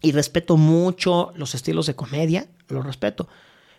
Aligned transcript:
y 0.00 0.12
respeto 0.12 0.56
mucho 0.56 1.32
los 1.36 1.54
estilos 1.54 1.86
de 1.86 1.96
comedia, 1.96 2.48
lo 2.68 2.82
respeto. 2.82 3.28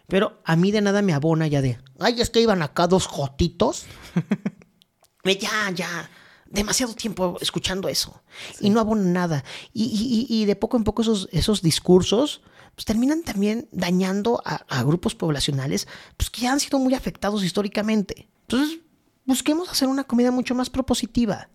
Pero 0.08 0.40
a 0.46 0.56
mí 0.56 0.72
de 0.72 0.82
nada 0.82 1.02
me 1.02 1.14
abona 1.14 1.48
ya 1.48 1.62
de, 1.62 1.80
ay, 2.00 2.22
es 2.22 2.30
que 2.30 2.42
iban 2.42 2.62
acá 2.62 2.88
dos 2.88 3.08
jotitos. 3.08 3.86
ya, 5.24 5.72
ya, 5.76 6.10
demasiado 6.50 6.94
tiempo 6.94 7.38
escuchando 7.42 7.90
eso. 7.90 8.22
Y 8.62 8.70
no 8.70 8.80
abona 8.80 9.04
nada. 9.04 9.44
Y, 9.74 10.46
de 10.46 10.56
poco 10.56 10.78
en 10.78 10.86
poco 10.86 11.02
esos, 11.02 11.28
esos 11.32 11.62
discursos 11.62 12.42
pues, 12.76 12.86
terminan 12.86 13.24
también 13.24 13.68
dañando 13.72 14.42
a, 14.46 14.66
a, 14.70 14.84
grupos 14.84 15.14
poblacionales 15.14 15.88
pues, 16.16 16.30
que 16.30 16.42
ya 16.42 16.54
han 16.54 16.60
sido 16.60 16.80
muy 16.80 16.94
afectados 16.94 17.44
históricamente. 17.44 18.30
Entonces, 18.44 18.80
busquemos 19.26 19.70
hacer 19.70 19.90
una 19.90 20.06
comedia 20.06 20.32
mucho 20.32 20.56
más 20.56 20.70
propositiva 20.70 21.50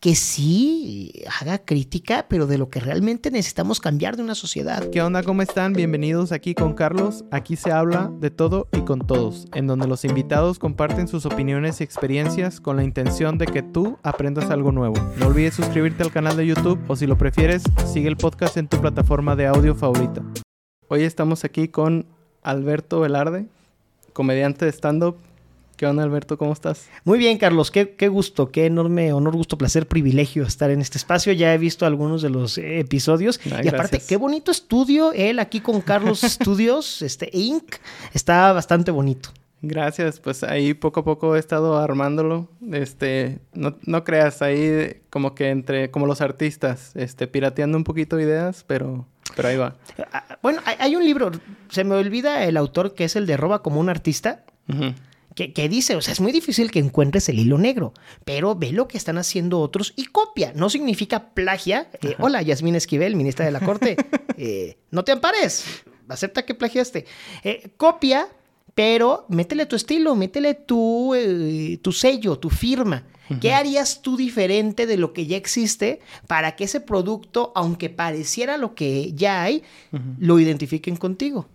que 0.00 0.14
sí 0.14 1.24
haga 1.40 1.58
crítica, 1.58 2.26
pero 2.28 2.46
de 2.46 2.58
lo 2.58 2.68
que 2.68 2.80
realmente 2.80 3.30
necesitamos 3.30 3.80
cambiar 3.80 4.16
de 4.16 4.22
una 4.22 4.34
sociedad. 4.34 4.90
¿Qué 4.90 5.00
onda? 5.00 5.22
¿Cómo 5.22 5.42
están? 5.42 5.72
Bienvenidos 5.72 6.32
aquí 6.32 6.54
con 6.54 6.74
Carlos. 6.74 7.24
Aquí 7.30 7.56
se 7.56 7.72
habla 7.72 8.12
de 8.20 8.30
todo 8.30 8.68
y 8.72 8.82
con 8.82 9.06
todos, 9.06 9.46
en 9.54 9.66
donde 9.66 9.86
los 9.86 10.04
invitados 10.04 10.58
comparten 10.58 11.08
sus 11.08 11.24
opiniones 11.24 11.80
y 11.80 11.84
experiencias 11.84 12.60
con 12.60 12.76
la 12.76 12.84
intención 12.84 13.38
de 13.38 13.46
que 13.46 13.62
tú 13.62 13.98
aprendas 14.02 14.50
algo 14.50 14.70
nuevo. 14.70 14.96
No 15.18 15.28
olvides 15.28 15.54
suscribirte 15.54 16.02
al 16.02 16.12
canal 16.12 16.36
de 16.36 16.46
YouTube 16.46 16.78
o 16.88 16.96
si 16.96 17.06
lo 17.06 17.16
prefieres, 17.16 17.62
sigue 17.90 18.08
el 18.08 18.16
podcast 18.16 18.58
en 18.58 18.68
tu 18.68 18.80
plataforma 18.80 19.34
de 19.34 19.46
audio 19.46 19.74
favorita. 19.74 20.22
Hoy 20.88 21.02
estamos 21.02 21.44
aquí 21.44 21.68
con 21.68 22.06
Alberto 22.42 23.00
Velarde, 23.00 23.46
comediante 24.12 24.66
de 24.66 24.72
stand-up 24.72 25.16
¿Qué 25.76 25.86
onda, 25.86 26.02
Alberto? 26.02 26.38
¿Cómo 26.38 26.54
estás? 26.54 26.88
Muy 27.04 27.18
bien, 27.18 27.36
Carlos. 27.36 27.70
Qué, 27.70 28.08
gusto, 28.08 28.50
qué 28.50 28.64
enorme 28.64 29.12
honor, 29.12 29.36
gusto, 29.36 29.58
placer, 29.58 29.86
privilegio 29.86 30.44
estar 30.44 30.70
en 30.70 30.80
este 30.80 30.96
espacio. 30.96 31.34
Ya 31.34 31.52
he 31.52 31.58
visto 31.58 31.84
algunos 31.84 32.22
de 32.22 32.30
los 32.30 32.56
episodios. 32.56 33.38
y 33.44 33.68
aparte, 33.68 34.00
qué 34.00 34.16
bonito 34.16 34.50
estudio. 34.50 35.12
Él 35.12 35.38
aquí 35.38 35.60
con 35.60 35.82
Carlos 35.82 36.20
Studios, 36.22 37.02
este 37.02 37.28
Inc. 37.30 37.76
Está 38.14 38.54
bastante 38.54 38.90
bonito. 38.90 39.28
Gracias, 39.60 40.18
pues 40.18 40.42
ahí 40.44 40.72
poco 40.72 41.00
a 41.00 41.04
poco 41.04 41.36
he 41.36 41.38
estado 41.38 41.76
armándolo. 41.76 42.48
Este, 42.72 43.40
no, 43.52 43.76
no 43.84 44.02
creas, 44.02 44.40
ahí 44.40 45.02
como 45.10 45.34
que 45.34 45.50
entre, 45.50 45.90
como 45.90 46.06
los 46.06 46.22
artistas, 46.22 46.92
este, 46.94 47.26
pirateando 47.26 47.76
un 47.76 47.84
poquito 47.84 48.18
ideas, 48.18 48.64
pero, 48.66 49.06
pero 49.34 49.48
ahí 49.48 49.56
va. 49.58 49.74
Ah, 50.12 50.38
bueno, 50.42 50.60
hay, 50.64 50.96
un 50.96 51.04
libro, 51.04 51.32
se 51.68 51.84
me 51.84 51.96
olvida 51.96 52.44
el 52.44 52.56
autor 52.56 52.94
que 52.94 53.04
es 53.04 53.16
el 53.16 53.26
de 53.26 53.36
Roba 53.36 53.62
como 53.62 53.80
un 53.80 53.90
artista 53.90 54.44
que, 55.36 55.68
dice, 55.68 55.96
o 55.96 56.00
sea, 56.00 56.12
es 56.12 56.20
muy 56.20 56.32
difícil 56.32 56.70
que 56.70 56.78
encuentres 56.78 57.28
el 57.28 57.38
hilo 57.38 57.58
negro, 57.58 57.92
pero 58.24 58.54
ve 58.54 58.72
lo 58.72 58.88
que 58.88 58.96
están 58.96 59.18
haciendo 59.18 59.60
otros 59.60 59.92
y 59.94 60.06
copia. 60.06 60.52
No 60.54 60.70
significa 60.70 61.34
plagia. 61.34 61.90
Eh, 62.00 62.16
hola, 62.18 62.40
Yasmín 62.40 62.74
Esquivel, 62.74 63.16
ministra 63.16 63.44
de 63.44 63.50
la 63.50 63.60
Corte. 63.60 63.96
Eh, 64.38 64.76
no 64.90 65.02
te 65.02 65.12
ampares, 65.12 65.64
acepta 66.08 66.44
que 66.44 66.54
plagiaste. 66.54 67.06
Eh, 67.42 67.70
copia, 67.78 68.28
pero 68.74 69.24
métele 69.30 69.64
tu 69.64 69.76
estilo, 69.76 70.14
métele 70.14 70.52
tu, 70.52 71.14
tu 71.80 71.92
sello, 71.92 72.38
tu 72.38 72.50
firma. 72.50 73.06
¿Qué 73.40 73.54
harías 73.54 74.02
tú 74.02 74.18
diferente 74.18 74.86
de 74.86 74.98
lo 74.98 75.14
que 75.14 75.24
ya 75.24 75.38
existe 75.38 76.00
para 76.26 76.54
que 76.54 76.64
ese 76.64 76.80
producto, 76.80 77.52
aunque 77.54 77.88
pareciera 77.88 78.58
lo 78.58 78.74
que 78.74 79.14
ya 79.14 79.42
hay, 79.42 79.62
lo 80.18 80.38
identifiquen 80.38 80.96
contigo? 80.96 81.48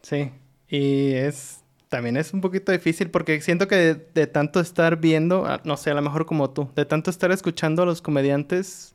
Sí, 0.00 0.30
y 0.70 1.12
es 1.12 1.59
también 1.90 2.16
es 2.16 2.32
un 2.32 2.40
poquito 2.40 2.72
difícil 2.72 3.10
porque 3.10 3.40
siento 3.42 3.68
que 3.68 3.96
de, 4.14 4.26
tanto 4.28 4.60
estar 4.60 4.98
viendo, 4.98 5.44
ah, 5.44 5.60
no 5.64 5.76
sé, 5.76 5.90
a 5.90 5.94
lo 5.94 6.00
mejor 6.00 6.24
como 6.24 6.48
tú, 6.48 6.70
de 6.76 6.86
tanto 6.86 7.10
estar 7.10 7.32
escuchando 7.32 7.82
a 7.82 7.86
los 7.86 8.00
comediantes, 8.00 8.94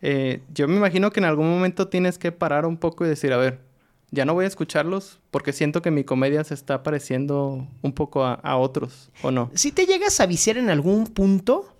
eh, 0.00 0.40
yo 0.54 0.68
me 0.68 0.76
imagino 0.76 1.10
que 1.10 1.18
en 1.20 1.26
algún 1.26 1.50
momento 1.50 1.88
tienes 1.88 2.18
que 2.18 2.30
parar 2.30 2.64
un 2.64 2.76
poco 2.76 3.04
y 3.04 3.08
decir, 3.08 3.32
a 3.32 3.36
ver, 3.36 3.58
ya 4.12 4.24
no 4.24 4.32
voy 4.32 4.44
a 4.44 4.48
escucharlos 4.48 5.18
porque 5.32 5.52
siento 5.52 5.82
que 5.82 5.90
mi 5.90 6.04
comedia 6.04 6.44
se 6.44 6.54
está 6.54 6.84
pareciendo 6.84 7.66
un 7.82 7.92
poco 7.92 8.24
a, 8.24 8.56
otros, 8.56 9.10
¿o 9.22 9.32
no? 9.32 9.50
Si 9.54 9.72
te 9.72 9.84
llegas 9.84 10.20
a 10.20 10.26
viciar 10.26 10.56
en 10.56 10.70
algún 10.70 11.08
punto, 11.08 11.74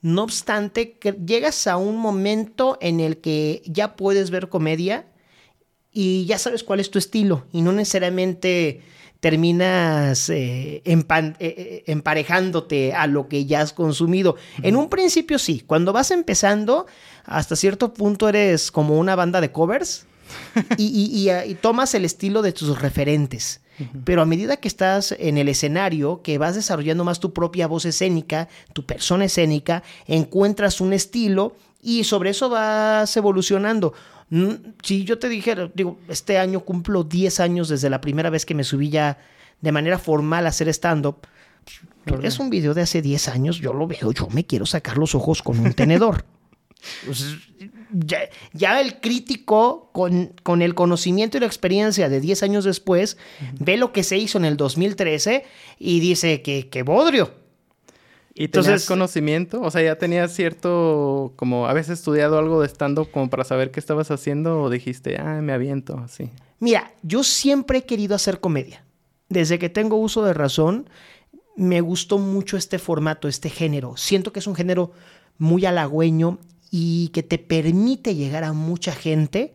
no 0.00 0.22
obstante, 0.22 0.92
que 0.92 1.12
llegas 1.12 1.66
a 1.66 1.76
un 1.76 1.98
momento 1.98 2.78
en 2.80 3.00
el 3.00 3.18
que 3.18 3.60
ya 3.66 3.96
puedes 3.96 4.30
ver 4.30 4.48
comedia 4.48 5.04
y 5.92 6.24
ya 6.24 6.38
sabes 6.38 6.64
cuál 6.64 6.80
es 6.80 6.90
tu 6.90 6.98
estilo 6.98 7.44
y 7.52 7.60
no 7.60 7.72
necesariamente 7.72 8.80
terminas 9.20 10.30
eh, 10.30 10.82
eh, 10.84 11.04
eh, 11.38 11.82
emparejándote 11.86 12.94
a 12.94 13.06
lo 13.06 13.28
que 13.28 13.44
ya 13.44 13.60
has 13.60 13.72
consumido. 13.72 14.36
En 14.62 14.76
un 14.76 14.88
principio 14.88 15.38
sí, 15.38 15.62
cuando 15.66 15.92
vas 15.92 16.10
empezando, 16.10 16.86
hasta 17.24 17.54
cierto 17.54 17.92
punto 17.92 18.28
eres 18.28 18.70
como 18.72 18.98
una 18.98 19.14
banda 19.14 19.40
de 19.40 19.52
covers 19.52 20.06
y, 20.78 21.28
tomas 21.60 21.94
el 21.94 22.04
estilo 22.04 22.42
de 22.42 22.52
tus 22.52 22.80
referentes. 22.80 23.60
Pero 24.04 24.20
a 24.20 24.26
medida 24.26 24.58
que 24.58 24.68
estás 24.68 25.12
en 25.18 25.38
el 25.38 25.48
escenario, 25.48 26.20
que 26.20 26.36
vas 26.36 26.54
desarrollando 26.54 27.02
más 27.02 27.18
tu 27.18 27.32
propia 27.32 27.66
voz 27.66 27.86
escénica, 27.86 28.46
tu 28.74 28.84
persona 28.84 29.24
escénica, 29.24 29.82
encuentras 30.06 30.82
un 30.82 30.92
estilo 30.92 31.56
y 31.82 32.04
sobre 32.04 32.30
eso 32.30 32.50
vas 32.50 33.16
evolucionando. 33.16 33.94
Si 34.82 35.04
yo 35.04 35.18
te 35.18 35.28
dijera, 35.28 35.70
digo, 35.74 35.98
este 36.08 36.38
año 36.38 36.60
cumplo 36.60 37.02
10 37.02 37.40
años 37.40 37.68
desde 37.68 37.90
la 37.90 38.00
primera 38.00 38.30
vez 38.30 38.46
que 38.46 38.54
me 38.54 38.62
subí 38.62 38.88
ya 38.88 39.18
de 39.60 39.72
manera 39.72 39.98
formal 39.98 40.46
a 40.46 40.50
hacer 40.50 40.68
stand-up. 40.68 41.26
Es 42.22 42.38
un 42.38 42.48
video 42.48 42.74
de 42.74 42.82
hace 42.82 43.02
10 43.02 43.28
años, 43.28 43.58
yo 43.58 43.72
lo 43.72 43.86
veo, 43.86 44.12
yo 44.12 44.28
me 44.30 44.46
quiero 44.46 44.66
sacar 44.66 44.98
los 44.98 45.14
ojos 45.14 45.42
con 45.42 45.58
un 45.58 45.72
tenedor. 45.74 46.24
Pues, 47.04 47.36
ya, 48.54 48.80
el 48.80 49.00
crítico, 49.00 49.90
con, 49.92 50.32
con, 50.42 50.62
el 50.62 50.74
conocimiento 50.74 51.36
y 51.36 51.40
la 51.40 51.46
experiencia 51.46 52.08
de 52.08 52.18
10 52.18 52.42
años 52.42 52.64
después, 52.64 53.18
ve 53.58 53.76
lo 53.76 53.92
que 53.92 54.02
se 54.02 54.16
hizo 54.16 54.38
en 54.38 54.46
el 54.46 54.56
2013 54.56 55.44
y 55.78 56.00
dice 56.00 56.40
que, 56.40 56.70
que 56.70 56.82
bodrio. 56.82 57.34
¿Y 58.40 58.48
tenías 58.48 58.86
conocimiento? 58.86 59.60
O 59.60 59.70
sea, 59.70 59.82
¿ya 59.82 59.96
tenías 59.96 60.32
cierto, 60.32 61.34
como, 61.36 61.66
¿habías 61.66 61.90
estudiado 61.90 62.38
algo 62.38 62.62
de 62.62 62.68
stand-up 62.68 63.10
como 63.10 63.28
para 63.28 63.44
saber 63.44 63.70
qué 63.70 63.78
estabas 63.78 64.10
haciendo 64.10 64.62
o 64.62 64.70
dijiste, 64.70 65.18
ah, 65.20 65.42
me 65.42 65.52
aviento, 65.52 65.98
así? 65.98 66.30
Mira, 66.58 66.90
yo 67.02 67.22
siempre 67.22 67.80
he 67.80 67.84
querido 67.84 68.14
hacer 68.14 68.40
comedia. 68.40 68.82
Desde 69.28 69.58
que 69.58 69.68
tengo 69.68 69.96
uso 69.96 70.24
de 70.24 70.32
razón, 70.32 70.88
me 71.54 71.82
gustó 71.82 72.16
mucho 72.16 72.56
este 72.56 72.78
formato, 72.78 73.28
este 73.28 73.50
género. 73.50 73.98
Siento 73.98 74.32
que 74.32 74.38
es 74.38 74.46
un 74.46 74.54
género 74.54 74.92
muy 75.36 75.66
halagüeño 75.66 76.38
y 76.70 77.08
que 77.08 77.22
te 77.22 77.36
permite 77.36 78.14
llegar 78.14 78.44
a 78.44 78.54
mucha 78.54 78.92
gente 78.92 79.52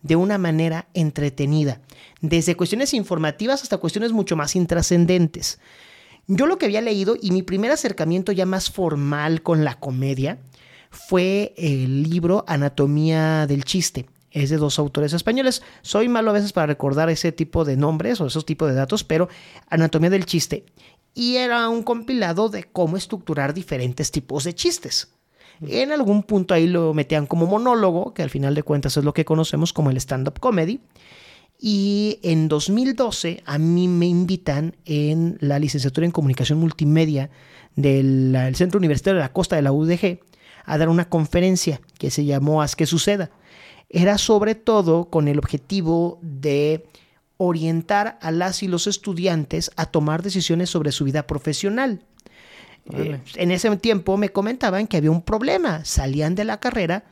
de 0.00 0.16
una 0.16 0.38
manera 0.38 0.88
entretenida, 0.94 1.82
desde 2.22 2.56
cuestiones 2.56 2.94
informativas 2.94 3.62
hasta 3.62 3.76
cuestiones 3.76 4.12
mucho 4.12 4.36
más 4.36 4.56
intrascendentes. 4.56 5.60
Yo 6.26 6.46
lo 6.46 6.56
que 6.56 6.66
había 6.66 6.80
leído 6.80 7.16
y 7.20 7.32
mi 7.32 7.42
primer 7.42 7.70
acercamiento 7.72 8.32
ya 8.32 8.46
más 8.46 8.70
formal 8.70 9.42
con 9.42 9.64
la 9.64 9.78
comedia 9.80 10.38
fue 10.90 11.52
el 11.56 12.04
libro 12.04 12.44
Anatomía 12.46 13.46
del 13.46 13.64
Chiste. 13.64 14.06
Es 14.30 14.48
de 14.48 14.56
dos 14.56 14.78
autores 14.78 15.12
españoles. 15.12 15.62
Soy 15.82 16.08
malo 16.08 16.30
a 16.30 16.34
veces 16.34 16.52
para 16.52 16.66
recordar 16.66 17.10
ese 17.10 17.32
tipo 17.32 17.64
de 17.64 17.76
nombres 17.76 18.20
o 18.20 18.26
esos 18.26 18.46
tipos 18.46 18.68
de 18.68 18.74
datos, 18.74 19.04
pero 19.04 19.28
Anatomía 19.68 20.10
del 20.10 20.24
Chiste. 20.24 20.64
Y 21.14 21.36
era 21.36 21.68
un 21.68 21.82
compilado 21.82 22.48
de 22.48 22.64
cómo 22.64 22.96
estructurar 22.96 23.52
diferentes 23.52 24.10
tipos 24.10 24.44
de 24.44 24.54
chistes. 24.54 25.12
En 25.60 25.92
algún 25.92 26.22
punto 26.22 26.54
ahí 26.54 26.66
lo 26.66 26.94
metían 26.94 27.26
como 27.26 27.46
monólogo, 27.46 28.14
que 28.14 28.22
al 28.22 28.30
final 28.30 28.54
de 28.54 28.62
cuentas 28.62 28.96
es 28.96 29.04
lo 29.04 29.12
que 29.12 29.24
conocemos 29.24 29.72
como 29.72 29.90
el 29.90 29.96
stand-up 29.98 30.40
comedy. 30.40 30.80
Y 31.64 32.18
en 32.24 32.48
2012 32.48 33.44
a 33.46 33.56
mí 33.56 33.86
me 33.86 34.06
invitan 34.06 34.74
en 34.84 35.38
la 35.38 35.60
licenciatura 35.60 36.04
en 36.04 36.10
comunicación 36.10 36.58
multimedia 36.58 37.30
del 37.76 38.36
Centro 38.56 38.78
Universitario 38.78 39.18
de 39.18 39.22
la 39.22 39.32
Costa 39.32 39.54
de 39.54 39.62
la 39.62 39.70
UDG 39.70 40.18
a 40.64 40.76
dar 40.76 40.88
una 40.88 41.08
conferencia 41.08 41.80
que 41.98 42.10
se 42.10 42.24
llamó 42.24 42.62
Haz 42.62 42.74
que 42.74 42.84
suceda. 42.84 43.30
Era 43.88 44.18
sobre 44.18 44.56
todo 44.56 45.04
con 45.04 45.28
el 45.28 45.38
objetivo 45.38 46.18
de 46.20 46.84
orientar 47.36 48.18
a 48.20 48.32
las 48.32 48.64
y 48.64 48.66
los 48.66 48.88
estudiantes 48.88 49.70
a 49.76 49.86
tomar 49.86 50.24
decisiones 50.24 50.68
sobre 50.68 50.90
su 50.90 51.04
vida 51.04 51.28
profesional. 51.28 52.02
Eh, 52.92 53.20
en 53.36 53.52
ese 53.52 53.76
tiempo 53.76 54.16
me 54.16 54.30
comentaban 54.30 54.88
que 54.88 54.96
había 54.96 55.12
un 55.12 55.22
problema, 55.22 55.84
salían 55.84 56.34
de 56.34 56.44
la 56.44 56.58
carrera 56.58 57.04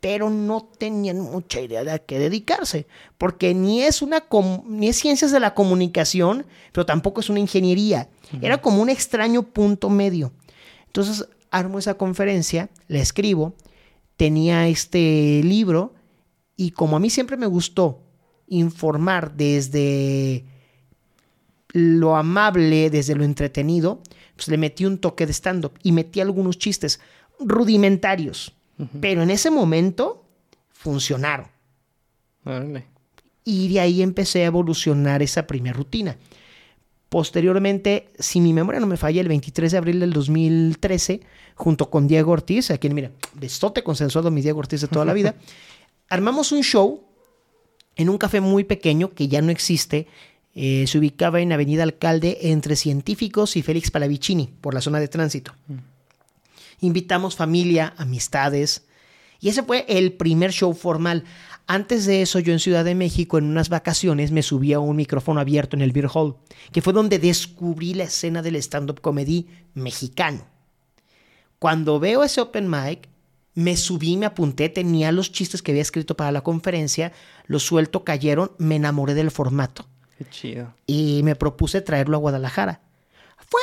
pero 0.00 0.30
no 0.30 0.62
tenían 0.78 1.20
mucha 1.20 1.60
idea 1.60 1.84
de 1.84 1.92
a 1.92 1.98
qué 1.98 2.18
dedicarse, 2.18 2.86
porque 3.18 3.54
ni 3.54 3.82
es 3.82 4.00
una 4.00 4.24
ni 4.66 4.88
es 4.88 4.96
ciencias 4.96 5.30
de 5.30 5.40
la 5.40 5.54
comunicación, 5.54 6.46
pero 6.72 6.86
tampoco 6.86 7.20
es 7.20 7.28
una 7.28 7.40
ingeniería. 7.40 8.08
Era 8.40 8.62
como 8.62 8.80
un 8.80 8.88
extraño 8.88 9.42
punto 9.42 9.90
medio. 9.90 10.32
Entonces 10.86 11.28
armo 11.50 11.78
esa 11.78 11.94
conferencia, 11.94 12.70
la 12.88 13.00
escribo, 13.00 13.54
tenía 14.16 14.68
este 14.68 15.42
libro 15.44 15.94
y 16.56 16.70
como 16.70 16.96
a 16.96 17.00
mí 17.00 17.10
siempre 17.10 17.36
me 17.36 17.46
gustó 17.46 18.02
informar 18.46 19.36
desde 19.36 20.46
lo 21.72 22.16
amable, 22.16 22.88
desde 22.90 23.14
lo 23.14 23.24
entretenido, 23.24 24.02
pues 24.34 24.48
le 24.48 24.56
metí 24.56 24.86
un 24.86 24.98
toque 24.98 25.26
de 25.26 25.32
stand-up 25.32 25.72
y 25.82 25.92
metí 25.92 26.20
algunos 26.20 26.58
chistes 26.58 27.00
rudimentarios 27.38 28.54
pero 29.00 29.22
en 29.22 29.30
ese 29.30 29.50
momento 29.50 30.24
funcionaron. 30.70 31.46
Y 33.44 33.68
de 33.72 33.80
ahí 33.80 34.02
empecé 34.02 34.42
a 34.42 34.46
evolucionar 34.46 35.22
esa 35.22 35.46
primera 35.46 35.76
rutina. 35.76 36.16
Posteriormente, 37.08 38.08
si 38.18 38.40
mi 38.40 38.52
memoria 38.52 38.80
no 38.80 38.86
me 38.86 38.96
falla, 38.96 39.20
el 39.20 39.28
23 39.28 39.72
de 39.72 39.78
abril 39.78 40.00
del 40.00 40.12
2013, 40.12 41.20
junto 41.56 41.90
con 41.90 42.06
Diego 42.06 42.30
Ortiz, 42.30 42.70
a 42.70 42.78
quien, 42.78 42.94
mira, 42.94 43.10
besote 43.34 43.82
consensuado 43.82 44.30
mi 44.30 44.42
Diego 44.42 44.60
Ortiz 44.60 44.80
de 44.80 44.88
toda 44.88 45.04
la 45.04 45.12
vida, 45.12 45.34
armamos 46.08 46.52
un 46.52 46.62
show 46.62 47.02
en 47.96 48.08
un 48.08 48.16
café 48.16 48.40
muy 48.40 48.62
pequeño 48.62 49.10
que 49.10 49.26
ya 49.26 49.42
no 49.42 49.50
existe. 49.50 50.06
Eh, 50.54 50.84
se 50.86 50.98
ubicaba 50.98 51.40
en 51.40 51.52
Avenida 51.52 51.82
Alcalde 51.82 52.38
entre 52.42 52.76
Científicos 52.76 53.56
y 53.56 53.62
Félix 53.62 53.90
Palavicini, 53.90 54.48
por 54.60 54.72
la 54.72 54.80
zona 54.80 55.00
de 55.00 55.08
tránsito. 55.08 55.52
Mm. 55.66 55.99
Invitamos 56.80 57.36
familia, 57.36 57.94
amistades, 57.96 58.86
y 59.40 59.48
ese 59.48 59.62
fue 59.62 59.86
el 59.88 60.12
primer 60.12 60.52
show 60.52 60.72
formal. 60.74 61.24
Antes 61.66 62.04
de 62.04 62.22
eso, 62.22 62.38
yo 62.38 62.52
en 62.52 62.58
Ciudad 62.58 62.84
de 62.84 62.94
México, 62.94 63.38
en 63.38 63.44
unas 63.44 63.68
vacaciones, 63.68 64.32
me 64.32 64.42
subí 64.42 64.72
a 64.72 64.80
un 64.80 64.96
micrófono 64.96 65.40
abierto 65.40 65.76
en 65.76 65.82
el 65.82 65.92
Beer 65.92 66.08
Hall, 66.12 66.36
que 66.72 66.82
fue 66.82 66.92
donde 66.92 67.18
descubrí 67.18 67.94
la 67.94 68.04
escena 68.04 68.42
del 68.42 68.56
stand-up 68.56 69.00
comedy 69.00 69.48
mexicano. 69.74 70.46
Cuando 71.58 72.00
veo 72.00 72.22
ese 72.22 72.40
open 72.40 72.68
mic, 72.68 73.08
me 73.54 73.76
subí, 73.76 74.16
me 74.16 74.26
apunté, 74.26 74.68
tenía 74.68 75.12
los 75.12 75.32
chistes 75.32 75.62
que 75.62 75.72
había 75.72 75.82
escrito 75.82 76.16
para 76.16 76.32
la 76.32 76.42
conferencia, 76.42 77.12
los 77.46 77.62
suelto, 77.62 78.04
cayeron, 78.04 78.52
me 78.58 78.76
enamoré 78.76 79.14
del 79.14 79.30
formato. 79.30 79.86
Qué 80.18 80.24
chido. 80.28 80.74
Y 80.86 81.22
me 81.24 81.34
propuse 81.34 81.80
traerlo 81.80 82.16
a 82.16 82.20
Guadalajara. 82.20 82.80
Fue 83.50 83.60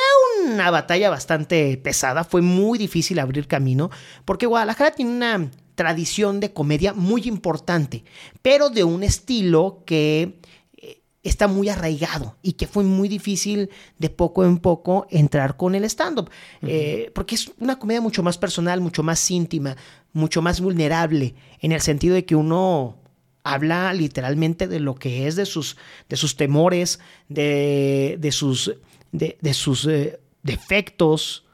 una 0.52 0.70
batalla 0.70 1.08
bastante 1.08 1.78
pesada, 1.78 2.22
fue 2.22 2.42
muy 2.42 2.78
difícil 2.78 3.18
abrir 3.18 3.48
camino, 3.48 3.90
porque 4.26 4.44
Guadalajara 4.44 4.90
tiene 4.90 5.12
una 5.12 5.50
tradición 5.76 6.40
de 6.40 6.52
comedia 6.52 6.92
muy 6.92 7.22
importante, 7.22 8.04
pero 8.42 8.68
de 8.68 8.84
un 8.84 9.02
estilo 9.02 9.84
que 9.86 10.40
eh, 10.76 11.00
está 11.22 11.48
muy 11.48 11.70
arraigado 11.70 12.36
y 12.42 12.52
que 12.52 12.66
fue 12.66 12.84
muy 12.84 13.08
difícil 13.08 13.70
de 13.98 14.10
poco 14.10 14.44
en 14.44 14.58
poco 14.58 15.06
entrar 15.08 15.56
con 15.56 15.74
el 15.74 15.84
stand-up, 15.84 16.28
eh, 16.60 17.10
porque 17.14 17.36
es 17.36 17.50
una 17.58 17.78
comedia 17.78 18.02
mucho 18.02 18.22
más 18.22 18.36
personal, 18.36 18.82
mucho 18.82 19.02
más 19.02 19.30
íntima, 19.30 19.74
mucho 20.12 20.42
más 20.42 20.60
vulnerable, 20.60 21.34
en 21.60 21.72
el 21.72 21.80
sentido 21.80 22.14
de 22.14 22.26
que 22.26 22.36
uno 22.36 22.98
habla 23.42 23.94
literalmente 23.94 24.68
de 24.68 24.80
lo 24.80 24.96
que 24.96 25.26
es, 25.26 25.34
de 25.34 25.46
sus, 25.46 25.78
de 26.10 26.16
sus 26.16 26.36
temores, 26.36 27.00
de, 27.30 28.16
de 28.20 28.32
sus, 28.32 28.74
de, 29.12 29.54
sus 29.54 29.86
eh, 29.86 30.20
defectos, 30.42 31.46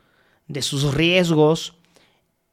de 0.47 0.63
sus 0.63 0.95
riesgos, 0.95 1.77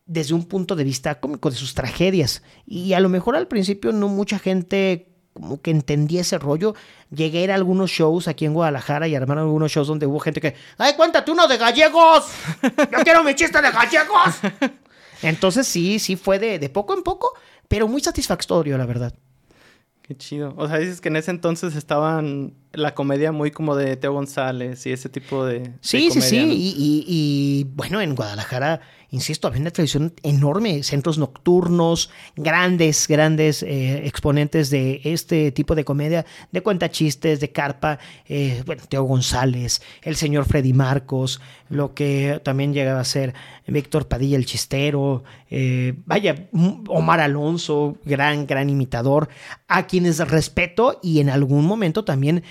desde 0.05 0.33
un 0.33 0.45
punto 0.45 0.75
de 0.75 0.83
vista 0.83 1.19
cómico, 1.19 1.49
de 1.49 1.55
sus 1.55 1.73
tragedias. 1.73 2.43
Y 2.65 2.93
a 2.93 2.99
lo 2.99 3.09
mejor 3.09 3.35
al 3.35 3.47
principio 3.47 3.91
no 3.91 4.07
mucha 4.07 4.39
gente 4.39 5.07
como 5.33 5.61
que 5.61 5.71
entendía 5.71 6.21
ese 6.21 6.37
rollo. 6.37 6.75
Llegué 7.09 7.39
a 7.39 7.43
ir 7.43 7.51
a 7.51 7.55
algunos 7.55 7.89
shows 7.89 8.27
aquí 8.27 8.45
en 8.45 8.53
Guadalajara 8.53 9.07
y 9.07 9.15
armaron 9.15 9.45
algunos 9.45 9.71
shows 9.71 9.87
donde 9.87 10.05
hubo 10.05 10.19
gente 10.19 10.41
que, 10.41 10.55
¡ay, 10.77 10.95
cuéntate 10.95 11.31
uno 11.31 11.47
de 11.47 11.57
gallegos! 11.57 12.25
¡Yo 12.61 13.03
quiero 13.03 13.23
mi 13.23 13.33
chiste 13.35 13.61
de 13.61 13.71
gallegos! 13.71 14.35
Entonces 15.21 15.67
sí, 15.67 15.99
sí 15.99 16.15
fue 16.15 16.39
de, 16.39 16.59
de 16.59 16.69
poco 16.69 16.93
en 16.93 17.03
poco, 17.03 17.31
pero 17.67 17.87
muy 17.87 18.01
satisfactorio, 18.01 18.77
la 18.77 18.85
verdad. 18.85 19.13
Qué 20.11 20.17
chido. 20.17 20.53
O 20.57 20.67
sea, 20.67 20.77
dices 20.77 20.99
que 20.99 21.07
en 21.07 21.15
ese 21.15 21.31
entonces 21.31 21.73
estaban 21.77 22.53
la 22.73 22.93
comedia 22.93 23.31
muy 23.31 23.49
como 23.49 23.77
de 23.77 23.95
Teo 23.95 24.11
González 24.11 24.85
y 24.85 24.91
ese 24.91 25.07
tipo 25.07 25.45
de. 25.45 25.71
Sí, 25.79 26.11
sí, 26.11 26.19
sí. 26.19 26.37
y, 26.49 27.63
bueno, 27.75 28.01
en 28.01 28.13
Guadalajara 28.13 28.81
insisto, 29.11 29.47
había 29.47 29.59
una 29.59 29.71
tradición 29.71 30.13
enorme, 30.23 30.83
centros 30.83 31.17
nocturnos, 31.17 32.09
grandes, 32.37 33.07
grandes 33.07 33.61
eh, 33.61 34.07
exponentes 34.07 34.69
de 34.69 35.01
este 35.03 35.51
tipo 35.51 35.75
de 35.75 35.83
comedia, 35.83 36.25
de 36.51 36.63
cuentachistes, 36.63 37.41
de 37.41 37.51
carpa, 37.51 37.99
eh, 38.27 38.63
bueno, 38.65 38.83
Teo 38.87 39.03
González, 39.03 39.81
el 40.01 40.15
señor 40.15 40.45
Freddy 40.45 40.71
Marcos, 40.71 41.41
lo 41.69 41.93
que 41.93 42.39
también 42.43 42.73
llegaba 42.73 43.01
a 43.01 43.05
ser 43.05 43.33
Víctor 43.67 44.07
Padilla 44.07 44.37
el 44.37 44.45
chistero, 44.45 45.23
eh, 45.49 45.93
vaya, 46.05 46.47
Omar 46.87 47.19
Alonso, 47.19 47.97
gran, 48.05 48.47
gran 48.47 48.69
imitador, 48.69 49.27
a 49.67 49.87
quienes 49.87 50.19
respeto 50.19 50.99
y 51.03 51.19
en 51.19 51.29
algún 51.29 51.65
momento 51.65 52.05
también 52.05 52.43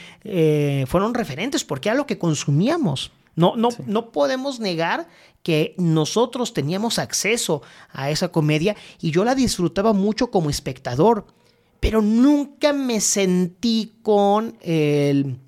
fueron 0.87 1.15
referentes 1.15 1.65
porque 1.65 1.89
era 1.89 1.97
lo 1.97 2.07
que 2.07 2.19
consumíamos. 2.19 3.12
No, 3.40 3.56
no, 3.56 3.70
no 3.87 4.12
podemos 4.12 4.60
negar 4.60 5.08
que 5.42 5.75
nosotros 5.78 6.52
teníamos 6.52 6.98
acceso 6.98 7.62
a 7.90 8.10
esa 8.10 8.28
comedia 8.28 8.76
y 9.00 9.12
yo 9.12 9.25
la 9.25 9.34
disfrutaba 9.34 9.94
mucho 9.94 10.31
como 10.31 10.50
espectador, 10.50 11.26
pero 11.81 12.02
nunca 12.02 12.75
me 12.75 13.00
sentí 13.00 13.94
con 14.02 14.58
el 14.60 15.38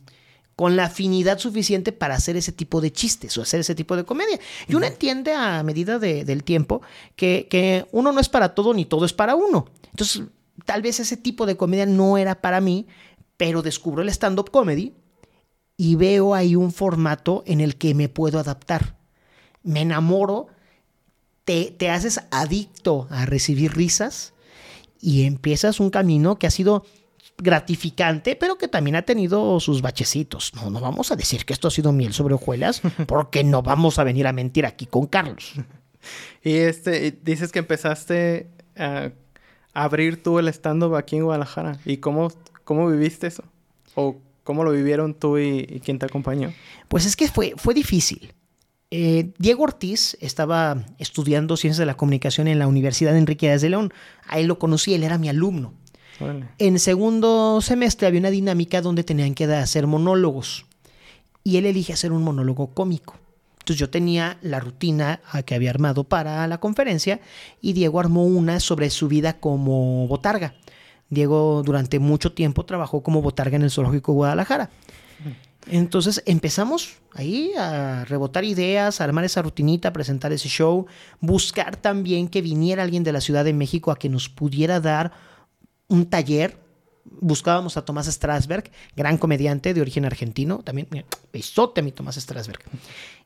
con 0.56 0.74
la 0.76 0.84
afinidad 0.84 1.38
suficiente 1.38 1.92
para 1.92 2.14
hacer 2.14 2.36
ese 2.36 2.52
tipo 2.52 2.80
de 2.80 2.92
chistes 2.92 3.36
o 3.36 3.42
hacer 3.42 3.60
ese 3.60 3.74
tipo 3.74 3.94
de 3.94 4.04
comedia. 4.04 4.38
Y 4.68 4.74
uno 4.74 4.86
entiende 4.86 5.34
a 5.34 5.62
medida 5.62 5.98
del 5.98 6.44
tiempo 6.44 6.80
que, 7.16 7.46
que, 7.50 7.84
uno 7.92 8.12
no 8.12 8.20
es 8.20 8.28
para 8.28 8.54
todo 8.54 8.72
ni 8.72 8.86
todo 8.86 9.04
es 9.04 9.12
para 9.12 9.34
uno. 9.34 9.66
Entonces, 9.90 10.22
tal 10.64 10.80
vez 10.80 10.98
ese 11.00 11.18
tipo 11.18 11.44
de 11.44 11.56
comedia 11.56 11.84
no 11.84 12.16
era 12.16 12.40
para 12.40 12.60
mí, 12.60 12.86
pero 13.36 13.60
descubro 13.60 14.02
el 14.02 14.08
stand-up 14.08 14.50
comedy 14.50 14.94
y 15.82 15.96
veo 15.96 16.34
ahí 16.34 16.55
un 16.55 16.70
formato 16.70 17.43
en 17.46 17.61
el 17.61 17.76
que 17.76 17.94
me 17.94 18.08
puedo 18.08 18.38
adaptar 18.38 18.94
me 19.62 19.82
enamoro, 19.82 20.49
te, 21.44 21.75
te 21.76 21.90
haces 21.90 22.20
adicto 22.31 23.06
a 23.11 23.26
recibir 23.26 23.75
risas 23.75 24.32
y 25.00 25.25
empiezas 25.25 25.81
un 25.81 25.90
camino 25.90 26.38
que 26.38 26.46
ha 26.46 26.50
sido 26.50 26.84
gratificante, 27.38 28.37
pero 28.37 28.56
que 28.56 28.69
también 28.69 28.96
ha 28.96 29.02
tenido 29.02 29.58
sus 29.58 29.82
bachecitos. 29.82 30.55
No, 30.55 30.70
no 30.70 30.81
vamos 30.81 31.11
a 31.11 31.17
decir 31.17 31.44
que 31.44 31.52
esto 31.52 31.69
ha 31.69 31.73
sido 31.73 31.93
miel 31.93 32.12
sobre 32.12 32.35
hojuelas, 32.35 32.82
porque 33.06 33.43
no 33.43 33.62
vamos 33.62 33.99
a 33.99 34.05
venir 34.05 34.26
a 34.26 34.32
mentir 34.32 34.67
aquí 34.67 34.87
con 34.87 35.06
Carlos. 35.06 35.52
Y 36.43 36.55
este, 36.56 37.17
dices 37.23 37.52
que 37.52 37.61
empezaste 37.61 38.50
a 38.76 39.12
abrir 39.73 40.20
tú 40.20 40.40
el 40.40 40.49
stand-up 40.49 40.96
aquí 40.96 41.14
en 41.14 41.23
Guadalajara. 41.23 41.78
¿Y 41.85 41.99
cómo, 41.99 42.32
cómo 42.64 42.88
viviste 42.88 43.28
eso? 43.28 43.44
¿O 43.94 44.17
cómo 44.44 44.64
lo 44.64 44.72
vivieron 44.72 45.14
tú 45.14 45.38
y, 45.38 45.66
y 45.68 45.80
quién 45.80 45.98
te 45.98 46.06
acompañó? 46.06 46.52
Pues 46.88 47.06
es 47.06 47.16
que 47.16 47.28
fue, 47.28 47.54
fue 47.56 47.74
difícil. 47.74 48.34
Eh, 48.94 49.32
Diego 49.38 49.62
Ortiz 49.62 50.18
estaba 50.20 50.84
estudiando 50.98 51.56
Ciencias 51.56 51.78
de 51.78 51.86
la 51.86 51.96
Comunicación 51.96 52.46
en 52.46 52.58
la 52.58 52.66
Universidad 52.66 53.12
de 53.12 53.20
Enrique 53.20 53.48
de 53.48 53.70
León. 53.70 53.90
Ahí 54.28 54.44
lo 54.44 54.58
conocí, 54.58 54.92
él 54.92 55.02
era 55.02 55.16
mi 55.16 55.30
alumno. 55.30 55.72
En 56.58 56.78
segundo 56.78 57.62
semestre 57.62 58.06
había 58.06 58.20
una 58.20 58.30
dinámica 58.30 58.82
donde 58.82 59.02
tenían 59.02 59.34
que 59.34 59.44
hacer 59.46 59.87
monólogos. 59.87 60.66
Y 61.42 61.56
él 61.56 61.64
elige 61.64 61.94
hacer 61.94 62.12
un 62.12 62.22
monólogo 62.22 62.75
cómico. 62.75 63.16
Entonces 63.54 63.80
yo 63.80 63.88
tenía 63.88 64.37
la 64.42 64.61
rutina 64.61 65.20
que 65.46 65.54
había 65.54 65.70
armado 65.70 66.04
para 66.04 66.46
la 66.46 66.58
conferencia 66.58 67.20
y 67.62 67.72
Diego 67.72 67.99
armó 67.99 68.26
una 68.26 68.61
sobre 68.61 68.90
su 68.90 69.08
vida 69.08 69.40
como 69.40 70.06
botarga. 70.06 70.54
Diego 71.12 71.62
durante 71.62 71.99
mucho 71.99 72.33
tiempo 72.33 72.64
trabajó 72.64 73.02
como 73.02 73.21
botarga 73.21 73.57
en 73.57 73.62
el 73.62 73.71
Zoológico 73.71 74.14
Guadalajara. 74.14 74.71
Entonces 75.66 76.23
empezamos 76.25 76.95
ahí 77.12 77.52
a 77.57 78.07
rebotar 78.07 78.45
ideas, 78.45 79.00
a 79.00 79.04
armar 79.04 79.25
esa 79.25 79.42
rutinita, 79.42 79.92
presentar 79.92 80.33
ese 80.33 80.49
show, 80.49 80.87
buscar 81.21 81.76
también 81.76 82.28
que 82.28 82.40
viniera 82.40 82.83
alguien 82.83 83.04
de 83.04 83.12
la 83.12 83.21
Ciudad 83.21 83.45
de 83.45 83.52
México 83.52 83.90
a 83.90 83.99
que 83.99 84.09
nos 84.09 84.31
pudiera 84.31 84.81
dar 84.81 85.12
un 85.88 86.07
taller. 86.07 86.57
Buscábamos 87.04 87.76
a 87.76 87.85
Tomás 87.85 88.07
Strasberg, 88.07 88.71
gran 88.97 89.19
comediante 89.19 89.75
de 89.75 89.83
origen 89.83 90.07
argentino, 90.07 90.61
también 90.64 90.88
besote 91.31 91.83
a 91.83 91.85
mi 91.85 91.92
Tomás 91.92 92.16
Strasberg. 92.16 92.61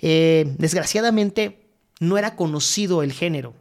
Eh, 0.03 0.57
desgraciadamente 0.59 1.69
no 2.01 2.19
era 2.19 2.35
conocido 2.35 3.05
el 3.05 3.13
género. 3.13 3.55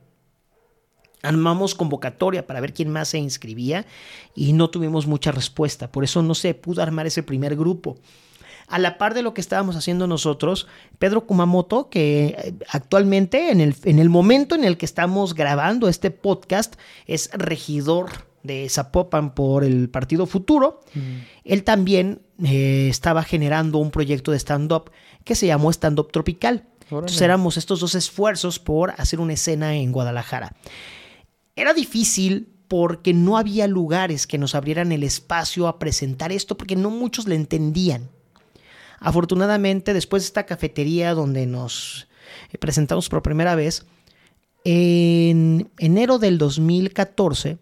Armamos 1.26 1.76
convocatoria 1.76 2.46
para 2.46 2.62
ver 2.62 2.74
quién 2.74 2.90
más 2.90 3.10
se 3.10 3.18
inscribía 3.18 3.86
y 4.36 4.54
no 4.54 4.70
tuvimos 4.70 5.08
mucha 5.08 5.32
respuesta. 5.32 5.92
Por 5.92 6.04
eso 6.04 6.22
no 6.22 6.36
se 6.36 6.54
pudo 6.54 6.82
armar 6.82 7.08
ese 7.08 7.24
primer 7.24 7.56
grupo 7.56 7.98
a 8.68 8.80
la 8.80 8.98
par 8.98 9.14
de 9.14 9.22
lo 9.22 9.34
que 9.34 9.42
estábamos 9.42 9.76
haciendo 9.76 10.08
nosotros, 10.08 10.68
Pedro 10.98 11.26
Kumamoto, 11.26 11.90
que 11.90 12.36
eh, 12.38 12.54
actualmente 12.70 13.52
en 13.52 13.62
el, 13.62 13.76
en 13.84 14.00
el 14.00 14.10
momento 14.10 14.56
en 14.56 14.64
el 14.64 14.78
que 14.78 14.86
estamos 14.86 15.36
grabando 15.36 15.88
este 15.88 16.12
podcast 16.12 16.76
es 17.06 17.30
regidor 17.34 18.10
de 18.44 18.68
Zapopan 18.70 19.34
por 19.34 19.64
el 19.64 19.90
Partido 19.90 20.26
Futuro, 20.26 20.82
mm. 20.94 21.00
él 21.46 21.64
también 21.64 22.22
eh, 22.44 22.88
estaba 22.90 23.24
generando 23.24 23.80
un 23.80 23.92
proyecto 23.92 24.32
de 24.32 24.40
stand-up 24.40 24.92
que 25.24 25.36
se 25.36 25.48
llamó 25.48 25.72
Stand 25.72 26.00
Up 26.00 26.12
Tropical. 26.12 26.66
Entonces 26.84 27.20
éramos 27.22 27.58
estos 27.58 27.80
dos 27.80 27.96
esfuerzos 27.96 28.60
por 28.60 28.94
hacer 28.98 29.20
una 29.20 29.34
escena 29.34 29.74
en 29.74 29.92
Guadalajara. 29.92 30.56
Era 31.56 31.74
difícil 31.74 32.50
porque 32.68 33.14
no 33.14 33.38
había 33.38 33.68
lugares 33.68 34.28
que 34.28 34.38
nos 34.38 34.56
abrieran 34.56 34.92
el 34.92 35.04
espacio 35.04 35.68
a 35.68 35.80
presentar 35.80 36.32
esto, 36.32 36.58
porque 36.58 36.76
no 36.76 36.90
muchos 36.90 37.28
le 37.28 37.36
entendían. 37.36 38.10
Afortunadamente, 39.00 39.94
después 39.94 40.24
de 40.24 40.28
esta 40.28 40.46
cafetería 40.46 41.14
donde 41.14 41.46
nos 41.46 42.08
eh, 42.52 42.58
presentamos 42.58 43.08
por 43.10 43.22
primera 43.22 43.56
vez, 43.56 43.86
en 44.64 45.70
enero 45.78 46.18
del 46.18 46.38
2014 46.40 47.60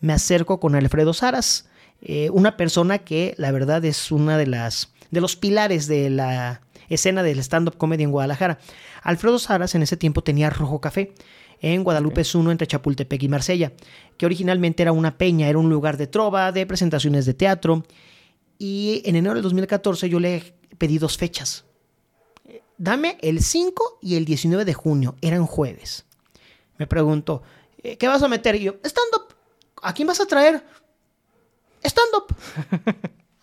me 0.00 0.12
acerco 0.12 0.60
con 0.60 0.74
Alfredo 0.74 1.14
Saras, 1.14 1.66
eh, 2.02 2.28
una 2.30 2.56
persona 2.56 2.98
que 2.98 3.34
la 3.38 3.52
verdad 3.52 3.84
es 3.84 4.12
una 4.12 4.36
de 4.36 4.46
las 4.46 4.92
de 5.10 5.20
los 5.20 5.36
pilares 5.36 5.86
de 5.86 6.10
la 6.10 6.62
escena 6.88 7.22
del 7.22 7.38
stand-up 7.38 7.76
comedy 7.76 8.02
en 8.02 8.10
Guadalajara. 8.10 8.58
Alfredo 9.02 9.38
Saras 9.38 9.74
en 9.74 9.82
ese 9.82 9.96
tiempo 9.96 10.22
tenía 10.22 10.50
Rojo 10.50 10.80
Café 10.80 11.14
en 11.62 11.84
Guadalupe 11.84 12.22
es 12.22 12.34
uno 12.34 12.50
entre 12.50 12.66
Chapultepec 12.66 13.22
y 13.22 13.28
Marsella, 13.28 13.72
que 14.18 14.26
originalmente 14.26 14.82
era 14.82 14.90
una 14.90 15.16
peña, 15.16 15.48
era 15.48 15.58
un 15.58 15.70
lugar 15.70 15.96
de 15.96 16.08
trova, 16.08 16.50
de 16.50 16.66
presentaciones 16.66 17.24
de 17.24 17.34
teatro. 17.34 17.84
Y 18.58 19.00
en 19.04 19.14
enero 19.14 19.34
del 19.34 19.44
2014 19.44 20.08
yo 20.08 20.18
le 20.18 20.54
pedí 20.76 20.98
dos 20.98 21.16
fechas. 21.16 21.64
Dame 22.76 23.16
el 23.22 23.40
5 23.40 24.00
y 24.02 24.16
el 24.16 24.24
19 24.24 24.64
de 24.64 24.74
junio, 24.74 25.14
eran 25.20 25.46
jueves. 25.46 26.04
Me 26.78 26.88
preguntó, 26.88 27.42
eh, 27.80 27.96
¿qué 27.96 28.08
vas 28.08 28.22
a 28.24 28.28
meter? 28.28 28.56
Y 28.56 28.64
yo, 28.64 28.74
stand-up. 28.82 29.34
¿A 29.82 29.94
quién 29.94 30.08
vas 30.08 30.20
a 30.20 30.26
traer? 30.26 30.64
Stand-up. 31.84 32.34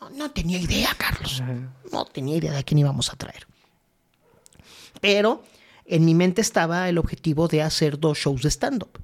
no 0.15 0.31
tenía 0.31 0.59
idea, 0.59 0.89
Carlos. 0.97 1.41
No 1.89 2.03
tenía 2.03 2.35
idea 2.35 2.51
de 2.51 2.65
quién 2.65 2.79
íbamos 2.79 3.13
a 3.13 3.15
traer. 3.15 3.47
Pero 4.99 5.43
en 5.89 6.05
mi 6.05 6.13
mente 6.13 6.41
estaba 6.41 6.87
el 6.87 6.99
objetivo 6.99 7.47
de 7.47 7.63
hacer 7.63 7.99
dos 7.99 8.19
shows 8.19 8.43
de 8.43 8.51
stand-up. 8.51 8.99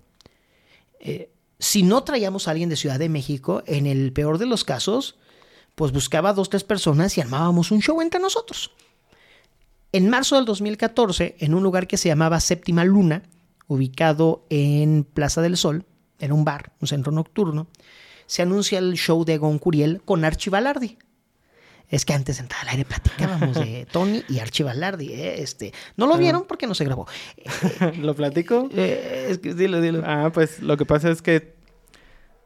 Eh, 0.99 1.31
si 1.57 1.81
no 1.81 2.03
traíamos 2.03 2.47
a 2.47 2.51
alguien 2.51 2.69
de 2.69 2.75
Ciudad 2.75 2.99
de 2.99 3.09
México, 3.09 3.63
en 3.65 3.87
el 3.87 4.13
peor 4.13 4.37
de 4.37 4.45
los 4.45 4.63
casos, 4.63 5.17
pues 5.73 5.91
buscaba 5.91 6.33
dos, 6.33 6.49
tres 6.49 6.63
personas 6.63 7.17
y 7.17 7.21
armábamos 7.21 7.71
un 7.71 7.81
show 7.81 8.01
entre 8.01 8.19
nosotros. 8.19 8.71
En 9.91 10.09
marzo 10.09 10.35
del 10.35 10.45
2014, 10.45 11.37
en 11.39 11.55
un 11.55 11.63
lugar 11.63 11.87
que 11.87 11.97
se 11.97 12.09
llamaba 12.09 12.39
Séptima 12.39 12.85
Luna, 12.85 13.23
ubicado 13.67 14.45
en 14.49 15.05
Plaza 15.05 15.41
del 15.41 15.57
Sol, 15.57 15.85
en 16.19 16.31
un 16.31 16.45
bar, 16.45 16.73
un 16.81 16.87
centro 16.87 17.11
nocturno, 17.11 17.67
se 18.27 18.43
anuncia 18.43 18.77
el 18.77 18.93
show 18.93 19.25
de 19.25 19.37
Gon 19.37 19.57
Curiel 19.57 20.01
con 20.03 20.23
Archie 20.23 20.51
Balardi. 20.51 20.97
Es 21.89 22.05
que 22.05 22.13
antes 22.13 22.37
de 22.37 22.43
entrar 22.43 22.61
al 22.61 22.69
aire 22.69 22.85
platicábamos 22.85 23.55
de 23.55 23.87
Tony 23.91 24.23
y 24.27 24.39
Archivalardi. 24.39 25.13
¿eh? 25.13 25.41
Este, 25.41 25.73
no 25.97 26.07
lo 26.07 26.17
vieron 26.17 26.45
porque 26.47 26.67
no 26.67 26.75
se 26.75 26.85
grabó. 26.85 27.07
¿Lo 27.99 28.15
platico? 28.15 28.69
Eh, 28.75 29.27
es 29.29 29.37
que, 29.39 29.53
dilo, 29.53 29.81
dilo. 29.81 30.01
Ah, 30.05 30.31
pues 30.33 30.61
lo 30.61 30.77
que 30.77 30.85
pasa 30.85 31.09
es 31.09 31.21
que 31.21 31.55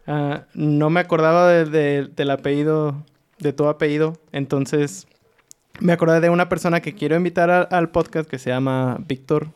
ah, 0.07 0.43
no 0.53 0.89
me 0.89 0.99
acordaba 0.99 1.49
del 1.49 2.29
apellido, 2.29 3.05
de 3.39 3.53
tu 3.53 3.67
apellido. 3.67 4.19
Entonces 4.31 5.07
me 5.79 5.93
acordé 5.93 6.19
de 6.19 6.29
una 6.29 6.49
persona 6.49 6.81
que 6.81 6.93
quiero 6.93 7.15
invitar 7.15 7.69
al 7.71 7.89
podcast 7.89 8.29
que 8.29 8.39
se 8.39 8.49
llama 8.49 8.97
Víctor 9.07 9.51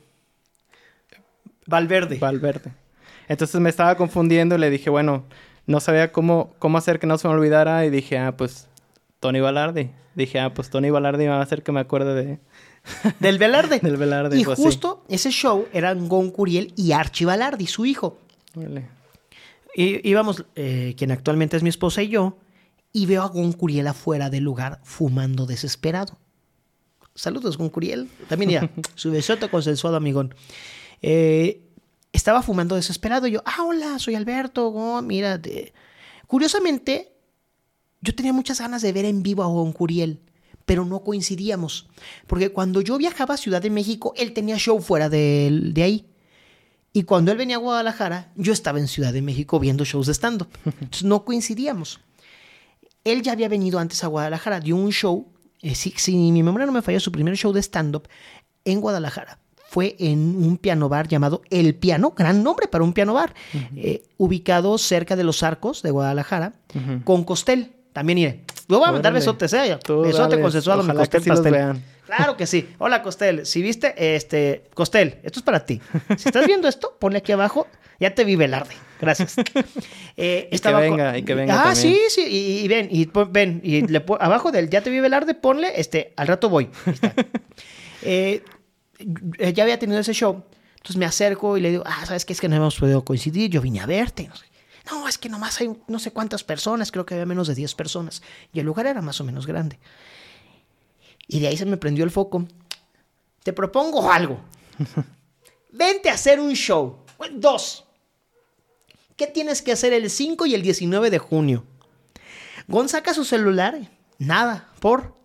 Valverde. 1.65 2.17
Valverde. 2.19 2.71
Entonces 3.27 3.59
me 3.59 3.69
estaba 3.69 3.95
confundiendo 3.95 4.55
y 4.55 4.59
le 4.59 4.69
dije, 4.69 4.89
bueno, 4.89 5.25
no 5.65 5.79
sabía 5.79 6.11
cómo, 6.11 6.53
cómo 6.59 6.77
hacer 6.77 6.99
que 6.99 7.07
no 7.07 7.17
se 7.17 7.27
me 7.27 7.33
olvidara 7.33 7.85
y 7.85 7.89
dije, 7.89 8.17
ah, 8.17 8.35
pues 8.35 8.67
Tony 9.24 9.39
Balardi. 9.39 9.89
Dije, 10.15 10.38
ah, 10.42 10.53
pues 10.53 10.70
Tony 10.70 10.89
Balardi 10.89 11.27
va 11.27 11.38
a 11.38 11.42
hacer 11.42 11.63
que 11.63 11.72
me 11.72 11.80
acuerde 11.80 12.13
de... 12.13 12.39
Del 13.22 13.39
Velarde. 13.39 13.80
Del 13.82 13.96
Velarde. 13.96 14.38
Y 14.38 14.44
pues 14.44 14.60
justo 14.60 15.06
ese 15.08 15.32
show 15.32 15.65
eran 15.72 16.10
Gon 16.10 16.30
Curiel 16.30 16.74
y 16.75 16.92
Archie 16.92 17.25
Balardi, 17.25 17.65
su 17.65 17.86
hijo. 17.86 18.20
Vale. 18.53 18.89
Y 19.75 20.08
íbamos, 20.08 20.44
eh, 20.56 20.94
quien 20.98 21.12
actualmente 21.12 21.56
es 21.56 21.63
mi 21.63 21.70
esposa 21.70 22.03
y 22.03 22.10
yo, 22.10 22.38
y 22.92 23.06
veo 23.06 23.24
a 23.24 23.30
Gon 23.30 23.53
Curiel 23.53 23.88
afuera 23.88 24.30
del 24.30 24.44
lugar 24.44 24.82
fumando 24.84 25.46
desesperado. 25.46 26.18
Saludos, 27.15 27.58
Gon 27.58 27.70
Curiel. 27.70 28.10
También 28.27 28.51
ya, 28.51 28.70
su 28.96 29.10
besote 29.10 29.48
consensuado, 29.48 29.96
amigón. 29.96 30.36
Eh, 31.01 31.62
estaba 32.12 32.42
fumando 32.42 32.75
desesperado. 32.75 33.25
Y 33.27 33.32
yo, 33.32 33.44
ah, 33.46 33.63
hola, 33.63 34.00
soy 34.00 34.15
Alberto. 34.15 34.70
Gon, 34.70 35.08
mira. 35.08 35.39
Curiosamente, 36.27 37.12
yo 38.03 38.13
tenía 38.13 38.33
muchas 38.33 38.60
ganas 38.60 38.81
de 38.81 38.91
ver 38.91 39.05
en 39.05 39.24
vivo 39.24 39.43
a 39.43 39.48
Don 39.48 39.72
Curiel, 39.72 40.19
pero 40.65 40.86
no 40.86 41.03
coincidíamos. 41.03 41.88
Porque 42.27 42.50
cuando 42.50 42.81
yo 42.81 42.98
viajaba 42.98 43.36
a 43.36 43.38
Ciudad 43.38 43.62
de 43.62 43.69
México, 43.69 44.13
él 44.17 44.33
tenía 44.33 44.57
show 44.57 44.79
fuera 44.81 45.10
de, 45.10 45.72
de 45.74 45.83
ahí. 45.83 46.05
Y 46.91 47.03
cuando 47.03 47.31
él 47.31 47.38
venía 47.38 47.55
a 47.55 47.60
Guadalajara, 47.60 48.31
yo 48.36 48.51
estaba 48.53 48.79
en 48.79 48.88
Ciudad 48.88 49.13
de 49.13 49.22
México 49.22 49.60
viendo 49.60 49.86
shows 49.86 50.07
de 50.07 50.13
stand-up. 50.13 50.50
Entonces 50.65 51.03
no 51.03 51.24
coincidíamos. 51.24 52.01
Él 53.05 53.22
ya 53.24 53.31
había 53.31 53.48
venido 53.48 53.79
antes 53.79 54.03
a 54.03 54.07
Guadalajara, 54.07 54.60
dio 54.60 54.75
un 54.75 54.91
show, 54.91 55.27
eh, 55.62 55.74
si, 55.74 56.15
mi 56.15 56.43
memoria 56.43 56.65
no 56.65 56.74
me 56.74 56.81
falla, 56.81 57.00
su 57.00 57.12
primer 57.12 57.36
show 57.36 57.53
de 57.53 57.62
stand-up 57.62 58.07
en 58.65 58.81
Guadalajara 58.81 59.39
fue 59.74 59.95
en 59.98 60.36
un 60.36 60.57
piano 60.57 60.88
bar 60.88 61.07
llamado 61.07 61.41
El 61.50 61.74
Piano, 61.74 62.13
gran 62.15 62.43
nombre 62.43 62.67
para 62.67 62.83
un 62.83 62.93
piano 62.93 63.15
bar, 63.15 63.33
eh, 63.75 64.03
ubicado 64.17 64.77
cerca 64.77 65.15
de 65.15 65.24
los 65.24 65.41
arcos 65.41 65.81
de 65.81 65.89
Guadalajara, 65.89 66.53
con 67.05 67.24
Costel. 67.24 67.72
También 67.93 68.17
iré. 68.17 68.39
Lo 68.67 68.79
voy 68.79 68.89
a 68.89 68.91
mandar 68.91 69.13
besotes, 69.13 69.53
¿eh? 69.53 69.77
Besote 69.88 70.41
consensuado 70.41 70.81
a 70.81 70.83
mi 70.83 70.93
Costel 70.93 71.23
Pastel. 71.23 71.81
Claro 72.05 72.35
que 72.35 72.47
sí. 72.47 72.67
Hola, 72.79 73.01
Costel. 73.01 73.45
Si 73.45 73.62
viste, 73.62 74.15
este, 74.15 74.63
Costel, 74.73 75.19
esto 75.23 75.39
es 75.39 75.43
para 75.43 75.65
ti. 75.65 75.79
Si 76.17 76.27
estás 76.29 76.45
viendo 76.47 76.67
esto, 76.67 76.97
ponle 77.00 77.19
aquí 77.19 77.31
abajo. 77.31 77.67
Ya 78.00 78.13
te 78.13 78.25
vi 78.25 78.35
Velarde. 78.35 78.75
Gracias. 79.00 79.35
Eh, 80.15 80.47
y 80.51 80.59
que 80.59 80.71
venga, 80.71 81.17
y 81.17 81.23
que 81.23 81.33
venga. 81.33 81.69
Ah, 81.69 81.73
sí, 81.73 81.97
sí. 82.09 82.21
Y, 82.21 82.67
ven, 82.67 82.88
y 82.91 83.09
ven. 83.31 83.62
Y 83.63 83.81
le, 83.88 84.05
abajo 84.19 84.51
del 84.51 84.69
ya 84.69 84.81
te 84.81 84.91
vi 84.91 85.00
Velarde, 85.00 85.33
ponle, 85.33 85.79
este, 85.79 86.13
al 86.17 86.27
rato 86.27 86.50
voy. 86.50 86.69
Eh, 88.05 88.43
ya 89.53 89.63
había 89.63 89.79
tenido 89.79 89.97
ese 89.97 90.13
show. 90.13 90.43
Entonces 90.75 90.97
me 90.97 91.05
acerco 91.05 91.57
y 91.57 91.62
le 91.62 91.69
digo, 91.69 91.83
ah, 91.85 92.05
¿sabes 92.05 92.25
qué? 92.25 92.33
Es 92.33 92.41
que 92.41 92.50
no 92.50 92.57
hemos 92.57 92.77
podido 92.77 93.05
coincidir. 93.05 93.50
Yo 93.50 93.62
vine 93.62 93.79
a 93.79 93.85
verte. 93.85 94.27
No 94.27 94.35
sé 94.35 94.45
no, 94.89 95.07
es 95.07 95.17
que 95.17 95.29
nomás 95.29 95.59
hay 95.61 95.75
no 95.87 95.99
sé 95.99 96.11
cuántas 96.11 96.43
personas, 96.43 96.91
creo 96.91 97.05
que 97.05 97.13
había 97.13 97.25
menos 97.25 97.47
de 97.47 97.55
10 97.55 97.75
personas. 97.75 98.21
Y 98.51 98.59
el 98.59 98.65
lugar 98.65 98.85
era 98.87 99.01
más 99.01 99.19
o 99.21 99.23
menos 99.23 99.47
grande. 99.47 99.79
Y 101.27 101.39
de 101.39 101.47
ahí 101.47 101.57
se 101.57 101.65
me 101.65 101.77
prendió 101.77 102.03
el 102.03 102.11
foco. 102.11 102.45
Te 103.43 103.53
propongo 103.53 104.11
algo. 104.11 104.39
Vente 105.71 106.09
a 106.09 106.13
hacer 106.13 106.39
un 106.39 106.53
show. 106.53 106.99
Dos. 107.31 107.85
¿Qué 109.15 109.27
tienes 109.27 109.61
que 109.61 109.71
hacer 109.71 109.93
el 109.93 110.09
5 110.09 110.45
y 110.45 110.55
el 110.55 110.61
19 110.61 111.09
de 111.09 111.19
junio? 111.19 111.63
Gon 112.67 112.89
saca 112.89 113.13
su 113.13 113.23
celular. 113.23 113.89
Nada. 114.17 114.69
Por. 114.79 115.15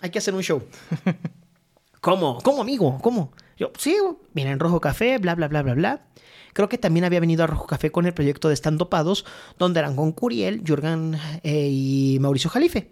Hay 0.00 0.10
que 0.10 0.18
hacer 0.18 0.34
un 0.34 0.42
show. 0.42 0.62
¿Cómo? 2.00 2.38
¿Cómo, 2.42 2.60
amigo? 2.60 2.98
¿Cómo? 3.00 3.32
Yo, 3.56 3.72
sí, 3.78 3.96
en 4.34 4.60
rojo 4.60 4.80
café, 4.80 5.18
bla, 5.18 5.34
bla, 5.34 5.48
bla, 5.48 5.62
bla, 5.62 5.74
bla. 5.74 6.06
Creo 6.54 6.68
que 6.70 6.78
también 6.78 7.04
había 7.04 7.20
venido 7.20 7.44
a 7.44 7.46
Rojo 7.46 7.66
Café 7.66 7.90
con 7.90 8.06
el 8.06 8.14
proyecto 8.14 8.48
de 8.48 8.54
Estando 8.54 8.88
Pados, 8.88 9.26
donde 9.58 9.80
eran 9.80 9.96
con 9.96 10.12
Curiel, 10.12 10.62
Jürgen 10.64 11.18
eh, 11.42 11.68
y 11.70 12.18
Mauricio 12.20 12.48
Jalife. 12.48 12.90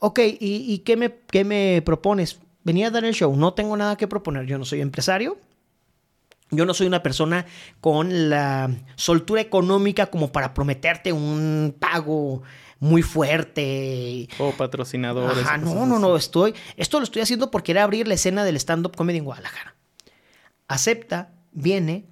Ok, 0.00 0.18
¿y, 0.40 0.78
qué, 0.78 0.96
me, 0.96 1.14
qué 1.30 1.44
me 1.44 1.80
propones? 1.84 2.40
Venía 2.64 2.88
a 2.88 2.90
dar 2.90 3.04
el 3.04 3.14
show, 3.14 3.36
no 3.36 3.54
tengo 3.54 3.76
nada 3.76 3.96
que 3.96 4.08
proponer, 4.08 4.46
yo 4.46 4.58
no 4.58 4.64
soy 4.64 4.80
empresario, 4.80 5.38
yo 6.50 6.66
no 6.66 6.74
soy 6.74 6.86
una 6.86 7.02
persona 7.02 7.46
con 7.80 8.28
la 8.28 8.70
soltura 8.96 9.40
económica 9.40 10.06
como 10.06 10.32
para 10.32 10.54
prometerte 10.54 11.12
un 11.12 11.76
pago 11.78 12.42
muy 12.80 13.02
fuerte. 13.02 14.28
O 14.38 14.50
patrocinadores. 14.52 15.38
Ajá, 15.38 15.56
no, 15.58 15.86
no, 15.86 15.98
no, 15.98 16.16
estoy, 16.16 16.54
esto 16.76 16.98
lo 16.98 17.04
estoy 17.04 17.22
haciendo 17.22 17.50
porque 17.50 17.70
era 17.70 17.84
abrir 17.84 18.08
la 18.08 18.14
escena 18.14 18.42
del 18.42 18.56
stand-up 18.56 18.96
comedy 18.96 19.18
en 19.18 19.24
Guadalajara. 19.24 19.76
Acepta, 20.66 21.32
viene, 21.52 22.06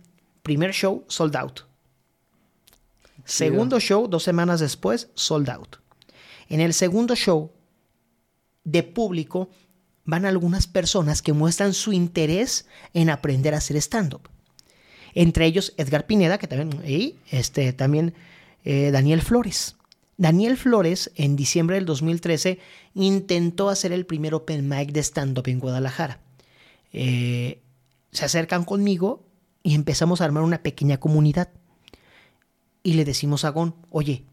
Primer 0.50 0.72
show, 0.72 1.04
sold 1.06 1.36
out. 1.36 1.60
Segundo 3.24 3.78
show, 3.78 4.08
dos 4.08 4.24
semanas 4.24 4.58
después, 4.58 5.08
sold 5.14 5.48
out. 5.48 5.76
En 6.48 6.58
el 6.58 6.74
segundo 6.74 7.14
show 7.14 7.52
de 8.64 8.82
público 8.82 9.48
van 10.04 10.26
algunas 10.26 10.66
personas 10.66 11.22
que 11.22 11.32
muestran 11.32 11.72
su 11.72 11.92
interés 11.92 12.66
en 12.94 13.10
aprender 13.10 13.54
a 13.54 13.58
hacer 13.58 13.76
stand-up. 13.76 14.28
Entre 15.14 15.46
ellos 15.46 15.72
Edgar 15.76 16.06
Pineda, 16.06 16.36
que 16.36 16.48
también, 16.48 16.82
y 16.84 17.14
este, 17.30 17.72
también 17.72 18.12
eh, 18.64 18.90
Daniel 18.90 19.22
Flores. 19.22 19.76
Daniel 20.16 20.56
Flores, 20.56 21.12
en 21.14 21.36
diciembre 21.36 21.76
del 21.76 21.86
2013, 21.86 22.58
intentó 22.94 23.68
hacer 23.68 23.92
el 23.92 24.04
primer 24.04 24.34
open 24.34 24.68
mic 24.68 24.90
de 24.90 24.98
stand-up 25.04 25.46
en 25.46 25.60
Guadalajara. 25.60 26.18
Eh, 26.92 27.60
se 28.10 28.24
acercan 28.24 28.64
conmigo 28.64 29.29
y 29.62 29.74
empezamos 29.74 30.20
a 30.20 30.24
armar 30.24 30.42
una 30.42 30.62
pequeña 30.62 30.98
comunidad. 30.98 31.50
Y 32.82 32.94
le 32.94 33.04
decimos 33.04 33.44
a 33.44 33.50
Gon, 33.50 33.74
oye, 33.90 34.24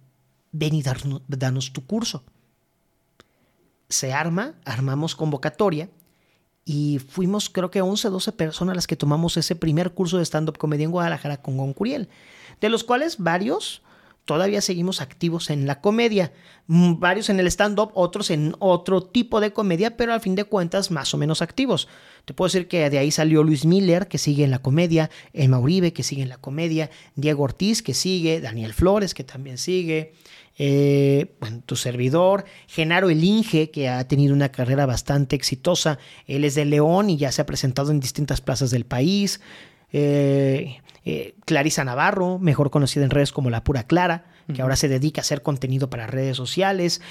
ven 0.51 0.73
y 0.73 0.83
danos 0.83 1.73
tu 1.73 1.85
curso. 1.85 2.23
Se 3.89 4.13
arma, 4.13 4.55
armamos 4.65 5.15
convocatoria 5.15 5.89
y 6.65 6.99
fuimos 6.99 7.49
creo 7.49 7.71
que 7.71 7.81
11, 7.81 8.09
12 8.09 8.31
personas 8.33 8.75
las 8.75 8.87
que 8.87 8.97
tomamos 8.97 9.37
ese 9.37 9.55
primer 9.55 9.93
curso 9.93 10.17
de 10.17 10.25
stand-up 10.25 10.57
comedia 10.57 10.83
en 10.83 10.91
Guadalajara 10.91 11.41
con 11.41 11.55
Gon 11.55 11.73
Curiel, 11.73 12.09
de 12.59 12.69
los 12.69 12.83
cuales 12.83 13.17
varios 13.17 13.81
todavía 14.27 14.61
seguimos 14.61 15.01
activos 15.01 15.49
en 15.49 15.65
la 15.65 15.81
comedia. 15.81 16.31
Mm, 16.67 16.99
varios 16.99 17.29
en 17.29 17.39
el 17.39 17.47
stand-up, 17.47 17.91
otros 17.95 18.29
en 18.29 18.53
otro 18.59 19.01
tipo 19.01 19.39
de 19.39 19.53
comedia, 19.53 19.95
pero 19.95 20.13
al 20.13 20.21
fin 20.21 20.35
de 20.35 20.43
cuentas 20.43 20.91
más 20.91 21.13
o 21.13 21.17
menos 21.17 21.41
activos. 21.41 21.87
Te 22.25 22.33
puedo 22.33 22.47
decir 22.47 22.67
que 22.67 22.89
de 22.89 22.99
ahí 22.99 23.09
salió 23.09 23.41
Luis 23.41 23.65
Miller, 23.65 24.07
que 24.07 24.17
sigue 24.17 24.43
en 24.43 24.51
la 24.51 24.59
comedia, 24.59 25.09
Emma 25.33 25.57
Uribe, 25.57 25.93
que 25.93 26.03
sigue 26.03 26.21
en 26.21 26.29
la 26.29 26.37
comedia, 26.37 26.91
Diego 27.15 27.43
Ortiz, 27.43 27.81
que 27.81 27.93
sigue, 27.93 28.41
Daniel 28.41 28.73
Flores, 28.73 29.13
que 29.13 29.23
también 29.23 29.57
sigue. 29.57 30.13
Eh, 30.59 31.37
bueno, 31.39 31.61
tu 31.65 31.77
servidor, 31.77 32.43
Genaro 32.67 33.09
Elinge, 33.09 33.71
que 33.71 33.87
ha 33.87 34.05
tenido 34.07 34.33
una 34.33 34.49
carrera 34.49 34.85
bastante 34.85 35.37
exitosa. 35.37 35.99
Él 36.25 36.43
es 36.43 36.53
de 36.55 36.65
León 36.65 37.09
y 37.09 37.17
ya 37.17 37.31
se 37.31 37.41
ha 37.41 37.45
presentado 37.45 37.91
en 37.91 38.01
distintas 38.01 38.41
plazas 38.41 38.71
del 38.71 38.85
país. 38.85 39.39
Eh, 39.93 40.81
eh, 41.09 41.35
Clarisa 41.45 41.83
Navarro, 41.83 42.39
mejor 42.39 42.69
conocida 42.69 43.03
en 43.03 43.09
redes 43.09 43.31
como 43.31 43.49
La 43.49 43.63
Pura 43.63 43.83
Clara, 43.83 44.25
que 44.53 44.61
ahora 44.61 44.77
se 44.77 44.87
dedica 44.87 45.19
a 45.19 45.23
hacer 45.23 45.41
contenido 45.41 45.89
para 45.89 46.07
redes 46.07 46.37
sociales. 46.37 47.01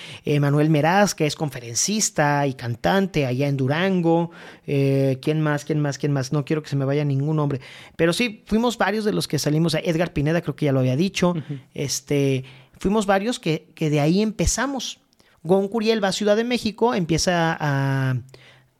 Manuel 0.41 0.71
Meraz, 0.71 1.15
que 1.15 1.27
es 1.27 1.37
conferencista 1.37 2.47
y 2.47 2.55
cantante 2.55 3.27
allá 3.27 3.47
en 3.47 3.59
Durango. 3.59 4.31
¿Quién 4.65 5.43
más? 5.43 5.67
¿Quién 5.67 5.81
más? 5.81 5.99
¿Quién 5.99 6.13
más? 6.13 6.33
No 6.33 6.47
quiero 6.47 6.63
que 6.63 6.71
se 6.71 6.77
me 6.77 6.87
vaya 6.87 7.05
ningún 7.05 7.37
nombre. 7.37 7.61
Pero 7.95 8.15
sí, 8.15 8.43
fuimos 8.47 8.79
varios 8.79 9.05
de 9.05 9.13
los 9.13 9.29
que 9.29 9.39
salimos. 9.39 9.75
Edgar 9.75 10.15
Pineda, 10.15 10.41
creo 10.41 10.57
que 10.57 10.65
ya 10.65 10.73
lo 10.73 10.81
había 10.81 10.97
dicho. 10.97 11.35
Este 11.75 12.47
fuimos 12.79 13.07
varios 13.07 13.39
que, 13.39 13.73
de 13.77 14.01
ahí 14.01 14.23
empezamos. 14.23 15.01
Gon 15.43 15.69
Curiel 15.69 16.03
va 16.03 16.09
a 16.09 16.13
Ciudad 16.13 16.37
de 16.37 16.45
México, 16.45 16.95
empieza 16.95 17.57
a, 17.59 18.17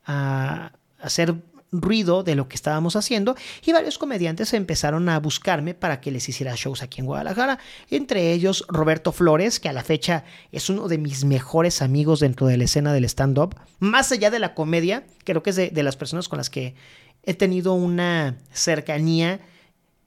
a, 0.05 0.73
hacer 1.01 1.35
ruido 1.81 2.23
de 2.23 2.35
lo 2.35 2.49
que 2.49 2.57
estábamos 2.57 2.97
haciendo 2.97 3.37
y 3.65 3.73
varios 3.73 3.99
comediantes 3.99 4.53
empezaron 4.53 5.09
a 5.09 5.19
buscarme 5.21 5.75
para 5.75 6.01
que 6.01 6.11
les 6.11 6.29
hiciera 6.29 6.55
shows 6.57 6.83
aquí 6.83 7.01
en 7.01 7.07
Guadalajara, 7.07 7.59
entre 7.91 8.33
ellos 8.33 8.65
Roberto 8.69 9.13
Flores, 9.13 9.61
que 9.61 9.69
a 9.69 9.73
la 9.73 9.85
fecha 9.85 10.25
es 10.53 10.71
uno 10.71 10.89
de 10.89 10.99
mis 10.99 11.25
mejores 11.25 11.83
amigos 11.83 12.21
dentro 12.21 12.47
de 12.47 12.57
la 12.57 12.65
escena 12.65 12.93
del 12.93 13.05
stand-up, 13.05 13.55
más 13.79 14.13
allá 14.13 14.31
de 14.31 14.39
la 14.39 14.55
comedia, 14.55 15.05
creo 15.25 15.43
que 15.43 15.51
es 15.51 15.57
de 15.57 15.83
las 15.83 15.97
personas 15.97 16.29
con 16.29 16.39
las 16.39 16.51
que 16.51 16.75
he 17.23 17.35
tenido 17.35 17.75
una 17.75 18.39
cercanía 18.53 19.41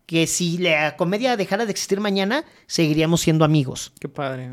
que 0.05 0.25
si 0.25 0.57
la 0.57 0.95
comedia 0.97 1.37
dejara 1.37 1.65
de 1.65 1.71
existir 1.71 1.99
mañana, 1.99 2.43
seguiríamos 2.65 3.21
siendo 3.21 3.45
amigos. 3.45 3.91
Qué 3.99 4.09
padre. 4.09 4.49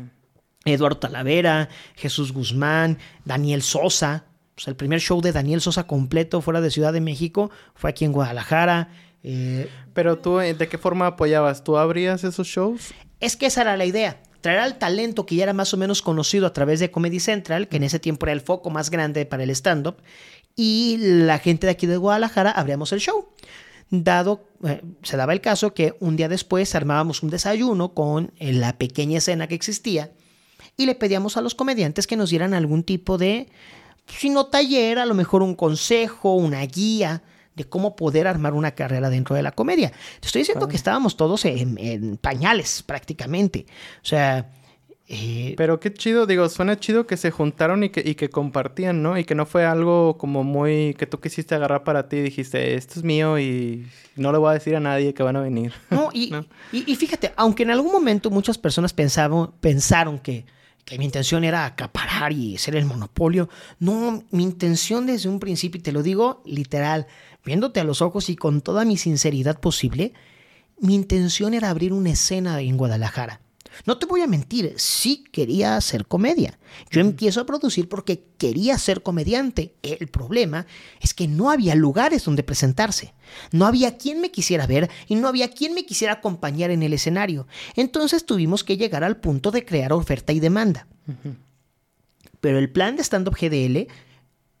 Eduardo 0.65 0.97
Talavera, 0.97 1.69
Jesús 1.95 2.31
Guzmán, 2.31 2.99
Daniel 3.25 3.63
Sosa. 3.63 4.25
Pues 4.57 4.67
el 4.67 4.75
primer 4.75 4.99
show 4.99 5.21
de 5.21 5.31
Daniel 5.31 5.61
Sosa 5.61 5.85
completo 5.85 6.41
fuera 6.41 6.61
de 6.61 6.71
Ciudad 6.71 6.91
de 6.91 6.99
México 6.99 7.51
fue 7.75 7.91
aquí 7.91 8.05
en 8.05 8.11
Guadalajara. 8.11 8.89
Eh, 9.21 9.69
Pero 9.93 10.17
tú, 10.17 10.39
eh, 10.39 10.55
¿de 10.55 10.67
qué 10.67 10.79
forma 10.79 11.05
apoyabas? 11.05 11.63
¿Tú 11.63 11.77
abrías 11.77 12.23
esos 12.23 12.47
shows? 12.47 12.91
Es 13.19 13.37
que 13.37 13.45
esa 13.45 13.61
era 13.61 13.77
la 13.77 13.85
idea. 13.85 14.19
Traer 14.41 14.57
al 14.57 14.79
talento 14.79 15.27
que 15.27 15.35
ya 15.35 15.43
era 15.43 15.53
más 15.53 15.75
o 15.75 15.77
menos 15.77 16.01
conocido 16.01 16.47
a 16.47 16.53
través 16.53 16.79
de 16.79 16.89
Comedy 16.89 17.19
Central, 17.19 17.67
que 17.67 17.77
en 17.77 17.83
ese 17.83 17.99
tiempo 17.99 18.25
era 18.25 18.33
el 18.33 18.41
foco 18.41 18.71
más 18.71 18.89
grande 18.89 19.27
para 19.27 19.43
el 19.43 19.51
stand-up, 19.51 19.97
y 20.55 20.97
la 20.97 21.37
gente 21.37 21.67
de 21.67 21.71
aquí 21.73 21.85
de 21.85 21.97
Guadalajara 21.97 22.49
abríamos 22.49 22.91
el 22.93 22.99
show 22.99 23.29
dado, 23.91 24.49
eh, 24.65 24.81
se 25.03 25.17
daba 25.17 25.33
el 25.33 25.41
caso 25.41 25.75
que 25.75 25.95
un 25.99 26.17
día 26.17 26.29
después 26.29 26.73
armábamos 26.73 27.23
un 27.23 27.29
desayuno 27.29 27.93
con 27.93 28.33
eh, 28.37 28.53
la 28.53 28.77
pequeña 28.77 29.19
escena 29.19 29.47
que 29.47 29.55
existía 29.55 30.11
y 30.75 30.85
le 30.85 30.95
pedíamos 30.95 31.37
a 31.37 31.41
los 31.41 31.55
comediantes 31.55 32.07
que 32.07 32.17
nos 32.17 32.29
dieran 32.29 32.53
algún 32.53 32.83
tipo 32.83 33.17
de, 33.17 33.49
si 34.07 34.29
no 34.29 34.47
taller, 34.47 34.99
a 34.99 35.05
lo 35.05 35.13
mejor 35.13 35.43
un 35.43 35.55
consejo, 35.55 36.35
una 36.35 36.61
guía 36.65 37.23
de 37.55 37.65
cómo 37.65 37.95
poder 37.95 38.27
armar 38.27 38.53
una 38.53 38.71
carrera 38.71 39.09
dentro 39.09 39.35
de 39.35 39.41
la 39.41 39.51
comedia. 39.51 39.91
Te 40.19 40.27
estoy 40.27 40.41
diciendo 40.41 40.67
que 40.67 40.75
estábamos 40.75 41.17
todos 41.17 41.43
en, 41.45 41.77
en 41.79 42.17
pañales 42.17 42.83
prácticamente. 42.83 43.65
O 44.03 44.05
sea, 44.05 44.47
eh, 45.09 45.53
Pero 45.55 45.79
qué 45.79 45.93
chido, 45.93 46.25
digo, 46.25 46.49
suena 46.49 46.77
chido 46.77 47.07
que 47.07 47.15
se 47.15 47.31
juntaron 47.31 47.81
y 47.83 47.89
que, 47.89 48.03
y 48.05 48.15
que 48.15 48.29
compartían, 48.29 49.01
¿no? 49.01 49.17
Y 49.17 49.23
que 49.23 49.35
no 49.35 49.45
fue 49.45 49.65
algo 49.65 50.17
como 50.17 50.43
muy 50.43 50.95
que 50.95 51.07
tú 51.07 51.21
quisiste 51.21 51.55
agarrar 51.55 51.85
para 51.85 52.09
ti 52.09 52.17
y 52.17 52.23
dijiste, 52.23 52.75
esto 52.75 52.99
es 52.99 53.05
mío 53.05 53.39
y 53.39 53.87
no 54.17 54.33
le 54.33 54.37
voy 54.37 54.49
a 54.49 54.53
decir 54.53 54.75
a 54.75 54.81
nadie 54.81 55.13
que 55.13 55.23
van 55.23 55.37
a 55.37 55.41
venir. 55.41 55.71
No, 55.89 56.09
y, 56.13 56.33
y, 56.73 56.95
fíjate, 56.95 57.31
aunque 57.37 57.63
en 57.63 57.71
algún 57.71 57.93
momento 57.93 58.29
muchas 58.29 58.57
personas 58.57 58.93
pensaron 58.93 60.19
que, 60.19 60.45
que 60.87 60.97
mi 60.97 61.03
intención 61.03 61.43
era 61.43 61.65
acaparar 61.65 62.31
y 62.31 62.57
ser 62.57 62.77
el 62.77 62.85
monopolio, 62.85 63.49
no, 63.77 64.23
mi 64.31 64.43
intención 64.43 65.05
desde 65.05 65.27
un 65.27 65.41
principio, 65.41 65.79
y 65.79 65.81
te 65.83 65.91
lo 65.91 66.01
digo 66.01 66.41
literal, 66.45 67.07
viéndote 67.43 67.81
a 67.81 67.83
los 67.83 68.01
ojos 68.01 68.29
y 68.29 68.37
con 68.37 68.61
toda 68.61 68.85
mi 68.85 68.95
sinceridad 68.95 69.59
posible, 69.59 70.13
mi 70.79 70.95
intención 70.95 71.53
era 71.53 71.69
abrir 71.69 71.91
una 71.91 72.11
escena 72.11 72.61
en 72.61 72.77
Guadalajara 72.77 73.41
no 73.85 73.97
te 73.97 74.05
voy 74.05 74.21
a 74.21 74.27
mentir, 74.27 74.73
sí 74.77 75.23
quería 75.31 75.77
hacer 75.77 76.05
comedia. 76.05 76.59
Yo 76.89 77.01
empiezo 77.01 77.41
a 77.41 77.45
producir 77.45 77.89
porque 77.89 78.23
quería 78.37 78.77
ser 78.77 79.03
comediante. 79.03 79.75
El 79.83 80.07
problema 80.07 80.65
es 81.01 81.13
que 81.13 81.27
no 81.27 81.49
había 81.49 81.75
lugares 81.75 82.25
donde 82.25 82.43
presentarse. 82.43 83.13
No 83.51 83.65
había 83.65 83.97
quien 83.97 84.21
me 84.21 84.31
quisiera 84.31 84.67
ver 84.67 84.89
y 85.07 85.15
no 85.15 85.27
había 85.27 85.49
quien 85.49 85.73
me 85.73 85.85
quisiera 85.85 86.13
acompañar 86.13 86.71
en 86.71 86.83
el 86.83 86.93
escenario. 86.93 87.47
Entonces 87.75 88.25
tuvimos 88.25 88.63
que 88.63 88.77
llegar 88.77 89.03
al 89.03 89.17
punto 89.17 89.51
de 89.51 89.65
crear 89.65 89.93
oferta 89.93 90.33
y 90.33 90.39
demanda. 90.39 90.87
Pero 92.39 92.59
el 92.59 92.71
plan 92.71 92.95
de 92.95 93.03
Stand 93.03 93.27
Up 93.27 93.37
GDL 93.39 93.87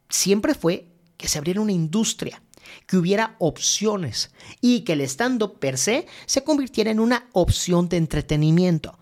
siempre 0.09 0.53
fue 0.53 0.87
que 1.17 1.27
se 1.27 1.37
abriera 1.37 1.61
una 1.61 1.71
industria 1.71 2.41
que 2.85 2.97
hubiera 2.97 3.35
opciones 3.39 4.31
y 4.61 4.81
que 4.81 4.93
el 4.93 5.01
stand-up 5.01 5.59
per 5.59 5.77
se 5.77 6.07
se 6.25 6.43
convirtiera 6.43 6.91
en 6.91 6.99
una 6.99 7.27
opción 7.33 7.89
de 7.89 7.97
entretenimiento 7.97 8.97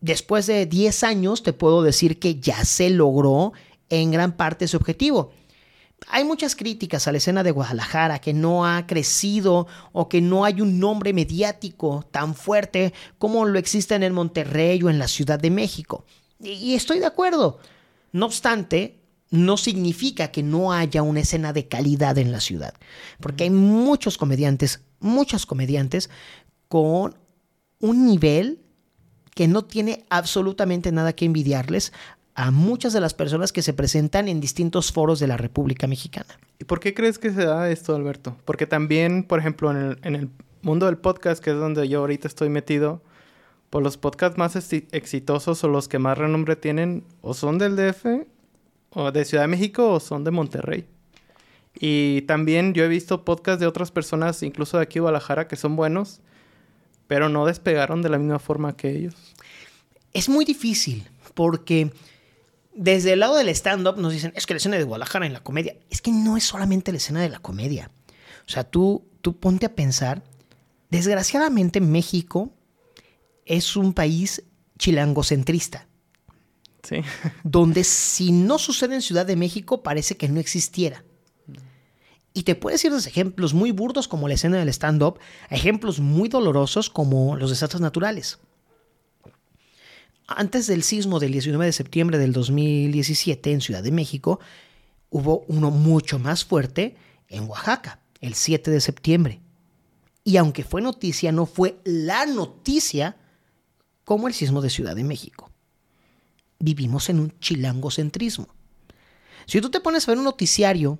después 0.00 0.46
de 0.46 0.66
10 0.66 1.04
años 1.04 1.42
te 1.42 1.52
puedo 1.52 1.82
decir 1.82 2.18
que 2.18 2.40
ya 2.40 2.64
se 2.64 2.90
logró 2.90 3.52
en 3.88 4.10
gran 4.10 4.36
parte 4.36 4.66
ese 4.66 4.76
objetivo. 4.76 5.32
Hay 6.08 6.22
muchas 6.22 6.54
críticas 6.54 7.08
a 7.08 7.12
la 7.12 7.18
escena 7.18 7.42
de 7.42 7.50
Guadalajara, 7.50 8.20
que 8.20 8.32
no 8.32 8.64
ha 8.64 8.86
crecido 8.86 9.66
o 9.92 10.08
que 10.08 10.20
no 10.20 10.44
hay 10.44 10.60
un 10.60 10.78
nombre 10.78 11.12
mediático 11.12 12.06
tan 12.12 12.36
fuerte 12.36 12.94
como 13.18 13.44
lo 13.46 13.58
existe 13.58 13.96
en 13.96 14.04
el 14.04 14.12
Monterrey 14.12 14.80
o 14.82 14.90
en 14.90 15.00
la 15.00 15.08
Ciudad 15.08 15.40
de 15.40 15.50
México. 15.50 16.04
Y 16.40 16.74
estoy 16.74 17.00
de 17.00 17.06
acuerdo. 17.06 17.58
No 18.12 18.26
obstante, 18.26 18.97
no 19.30 19.56
significa 19.56 20.28
que 20.28 20.42
no 20.42 20.72
haya 20.72 21.02
una 21.02 21.20
escena 21.20 21.52
de 21.52 21.68
calidad 21.68 22.18
en 22.18 22.32
la 22.32 22.40
ciudad, 22.40 22.74
porque 23.20 23.44
hay 23.44 23.50
muchos 23.50 24.16
comediantes, 24.18 24.82
muchos 25.00 25.46
comediantes 25.46 26.10
con 26.68 27.14
un 27.80 28.06
nivel 28.06 28.60
que 29.34 29.48
no 29.48 29.64
tiene 29.64 30.04
absolutamente 30.10 30.90
nada 30.92 31.12
que 31.12 31.24
envidiarles 31.24 31.92
a 32.34 32.50
muchas 32.50 32.92
de 32.92 33.00
las 33.00 33.14
personas 33.14 33.52
que 33.52 33.62
se 33.62 33.72
presentan 33.72 34.28
en 34.28 34.40
distintos 34.40 34.92
foros 34.92 35.18
de 35.18 35.26
la 35.26 35.36
República 35.36 35.86
Mexicana. 35.88 36.38
¿Y 36.60 36.64
por 36.64 36.78
qué 36.78 36.94
crees 36.94 37.18
que 37.18 37.32
se 37.32 37.44
da 37.44 37.68
esto, 37.70 37.94
Alberto? 37.94 38.36
Porque 38.44 38.66
también, 38.66 39.24
por 39.24 39.40
ejemplo, 39.40 39.70
en 39.70 40.14
el, 40.14 40.30
mundo 40.62 40.86
del 40.86 40.98
podcast, 40.98 41.42
que 41.42 41.50
es 41.50 41.56
donde 41.56 41.88
yo 41.88 42.00
ahorita 42.00 42.26
estoy 42.26 42.48
metido, 42.48 43.02
pues 43.70 43.82
los 43.82 43.96
podcasts 43.96 44.38
más 44.38 44.56
exitosos 44.56 45.62
o 45.62 45.68
los 45.68 45.88
que 45.88 45.98
más 45.98 46.18
renombre 46.18 46.56
tienen 46.56 47.04
o 47.22 47.34
son 47.34 47.58
del 47.58 47.76
DF 47.76 48.26
o 48.98 49.12
de 49.12 49.24
Ciudad 49.24 49.44
de 49.44 49.48
México 49.48 49.92
o 49.92 50.00
son 50.00 50.24
de 50.24 50.32
Monterrey. 50.32 50.84
Y 51.78 52.22
también 52.22 52.74
yo 52.74 52.84
he 52.84 52.88
visto 52.88 53.24
podcasts 53.24 53.60
de 53.60 53.66
otras 53.68 53.92
personas, 53.92 54.42
incluso 54.42 54.76
de 54.76 54.82
aquí 54.82 54.98
Guadalajara, 54.98 55.46
que 55.46 55.54
son 55.54 55.76
buenos, 55.76 56.20
pero 57.06 57.28
no 57.28 57.46
despegaron 57.46 58.02
de 58.02 58.08
la 58.08 58.18
misma 58.18 58.40
forma 58.40 58.76
que 58.76 58.90
ellos. 58.90 59.14
Es 60.12 60.28
muy 60.28 60.44
difícil 60.44 61.08
porque 61.34 61.92
desde 62.74 63.12
el 63.12 63.20
lado 63.20 63.36
del 63.36 63.48
stand-up 63.50 63.98
nos 63.98 64.12
dicen, 64.12 64.32
es 64.34 64.46
que 64.46 64.54
la 64.54 64.58
escena 64.58 64.76
de 64.76 64.84
Guadalajara 64.84 65.26
en 65.26 65.32
la 65.32 65.44
comedia, 65.44 65.76
es 65.90 66.02
que 66.02 66.10
no 66.10 66.36
es 66.36 66.42
solamente 66.42 66.90
la 66.90 66.98
escena 66.98 67.20
de 67.20 67.28
la 67.28 67.38
comedia. 67.38 67.92
O 68.46 68.50
sea, 68.50 68.64
tú, 68.64 69.06
tú 69.20 69.38
ponte 69.38 69.66
a 69.66 69.74
pensar, 69.76 70.24
desgraciadamente 70.90 71.80
México 71.80 72.52
es 73.46 73.76
un 73.76 73.92
país 73.92 74.42
chilangocentrista. 74.78 75.87
Donde 77.44 77.84
si 77.84 78.32
no 78.32 78.58
sucede 78.58 78.94
en 78.94 79.02
Ciudad 79.02 79.26
de 79.26 79.36
México 79.36 79.82
parece 79.82 80.16
que 80.16 80.28
no 80.28 80.40
existiera. 80.40 81.04
Y 82.34 82.42
te 82.42 82.54
puedes 82.54 82.84
ir 82.84 82.92
desde 82.92 83.10
ejemplos 83.10 83.54
muy 83.54 83.72
burdos 83.72 84.06
como 84.06 84.28
la 84.28 84.34
escena 84.34 84.58
del 84.58 84.68
stand-up 84.68 85.18
ejemplos 85.50 85.98
muy 85.98 86.28
dolorosos 86.28 86.90
como 86.90 87.36
los 87.36 87.50
desastres 87.50 87.80
naturales. 87.80 88.38
Antes 90.28 90.66
del 90.66 90.82
sismo 90.82 91.20
del 91.20 91.32
19 91.32 91.64
de 91.64 91.72
septiembre 91.72 92.18
del 92.18 92.32
2017 92.32 93.50
en 93.50 93.60
Ciudad 93.60 93.82
de 93.82 93.92
México, 93.92 94.40
hubo 95.10 95.44
uno 95.48 95.70
mucho 95.70 96.18
más 96.18 96.44
fuerte 96.44 96.96
en 97.28 97.48
Oaxaca, 97.48 98.00
el 98.20 98.34
7 98.34 98.70
de 98.70 98.80
septiembre. 98.80 99.40
Y 100.22 100.36
aunque 100.36 100.64
fue 100.64 100.82
noticia, 100.82 101.32
no 101.32 101.46
fue 101.46 101.80
la 101.84 102.26
noticia 102.26 103.16
como 104.04 104.28
el 104.28 104.34
sismo 104.34 104.60
de 104.60 104.70
Ciudad 104.70 104.94
de 104.94 105.04
México. 105.04 105.50
Vivimos 106.58 107.08
en 107.08 107.20
un 107.20 107.38
chilangocentrismo. 107.38 108.48
Si 109.46 109.60
tú 109.60 109.70
te 109.70 109.80
pones 109.80 110.06
a 110.06 110.12
ver 110.12 110.18
un 110.18 110.24
noticiario 110.24 110.98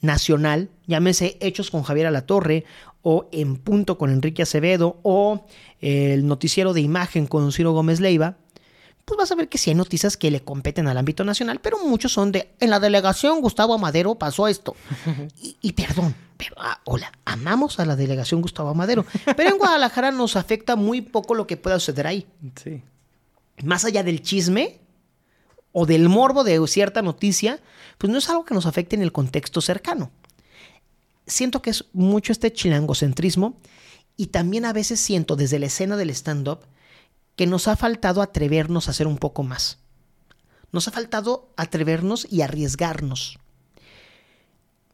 nacional, 0.00 0.68
llámese 0.86 1.38
Hechos 1.40 1.70
con 1.70 1.82
Javier 1.82 2.06
Alatorre 2.06 2.64
o 3.02 3.28
En 3.32 3.56
Punto 3.56 3.98
con 3.98 4.10
Enrique 4.10 4.42
Acevedo 4.42 4.98
o 5.02 5.46
el 5.80 6.26
noticiero 6.26 6.72
de 6.72 6.80
imagen 6.80 7.26
con 7.26 7.52
Ciro 7.52 7.72
Gómez 7.72 8.00
Leiva, 8.00 8.36
pues 9.04 9.16
vas 9.16 9.30
a 9.30 9.36
ver 9.36 9.48
que 9.48 9.58
sí 9.58 9.70
hay 9.70 9.76
noticias 9.76 10.16
que 10.16 10.32
le 10.32 10.42
competen 10.42 10.88
al 10.88 10.98
ámbito 10.98 11.24
nacional, 11.24 11.60
pero 11.62 11.78
muchos 11.78 12.12
son 12.12 12.32
de, 12.32 12.50
en 12.58 12.70
la 12.70 12.80
delegación 12.80 13.40
Gustavo 13.40 13.78
Madero 13.78 14.16
pasó 14.16 14.48
esto. 14.48 14.74
y, 15.62 15.72
perdón, 15.72 16.16
pero 16.36 16.56
ah, 16.58 16.80
hola, 16.84 17.12
amamos 17.24 17.78
a 17.78 17.86
la 17.86 17.94
delegación 17.94 18.42
Gustavo 18.42 18.74
Madero, 18.74 19.06
pero 19.36 19.50
en 19.50 19.58
Guadalajara 19.58 20.10
nos 20.10 20.34
afecta 20.34 20.74
muy 20.74 21.02
poco 21.02 21.36
lo 21.36 21.46
que 21.46 21.56
pueda 21.56 21.78
suceder 21.78 22.08
ahí. 22.08 22.26
Sí. 22.60 22.82
Más 23.62 23.84
allá 23.84 24.02
del 24.02 24.22
chisme 24.22 24.80
o 25.78 25.84
del 25.84 26.08
morbo 26.08 26.42
de 26.42 26.66
cierta 26.68 27.02
noticia, 27.02 27.60
pues 27.98 28.10
no 28.10 28.16
es 28.16 28.30
algo 28.30 28.46
que 28.46 28.54
nos 28.54 28.64
afecte 28.64 28.96
en 28.96 29.02
el 29.02 29.12
contexto 29.12 29.60
cercano. 29.60 30.10
Siento 31.26 31.60
que 31.60 31.68
es 31.68 31.84
mucho 31.92 32.32
este 32.32 32.50
chilangocentrismo 32.50 33.60
y 34.16 34.28
también 34.28 34.64
a 34.64 34.72
veces 34.72 35.00
siento 35.00 35.36
desde 35.36 35.58
la 35.58 35.66
escena 35.66 35.98
del 35.98 36.08
stand-up 36.08 36.60
que 37.36 37.46
nos 37.46 37.68
ha 37.68 37.76
faltado 37.76 38.22
atrevernos 38.22 38.88
a 38.88 38.92
hacer 38.92 39.06
un 39.06 39.18
poco 39.18 39.42
más. 39.42 39.76
Nos 40.72 40.88
ha 40.88 40.92
faltado 40.92 41.52
atrevernos 41.58 42.26
y 42.30 42.40
arriesgarnos. 42.40 43.38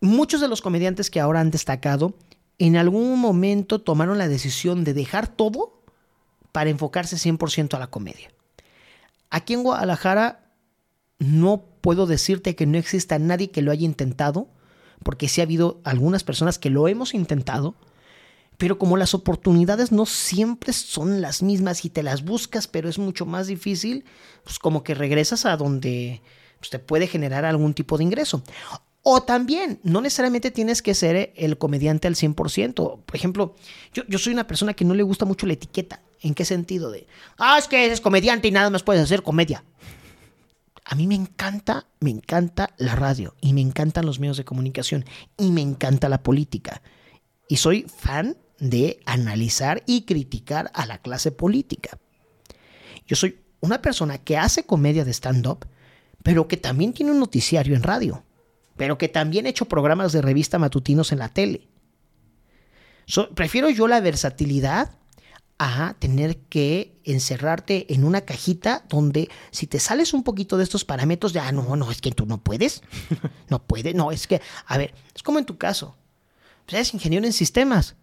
Muchos 0.01 0.41
de 0.41 0.49
los 0.49 0.63
comediantes 0.63 1.11
que 1.11 1.21
ahora 1.21 1.39
han 1.39 1.53
destacado 1.53 2.17
en 2.59 2.77
algún 2.77 3.21
momento 3.21 3.81
tomaron 3.81 4.19
la 4.19 4.27
decisión 4.27 4.83
de 4.83 4.95
dejar 4.95 5.29
todo 5.29 5.81
para 6.51 6.71
enfocarse 6.71 7.15
100% 7.15 7.75
a 7.75 7.79
la 7.79 7.87
comedia. 7.87 8.33
Aquí 9.31 9.55
en 9.55 9.63
Guadalajara 9.63 10.42
no 11.23 11.65
puedo 11.81 12.07
decirte 12.07 12.55
que 12.55 12.67
no 12.67 12.79
exista 12.79 13.19
nadie 13.19 13.51
que 13.51 13.63
lo 13.63 13.71
haya 13.71 13.85
intentado, 13.85 14.49
porque 15.03 15.29
sí 15.29 15.41
ha 15.41 15.45
habido 15.45 15.81
algunas 15.85 16.25
personas 16.25 16.59
que 16.59 16.71
lo 16.71 16.89
hemos 16.89 17.15
intentado, 17.15 17.75
pero 18.59 18.79
como 18.79 18.97
las 18.97 19.15
oportunidades 19.15 19.91
no 19.91 20.07
siempre 20.07 20.73
son 20.73 21.21
las 21.21 21.43
mismas 21.43 21.85
y 21.85 21.91
te 21.91 22.03
las 22.03 22.25
buscas, 22.25 22.69
pero 22.69 22.89
es 22.89 22.99
mucho 22.99 23.27
más 23.27 23.47
difícil, 23.47 24.05
pues 24.45 24.59
como 24.59 24.85
que 24.85 24.95
regresas 24.95 25.47
a 25.47 25.57
donde 25.57 26.23
pues, 26.61 26.71
te 26.71 26.79
puede 26.79 27.07
generar 27.07 27.45
algún 27.45 27.75
tipo 27.75 27.99
de 27.99 28.05
ingreso. 28.05 28.43
O 29.03 29.21
también, 29.25 29.81
no 29.83 30.01
necesariamente 30.01 30.53
tienes 30.53 30.81
que 30.81 30.95
ser 30.95 31.33
el 31.35 31.59
comediante 31.59 32.07
al 32.07 32.15
100%. 32.15 33.01
Por 33.05 33.17
ejemplo, 33.17 33.57
yo, 33.93 34.05
yo, 34.07 34.19
soy 34.19 34.33
una 34.33 34.47
persona 34.47 34.75
que 34.75 34.85
no 34.85 34.95
le 34.95 35.03
gusta 35.03 35.25
mucho 35.25 35.45
la 35.47 35.55
etiqueta. 35.55 36.01
¿En 36.21 36.35
qué 36.35 36.45
sentido? 36.45 36.93
De, 36.93 37.09
ah, 37.37 37.59
es 37.59 37.67
que 37.67 37.85
eres 37.85 38.01
comediante 38.01 38.47
y 38.47 38.53
nada 38.53 38.71
más 38.71 38.85
puedes 38.85 39.03
hacer 39.03 39.25
comedia. 39.25 39.65
A 40.85 40.95
mí 40.95 41.07
me 41.07 41.15
encanta, 41.15 41.87
me 42.01 42.11
encanta 42.11 42.75
la 42.77 42.97
radio 42.97 43.35
y 43.41 43.53
me 43.53 43.61
encantan 43.61 44.05
los 44.05 44.19
medios 44.19 44.37
de 44.37 44.45
comunicación 44.45 45.05
y 45.37 45.53
me 45.53 45.61
encanta 45.61 46.09
la 46.09 46.23
política. 46.23 46.83
Y 47.49 47.57
soy 47.57 47.83
fan 47.83 48.37
de 48.59 49.01
analizar 49.07 49.83
y 49.87 50.03
criticar 50.03 50.71
a 50.75 50.87
la 50.87 50.99
clase 50.99 51.33
política. 51.33 51.99
Yo 53.07 53.17
soy 53.17 53.41
una 53.61 53.83
persona 53.83 54.19
que 54.19 54.37
hace 54.37 54.65
comedia 54.65 55.05
de 55.05 55.13
stand-up, 55.13 55.67
pero 56.23 56.49
que 56.49 56.57
también 56.57 56.93
tiene 56.93 57.13
un 57.13 57.21
noticiario 57.21 57.77
en 57.77 57.83
radio, 57.83 58.25
pero 58.77 58.99
que 58.99 59.09
también 59.09 59.47
he 59.47 59.51
hecho 59.51 59.67
programas 59.67 60.13
de 60.13 60.23
revista 60.23 60.59
matutinos 60.59 61.13
en 61.13 61.19
la 61.19 61.29
tele. 61.29 61.69
prefiero 63.35 63.71
yo 63.71 63.89
la 63.89 64.01
versatilidad 64.01 64.99
a 65.63 65.95
tener 65.95 66.39
que 66.39 67.01
encerrarte 67.05 67.93
en 67.93 68.05
una 68.05 68.23
cajita 68.23 68.85
donde 68.89 69.29
si 69.51 69.67
te 69.67 69.79
sales 69.79 70.13
un 70.15 70.23
poquito 70.23 70.57
de 70.57 70.65
estos 70.65 70.85
parámetros 70.85 71.33
de, 71.33 71.41
ah, 71.41 71.53
no, 71.53 71.77
no, 71.77 71.91
es 71.91 72.01
que 72.01 72.11
tú 72.11 72.27
no 72.27 72.39
puedes, 72.39 72.83
no 73.49 73.63
puedes, 73.63 73.95
no, 73.95 74.11
es 74.13 74.27
que, 74.27 74.41
a 74.67 74.79
ver, 74.79 74.95
es 75.15 75.23
como 75.23 75.39
en 75.39 75.45
tu 75.45 75.59
caso, 75.59 75.97
pues 76.65 76.75
eres 76.75 76.95
ingeniero 76.95 77.27
en 77.27 77.33
sistemas, 77.33 77.97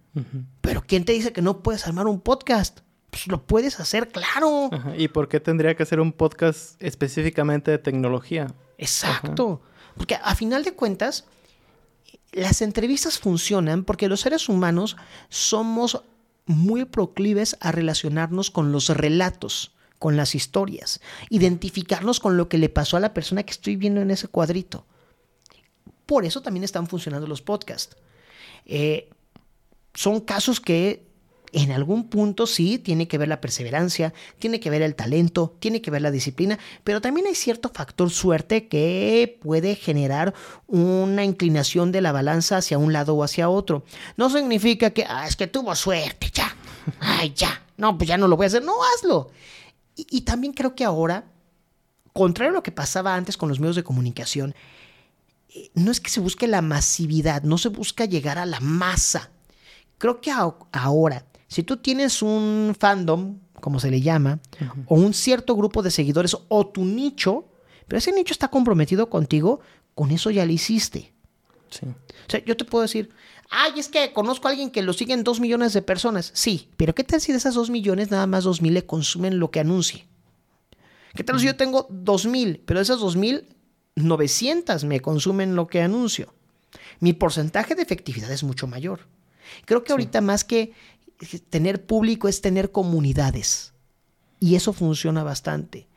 pero 0.62 0.84
¿quién 0.86 1.06
te 1.06 1.14
dice 1.14 1.32
que 1.32 1.42
no 1.42 1.62
puedes 1.62 1.86
armar 1.86 2.08
un 2.08 2.20
podcast? 2.20 2.80
Pues 3.10 3.28
lo 3.28 3.46
puedes 3.46 3.80
hacer, 3.80 4.10
claro. 4.10 4.70
¿Y 4.98 5.08
por 5.08 5.28
qué 5.28 5.40
tendría 5.40 5.76
que 5.76 5.84
hacer 5.84 6.00
un 6.00 6.12
podcast 6.12 6.82
específicamente 6.82 7.72
de 7.72 7.78
tecnología? 7.78 8.54
Exacto. 8.78 9.62
Porque 9.98 10.16
a 10.16 10.36
final 10.36 10.64
de 10.64 10.74
cuentas, 10.74 11.26
las 12.32 12.62
entrevistas 12.62 13.20
funcionan 13.20 13.84
porque 13.84 14.08
los 14.08 14.22
seres 14.22 14.50
humanos 14.50 14.98
somos 15.30 16.04
muy 16.50 16.86
proclives 16.86 17.56
a 17.60 17.72
relacionarnos 17.72 18.50
con 18.50 18.72
los 18.72 18.90
relatos, 18.90 19.72
con 20.00 20.18
las 20.18 20.34
historias, 20.34 21.00
identificarnos 21.30 22.20
con 22.20 22.38
lo 22.38 22.50
que 22.50 22.58
le 22.58 22.70
pasó 22.70 22.98
a 22.98 23.00
la 23.00 23.14
persona 23.14 23.44
que 23.44 23.52
estoy 23.52 23.76
viendo 23.76 24.02
en 24.02 24.10
ese 24.10 24.28
cuadrito. 24.28 24.84
Por 26.08 26.26
eso 26.26 26.42
también 26.42 26.64
están 26.64 26.88
funcionando 26.88 27.28
los 27.28 27.44
podcasts. 27.44 27.96
Eh, 28.66 29.12
son 29.94 30.22
casos 30.22 30.60
que 30.60 31.06
en 31.52 31.72
algún 31.72 32.10
punto 32.10 32.48
sí 32.48 32.78
tiene 32.78 33.08
que 33.08 33.18
ver 33.18 33.28
la 33.28 33.42
perseverancia, 33.42 34.14
tiene 34.40 34.60
que 34.60 34.70
ver 34.70 34.82
el 34.82 34.96
talento, 34.96 35.56
tiene 35.60 35.82
que 35.82 35.92
ver 35.92 36.02
la 36.02 36.12
disciplina, 36.12 36.60
pero 36.84 37.02
también 37.02 37.28
hay 37.28 37.36
cierto 37.36 37.70
factor 37.70 38.10
suerte 38.10 38.68
que 38.68 39.40
puede 39.42 39.76
generar 39.76 40.34
una 40.68 41.24
inclinación 41.24 41.92
de 41.92 42.02
la 42.02 42.12
balanza 42.12 42.58
hacia 42.58 42.78
un 42.78 42.94
lado 42.94 43.16
o 43.16 43.24
hacia 43.24 43.50
otro. 43.50 43.84
No 44.18 44.30
significa 44.30 44.92
que, 44.92 45.06
ah, 45.08 45.28
es 45.28 45.36
que 45.36 45.48
tuvo 45.48 45.76
suerte, 45.76 46.32
ya, 46.34 46.56
ay, 47.00 47.34
ya, 47.36 47.64
no, 47.78 47.98
pues 47.98 48.08
ya 48.08 48.18
no 48.18 48.28
lo 48.28 48.38
voy 48.38 48.46
a 48.46 48.48
hacer, 48.48 48.64
no, 48.64 48.74
hazlo. 48.84 49.32
Y, 49.96 50.08
y 50.10 50.22
también 50.22 50.54
creo 50.54 50.76
que 50.76 50.84
ahora, 50.84 51.26
contrario 52.14 52.52
a 52.52 52.56
lo 52.56 52.64
que 52.64 52.72
pasaba 52.72 53.16
antes 53.16 53.38
con 53.38 53.50
los 53.50 53.60
medios 53.60 53.76
de 53.76 53.84
comunicación, 53.84 54.56
eh, 55.50 55.72
no 55.74 55.92
es 55.92 56.00
que 56.00 56.10
se 56.10 56.20
busque 56.20 56.48
la 56.48 56.62
masividad, 56.62 57.44
no 57.44 57.58
se 57.58 57.70
busca 57.70 58.06
llegar 58.06 58.38
a 58.38 58.46
la 58.46 58.60
masa 58.60 59.32
Creo 60.00 60.22
que 60.22 60.32
ahora, 60.32 61.26
si 61.50 61.64
tú 61.64 61.78
tienes 61.78 62.22
un 62.22 62.76
fandom, 62.80 63.40
como 63.60 63.80
se 63.80 63.92
le 63.92 64.02
llama, 64.02 64.40
o 64.86 64.96
un 64.96 65.14
cierto 65.14 65.56
grupo 65.56 65.82
de 65.82 65.92
seguidores, 65.92 66.38
o 66.48 66.68
tu 66.68 66.86
nicho, 66.86 67.50
pero 67.88 67.98
ese 67.98 68.14
nicho 68.14 68.34
está 68.34 68.50
comprometido 68.50 69.10
contigo, 69.10 69.60
con 69.96 70.12
eso 70.12 70.30
ya 70.30 70.46
lo 70.46 70.52
hiciste. 70.52 71.12
Sí. 71.70 71.88
O 71.88 72.30
sea, 72.30 72.46
yo 72.46 72.56
te 72.56 72.66
puedo 72.66 72.84
decir, 72.84 73.10
ay, 73.50 73.74
es 73.78 73.90
que 73.90 74.14
conozco 74.14 74.48
a 74.48 74.52
alguien 74.52 74.70
que 74.70 74.84
lo 74.84 74.94
siguen 74.94 75.24
dos 75.24 75.40
millones 75.40 75.74
de 75.74 75.82
personas. 75.82 76.32
Sí, 76.36 76.70
pero 76.78 76.94
¿qué 76.94 77.04
tal 77.04 77.20
si 77.20 77.32
de 77.32 77.40
esas 77.40 77.56
dos 77.56 77.72
millones 77.72 78.12
nada 78.12 78.28
más 78.28 78.44
dos 78.44 78.62
mil 78.62 78.76
le 78.76 78.86
consumen 78.86 79.40
lo 79.40 79.50
que 79.50 79.60
anuncie? 79.60 80.08
¿Qué 81.16 81.24
tal 81.24 81.40
si 81.40 81.48
yo 81.48 81.56
tengo 81.56 81.88
dos 81.90 82.28
mil, 82.28 82.62
pero 82.66 82.80
de 82.80 82.84
esas 82.84 83.00
dos 83.00 83.16
mil, 83.16 83.48
novecientas 83.96 84.84
me 84.84 85.00
consumen 85.00 85.56
lo 85.56 85.68
que 85.68 85.82
anuncio? 85.82 86.34
Mi 87.00 87.14
porcentaje 87.14 87.74
de 87.74 87.82
efectividad 87.82 88.32
es 88.32 88.44
mucho 88.44 88.68
mayor. 88.68 89.08
Creo 89.66 89.84
que 89.84 89.92
ahorita 89.92 90.22
más 90.22 90.44
que 90.44 90.74
tener 91.50 91.86
público 91.86 92.28
es 92.28 92.42
tener 92.42 92.72
comunidades. 92.72 93.74
Y 94.40 94.56
eso 94.56 94.74
funciona 94.74 95.24
bastante. 95.24 95.88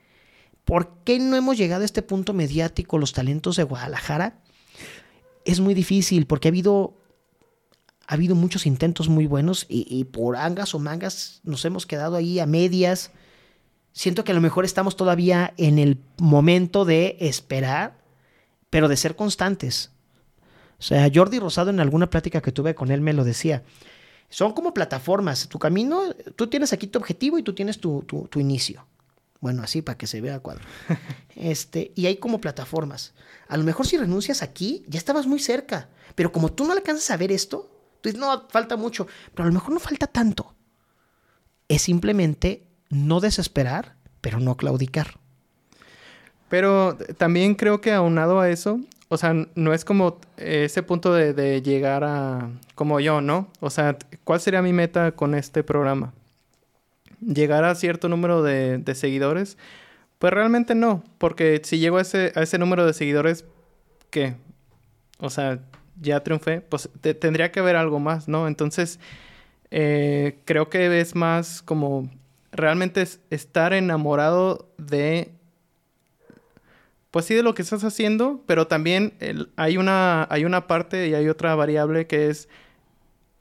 ¿Por 0.64 0.98
qué 1.04 1.18
no 1.18 1.36
hemos 1.36 1.56
llegado 1.56 1.82
a 1.82 1.84
este 1.84 2.02
punto 2.02 2.32
mediático 2.32 2.98
los 2.98 3.12
talentos 3.12 3.56
de 3.56 3.64
Guadalajara? 3.64 4.38
Es 5.44 5.60
muy 5.60 5.74
difícil 5.74 6.26
porque 6.26 6.48
ha 6.48 6.50
habido, 6.50 6.94
ha 8.06 8.14
habido 8.14 8.34
muchos 8.34 8.66
intentos 8.66 9.08
muy 9.08 9.26
buenos 9.26 9.66
y, 9.68 9.86
y 9.88 10.04
por 10.04 10.36
angas 10.36 10.74
o 10.74 10.78
mangas 10.78 11.40
nos 11.44 11.64
hemos 11.64 11.86
quedado 11.86 12.16
ahí 12.16 12.38
a 12.38 12.46
medias. 12.46 13.10
Siento 13.92 14.24
que 14.24 14.32
a 14.32 14.34
lo 14.34 14.40
mejor 14.40 14.64
estamos 14.64 14.96
todavía 14.96 15.52
en 15.56 15.78
el 15.78 15.98
momento 16.18 16.84
de 16.84 17.16
esperar, 17.20 17.98
pero 18.70 18.88
de 18.88 18.96
ser 18.96 19.16
constantes. 19.16 19.90
O 20.78 20.82
sea, 20.82 21.08
Jordi 21.12 21.38
Rosado 21.38 21.70
en 21.70 21.78
alguna 21.78 22.10
plática 22.10 22.40
que 22.40 22.50
tuve 22.50 22.74
con 22.74 22.90
él 22.90 23.00
me 23.00 23.12
lo 23.12 23.22
decía. 23.22 23.62
Son 24.32 24.54
como 24.54 24.72
plataformas. 24.72 25.46
Tu 25.46 25.58
camino, 25.58 26.14
tú 26.36 26.46
tienes 26.46 26.72
aquí 26.72 26.86
tu 26.86 26.98
objetivo 26.98 27.36
y 27.38 27.42
tú 27.42 27.54
tienes 27.54 27.78
tu, 27.78 28.28
inicio. 28.36 28.86
Bueno, 29.42 29.62
así 29.62 29.82
para 29.82 29.98
que 29.98 30.06
se 30.06 30.22
vea 30.22 30.40
cuadro. 30.40 30.64
Este, 31.36 31.92
y 31.94 32.06
hay 32.06 32.16
como 32.16 32.40
plataformas. 32.40 33.12
A 33.48 33.58
lo 33.58 33.64
mejor 33.64 33.86
si 33.86 33.98
renuncias 33.98 34.42
aquí, 34.42 34.84
ya 34.88 34.96
estabas 34.96 35.26
muy 35.26 35.38
cerca. 35.38 35.90
Pero 36.14 36.32
como 36.32 36.50
tú 36.50 36.64
no 36.64 36.72
alcanzas 36.72 37.10
a 37.10 37.18
ver 37.18 37.30
esto, 37.30 37.70
tú 38.00 38.08
dices, 38.08 38.18
no, 38.18 38.48
falta 38.48 38.76
mucho. 38.76 39.06
Pero 39.34 39.44
a 39.44 39.46
lo 39.48 39.52
mejor 39.52 39.74
no 39.74 39.80
falta 39.80 40.06
tanto. 40.06 40.54
Es 41.68 41.82
simplemente 41.82 42.66
no 42.88 43.20
desesperar, 43.20 43.96
pero 44.22 44.40
no 44.40 44.56
claudicar. 44.56 45.18
Pero 46.48 46.96
también 47.18 47.54
creo 47.54 47.82
que 47.82 47.92
aunado 47.92 48.40
a 48.40 48.48
eso, 48.48 48.80
o 49.12 49.18
sea, 49.18 49.34
no 49.54 49.74
es 49.74 49.84
como 49.84 50.18
ese 50.38 50.82
punto 50.82 51.12
de, 51.12 51.60
llegar 51.60 52.02
a 52.02 52.48
como 52.74 52.98
yo, 52.98 53.20
¿no? 53.20 53.50
O 53.60 53.68
sea, 53.68 53.98
¿cuál 54.24 54.40
sería 54.40 54.62
mi 54.62 54.72
meta 54.72 55.12
con 55.12 55.34
este 55.34 55.62
programa? 55.62 56.14
¿Llegar 57.20 57.62
a 57.64 57.74
cierto 57.74 58.08
número 58.08 58.42
de, 58.42 58.82
seguidores? 58.94 59.58
Pues 60.18 60.32
realmente 60.32 60.74
no, 60.74 61.04
porque 61.18 61.60
si 61.62 61.78
llego 61.78 61.98
a 61.98 62.00
ese, 62.00 62.32
a 62.34 62.40
ese 62.40 62.56
número 62.56 62.86
de 62.86 62.94
seguidores, 62.94 63.44
¿qué? 64.08 64.34
O 65.18 65.28
sea, 65.28 65.58
ya 66.00 66.22
triunfé, 66.22 66.62
pues 66.62 66.88
tendría 67.20 67.52
que 67.52 67.60
haber 67.60 67.76
algo 67.76 68.00
más, 68.00 68.28
¿no? 68.28 68.48
Entonces, 68.48 68.98
eh, 69.70 70.38
creo 70.46 70.70
que 70.70 71.00
es 71.02 71.14
más 71.14 71.60
como 71.60 72.08
realmente 72.50 73.02
es 73.02 73.20
estar 73.28 73.74
enamorado 73.74 74.72
de 74.78 75.32
pues 77.12 77.26
sí, 77.26 77.34
de 77.34 77.42
lo 77.42 77.54
que 77.54 77.60
estás 77.60 77.84
haciendo, 77.84 78.42
pero 78.46 78.66
también 78.66 79.12
hay, 79.56 79.76
una, 79.76 80.26
hay 80.30 80.46
una 80.46 80.66
parte 80.66 81.08
y 81.08 81.14
hay 81.14 81.28
otra 81.28 81.54
variable 81.54 82.06
que 82.06 82.30
es 82.30 82.48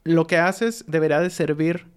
lo 0.04 0.28
que 0.28 0.38
haces 0.38 0.84
deberá 0.88 1.22
de 1.22 1.30
servir 1.30 1.88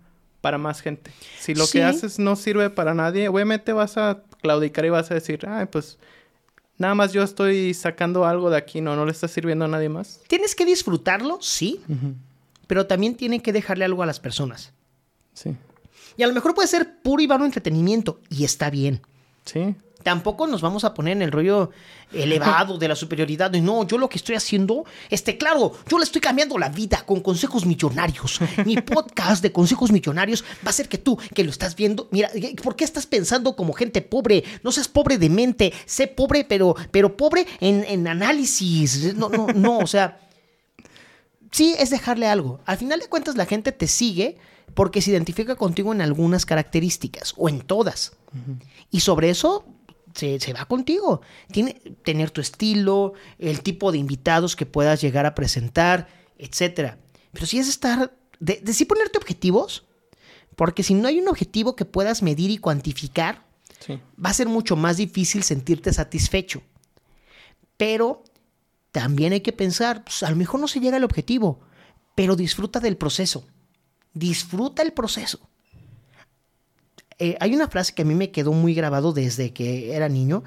para 0.41 0.57
más 0.57 0.83
gente. 0.83 1.11
Si 1.41 1.53
lo 1.53 1.67
que 1.67 1.83
haces 1.83 2.21
no 2.21 2.37
sirve 2.37 2.71
para 2.71 2.95
nadie, 2.95 3.27
obviamente 3.27 3.73
vas 3.73 3.97
a 3.97 4.23
claudicar 4.41 4.85
y 4.85 4.91
vas 4.91 5.11
a 5.11 5.15
decir, 5.15 5.41
ay, 5.49 5.67
pues 5.67 5.99
nada 6.79 6.95
más 6.95 7.13
yo 7.13 7.25
estoy 7.25 7.75
sacando 7.75 8.25
algo 8.25 8.51
de 8.51 8.57
aquí, 8.57 8.81
no, 8.81 8.95
no 8.95 9.05
le 9.05 9.11
está 9.11 9.27
sirviendo 9.27 9.65
a 9.65 9.69
nadie 9.69 9.89
más. 9.89 10.21
Tienes 10.29 10.55
que 10.55 10.65
disfrutarlo, 10.65 11.39
sí, 11.41 11.81
pero 12.69 12.87
también 12.87 13.17
tiene 13.17 13.43
que 13.43 13.53
dejarle 13.53 13.85
algo 13.85 14.05
a 14.05 14.07
las 14.07 14.21
personas. 14.21 14.73
Sí. 15.33 15.57
Y 16.17 16.23
a 16.23 16.29
lo 16.29 16.35
mejor 16.35 16.55
puede 16.55 16.69
ser 16.69 17.01
puro 17.03 17.21
y 17.21 17.27
vano 17.27 17.45
entretenimiento, 17.45 18.21
y 18.31 18.45
está 18.45 18.71
bien. 18.71 19.01
Sí 19.45 19.75
tampoco 20.05 20.47
nos 20.47 20.61
vamos 20.61 20.85
a 20.85 20.95
poner 20.95 21.17
en 21.17 21.23
el 21.23 21.33
rollo 21.33 21.71
elevado 22.13 22.79
de 22.79 22.87
la 22.87 22.95
superioridad. 22.95 23.51
No, 23.51 23.85
yo 23.85 23.99
lo 23.99 24.09
que 24.09 24.19
estoy 24.19 24.37
haciendo, 24.37 24.85
este, 25.11 25.37
claro, 25.37 25.73
yo 25.89 25.99
le 25.99 26.05
estoy 26.05 26.21
cambiando 26.21 26.57
la 26.59 26.69
vida 26.69 27.03
con 27.05 27.21
consejos 27.21 27.67
millonarios. 27.67 28.39
Mi 28.65 28.77
podcast 28.83 29.43
de 29.43 29.51
consejos 29.51 29.91
millonarios 29.91 30.45
va 30.65 30.71
a 30.71 30.73
ser 30.73 30.89
que 30.89 30.99
tú, 30.99 31.19
que 31.35 31.43
lo 31.43 31.51
estás 31.51 31.75
viendo, 31.75 32.07
mira, 32.13 32.31
¿por 32.63 32.77
qué 32.77 32.85
estás 32.85 33.07
pensando 33.07 33.57
como 33.57 33.73
gente 33.73 34.03
pobre? 34.03 34.45
No 34.63 34.71
seas 34.71 34.87
pobre 34.87 35.19
de 35.19 35.29
mente, 35.29 35.73
sé 35.87 36.07
pobre, 36.07 36.45
pero, 36.45 36.77
pero 36.93 37.17
pobre 37.17 37.47
en, 37.59 37.85
en 37.89 38.07
análisis. 38.07 39.15
No, 39.17 39.29
no, 39.29 39.49
no, 39.49 39.79
o 39.79 39.87
sea, 39.87 40.21
sí 41.51 41.75
es 41.79 41.91
dejarle 41.91 42.29
algo. 42.29 42.61
Al 42.67 42.77
final 42.77 43.01
de 43.01 43.09
cuentas, 43.09 43.37
la 43.37 43.47
gente 43.47 43.73
te 43.73 43.89
sigue 43.89 44.37
porque 44.75 45.01
se 45.01 45.11
identifica 45.11 45.57
contigo 45.57 45.93
en 45.93 46.03
algunas 46.03 46.47
características 46.47 47.35
o 47.37 47.49
en 47.49 47.61
todas. 47.61 48.13
Y 48.91 49.01
sobre 49.01 49.31
eso 49.31 49.65
se, 50.15 50.53
va 50.53 50.65
contigo. 50.67 51.21
Tiene 51.51 51.81
tener 52.05 52.31
tu 52.31 52.41
estilo, 52.41 53.15
el 53.39 53.63
tipo 53.63 53.93
de 53.93 53.99
invitados 53.99 54.57
que 54.57 54.67
puedas 54.67 55.01
llegar 55.01 55.27
a 55.27 55.35
presentar, 55.35 56.09
etc. 56.39 56.95
Pero 57.33 57.47
si 57.47 57.59
es 57.59 57.69
estar, 57.69 58.17
de, 58.39 58.63
sí 58.73 58.85
ponerte 58.85 59.19
objetivos, 59.19 59.85
porque 60.57 60.83
si 60.83 60.95
no 60.95 61.09
hay 61.09 61.19
un 61.19 61.29
objetivo 61.29 61.75
que 61.77 61.85
puedas 61.85 62.23
medir 62.23 62.51
y 62.51 62.59
cuantificar, 62.59 63.45
va 63.93 64.31
a 64.31 64.35
ser 64.35 64.49
mucho 64.49 64.77
más 64.77 64.97
difícil 64.97 65.43
sentirte 65.43 65.93
satisfecho. 65.93 66.63
Pero 67.77 68.23
también 68.93 69.33
hay 69.33 69.41
que 69.41 69.53
pensar, 69.53 70.05
pues, 70.05 70.23
a 70.23 70.31
lo 70.31 70.37
mejor 70.37 70.61
no 70.61 70.69
se 70.69 70.81
llega 70.81 70.97
al 70.97 71.05
objetivo, 71.05 71.61
pero 72.15 72.37
disfruta 72.37 72.81
del 72.81 72.97
proceso. 72.97 73.45
Disfruta 74.13 74.83
el 74.83 74.93
proceso. 74.93 75.51
Eh, 77.19 77.37
hay 77.41 77.55
una 77.55 77.69
frase 77.69 77.95
que 77.95 78.03
a 78.03 78.05
mí 78.05 78.15
me 78.15 78.31
quedó 78.31 78.53
muy 78.53 78.75
grabado 78.75 79.13
desde 79.13 79.53
que 79.53 79.95
era 79.95 80.09
niño, 80.09 80.43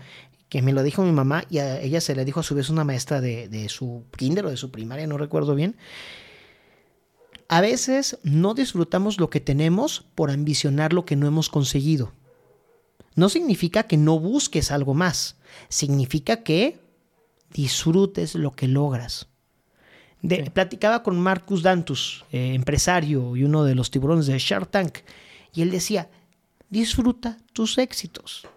que 0.49 0.61
me 0.61 0.73
lo 0.73 0.83
dijo 0.83 1.03
mi 1.03 1.11
mamá 1.11 1.43
y 1.49 1.59
a 1.59 1.81
ella 1.81 2.01
se 2.01 2.15
le 2.15 2.25
dijo 2.25 2.39
a 2.39 2.43
su 2.43 2.55
vez 2.55 2.69
una 2.69 2.83
maestra 2.83 3.21
de, 3.21 3.47
de 3.49 3.69
su 3.69 4.05
kinder 4.17 4.45
o 4.45 4.49
de 4.49 4.57
su 4.57 4.71
primaria, 4.71 5.07
no 5.07 5.17
recuerdo 5.17 5.55
bien. 5.55 5.75
A 7.49 7.61
veces 7.61 8.19
no 8.23 8.53
disfrutamos 8.53 9.19
lo 9.19 9.29
que 9.29 9.39
tenemos 9.39 10.05
por 10.15 10.31
ambicionar 10.31 10.91
lo 10.91 11.05
que 11.05 11.15
no 11.15 11.27
hemos 11.27 11.49
conseguido. 11.49 12.11
No 13.15 13.29
significa 13.29 13.83
que 13.83 13.97
no 13.97 14.19
busques 14.19 14.71
algo 14.71 14.93
más, 14.93 15.37
significa 15.69 16.43
que 16.43 16.79
disfrutes 17.51 18.35
lo 18.35 18.53
que 18.53 18.67
logras. 18.67 19.27
Platicaba 20.53 21.03
con 21.03 21.19
Marcus 21.19 21.63
Dantus, 21.63 22.25
eh, 22.31 22.53
empresario 22.53 23.35
y 23.35 23.43
uno 23.43 23.63
de 23.63 23.75
los 23.75 23.91
tiburones 23.91 24.27
de 24.27 24.37
Shark 24.39 24.69
Tank, 24.69 24.99
y 25.53 25.61
él 25.61 25.71
decía, 25.71 26.09
disfruta 26.69 27.37
tus 27.53 27.77
éxitos. 27.77 28.47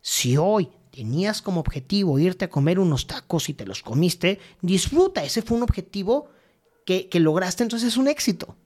Si 0.00 0.36
hoy 0.36 0.70
tenías 0.90 1.42
como 1.42 1.60
objetivo 1.60 2.18
irte 2.18 2.46
a 2.46 2.50
comer 2.50 2.78
unos 2.78 3.06
tacos 3.06 3.48
y 3.48 3.54
te 3.54 3.66
los 3.66 3.82
comiste, 3.82 4.38
disfruta, 4.62 5.24
ese 5.24 5.42
fue 5.42 5.56
un 5.56 5.62
objetivo 5.62 6.30
que, 6.86 7.08
lograste, 7.14 7.64
entonces 7.64 7.88
es 7.88 7.96
un 7.96 8.08
éxito. 8.08 8.56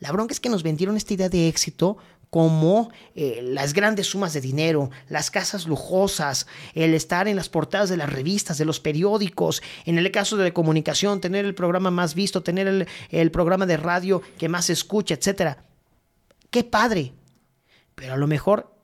La 0.00 0.10
bronca 0.10 0.32
es 0.32 0.40
que 0.40 0.48
nos 0.48 0.62
vendieron 0.62 0.96
esta 0.96 1.14
idea 1.14 1.28
de 1.28 1.48
éxito 1.48 1.98
como 2.30 2.90
eh, 3.14 3.40
las 3.44 3.74
grandes 3.74 4.06
sumas 4.06 4.32
de 4.32 4.40
dinero, 4.40 4.90
las 5.10 5.30
casas 5.30 5.66
lujosas, 5.66 6.46
el 6.74 6.94
estar 6.94 7.28
en 7.28 7.36
las 7.36 7.50
portadas 7.50 7.90
de 7.90 7.98
las 7.98 8.10
revistas, 8.10 8.56
de 8.56 8.64
los 8.64 8.80
periódicos, 8.80 9.62
en 9.84 9.98
el 9.98 10.10
caso 10.10 10.38
de 10.38 10.44
la 10.44 10.54
comunicación, 10.54 11.20
tener 11.20 11.44
el 11.44 11.54
programa 11.54 11.90
más 11.90 12.14
visto, 12.14 12.42
tener 12.42 12.66
el, 12.66 12.88
el 13.10 13.30
programa 13.30 13.66
de 13.66 13.76
radio 13.76 14.22
que 14.38 14.48
más 14.48 14.64
se 14.64 14.72
escucha, 14.72 15.14
etc. 15.14 15.58
¡Qué 16.50 16.64
padre! 16.64 17.12
Pero 17.94 18.14
a 18.14 18.16
lo 18.16 18.26
mejor 18.26 18.74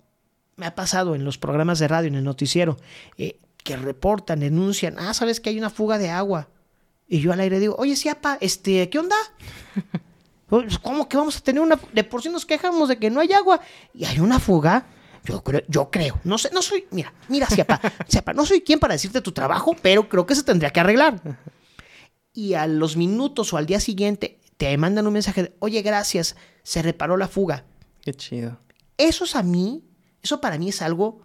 me 0.56 0.66
ha 0.66 0.74
pasado 0.74 1.14
en 1.14 1.24
los 1.24 1.38
programas 1.38 1.78
de 1.78 1.88
radio, 1.88 2.08
en 2.08 2.16
el 2.16 2.24
noticiero, 2.24 2.76
eh, 3.16 3.40
que 3.64 3.76
reportan, 3.76 4.40
denuncian, 4.40 4.96
ah, 4.98 5.14
sabes 5.14 5.40
que 5.40 5.50
hay 5.50 5.58
una 5.58 5.70
fuga 5.70 5.98
de 5.98 6.10
agua. 6.10 6.48
Y 7.06 7.20
yo 7.20 7.32
al 7.32 7.40
aire 7.40 7.58
digo, 7.58 7.76
oye, 7.78 7.96
Siapa, 7.96 8.38
este, 8.40 8.88
¿qué 8.90 8.98
onda? 8.98 9.16
Pues, 10.48 10.78
¿Cómo 10.78 11.10
que 11.10 11.18
vamos 11.18 11.36
a 11.36 11.40
tener 11.40 11.60
una... 11.60 11.78
De 11.92 12.04
por 12.04 12.22
sí 12.22 12.30
nos 12.30 12.46
quejamos 12.46 12.88
de 12.88 12.98
que 12.98 13.10
no 13.10 13.20
hay 13.20 13.30
agua 13.34 13.60
y 13.92 14.06
hay 14.06 14.18
una 14.18 14.40
fuga. 14.40 14.86
Yo 15.22 15.44
creo, 15.44 15.60
yo 15.68 15.90
creo, 15.90 16.18
no 16.24 16.38
sé, 16.38 16.48
no 16.54 16.62
soy, 16.62 16.86
mira, 16.90 17.12
mira, 17.28 17.46
Siapa, 17.48 17.78
Siapa, 18.08 18.32
no 18.32 18.46
soy 18.46 18.62
quien 18.62 18.78
para 18.78 18.94
decirte 18.94 19.20
tu 19.20 19.32
trabajo, 19.32 19.76
pero 19.82 20.08
creo 20.08 20.24
que 20.24 20.34
se 20.34 20.42
tendría 20.42 20.70
que 20.70 20.80
arreglar. 20.80 21.20
Y 22.32 22.54
a 22.54 22.66
los 22.66 22.96
minutos 22.96 23.52
o 23.52 23.58
al 23.58 23.66
día 23.66 23.78
siguiente 23.78 24.40
te 24.56 24.74
mandan 24.78 25.06
un 25.06 25.12
mensaje 25.12 25.42
de, 25.42 25.56
oye, 25.58 25.82
gracias, 25.82 26.34
se 26.62 26.80
reparó 26.80 27.18
la 27.18 27.28
fuga. 27.28 27.64
Qué 28.00 28.14
chido. 28.14 28.58
Eso 28.98 29.24
es 29.24 29.36
a 29.36 29.42
mí, 29.42 29.84
eso 30.22 30.40
para 30.40 30.58
mí 30.58 30.68
es 30.68 30.82
algo 30.82 31.22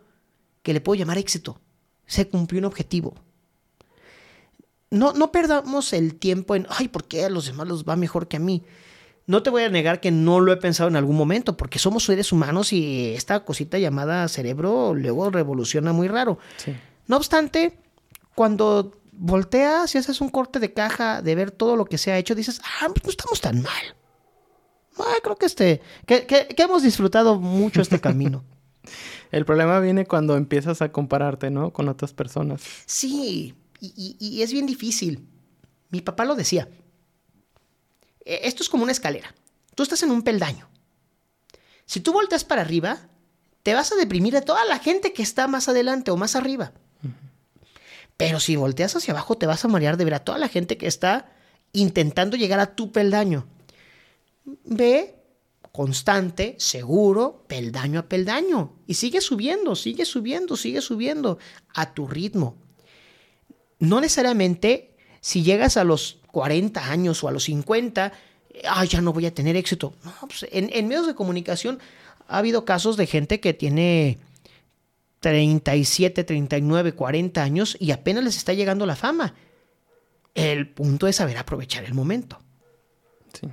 que 0.62 0.74
le 0.74 0.82
puedo 0.82 0.98
llamar 0.98 1.18
éxito. 1.18 1.60
Se 2.06 2.30
cumplió 2.30 2.60
un 2.60 2.66
objetivo. 2.66 3.16
No, 4.90 5.12
no 5.14 5.32
perdamos 5.32 5.92
el 5.92 6.16
tiempo 6.16 6.56
en, 6.56 6.68
ay, 6.70 6.88
¿por 6.88 7.06
qué 7.06 7.26
a 7.26 7.30
los 7.30 7.48
demás 7.48 7.68
los 7.68 7.84
va 7.84 7.96
mejor 7.96 8.28
que 8.28 8.38
a 8.38 8.40
mí? 8.40 8.64
No 9.26 9.42
te 9.42 9.50
voy 9.50 9.64
a 9.64 9.70
negar 9.70 10.02
que 10.02 10.12
no 10.12 10.40
lo 10.40 10.52
he 10.52 10.58
pensado 10.58 10.90
en 10.90 10.96
algún 10.96 11.16
momento, 11.16 11.58
porque 11.58 11.80
somos 11.80 12.04
seres 12.06 12.32
humanos 12.32 12.74
y 12.74 13.14
esta 13.16 13.44
cosita 13.44 13.80
llamada 13.80 14.28
cerebro 14.28 14.94
luego 14.94 15.30
revoluciona 15.32 15.94
muy 15.94 16.08
raro. 16.08 16.38
No 17.08 17.18
obstante, 17.18 17.80
cuando 18.36 19.00
volteas 19.14 19.96
y 19.96 19.98
haces 19.98 20.22
un 20.22 20.30
corte 20.30 20.60
de 20.60 20.74
caja 20.74 21.22
de 21.22 21.36
ver 21.36 21.52
todo 21.52 21.76
lo 21.76 21.86
que 21.86 21.98
se 21.98 22.12
ha 22.12 22.18
hecho, 22.18 22.36
dices, 22.36 22.62
ah, 22.64 22.88
pues 22.90 23.04
no 23.06 23.12
estamos 23.12 23.42
tan 23.42 23.62
mal. 23.62 23.96
Ah, 25.00 25.16
creo 25.24 25.36
que 25.36 25.46
este, 25.46 25.82
que, 26.06 26.48
hemos 26.58 26.84
disfrutado 26.84 27.40
mucho 27.40 27.82
este 27.82 28.00
camino. 28.02 28.44
El 29.32 29.46
problema 29.46 29.80
viene 29.80 30.06
cuando 30.06 30.38
empiezas 30.38 30.82
a 30.82 30.92
compararte, 30.92 31.50
¿no? 31.50 31.74
Con 31.74 31.90
otras 31.90 32.14
personas. 32.14 32.62
Sí, 32.86 33.56
y, 33.80 34.42
es 34.42 34.52
bien 34.52 34.66
difícil. 34.66 35.28
Mi 35.90 36.02
papá 36.02 36.26
lo 36.26 36.36
decía. 36.36 36.70
E, 38.26 38.42
esto 38.44 38.64
es 38.64 38.70
como 38.70 38.84
una 38.84 38.92
escalera. 38.92 39.34
Tú 39.76 39.84
estás 39.84 40.04
en 40.04 40.12
un 40.12 40.22
peldaño. 40.22 40.70
Si 41.86 42.00
tú 42.00 42.14
volteas 42.14 42.44
para 42.44 42.62
arriba, 42.62 43.10
te 43.64 43.74
vas 43.74 43.92
a 43.92 43.96
deprimir 43.96 44.34
de 44.34 44.42
toda 44.42 44.64
la 44.66 44.80
gente 44.80 45.14
que 45.14 45.24
está 45.24 45.48
más 45.48 45.68
adelante 45.68 46.12
o 46.12 46.18
más 46.18 46.36
arriba. 46.36 46.74
Pero 48.18 48.40
si 48.40 48.56
volteas 48.56 48.96
hacia 48.96 49.14
abajo, 49.14 49.38
te 49.38 49.48
vas 49.48 49.66
a 49.66 49.68
marear 49.68 49.98
de 49.98 50.06
ver 50.06 50.14
a 50.14 50.24
toda 50.24 50.38
la 50.38 50.48
gente 50.48 50.78
que 50.78 50.88
está 50.88 51.32
intentando 51.72 52.38
llegar 52.38 52.60
a 52.60 52.76
tu 52.76 52.92
peldaño. 52.92 53.48
Ve 54.46 55.16
constante, 55.72 56.56
seguro, 56.60 57.44
peldaño 57.48 58.00
a 58.00 58.08
peldaño. 58.08 58.74
Y 58.86 58.94
sigue 58.94 59.22
subiendo, 59.22 59.76
sigue 59.76 60.06
subiendo, 60.06 60.56
sigue 60.56 60.82
subiendo 60.82 61.40
a 61.74 61.94
tu 61.94 62.08
ritmo. 62.08 62.56
No 63.80 64.00
necesariamente 64.00 64.96
si 65.20 65.42
llegas 65.44 65.78
a 65.78 65.84
los 65.84 66.20
40 66.32 66.92
años 66.92 67.24
o 67.24 67.28
a 67.28 67.32
los 67.32 67.46
50, 67.46 68.14
ah, 68.70 68.86
ya 68.86 69.02
no 69.02 69.14
voy 69.14 69.26
a 69.26 69.34
tener 69.34 69.56
éxito. 69.56 69.94
Pues, 70.22 70.46
en, 70.52 70.70
en 70.74 70.88
medios 70.88 71.08
de 71.08 71.16
comunicación 71.16 71.80
ha 72.28 72.38
habido 72.38 72.66
casos 72.66 72.96
de 72.96 73.08
gente 73.08 73.40
que 73.40 73.54
tiene 73.54 74.20
37, 75.22 76.24
39, 76.24 76.94
40 76.94 77.42
años 77.42 77.78
y 77.80 77.92
apenas 77.92 78.24
les 78.24 78.38
está 78.38 78.54
llegando 78.54 78.86
la 78.86 78.96
fama. 78.96 79.34
El 80.36 80.70
punto 80.70 81.08
es 81.08 81.16
saber 81.16 81.38
aprovechar 81.38 81.84
el 81.86 81.94
momento. 81.94 82.40
Sí. 83.34 83.48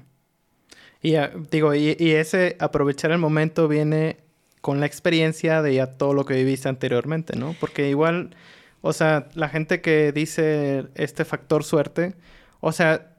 Y 1.02 1.14
ah, 1.14 1.32
digo, 1.50 1.74
y, 1.74 1.96
ese 1.98 2.56
aprovechar 2.60 3.10
el 3.10 3.18
momento 3.18 3.68
viene 3.68 4.18
con 4.60 4.80
la 4.80 4.86
experiencia 4.86 5.62
de 5.62 5.74
ya 5.74 5.86
todo 5.86 6.12
lo 6.12 6.26
que 6.26 6.34
viviste 6.34 6.68
anteriormente, 6.68 7.36
¿no? 7.36 7.56
Porque 7.58 7.88
igual, 7.88 8.36
o 8.82 8.92
sea, 8.92 9.28
la 9.34 9.48
gente 9.48 9.80
que 9.80 10.12
dice 10.12 10.88
este 10.94 11.24
factor 11.24 11.64
suerte, 11.64 12.14
o 12.60 12.72
sea, 12.72 13.16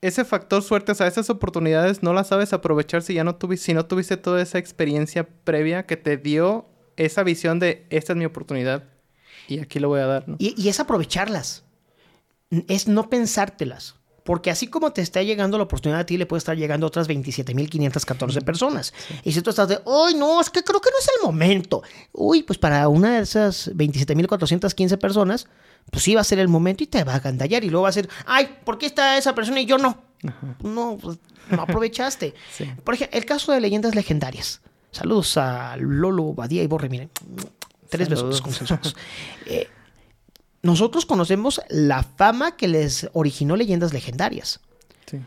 ese 0.00 0.24
factor 0.24 0.62
suerte, 0.62 0.90
o 0.92 0.94
sea, 0.96 1.06
esas 1.06 1.30
oportunidades 1.30 2.02
no 2.02 2.12
las 2.12 2.28
sabes 2.28 2.52
aprovechar 2.52 3.02
si 3.02 3.14
ya 3.14 3.22
no 3.22 3.36
tuviste, 3.36 3.66
si 3.66 3.74
no 3.74 3.86
tuviste 3.86 4.16
toda 4.16 4.42
esa 4.42 4.58
experiencia 4.58 5.28
previa 5.44 5.86
que 5.86 5.96
te 5.96 6.16
dio 6.16 6.66
esa 6.96 7.22
visión 7.22 7.60
de 7.60 7.86
esta 7.90 8.12
es 8.12 8.16
mi 8.16 8.24
oportunidad 8.24 8.84
y 9.46 9.60
aquí 9.60 9.78
lo 9.78 9.88
voy 9.88 10.00
a 10.00 10.06
dar, 10.06 10.28
¿no? 10.28 10.36
Y 10.38 10.68
es 10.68 10.80
aprovecharlas, 10.80 11.64
es 12.68 12.88
no 12.88 13.08
pensártelas. 13.08 14.01
Porque 14.24 14.50
así 14.50 14.68
como 14.68 14.92
te 14.92 15.02
está 15.02 15.22
llegando 15.22 15.58
la 15.58 15.64
oportunidad 15.64 16.00
a 16.00 16.06
ti, 16.06 16.16
le 16.16 16.26
puede 16.26 16.38
estar 16.38 16.56
llegando 16.56 16.86
a 16.86 16.88
otras 16.88 17.08
27.514 17.08 18.44
personas. 18.44 18.94
Y 19.24 19.32
si 19.32 19.42
tú 19.42 19.50
estás 19.50 19.68
de, 19.68 19.80
¡ay, 19.84 20.14
no! 20.14 20.40
Es 20.40 20.50
que 20.50 20.62
creo 20.62 20.80
que 20.80 20.90
no 20.90 20.98
es 20.98 21.08
el 21.16 21.26
momento. 21.26 21.82
Uy, 22.12 22.42
pues 22.42 22.58
para 22.58 22.88
una 22.88 23.16
de 23.16 23.22
esas 23.22 23.70
27.415 23.74 24.96
personas, 24.98 25.48
pues 25.90 26.04
sí 26.04 26.14
va 26.14 26.20
a 26.20 26.24
ser 26.24 26.38
el 26.38 26.48
momento 26.48 26.84
y 26.84 26.86
te 26.86 27.02
va 27.02 27.16
a 27.16 27.20
gandallar. 27.20 27.64
Y 27.64 27.70
luego 27.70 27.82
va 27.84 27.88
a 27.88 27.92
ser, 27.92 28.08
¡ay! 28.26 28.58
¿Por 28.64 28.78
qué 28.78 28.86
está 28.86 29.18
esa 29.18 29.34
persona 29.34 29.60
y 29.60 29.66
yo 29.66 29.78
no? 29.78 29.98
No, 30.62 30.98
pues, 31.00 31.18
no 31.50 31.62
aprovechaste. 31.62 32.34
Por 32.84 32.94
ejemplo, 32.94 33.18
el 33.18 33.24
caso 33.24 33.52
de 33.52 33.60
leyendas 33.60 33.94
legendarias. 33.94 34.60
Saludos 34.92 35.36
a 35.36 35.76
Lolo, 35.78 36.34
Badía 36.34 36.62
y 36.62 36.66
Borre, 36.66 36.88
miren. 36.88 37.10
Tres 37.88 38.08
besos 38.08 38.40
consensuados. 38.40 38.94
Eh, 39.46 39.68
nosotros 40.62 41.06
conocemos 41.06 41.60
la 41.68 42.04
fama 42.04 42.56
que 42.56 42.68
les 42.68 43.08
originó 43.12 43.56
leyendas 43.56 43.92
legendarias. 43.92 44.60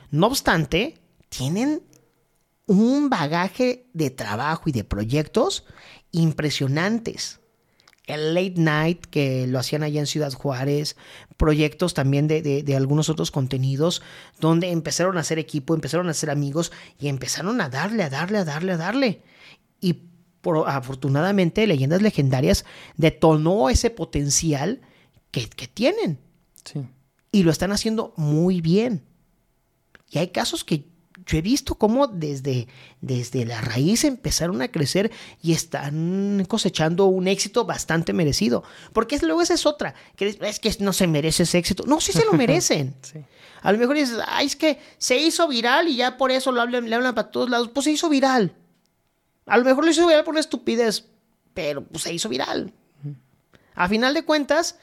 No 0.10 0.28
obstante, 0.28 0.98
tienen 1.30 1.84
un 2.66 3.10
bagaje 3.10 3.88
de 3.94 4.10
trabajo 4.10 4.70
y 4.70 4.72
de 4.72 4.84
proyectos 4.84 5.66
impresionantes. 6.12 7.40
El 8.08 8.34
late 8.34 8.56
night 8.58 9.06
que 9.06 9.46
lo 9.48 9.60
hacían 9.60 9.84
allá 9.84 10.00
en 10.00 10.08
Ciudad 10.08 10.32
Juárez, 10.32 10.96
proyectos 11.38 11.94
también 11.94 12.28
de, 12.28 12.42
de, 12.42 12.76
algunos 12.76 13.10
otros 13.10 13.30
contenidos, 13.32 14.02
donde 14.40 14.72
empezaron 14.72 15.18
a 15.18 15.22
hacer 15.22 15.38
equipo, 15.38 15.74
empezaron 15.74 16.08
a 16.10 16.14
ser 16.14 16.30
amigos 16.30 16.72
y 17.00 17.08
empezaron 17.08 17.62
a 17.62 17.70
darle, 17.70 18.04
a 18.04 18.10
darle, 18.10 18.40
a 18.40 18.46
darle, 18.46 18.72
a 18.74 18.78
darle. 18.78 19.22
Y 19.82 19.94
por, 20.42 20.70
afortunadamente, 20.70 21.66
Leyendas 21.68 22.02
Legendarias 22.02 22.66
detonó 22.96 23.70
ese 23.70 23.90
potencial 23.90 24.82
que, 25.44 25.68
tienen. 25.68 26.20
Y 27.32 27.44
lo 27.44 27.52
están 27.52 27.72
haciendo 27.72 28.14
muy 28.16 28.62
bien. 28.62 29.04
Y 30.10 30.20
hay 30.20 30.30
casos 30.30 30.64
que 30.64 30.86
yo 31.26 31.38
he 31.38 31.42
visto 31.42 31.76
cómo 31.76 32.08
desde, 32.08 32.68
desde 33.02 33.46
la 33.46 33.60
raíz 33.60 34.04
empezaron 34.04 34.62
a 34.62 34.68
crecer 34.68 35.12
y 35.42 35.54
están 35.54 36.46
cosechando 36.48 37.06
un 37.06 37.28
éxito 37.28 37.66
bastante 37.66 38.14
merecido. 38.14 38.64
Porque 38.94 39.18
luego 39.20 39.42
esa 39.42 39.56
es 39.56 39.66
otra, 39.66 39.96
que 40.16 40.38
es 40.40 40.60
que 40.60 40.76
no 40.80 40.94
se 40.94 41.08
merece 41.08 41.44
ese 41.44 41.58
éxito. 41.58 41.84
No, 41.86 42.00
sí 42.00 42.12
se 42.12 42.26
lo 42.26 42.34
merecen. 42.34 42.96
A 43.62 43.72
lo 43.72 43.78
mejor 43.78 43.96
dices, 43.96 44.20
ay, 44.28 44.46
es 44.46 44.56
que 44.56 44.80
se 44.98 45.18
hizo 45.18 45.48
viral 45.48 45.88
y 45.90 45.96
ya 45.98 46.18
por 46.18 46.32
eso 46.32 46.52
lo 46.52 46.62
hablan, 46.62 46.90
le 46.90 46.96
hablan 46.96 47.16
para 47.16 47.32
todos 47.32 47.50
lados. 47.50 47.70
Pues 47.74 47.86
se 47.86 47.92
hizo 47.92 48.08
viral. 48.10 48.56
A 49.48 49.58
lo 49.58 49.66
mejor 49.66 49.84
lo 49.84 49.92
hizo 49.92 50.06
viral 50.06 50.24
por 50.24 50.34
una 50.34 50.42
estupidez, 50.42 51.06
pero 51.54 51.84
pues 51.84 52.04
se 52.04 52.14
hizo 52.14 52.30
viral. 52.30 52.74
A 53.74 53.90
final 53.90 54.14
de 54.14 54.24
cuentas, 54.24 54.78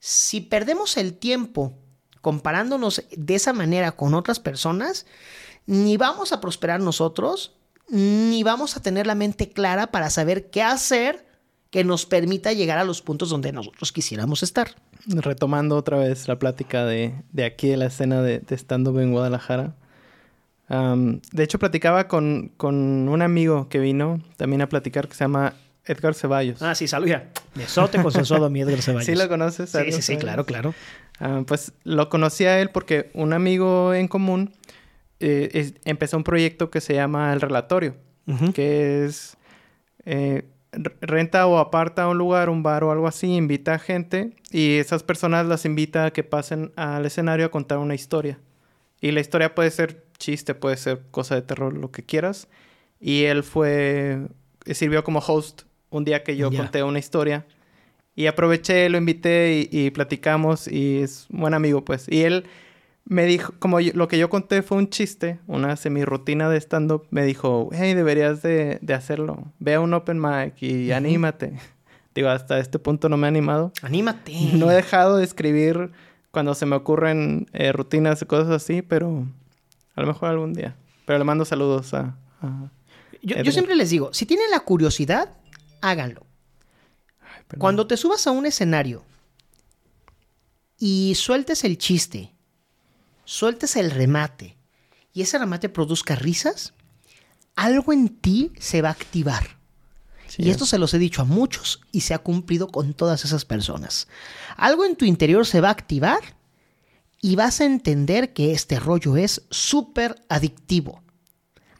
si 0.00 0.40
perdemos 0.40 0.96
el 0.96 1.14
tiempo 1.14 1.74
comparándonos 2.22 3.04
de 3.16 3.34
esa 3.34 3.52
manera 3.52 3.92
con 3.92 4.14
otras 4.14 4.40
personas, 4.40 5.06
ni 5.66 5.96
vamos 5.96 6.32
a 6.32 6.40
prosperar 6.40 6.80
nosotros, 6.80 7.54
ni 7.88 8.42
vamos 8.42 8.76
a 8.76 8.82
tener 8.82 9.06
la 9.06 9.14
mente 9.14 9.50
clara 9.50 9.88
para 9.90 10.10
saber 10.10 10.50
qué 10.50 10.62
hacer 10.62 11.26
que 11.70 11.84
nos 11.84 12.06
permita 12.06 12.52
llegar 12.52 12.78
a 12.78 12.84
los 12.84 13.00
puntos 13.00 13.30
donde 13.30 13.52
nosotros 13.52 13.92
quisiéramos 13.92 14.42
estar. 14.42 14.74
Retomando 15.06 15.76
otra 15.76 15.98
vez 15.98 16.28
la 16.28 16.38
plática 16.38 16.84
de, 16.84 17.14
aquí 17.44 17.68
de 17.68 17.76
la 17.76 17.86
escena 17.86 18.22
de, 18.22 18.42
estando 18.50 18.98
en 19.00 19.12
Guadalajara. 19.12 19.74
de 20.68 21.42
hecho, 21.42 21.58
platicaba 21.58 22.08
con, 22.08 22.52
con, 22.56 23.08
un 23.08 23.22
amigo 23.22 23.68
que 23.68 23.78
vino 23.78 24.20
también 24.36 24.62
a 24.62 24.68
platicar 24.68 25.08
que 25.08 25.14
se 25.14 25.24
llama 25.24 25.54
Edgar 25.84 26.14
Ceballos. 26.14 26.62
Ah, 26.62 26.74
sí, 26.74 26.86
saluda. 26.86 27.28
Besote 27.54 28.00
consensuado 28.02 28.46
a 28.46 28.50
mi 28.50 28.60
Edgar 28.60 28.82
Ceballos. 28.82 29.06
¿Sí 29.06 29.14
lo 29.14 29.28
conoces? 29.28 29.70
Sí, 29.70 29.92
sí, 29.92 30.02
sí, 30.02 30.16
claro, 30.16 30.44
claro. 30.44 30.74
Ah, 31.18 31.42
pues 31.46 31.72
lo 31.84 32.08
conocí 32.08 32.44
a 32.44 32.60
él 32.60 32.70
porque 32.70 33.10
un 33.14 33.32
amigo 33.32 33.92
en 33.94 34.08
común 34.08 34.52
eh, 35.20 35.72
empezó 35.84 36.16
un 36.16 36.24
proyecto 36.24 36.70
que 36.70 36.80
se 36.80 36.94
llama 36.94 37.32
El 37.32 37.40
Relatorio, 37.40 37.94
que 38.54 39.04
es 39.04 39.36
eh, 40.06 40.44
renta 41.00 41.46
o 41.46 41.58
aparta 41.58 42.08
un 42.08 42.16
lugar, 42.16 42.48
un 42.48 42.62
bar 42.62 42.84
o 42.84 42.90
algo 42.90 43.06
así, 43.06 43.34
invita 43.34 43.74
a 43.74 43.78
gente 43.78 44.34
y 44.50 44.78
esas 44.78 45.02
personas 45.02 45.46
las 45.46 45.64
invita 45.64 46.06
a 46.06 46.10
que 46.12 46.24
pasen 46.24 46.72
al 46.76 47.04
escenario 47.04 47.46
a 47.46 47.50
contar 47.50 47.78
una 47.78 47.94
historia. 47.94 48.38
Y 49.00 49.10
la 49.12 49.20
historia 49.20 49.54
puede 49.54 49.70
ser 49.70 50.04
chiste, 50.18 50.54
puede 50.54 50.76
ser 50.76 51.02
cosa 51.10 51.34
de 51.34 51.42
terror, 51.42 51.76
lo 51.76 51.90
que 51.90 52.02
quieras. 52.02 52.48
Y 53.00 53.24
él 53.24 53.42
fue, 53.42 54.28
sirvió 54.66 55.04
como 55.04 55.20
host 55.20 55.62
un 55.90 56.04
día 56.04 56.22
que 56.22 56.36
yo 56.36 56.50
conté 56.50 56.82
una 56.82 56.98
historia. 56.98 57.46
Y 58.16 58.26
aproveché, 58.26 58.88
lo 58.88 58.98
invité 58.98 59.68
y, 59.70 59.90
platicamos 59.90 60.68
y 60.68 60.98
es 60.98 61.26
un 61.30 61.40
buen 61.40 61.54
amigo, 61.54 61.84
pues. 61.84 62.06
Y 62.08 62.22
él 62.22 62.44
me 63.04 63.24
dijo, 63.24 63.54
como 63.58 63.80
lo 63.80 64.08
que 64.08 64.18
yo 64.18 64.28
conté 64.28 64.62
fue 64.62 64.78
un 64.78 64.90
chiste, 64.90 65.38
una 65.46 65.76
semi-rutina 65.76 66.48
de 66.48 66.58
stand-up, 66.58 67.06
me 67.10 67.24
dijo, 67.24 67.70
hey, 67.72 67.94
deberías 67.94 68.42
de, 68.42 68.78
de, 68.82 68.94
hacerlo. 68.94 69.52
Ve 69.58 69.74
a 69.74 69.80
un 69.80 69.94
open 69.94 70.20
mic 70.20 70.60
y 70.62 70.92
anímate. 70.92 71.54
Digo, 72.14 72.28
hasta 72.28 72.58
este 72.58 72.78
punto 72.78 73.08
no 73.08 73.16
me 73.16 73.26
he 73.26 73.28
animado. 73.28 73.72
Anímate. 73.82 74.32
No 74.54 74.70
he 74.70 74.74
dejado 74.74 75.16
de 75.16 75.24
escribir 75.24 75.90
cuando 76.30 76.54
se 76.54 76.66
me 76.66 76.76
ocurren 76.76 77.46
eh, 77.52 77.72
rutinas 77.72 78.20
y 78.22 78.26
cosas 78.26 78.50
así, 78.50 78.82
pero 78.82 79.26
a 79.94 80.00
lo 80.00 80.06
mejor 80.06 80.30
algún 80.30 80.52
día. 80.52 80.76
Pero 81.06 81.18
le 81.18 81.24
mando 81.24 81.44
saludos 81.44 81.94
a... 81.94 82.16
yo, 83.22 83.42
yo, 83.42 83.52
siempre 83.52 83.74
les 83.76 83.90
digo, 83.90 84.12
si 84.12 84.26
tienen 84.26 84.50
la 84.50 84.60
curiosidad, 84.60 85.30
háganlo. 85.80 86.26
Cuando 87.58 87.86
te 87.86 87.96
subas 87.96 88.26
a 88.26 88.30
un 88.30 88.46
escenario 88.46 89.04
y 90.78 91.14
sueltes 91.16 91.64
el 91.64 91.78
chiste, 91.78 92.32
sueltes 93.24 93.76
el 93.76 93.90
remate 93.90 94.56
y 95.12 95.22
ese 95.22 95.38
remate 95.38 95.68
produzca 95.68 96.14
risas, 96.14 96.74
algo 97.56 97.92
en 97.92 98.08
ti 98.08 98.52
se 98.58 98.82
va 98.82 98.90
a 98.90 98.92
activar. 98.92 99.58
y 100.38 100.50
esto 100.50 100.64
se 100.64 100.78
los 100.78 100.94
he 100.94 100.98
dicho 100.98 101.22
a 101.22 101.24
muchos 101.24 101.80
y 101.90 102.02
se 102.02 102.14
ha 102.14 102.18
cumplido 102.20 102.68
con 102.68 102.94
todas 102.94 103.24
esas 103.24 103.44
personas. 103.44 104.06
Algo 104.56 104.84
en 104.84 104.94
tu 104.94 105.04
interior 105.04 105.44
se 105.44 105.60
va 105.60 105.68
a 105.68 105.72
activar 105.72 106.20
y 107.20 107.34
vas 107.34 107.60
a 107.60 107.64
entender 107.64 108.32
que 108.32 108.52
este 108.52 108.78
rollo 108.78 109.16
es 109.16 109.42
súper 109.50 110.22
adictivo. 110.28 111.02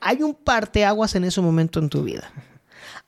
Hay 0.01 0.23
un 0.23 0.35
parteaguas 0.35 1.15
en 1.15 1.25
ese 1.25 1.41
momento 1.41 1.79
en 1.79 1.91
tu 1.91 2.03
vida 2.03 2.33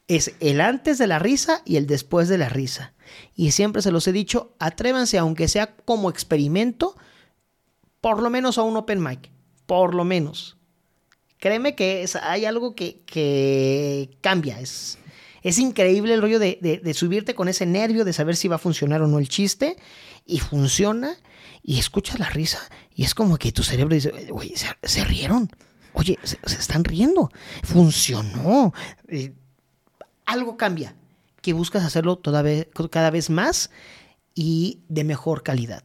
es 0.08 0.34
el 0.40 0.60
antes 0.60 0.98
de 0.98 1.06
la 1.06 1.18
risa 1.18 1.62
y 1.64 1.76
el 1.76 1.86
después 1.86 2.28
de 2.28 2.38
la 2.38 2.48
risa. 2.48 2.92
Y 3.34 3.52
siempre 3.52 3.82
se 3.82 3.92
los 3.92 4.06
he 4.06 4.12
dicho, 4.12 4.54
atrévanse, 4.58 5.18
aunque 5.18 5.48
sea 5.48 5.74
como 5.76 6.10
experimento, 6.10 6.96
por 8.00 8.20
lo 8.22 8.30
menos 8.30 8.58
a 8.58 8.62
un 8.62 8.76
open 8.76 9.02
mic. 9.02 9.30
Por 9.66 9.94
lo 9.94 10.04
menos. 10.04 10.56
Créeme 11.38 11.74
que 11.74 12.06
hay 12.22 12.44
algo 12.44 12.74
que, 12.74 14.10
cambia. 14.20 14.60
Es, 14.60 14.98
es, 15.42 15.58
increíble 15.58 16.14
el 16.14 16.20
rollo 16.20 16.38
de, 16.38 16.92
subirte 16.94 17.34
con 17.34 17.48
ese 17.48 17.66
nervio 17.66 18.04
de 18.04 18.12
saber 18.12 18.36
si 18.36 18.48
va 18.48 18.56
a 18.56 18.58
funcionar 18.58 19.02
o 19.02 19.06
no 19.06 19.18
el 19.18 19.28
chiste. 19.28 19.76
Y 20.26 20.40
funciona. 20.40 21.16
Y 21.62 21.78
escuchas 21.78 22.18
la 22.18 22.28
risa. 22.28 22.58
Y 22.94 23.04
es 23.04 23.14
como 23.14 23.38
que 23.38 23.52
tu 23.52 23.62
cerebro 23.62 23.94
dice, 23.94 24.12
oye, 24.32 24.54
se, 24.82 25.04
rieron. 25.04 25.48
Oye, 25.94 26.18
se, 26.22 26.38
están 26.44 26.84
riendo. 26.84 27.30
Funcionó 27.62 28.72
algo 30.26 30.56
cambia, 30.56 30.94
que 31.40 31.52
buscas 31.52 31.84
hacerlo 31.84 32.20
cada 32.22 33.10
vez 33.10 33.30
más 33.30 33.70
y 34.34 34.80
de 34.88 35.04
mejor 35.04 35.42
calidad. 35.42 35.82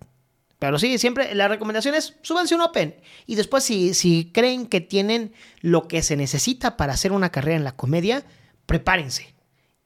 Pero 0.59 0.79
sí, 0.79 0.97
siempre 0.97 1.35
la 1.35 1.47
recomendación 1.47 1.93
es 1.93 2.15
súbanse 2.21 2.55
un 2.55 2.61
Open. 2.61 2.95
Y 3.27 3.35
después, 3.35 3.63
si, 3.63 3.93
si 3.93 4.31
creen 4.33 4.65
que 4.65 4.81
tienen 4.81 5.33
lo 5.61 5.87
que 5.87 6.01
se 6.01 6.15
necesita 6.17 6.77
para 6.77 6.93
hacer 6.93 7.11
una 7.11 7.31
carrera 7.31 7.57
en 7.57 7.63
la 7.63 7.75
comedia, 7.75 8.23
prepárense. 8.65 9.35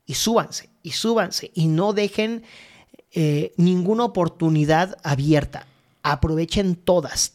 Y 0.05 0.13
súbanse, 0.13 0.69
y 0.81 0.91
súbanse. 0.91 1.51
Y 1.53 1.67
no 1.67 1.93
dejen 1.93 2.43
eh, 3.11 3.53
ninguna 3.57 4.05
oportunidad 4.05 4.97
abierta. 5.03 5.67
Aprovechen 6.03 6.75
todas. 6.75 7.33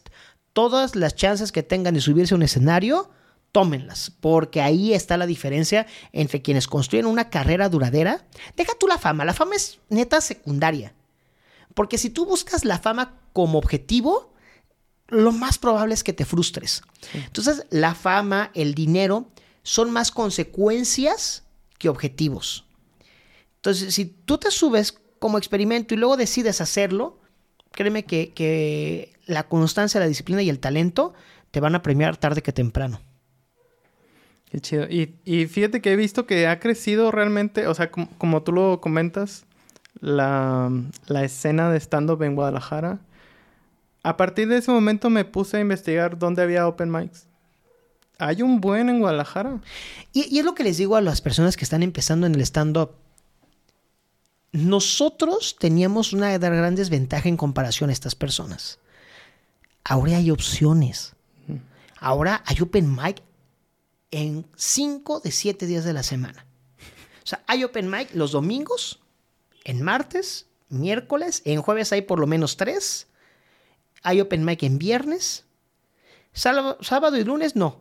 Todas 0.53 0.95
las 0.95 1.15
chances 1.15 1.51
que 1.51 1.61
tengan 1.61 1.93
de 1.93 2.01
subirse 2.01 2.33
a 2.33 2.37
un 2.37 2.43
escenario 2.43 3.11
tómenlas, 3.51 4.11
porque 4.19 4.61
ahí 4.61 4.93
está 4.93 5.17
la 5.17 5.25
diferencia 5.25 5.87
entre 6.11 6.41
quienes 6.41 6.67
construyen 6.67 7.05
una 7.05 7.29
carrera 7.29 7.69
duradera. 7.69 8.25
Deja 8.55 8.73
tú 8.79 8.87
la 8.87 8.97
fama, 8.97 9.25
la 9.25 9.33
fama 9.33 9.55
es 9.55 9.79
neta 9.89 10.21
secundaria. 10.21 10.93
Porque 11.73 11.97
si 11.97 12.09
tú 12.09 12.25
buscas 12.25 12.65
la 12.65 12.79
fama 12.79 13.19
como 13.33 13.57
objetivo, 13.57 14.33
lo 15.07 15.31
más 15.31 15.57
probable 15.57 15.93
es 15.93 16.03
que 16.03 16.13
te 16.13 16.25
frustres. 16.25 16.81
Entonces, 17.13 17.65
la 17.69 17.95
fama, 17.95 18.51
el 18.53 18.73
dinero, 18.73 19.29
son 19.63 19.91
más 19.91 20.11
consecuencias 20.11 21.43
que 21.77 21.89
objetivos. 21.89 22.65
Entonces, 23.57 23.93
si 23.93 24.05
tú 24.05 24.37
te 24.37 24.51
subes 24.51 24.97
como 25.19 25.37
experimento 25.37 25.93
y 25.93 25.97
luego 25.97 26.17
decides 26.17 26.61
hacerlo, 26.61 27.19
créeme 27.71 28.05
que, 28.05 28.33
que 28.33 29.13
la 29.25 29.47
constancia, 29.47 29.99
la 29.99 30.07
disciplina 30.07 30.41
y 30.41 30.49
el 30.49 30.59
talento 30.59 31.13
te 31.51 31.59
van 31.59 31.75
a 31.75 31.81
premiar 31.81 32.17
tarde 32.17 32.41
que 32.41 32.53
temprano. 32.53 33.01
Qué 34.51 34.61
chido. 34.61 34.85
Y, 34.89 35.45
fíjate 35.47 35.81
que 35.81 35.91
he 35.91 35.95
visto 35.95 36.25
que 36.25 36.47
ha 36.47 36.59
crecido 36.59 37.11
realmente, 37.11 37.67
o 37.67 37.73
sea, 37.73 37.91
como, 37.91 38.43
tú 38.43 38.53
lo 38.53 38.79
comentas, 38.79 39.45
la, 39.99 40.71
escena 41.21 41.69
de 41.69 41.79
stand-up 41.79 42.21
en 42.21 42.35
Guadalajara 42.35 42.99
A 44.03 44.15
partir 44.15 44.47
de 44.47 44.57
ese 44.57 44.71
momento 44.71 45.09
me 45.09 45.25
puse 45.25 45.57
a 45.57 45.59
investigar 45.59 46.17
dónde 46.17 46.43
había 46.43 46.67
open 46.67 46.91
mics. 46.91 47.25
Hay 48.19 48.41
un 48.41 48.61
buen 48.61 48.89
en 48.89 48.99
Guadalajara. 48.99 49.59
Y, 50.13 50.33
y 50.33 50.39
es 50.39 50.45
lo 50.45 50.55
que 50.55 50.63
les 50.63 50.77
digo 50.77 50.95
a 50.95 51.01
las 51.01 51.21
personas 51.21 51.57
que 51.57 51.65
están 51.65 51.83
empezando 51.83 52.25
en 52.25 52.35
el 52.35 52.41
stand-up. 52.41 52.91
Nosotros 54.53 55.57
teníamos 55.59 56.13
una 56.13 56.37
gran 56.37 56.75
desventaja 56.75 57.27
en 57.27 57.37
comparación 57.37 57.89
a 57.89 57.93
estas 57.93 58.15
personas. 58.15 58.79
Ahora 59.83 60.17
hay 60.17 60.31
opciones. 60.31 61.13
Ahora 61.99 62.41
hay 62.45 62.61
open 62.61 62.95
mic 62.95 63.21
en 64.11 64.45
5 64.55 65.19
de 65.19 65.31
7 65.31 65.65
días 65.65 65.83
de 65.83 65.93
la 65.93 66.03
semana. 66.03 66.45
O 67.23 67.27
sea, 67.27 67.43
hay 67.47 67.63
open 67.63 67.89
mic 67.89 68.13
los 68.13 68.31
domingos, 68.31 68.99
en 69.65 69.81
martes, 69.81 70.47
miércoles, 70.69 71.41
en 71.45 71.61
jueves 71.61 71.91
hay 71.91 72.01
por 72.01 72.19
lo 72.19 72.27
menos 72.27 72.57
3. 72.57 73.07
Hay 74.03 74.21
open 74.21 74.45
mic 74.45 74.63
en 74.63 74.77
viernes. 74.77 75.45
Sábado, 76.33 76.77
sábado 76.81 77.17
y 77.17 77.23
lunes 77.23 77.55
no. 77.55 77.79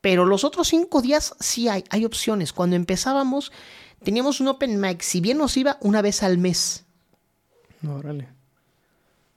Pero 0.00 0.24
los 0.24 0.44
otros 0.44 0.68
5 0.68 1.02
días 1.02 1.34
sí 1.40 1.68
hay, 1.68 1.82
hay 1.90 2.04
opciones. 2.04 2.52
Cuando 2.52 2.76
empezábamos 2.76 3.50
teníamos 4.04 4.40
un 4.40 4.48
open 4.48 4.80
mic, 4.80 5.00
si 5.00 5.20
bien 5.20 5.38
nos 5.38 5.56
iba 5.56 5.78
una 5.80 6.02
vez 6.02 6.22
al 6.22 6.38
mes. 6.38 6.84
Órale. 7.88 8.28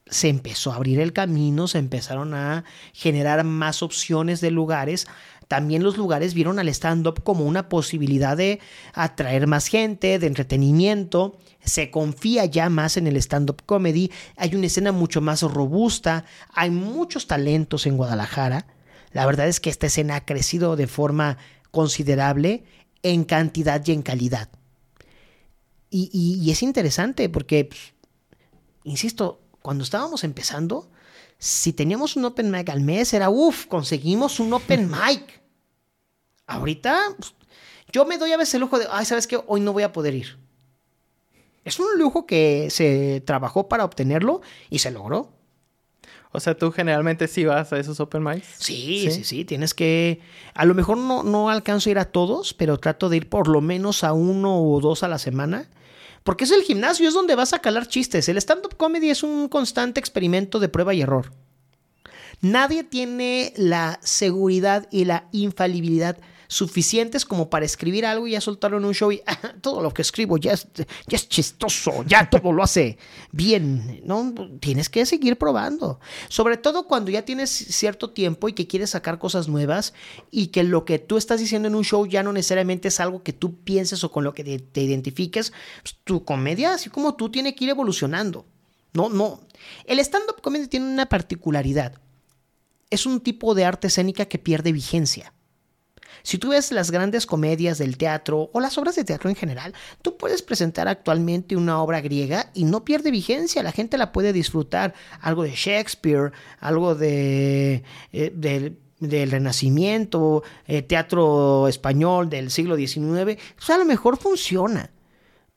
Se 0.06 0.28
empezó 0.28 0.72
a 0.72 0.76
abrir 0.76 1.00
el 1.00 1.12
camino, 1.12 1.68
se 1.68 1.78
empezaron 1.78 2.34
a 2.34 2.64
generar 2.92 3.42
más 3.44 3.82
opciones 3.82 4.40
de 4.40 4.50
lugares. 4.50 5.06
También 5.50 5.82
los 5.82 5.96
lugares 5.96 6.32
vieron 6.32 6.60
al 6.60 6.68
stand-up 6.68 7.24
como 7.24 7.44
una 7.44 7.68
posibilidad 7.68 8.36
de 8.36 8.60
atraer 8.92 9.48
más 9.48 9.66
gente, 9.66 10.20
de 10.20 10.28
entretenimiento. 10.28 11.38
Se 11.64 11.90
confía 11.90 12.44
ya 12.44 12.70
más 12.70 12.96
en 12.96 13.08
el 13.08 13.16
stand-up 13.16 13.64
comedy. 13.66 14.12
Hay 14.36 14.54
una 14.54 14.66
escena 14.66 14.92
mucho 14.92 15.20
más 15.20 15.42
robusta. 15.42 16.24
Hay 16.54 16.70
muchos 16.70 17.26
talentos 17.26 17.86
en 17.86 17.96
Guadalajara. 17.96 18.68
La 19.10 19.26
verdad 19.26 19.48
es 19.48 19.58
que 19.58 19.70
esta 19.70 19.88
escena 19.88 20.14
ha 20.14 20.24
crecido 20.24 20.76
de 20.76 20.86
forma 20.86 21.36
considerable 21.72 22.62
en 23.02 23.24
cantidad 23.24 23.84
y 23.84 23.90
en 23.90 24.02
calidad. 24.02 24.50
Y, 25.90 26.48
es 26.48 26.62
interesante 26.62 27.28
porque, 27.28 27.64
pues, 27.64 27.92
insisto, 28.84 29.40
cuando 29.62 29.82
estábamos 29.82 30.22
empezando, 30.22 30.92
si 31.38 31.72
teníamos 31.72 32.14
un 32.14 32.26
open 32.26 32.52
mic 32.52 32.68
al 32.68 32.82
mes, 32.82 33.12
era 33.14 33.30
uff, 33.30 33.66
conseguimos 33.66 34.38
un 34.38 34.52
open 34.52 34.88
mic. 35.08 35.39
Ahorita, 36.50 37.00
pues, 37.16 37.32
yo 37.92 38.04
me 38.04 38.18
doy 38.18 38.32
a 38.32 38.36
veces 38.36 38.54
el 38.54 38.62
lujo 38.62 38.78
de, 38.78 38.86
ay, 38.90 39.04
¿sabes 39.04 39.28
qué? 39.28 39.40
Hoy 39.46 39.60
no 39.60 39.72
voy 39.72 39.84
a 39.84 39.92
poder 39.92 40.14
ir. 40.14 40.36
Es 41.64 41.78
un 41.78 41.96
lujo 41.96 42.26
que 42.26 42.68
se 42.70 43.22
trabajó 43.24 43.68
para 43.68 43.84
obtenerlo 43.84 44.40
y 44.68 44.80
se 44.80 44.90
logró. 44.90 45.32
O 46.32 46.40
sea, 46.40 46.56
tú 46.56 46.72
generalmente 46.72 47.28
sí 47.28 47.44
vas 47.44 47.72
a 47.72 47.78
esos 47.78 48.00
open 48.00 48.24
mics. 48.24 48.46
Sí, 48.58 49.08
sí, 49.12 49.22
sí, 49.22 49.44
tienes 49.44 49.74
que... 49.74 50.20
A 50.54 50.64
lo 50.64 50.74
mejor 50.74 50.96
no, 50.96 51.22
no 51.22 51.50
alcanzo 51.50 51.88
a 51.88 51.92
ir 51.92 51.98
a 52.00 52.06
todos, 52.06 52.52
pero 52.52 52.78
trato 52.78 53.08
de 53.08 53.18
ir 53.18 53.28
por 53.28 53.46
lo 53.46 53.60
menos 53.60 54.02
a 54.02 54.12
uno 54.12 54.60
o 54.60 54.80
dos 54.80 55.04
a 55.04 55.08
la 55.08 55.18
semana. 55.18 55.68
Porque 56.24 56.44
es 56.44 56.50
el 56.50 56.62
gimnasio, 56.62 57.06
es 57.06 57.14
donde 57.14 57.36
vas 57.36 57.52
a 57.52 57.60
calar 57.60 57.86
chistes. 57.86 58.28
El 58.28 58.38
stand-up 58.38 58.76
comedy 58.76 59.10
es 59.10 59.22
un 59.22 59.48
constante 59.48 60.00
experimento 60.00 60.58
de 60.58 60.68
prueba 60.68 60.94
y 60.94 61.02
error. 61.02 61.32
Nadie 62.40 62.82
tiene 62.82 63.52
la 63.56 64.00
seguridad 64.02 64.88
y 64.90 65.04
la 65.04 65.28
infalibilidad 65.30 66.18
suficientes 66.50 67.24
como 67.24 67.48
para 67.48 67.64
escribir 67.64 68.04
algo 68.04 68.26
y 68.26 68.32
ya 68.32 68.40
soltarlo 68.40 68.78
en 68.78 68.84
un 68.84 68.92
show 68.92 69.12
y 69.12 69.22
ah, 69.24 69.54
todo 69.60 69.80
lo 69.80 69.94
que 69.94 70.02
escribo 70.02 70.36
ya 70.36 70.52
es, 70.52 70.66
ya 70.74 71.16
es 71.16 71.28
chistoso, 71.28 72.04
ya 72.04 72.28
todo 72.28 72.52
lo 72.52 72.64
hace 72.64 72.98
bien, 73.30 74.00
¿no? 74.04 74.34
Tienes 74.58 74.88
que 74.88 75.06
seguir 75.06 75.38
probando. 75.38 76.00
Sobre 76.28 76.56
todo 76.56 76.88
cuando 76.88 77.12
ya 77.12 77.24
tienes 77.24 77.50
cierto 77.50 78.10
tiempo 78.10 78.48
y 78.48 78.52
que 78.52 78.66
quieres 78.66 78.90
sacar 78.90 79.20
cosas 79.20 79.46
nuevas 79.46 79.94
y 80.32 80.48
que 80.48 80.64
lo 80.64 80.84
que 80.84 80.98
tú 80.98 81.18
estás 81.18 81.38
diciendo 81.38 81.68
en 81.68 81.76
un 81.76 81.84
show 81.84 82.04
ya 82.04 82.24
no 82.24 82.32
necesariamente 82.32 82.88
es 82.88 82.98
algo 82.98 83.22
que 83.22 83.32
tú 83.32 83.54
pienses 83.62 84.02
o 84.02 84.10
con 84.10 84.24
lo 84.24 84.34
que 84.34 84.42
te, 84.58 84.82
identifiques. 84.82 85.52
Pues, 85.84 85.98
tu 86.02 86.24
comedia, 86.24 86.74
así 86.74 86.90
como 86.90 87.14
tú, 87.14 87.30
tiene 87.30 87.54
que 87.54 87.62
ir 87.62 87.70
evolucionando. 87.70 88.44
No, 88.92 89.08
no. 89.08 89.40
El 89.84 90.00
stand-up 90.00 90.40
comedy 90.42 90.66
tiene 90.66 90.86
una 90.86 91.06
particularidad. 91.06 92.00
Es 92.90 93.06
un 93.06 93.20
tipo 93.20 93.54
de 93.54 93.64
arte 93.66 93.86
escénica 93.86 94.24
que 94.24 94.40
pierde 94.40 94.72
vigencia. 94.72 95.32
Si 96.22 96.38
tú 96.38 96.50
ves 96.50 96.72
las 96.72 96.90
grandes 96.90 97.26
comedias 97.26 97.78
del 97.78 97.96
teatro 97.96 98.50
o 98.52 98.60
las 98.60 98.76
obras 98.78 98.96
de 98.96 99.04
teatro 99.04 99.30
en 99.30 99.36
general, 99.36 99.74
tú 100.02 100.16
puedes 100.16 100.42
presentar 100.42 100.88
actualmente 100.88 101.56
una 101.56 101.82
obra 101.82 102.00
griega 102.00 102.50
y 102.54 102.64
no 102.64 102.84
pierde 102.84 103.10
vigencia, 103.10 103.62
la 103.62 103.72
gente 103.72 103.98
la 103.98 104.12
puede 104.12 104.32
disfrutar. 104.32 104.94
Algo 105.20 105.42
de 105.42 105.52
Shakespeare, 105.52 106.32
algo 106.60 106.94
de, 106.94 107.82
eh, 108.12 108.32
del, 108.34 108.76
Renacimiento, 109.30 110.42
eh, 110.66 110.82
teatro 110.82 111.68
español 111.68 112.28
del 112.28 112.50
siglo 112.50 112.76
XIX, 112.76 113.40
pues 113.56 113.70
a 113.70 113.78
lo 113.78 113.86
mejor 113.86 114.18
funciona. 114.18 114.90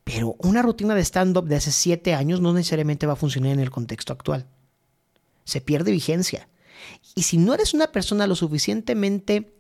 Pero 0.06 0.36
una 0.40 0.62
rutina 0.62 0.96
de 0.96 1.02
stand-up 1.02 1.46
de 1.46 1.58
hace 1.58 1.72
siete 1.72 2.14
años 2.14 2.40
no 2.40 2.54
necesariamente 2.54 3.06
va 3.06 3.14
a 3.14 3.18
funcionar 3.18 3.52
en 3.52 3.60
el 3.60 3.70
contexto 3.70 4.14
actual. 4.14 4.48
Se 5.44 5.60
pierde 5.60 5.92
vigencia. 5.92 6.48
Y 7.16 7.24
si 7.24 7.38
no 7.38 7.54
eres 7.54 7.74
una 7.74 7.92
persona 7.92 8.28
lo 8.28 8.36
suficientemente 8.36 9.54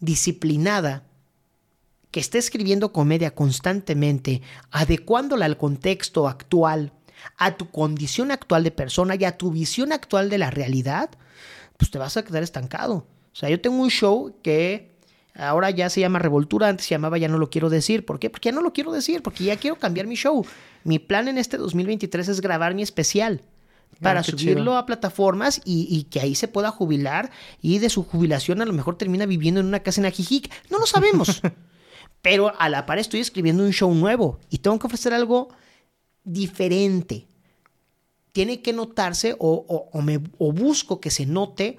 disciplinada, 0.00 1.04
que 2.10 2.20
esté 2.20 2.38
escribiendo 2.38 2.92
comedia 2.92 3.34
constantemente, 3.34 4.42
adecuándola 4.70 5.44
al 5.44 5.58
contexto 5.58 6.28
actual, 6.28 6.92
a 7.36 7.56
tu 7.56 7.70
condición 7.70 8.30
actual 8.30 8.64
de 8.64 8.70
persona 8.70 9.16
y 9.16 9.24
a 9.24 9.36
tu 9.36 9.50
visión 9.50 9.92
actual 9.92 10.30
de 10.30 10.38
la 10.38 10.50
realidad, 10.50 11.10
pues 11.76 11.90
te 11.90 11.98
vas 11.98 12.16
a 12.16 12.24
quedar 12.24 12.42
estancado. 12.42 13.06
O 13.32 13.36
sea, 13.36 13.50
yo 13.50 13.60
tengo 13.60 13.76
un 13.76 13.90
show 13.90 14.34
que 14.42 14.96
ahora 15.34 15.70
ya 15.70 15.90
se 15.90 16.00
llama 16.00 16.18
Revoltura, 16.18 16.68
antes 16.68 16.86
se 16.86 16.94
llamaba 16.94 17.18
Ya 17.18 17.28
no 17.28 17.38
lo 17.38 17.50
quiero 17.50 17.68
decir. 17.68 18.04
¿Por 18.04 18.18
qué? 18.18 18.30
Porque 18.30 18.48
ya 18.48 18.54
no 18.54 18.62
lo 18.62 18.72
quiero 18.72 18.92
decir, 18.92 19.22
porque 19.22 19.44
ya 19.44 19.56
quiero 19.56 19.76
cambiar 19.76 20.06
mi 20.06 20.14
show. 20.14 20.46
Mi 20.84 20.98
plan 20.98 21.28
en 21.28 21.38
este 21.38 21.56
2023 21.56 22.28
es 22.28 22.40
grabar 22.40 22.74
mi 22.74 22.82
especial 22.82 23.42
para 24.00 24.22
subirlo 24.22 24.76
a 24.76 24.86
plataformas 24.86 25.60
y, 25.64 26.04
que 26.04 26.20
ahí 26.20 26.34
se 26.34 26.48
pueda 26.48 26.70
jubilar 26.70 27.30
y 27.60 27.78
de 27.78 27.90
su 27.90 28.04
jubilación 28.04 28.62
a 28.62 28.64
lo 28.64 28.72
mejor 28.72 28.96
termina 28.96 29.26
viviendo 29.26 29.60
en 29.60 29.66
una 29.66 29.80
casa 29.80 30.00
en 30.00 30.06
Ajijic. 30.06 30.50
No 30.70 30.78
lo 30.78 30.86
sabemos. 30.86 31.42
Pero 32.22 32.52
a 32.58 32.68
la 32.68 32.86
par 32.86 32.98
estoy 32.98 33.20
escribiendo 33.20 33.62
un 33.62 33.72
show 33.72 33.92
nuevo 33.94 34.38
y 34.50 34.58
tengo 34.58 34.78
que 34.78 34.86
ofrecer 34.86 35.12
algo 35.12 35.48
diferente. 36.24 37.26
Tiene 38.32 38.60
que 38.60 38.72
notarse 38.72 39.34
o, 39.38 39.88
me, 40.02 40.20
o 40.38 40.52
busco 40.52 41.00
que 41.00 41.10
se 41.10 41.26
note 41.26 41.76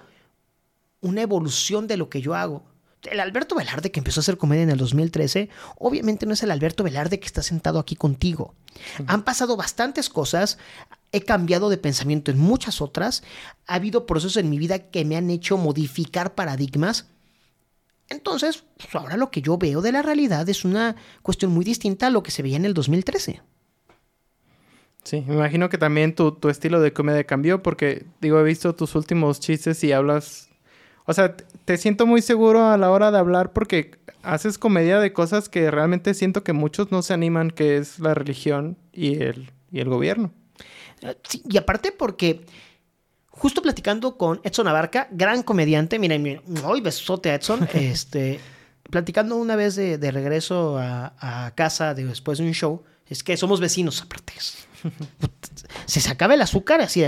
una 1.02 1.22
evolución 1.22 1.88
de 1.88 1.98
lo 1.98 2.10
que 2.10 2.22
yo 2.22 2.36
hago. 2.36 2.64
El 3.04 3.20
Alberto 3.20 3.56
Velarde 3.56 3.92
que 3.92 4.00
empezó 4.00 4.20
a 4.20 4.24
hacer 4.24 4.38
comedia 4.38 4.64
en 4.64 4.70
el 4.70 4.78
2013, 4.78 5.50
obviamente 5.78 6.26
no 6.26 6.34
es 6.34 6.44
el 6.44 6.52
Alberto 6.52 6.84
Velarde 6.84 7.20
que 7.20 7.28
está 7.28 7.42
sentado 7.42 7.80
aquí 7.80 7.96
contigo. 7.96 8.56
Han 9.08 9.24
pasado 9.24 9.56
bastantes 9.56 10.10
cosas, 10.10 10.58
he 11.12 11.22
cambiado 11.22 11.70
de 11.70 11.78
pensamiento 11.78 12.32
en 12.32 12.40
muchas 12.40 12.82
otras, 12.82 13.24
ha 13.68 13.76
habido 13.76 14.06
procesos 14.06 14.38
en 14.38 14.50
mi 14.50 14.58
vida 14.58 14.90
que 14.90 15.06
me 15.06 15.16
han 15.16 15.30
hecho 15.30 15.58
modificar 15.58 16.36
paradigmas. 16.36 17.08
Entonces, 18.10 18.64
pues, 18.78 18.94
ahora 18.96 19.18
lo 19.18 19.32
que 19.32 19.42
yo 19.42 19.58
veo 19.58 19.82
de 19.82 19.92
la 19.92 20.02
realidad 20.02 20.48
es 20.50 20.66
una 20.66 20.96
cuestión 21.22 21.52
muy 21.52 21.64
distinta 21.64 22.08
a 22.08 22.10
lo 22.10 22.24
que 22.24 22.32
se 22.32 22.42
veía 22.42 22.58
en 22.58 22.66
el 22.66 22.74
2013. 22.74 23.42
Sí, 25.04 25.24
me 25.26 25.36
imagino 25.36 25.70
que 25.70 25.78
también 25.78 26.14
tu, 26.14 26.34
tu 26.34 26.50
estilo 26.50 26.82
de 26.82 26.92
comedia 26.92 27.24
cambió 27.24 27.64
porque, 27.64 28.06
digo, 28.20 28.40
he 28.40 28.44
visto 28.44 28.76
tus 28.76 28.96
últimos 28.96 29.40
chistes 29.40 29.84
y 29.84 29.94
hablas... 29.94 30.49
O 31.10 31.14
sea, 31.14 31.36
te 31.66 31.78
siento 31.78 32.06
muy 32.06 32.22
seguro 32.22 32.68
a 32.68 32.78
la 32.78 32.92
hora 32.92 33.10
de 33.12 33.18
hablar 33.18 33.52
porque 33.52 33.98
haces 34.22 34.58
comedia 34.58 35.00
de 35.00 35.12
cosas 35.14 35.50
que 35.50 35.72
realmente 35.72 36.14
siento 36.14 36.44
que 36.44 36.54
muchos 36.54 36.92
no 36.92 37.02
se 37.02 37.14
animan, 37.14 37.52
que 37.52 37.78
es 37.78 38.00
la 38.00 38.14
religión 38.14 38.78
y 38.94 39.24
el, 39.24 39.52
y 39.72 39.80
el 39.80 39.90
gobierno 39.90 40.32
y 41.48 41.58
aparte 41.58 41.92
porque 41.92 42.46
justo 43.28 43.62
platicando 43.62 44.18
con 44.18 44.42
Edson 44.44 44.68
Abarca, 44.68 45.08
gran 45.12 45.44
comediante, 45.44 46.00
miren, 46.00 46.42
hoy 46.64 46.82
besote 46.82 47.32
a 47.32 47.36
Edson, 47.36 47.68
este, 47.74 48.40
platicando 48.90 49.36
una 49.38 49.56
vez 49.56 49.76
de, 49.76 50.12
regreso 50.12 50.78
a, 50.78 51.54
casa 51.56 51.94
después 51.94 52.40
de 52.40 52.46
un 52.46 52.54
show, 52.54 52.84
es 53.08 53.24
que 53.24 53.38
somos 53.38 53.60
vecinos 53.60 54.02
aparte. 54.02 54.34
Se 55.86 56.00
sacaba 56.00 56.34
el 56.34 56.42
azúcar 56.42 56.82
así 56.82 57.04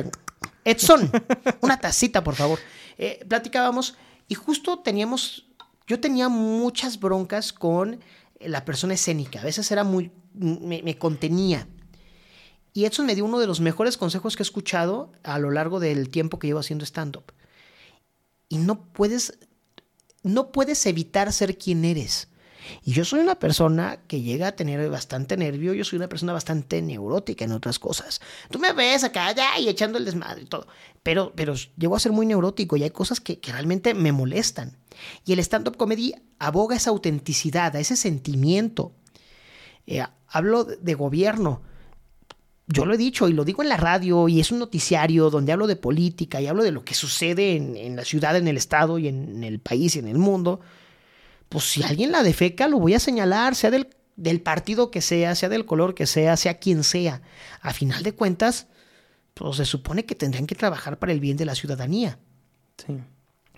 Edson, 0.64 1.12
una 1.62 1.80
tacita, 1.80 2.24
por 2.24 2.36
favor. 2.36 2.60
Eh, 3.02 3.26
platicábamos 3.28 3.96
y 4.28 4.36
justo 4.36 4.80
teníamos, 4.80 5.48
yo 5.88 6.00
tenía 6.00 6.30
muchas 6.30 7.00
broncas 7.00 7.52
con 7.52 8.00
la 8.40 8.64
persona 8.64 8.94
escénica. 8.94 9.42
A 9.42 9.44
veces 9.44 9.72
era 9.72 9.84
muy, 9.84 10.12
me 10.34 10.98
contenía. 10.98 11.68
Y 12.74 12.86
Edson 12.86 13.06
me 13.06 13.16
dio 13.16 13.26
uno 13.26 13.40
de 13.40 13.48
los 13.48 13.60
mejores 13.60 13.98
consejos 13.98 14.36
que 14.36 14.44
he 14.44 14.46
escuchado 14.46 15.12
a 15.24 15.40
lo 15.40 15.52
largo 15.52 15.80
del 15.80 16.10
tiempo 16.10 16.40
que 16.40 16.48
llevo 16.48 16.60
haciendo 16.60 16.86
stand-up. 16.86 17.34
Y 18.48 18.58
no 18.58 18.86
puedes, 18.86 19.38
no 20.24 20.52
puedes 20.52 20.86
evitar 20.86 21.34
ser 21.34 21.58
quien 21.58 21.84
eres. 21.84 22.30
Y 22.84 22.94
yo 22.94 23.06
soy 23.06 23.20
una 23.20 23.36
persona 23.36 24.00
que 24.08 24.22
llega 24.22 24.48
a 24.48 24.52
tener 24.54 24.90
bastante 24.90 25.38
nervio, 25.38 25.74
yo 25.74 25.84
soy 25.84 25.98
una 25.98 26.10
persona 26.10 26.34
bastante 26.34 26.82
neurótica 26.82 27.46
en 27.46 27.52
otras 27.52 27.80
cosas. 27.80 28.22
Tú 28.50 28.60
me 28.60 28.74
ves 28.74 29.04
acá 29.04 29.32
ya 29.34 29.60
y 29.60 29.70
echando 29.70 29.98
el 29.98 30.06
desmadre 30.06 30.44
y 30.44 30.46
todo, 30.46 30.68
pero, 31.04 31.34
pero 31.36 31.54
llego 31.78 31.96
a 31.96 32.00
ser 32.00 32.12
muy 32.12 32.26
neurótico 32.26 32.78
y 32.78 32.84
hay 32.84 32.92
cosas 32.92 33.20
que, 33.20 33.40
realmente 33.44 33.94
me 33.94 34.12
molestan. 34.12 34.78
Y 35.26 35.34
el 35.34 35.40
stand-up 35.40 35.78
comedy 35.78 36.14
aboga 36.40 36.76
esa 36.76 36.92
autenticidad, 36.92 37.76
a 37.76 37.80
ese 37.80 37.96
sentimiento. 37.96 38.94
Eh, 39.88 40.04
hablo 40.28 40.64
de 40.64 40.94
gobierno. 40.94 41.62
Yo 42.68 42.86
lo 42.86 42.94
he 42.94 42.98
dicho 42.98 43.28
y 43.28 43.34
lo 43.34 43.44
digo 43.44 43.64
en 43.64 43.70
la 43.70 43.76
radio 43.76 44.30
y 44.30 44.40
es 44.40 44.52
un 44.52 44.60
noticiario 44.60 45.30
donde 45.30 45.52
hablo 45.52 45.68
de 45.68 45.76
política 45.76 46.40
y 46.40 46.48
hablo 46.48 46.64
de 46.64 46.72
lo 46.72 46.86
que 46.86 46.94
sucede 46.94 47.58
en, 47.58 47.76
en 47.76 47.98
la 47.98 48.06
ciudad, 48.06 48.38
en 48.38 48.48
el 48.48 48.56
estado 48.56 48.98
y 48.98 49.10
en 49.10 49.44
el 49.44 49.60
país 49.60 49.98
y 49.98 50.00
en 50.00 50.08
el 50.08 50.18
mundo 50.18 50.62
pues 51.52 51.66
si 51.66 51.84
alguien 51.84 52.14
la 52.14 52.24
defeca, 52.24 52.70
lo 52.70 52.80
voy 52.80 52.94
a 52.94 53.00
señalar, 53.02 53.56
sea 53.56 53.72
del, 53.72 53.90
del 54.16 54.40
partido 54.40 54.90
que 54.90 55.02
sea, 55.02 55.36
sea 55.36 55.50
del 55.50 55.66
color 55.66 55.94
que 55.94 56.08
sea, 56.08 56.38
sea 56.38 56.60
quien 56.60 56.86
sea. 56.86 57.22
A 57.60 57.74
final 57.74 58.04
de 58.04 58.14
cuentas, 58.14 58.68
pues 59.34 59.58
se 59.58 59.66
supone 59.66 60.06
que 60.06 60.16
tendrían 60.16 60.48
que 60.48 60.56
trabajar 60.56 60.98
para 60.98 61.12
el 61.12 61.20
bien 61.20 61.36
de 61.36 61.44
la 61.44 61.54
ciudadanía. 61.54 62.20
Sí. 62.78 62.98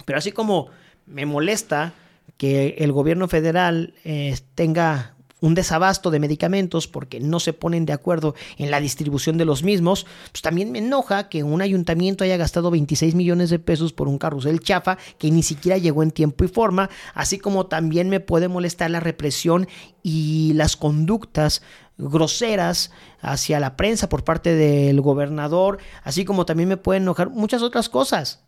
Pero 0.06 0.18
así 0.18 0.32
como 0.32 0.70
me 1.06 1.28
molesta 1.28 1.94
que 2.38 2.78
el 2.80 2.92
gobierno 2.92 3.28
federal 3.28 3.94
eh, 4.04 4.40
tenga 4.56 5.13
un 5.44 5.56
desabasto 5.56 6.10
de 6.10 6.22
medicamentos 6.22 6.88
porque 6.88 7.20
no 7.20 7.38
se 7.42 7.52
ponen 7.52 7.86
de 7.86 7.92
acuerdo 7.92 8.34
en 8.58 8.72
la 8.72 8.80
distribución 8.80 9.38
de 9.38 9.44
los 9.44 9.62
mismos, 9.62 10.06
pues 10.32 10.42
también 10.42 10.72
me 10.72 10.80
enoja 10.80 11.28
que 11.28 11.44
un 11.44 11.62
ayuntamiento 11.62 12.24
haya 12.24 12.38
gastado 12.38 12.72
26 12.72 13.14
millones 13.14 13.50
de 13.50 13.60
pesos 13.60 13.92
por 13.92 14.08
un 14.08 14.18
carrusel 14.18 14.62
chafa 14.62 14.98
que 15.18 15.32
ni 15.32 15.44
siquiera 15.44 15.78
llegó 15.78 16.02
en 16.02 16.12
tiempo 16.12 16.46
y 16.46 16.48
forma, 16.48 16.90
así 17.14 17.40
como 17.40 17.66
también 17.66 18.08
me 18.08 18.22
puede 18.22 18.48
molestar 18.48 18.90
la 18.90 19.02
represión 19.02 19.68
y 20.02 20.54
las 20.54 20.78
conductas 20.78 21.62
groseras 21.98 22.92
hacia 23.20 23.60
la 23.60 23.76
prensa 23.76 24.08
por 24.08 24.24
parte 24.24 24.56
del 24.56 25.02
gobernador, 25.02 25.80
así 26.04 26.24
como 26.24 26.46
también 26.46 26.70
me 26.70 26.78
pueden 26.78 27.04
enojar 27.04 27.30
muchas 27.30 27.62
otras 27.64 27.90
cosas. 27.90 28.40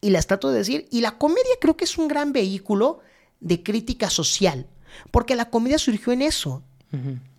Y 0.00 0.10
las 0.10 0.26
trato 0.26 0.50
de 0.50 0.58
decir, 0.58 0.88
y 0.90 1.02
la 1.02 1.18
comedia 1.18 1.56
creo 1.60 1.76
que 1.76 1.84
es 1.84 1.98
un 1.98 2.08
gran 2.08 2.32
vehículo 2.32 3.00
de 3.40 3.62
crítica 3.62 4.08
social. 4.08 4.66
Porque 5.10 5.36
la 5.36 5.50
comedia 5.50 5.78
surgió 5.78 6.12
en 6.12 6.22
eso. 6.22 6.62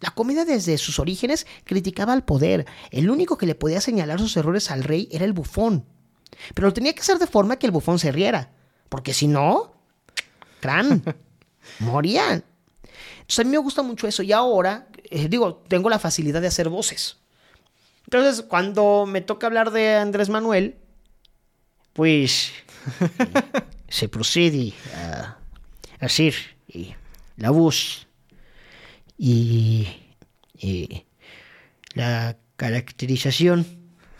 La 0.01 0.11
comedia 0.11 0.45
desde 0.45 0.77
sus 0.77 0.99
orígenes 0.99 1.47
criticaba 1.63 2.13
al 2.13 2.23
poder. 2.23 2.67
El 2.91 3.09
único 3.09 3.37
que 3.37 3.47
le 3.47 3.55
podía 3.55 3.81
señalar 3.81 4.19
sus 4.19 4.37
errores 4.37 4.69
al 4.69 4.83
rey 4.83 5.07
era 5.11 5.25
el 5.25 5.33
bufón. 5.33 5.85
Pero 6.53 6.67
lo 6.67 6.73
tenía 6.73 6.93
que 6.93 7.01
hacer 7.01 7.17
de 7.17 7.25
forma 7.25 7.57
que 7.57 7.65
el 7.65 7.71
bufón 7.71 7.97
se 7.97 8.11
riera. 8.11 8.51
Porque 8.89 9.13
si 9.13 9.27
no, 9.27 9.73
crán, 10.59 11.03
morían. 11.79 12.43
Entonces 13.21 13.39
a 13.39 13.43
mí 13.45 13.51
me 13.51 13.57
gusta 13.57 13.81
mucho 13.81 14.07
eso. 14.07 14.21
Y 14.21 14.31
ahora, 14.31 14.87
eh, 15.05 15.27
digo, 15.27 15.63
tengo 15.67 15.89
la 15.89 15.97
facilidad 15.97 16.41
de 16.41 16.47
hacer 16.47 16.69
voces. 16.69 17.17
Entonces, 18.05 18.45
cuando 18.47 19.05
me 19.05 19.21
toca 19.21 19.47
hablar 19.47 19.71
de 19.71 19.95
Andrés 19.95 20.29
Manuel, 20.29 20.77
pues 21.91 22.51
se 23.89 24.07
procede 24.07 24.73
a, 24.95 25.37
decir 25.99 26.35
la 27.37 27.51
voz 27.51 28.07
y 29.17 29.87
la 31.93 32.37
caracterización 32.57 33.65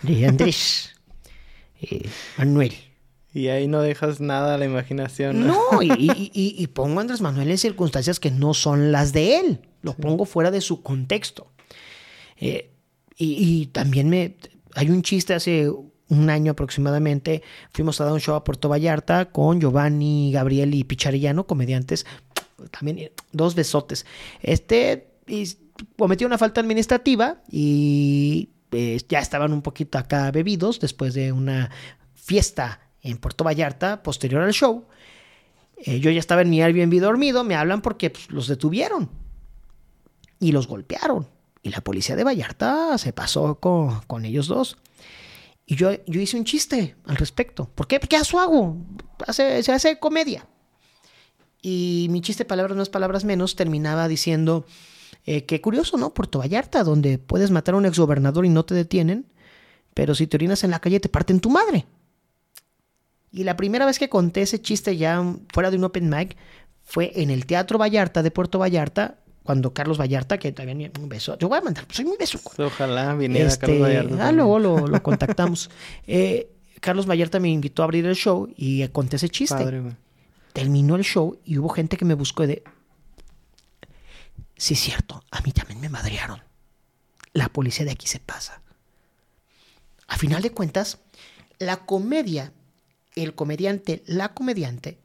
de 0.01 0.25
Andrés 0.27 0.95
eh, 1.81 2.07
Manuel. 2.37 2.73
Y 3.33 3.49
ahí 3.49 3.67
no 3.67 3.81
dejas 3.81 4.19
nada 4.19 4.55
a 4.55 4.57
la 4.57 4.65
imaginación. 4.65 5.45
No, 5.45 5.59
y, 5.81 6.67
pongo 6.73 6.99
a 6.99 7.01
Andrés 7.01 7.21
Manuel 7.21 7.51
en 7.51 7.57
circunstancias 7.57 8.19
que 8.19 8.31
no 8.31 8.53
son 8.53 8.91
las 8.91 9.13
de 9.13 9.37
él. 9.37 9.59
Lo 9.83 9.93
pongo 9.93 10.25
fuera 10.25 10.49
de 10.49 10.61
su 10.61 10.81
contexto. 10.81 11.51
Eh, 12.37 12.71
y, 13.15 13.67
también 13.67 14.09
me. 14.09 14.37
Hay 14.73 14.89
un 14.89 15.03
chiste 15.03 15.33
hace 15.33 15.69
un 16.09 16.29
año 16.29 16.53
aproximadamente. 16.53 17.43
Fuimos 17.71 18.01
a 18.01 18.05
dar 18.05 18.13
un 18.13 18.19
show 18.19 18.35
a 18.35 18.43
Puerto 18.43 18.69
Vallarta 18.69 19.25
con 19.25 19.59
Giovanni, 19.59 20.31
Gabriel 20.31 20.73
y 20.73 20.83
Picharillano, 20.83 21.45
comediantes 21.45 22.07
también 22.71 22.99
eh, 22.99 23.11
dos 23.31 23.55
besotes. 23.55 24.05
Este 24.41 25.07
cometió 25.97 26.27
una 26.27 26.37
falta 26.37 26.61
administrativa 26.61 27.41
y 27.49 28.49
pues, 28.69 29.07
ya 29.07 29.19
estaban 29.19 29.53
un 29.53 29.61
poquito 29.61 29.97
acá 29.97 30.31
bebidos 30.31 30.79
después 30.79 31.13
de 31.13 31.31
una 31.31 31.69
fiesta 32.15 32.81
en 33.01 33.17
Puerto 33.17 33.43
Vallarta 33.43 34.03
posterior 34.03 34.41
al 34.41 34.53
show. 34.53 34.85
Eh, 35.77 35.99
yo 35.99 36.09
ya 36.09 36.19
estaba 36.19 36.41
en 36.41 36.49
mi 36.49 36.61
Airbnb 36.61 36.99
dormido, 36.99 37.43
me 37.43 37.55
hablan 37.55 37.81
porque 37.81 38.09
pues, 38.09 38.31
los 38.31 38.47
detuvieron 38.47 39.09
y 40.39 40.51
los 40.51 40.67
golpearon. 40.67 41.27
Y 41.61 41.69
la 41.69 41.81
policía 41.81 42.15
de 42.15 42.23
Vallarta 42.23 42.97
se 42.97 43.13
pasó 43.13 43.59
con, 43.59 44.25
ellos 44.25 44.47
dos. 44.47 44.77
Y 45.65 45.75
yo, 45.75 45.91
yo 46.05 46.21
hice 46.21 46.37
un 46.37 46.45
chiste 46.45 46.95
al 47.05 47.17
respecto. 47.17 47.69
¿Por 47.75 47.87
qué? 47.87 47.99
Porque 47.99 48.15
hago. 48.15 48.77
Hace, 49.27 49.61
se 49.63 49.73
hace 49.73 49.99
comedia. 49.99 50.47
Y 51.61 52.07
mi 52.11 52.21
chiste, 52.21 52.45
palabras 52.45 52.77
más, 52.77 52.89
palabras 52.89 53.25
menos, 53.25 53.55
terminaba 53.55 54.07
diciendo 54.07 54.65
eh, 55.25 55.45
que 55.45 55.59
curioso, 55.59 55.97
¿no? 55.97 56.13
Puerto 56.13 56.39
Vallarta, 56.39 56.83
donde 56.83 57.17
puedes 57.17 57.51
matar 57.51 57.75
a 57.75 57.77
un 57.77 57.85
exgobernador 57.85 58.45
y 58.45 58.49
no 58.49 58.63
te 58.63 58.75
detienen, 58.75 59.25
pero 59.93 60.15
si 60.15 60.27
te 60.27 60.37
orinas 60.37 60.63
en 60.63 60.71
la 60.71 60.79
calle 60.79 60.99
te 60.99 61.09
parten 61.09 61.39
tu 61.39 61.49
madre. 61.49 61.85
Y 63.31 63.43
la 63.43 63.57
primera 63.57 63.85
vez 63.85 63.99
que 63.99 64.09
conté 64.09 64.43
ese 64.43 64.61
chiste 64.61 64.95
ya 64.95 65.23
fuera 65.51 65.69
de 65.69 65.77
un 65.77 65.83
open 65.83 66.09
mic 66.09 66.37
fue 66.83 67.11
en 67.15 67.29
el 67.29 67.45
Teatro 67.45 67.77
Vallarta 67.77 68.23
de 68.23 68.31
Puerto 68.31 68.59
Vallarta, 68.59 69.17
cuando 69.43 69.73
Carlos 69.73 69.99
Vallarta, 69.99 70.37
que 70.37 70.51
también 70.51 70.91
un 70.99 71.09
beso, 71.09 71.37
yo 71.37 71.49
voy 71.49 71.57
a 71.57 71.61
mandar, 71.61 71.85
soy 71.89 72.05
un 72.05 72.15
beso. 72.17 72.39
Ojalá 72.57 73.13
viniera 73.15 73.47
este, 73.47 73.65
Carlos 73.65 73.81
Vallarta. 73.81 74.27
Ah, 74.27 74.31
luego 74.31 74.59
lo, 74.59 75.03
contactamos. 75.03 75.69
Eh, 76.05 76.51
Carlos 76.79 77.05
Vallarta 77.05 77.39
me 77.39 77.49
invitó 77.49 77.81
a 77.81 77.85
abrir 77.85 78.05
el 78.05 78.15
show 78.15 78.47
y 78.55 78.87
conté 78.89 79.17
ese 79.17 79.29
chiste. 79.29 79.55
Padre, 79.55 79.81
terminó 80.57 80.95
el 80.95 81.03
show 81.03 81.39
y 81.45 81.59
hubo 81.59 81.69
gente 81.69 81.97
que 81.97 82.05
me 82.05 82.15
buscó 82.15 82.47
de... 82.47 82.63
Sí, 84.57 84.73
es 84.73 84.79
cierto, 84.79 85.23
a 85.29 85.41
mí 85.41 85.51
también 85.51 85.79
me 85.79 85.87
madrearon. 85.87 86.41
La 87.31 87.49
policía 87.49 87.85
de 87.85 87.91
aquí 87.91 88.07
se 88.07 88.19
pasa. 88.19 88.59
A 90.07 90.17
final 90.17 90.41
de 90.41 90.49
cuentas, 90.49 90.97
la 91.59 91.85
comedia, 91.85 92.53
el 93.15 93.35
comediante, 93.35 94.01
la 94.07 94.33
comediante, 94.33 94.97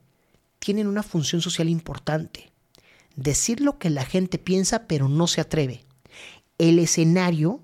tienen 0.59 0.87
una 0.87 1.03
función 1.03 1.43
social 1.43 1.69
importante. 1.69 2.51
Decir 3.15 3.61
lo 3.61 3.79
que 3.79 3.91
la 3.91 4.07
gente 4.07 4.39
piensa 4.39 4.87
pero 4.87 5.07
no 5.07 5.27
se 5.27 5.43
atreve. 5.43 5.85
El 6.57 6.79
escenario 6.79 7.61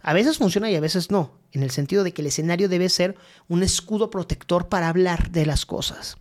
a 0.00 0.12
veces 0.12 0.38
funciona 0.38 0.70
y 0.70 0.76
a 0.76 0.80
veces 0.80 1.10
no, 1.10 1.40
en 1.50 1.64
el 1.64 1.72
sentido 1.72 2.04
de 2.04 2.12
que 2.12 2.22
el 2.22 2.28
escenario 2.28 2.68
debe 2.68 2.88
ser 2.88 3.16
un 3.48 3.64
escudo 3.64 4.10
protector 4.10 4.68
para 4.68 4.88
hablar 4.88 5.32
de 5.32 5.44
las 5.44 5.66
cosas. 5.66 6.19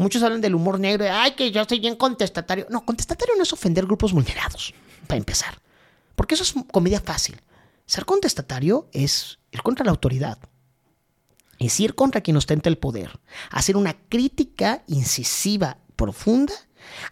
Muchos 0.00 0.22
hablan 0.22 0.40
del 0.40 0.54
humor 0.54 0.80
negro, 0.80 1.04
de, 1.04 1.10
ay, 1.10 1.32
que 1.32 1.50
yo 1.50 1.62
soy 1.66 1.78
bien 1.78 1.94
contestatario. 1.94 2.66
No, 2.70 2.86
contestatario 2.86 3.34
no 3.36 3.42
es 3.42 3.52
ofender 3.52 3.84
grupos 3.84 4.14
vulnerados, 4.14 4.72
para 5.06 5.18
empezar. 5.18 5.60
Porque 6.16 6.36
eso 6.36 6.42
es 6.42 6.54
comedia 6.72 7.02
fácil. 7.02 7.38
Ser 7.84 8.06
contestatario 8.06 8.88
es 8.92 9.40
ir 9.50 9.60
contra 9.60 9.84
la 9.84 9.90
autoridad. 9.90 10.38
Es 11.58 11.78
ir 11.80 11.94
contra 11.94 12.22
quien 12.22 12.38
ostenta 12.38 12.70
el 12.70 12.78
poder. 12.78 13.20
Hacer 13.50 13.76
una 13.76 13.92
crítica 13.92 14.82
incisiva, 14.86 15.76
profunda, 15.96 16.54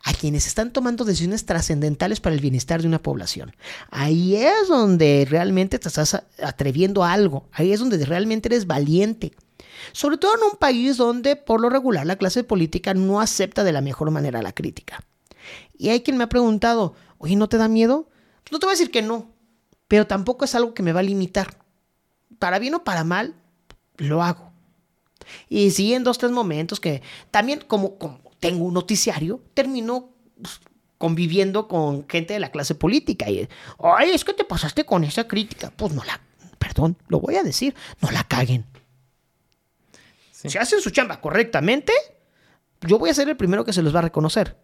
a 0.03 0.15
quienes 0.15 0.47
están 0.47 0.73
tomando 0.73 1.05
decisiones 1.05 1.45
trascendentales 1.45 2.21
para 2.21 2.35
el 2.35 2.41
bienestar 2.41 2.81
de 2.81 2.89
una 2.89 3.03
población. 3.03 3.55
Ahí 3.91 4.35
es 4.35 4.67
donde 4.67 5.27
realmente 5.29 5.79
te 5.79 5.89
estás 5.89 6.23
atreviendo 6.43 7.05
a 7.05 7.13
algo. 7.13 7.51
Ahí 7.53 7.71
es 7.71 7.81
donde 7.81 8.03
realmente 8.07 8.49
eres 8.49 8.67
valiente. 8.67 9.35
Sobre 9.93 10.19
todo 10.19 10.35
en 10.37 10.43
un 10.53 10.59
país 10.59 10.97
donde 10.97 11.37
por 11.37 11.61
lo 11.61 11.71
regular 11.71 12.07
la 12.07 12.17
clase 12.17 12.45
política 12.45 12.95
no 12.95 13.21
acepta 13.21 13.65
de 13.65 13.73
la 13.73 13.81
mejor 13.81 14.11
manera 14.11 14.43
la 14.43 14.53
crítica. 14.53 15.05
Y 15.77 15.91
hay 15.91 16.03
quien 16.03 16.17
me 16.17 16.25
ha 16.25 16.29
preguntado, 16.29 16.95
oye, 17.19 17.37
¿no 17.37 17.49
te 17.49 17.57
da 17.57 17.69
miedo? 17.69 18.09
No 18.51 18.59
te 18.59 18.67
voy 18.67 18.73
a 18.73 18.79
decir 18.79 18.91
que 18.91 19.03
no, 19.03 19.31
pero 19.87 20.07
tampoco 20.07 20.45
es 20.45 20.55
algo 20.55 20.75
que 20.75 20.83
me 20.83 20.93
va 20.93 21.01
a 21.01 21.05
limitar. 21.05 21.57
Para 22.39 22.59
bien 22.59 22.75
o 22.75 22.85
para 22.85 23.05
mal, 23.05 23.35
lo 23.97 24.23
hago. 24.23 24.53
Y 25.49 25.71
sí, 25.71 25.95
en 25.95 26.05
dos, 26.05 26.19
tres 26.19 26.33
momentos 26.33 26.81
que 26.81 27.03
también 27.31 27.63
como, 27.67 27.97
tengo 28.41 28.65
un 28.65 28.75
noticiario, 28.75 29.43
termino 29.55 30.11
pues, 30.41 30.61
conviviendo 30.97 31.69
con 31.69 32.09
gente 32.09 32.35
de 32.35 32.41
la 32.41 32.51
clase 32.51 32.75
política. 32.75 33.31
Y, 33.31 33.49
ay, 33.83 34.11
es 34.11 34.25
que 34.25 34.35
te 34.35 34.45
pasaste 34.45 34.85
con 34.85 35.05
esa 35.05 35.27
crítica. 35.27 35.73
Pues 35.75 35.93
no 35.93 36.05
la, 36.05 36.21
perdón, 36.59 36.97
lo 37.09 37.21
voy 37.21 37.37
a 37.37 37.43
decir, 37.43 37.75
no 38.01 38.11
la 38.11 38.25
caguen. 38.25 38.65
Si 40.47 40.57
hacen 40.57 40.81
su 40.81 40.91
chamba 40.91 41.21
correctamente, 41.21 41.93
yo 42.83 42.99
voy 42.99 43.11
a 43.11 43.15
ser 43.15 43.29
el 43.29 43.37
primero 43.37 43.65
que 43.65 43.73
se 43.73 43.83
los 43.83 43.93
va 43.95 43.99
a 43.99 44.03
reconocer. 44.03 44.57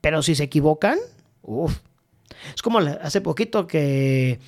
Pero 0.00 0.22
si 0.22 0.34
se 0.34 0.44
equivocan, 0.44 0.98
uff. 1.42 1.78
Es 2.54 2.62
como 2.62 2.78
hace 2.78 3.20
poquito 3.20 3.68
que 3.68 4.40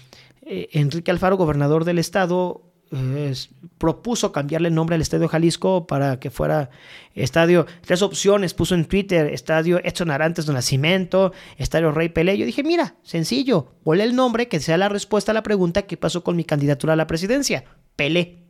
eh, 0.43 0.68
Enrique 0.72 1.12
Alfaro, 1.12 1.37
gobernador 1.37 1.85
del 1.85 2.01
estado, 2.01 2.62
eh, 2.91 3.32
propuso 3.78 4.32
cambiarle 4.32 4.68
el 4.68 4.74
nombre 4.74 4.97
al 4.97 5.03
Estadio 5.03 5.28
Jalisco 5.28 5.87
para 5.87 6.18
que 6.18 6.30
fuera 6.30 6.70
Estadio, 7.14 7.66
tres 7.82 8.03
opciones, 8.03 8.55
puso 8.55 8.74
en 8.74 8.87
Twitter, 8.87 9.32
Estadio 9.32 9.78
Edson 9.85 10.11
Arantes 10.11 10.47
de 10.47 10.53
Nacimiento, 10.53 11.32
Estadio 11.59 11.93
Rey 11.93 12.09
Pelé. 12.09 12.37
Yo 12.39 12.47
dije, 12.47 12.64
mira, 12.64 12.97
sencillo, 13.05 13.72
ponle 13.85 14.03
el 14.03 14.16
nombre 14.16 14.49
que 14.49 14.59
sea 14.59 14.78
la 14.78 14.89
respuesta 14.89 15.30
a 15.30 15.35
la 15.35 15.45
pregunta 15.45 15.82
¿qué 15.82 15.97
pasó 15.97 16.24
con 16.24 16.35
mi 16.35 16.45
candidatura 16.45 16.95
a 16.95 16.97
la 16.97 17.07
presidencia? 17.07 17.64
Pelé. 17.95 18.43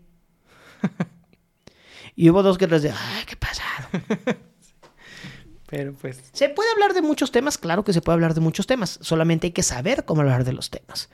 y 2.16 2.30
hubo 2.30 2.42
dos 2.42 2.58
guerras 2.58 2.82
de, 2.82 2.90
ay, 2.90 3.24
qué 3.26 3.36
pasado. 3.36 3.88
Pero 5.66 5.94
pues... 5.94 6.22
¿Se 6.32 6.48
puede 6.48 6.70
hablar 6.70 6.94
de 6.94 7.02
muchos 7.02 7.32
temas? 7.32 7.58
Claro 7.58 7.84
que 7.84 7.92
se 7.92 8.00
puede 8.00 8.14
hablar 8.14 8.34
de 8.34 8.40
muchos 8.40 8.66
temas, 8.66 8.98
solamente 9.02 9.48
hay 9.48 9.52
que 9.52 9.62
saber 9.62 10.04
cómo 10.04 10.20
hablar 10.20 10.44
de 10.44 10.52
los 10.52 10.70
temas. 10.70 11.10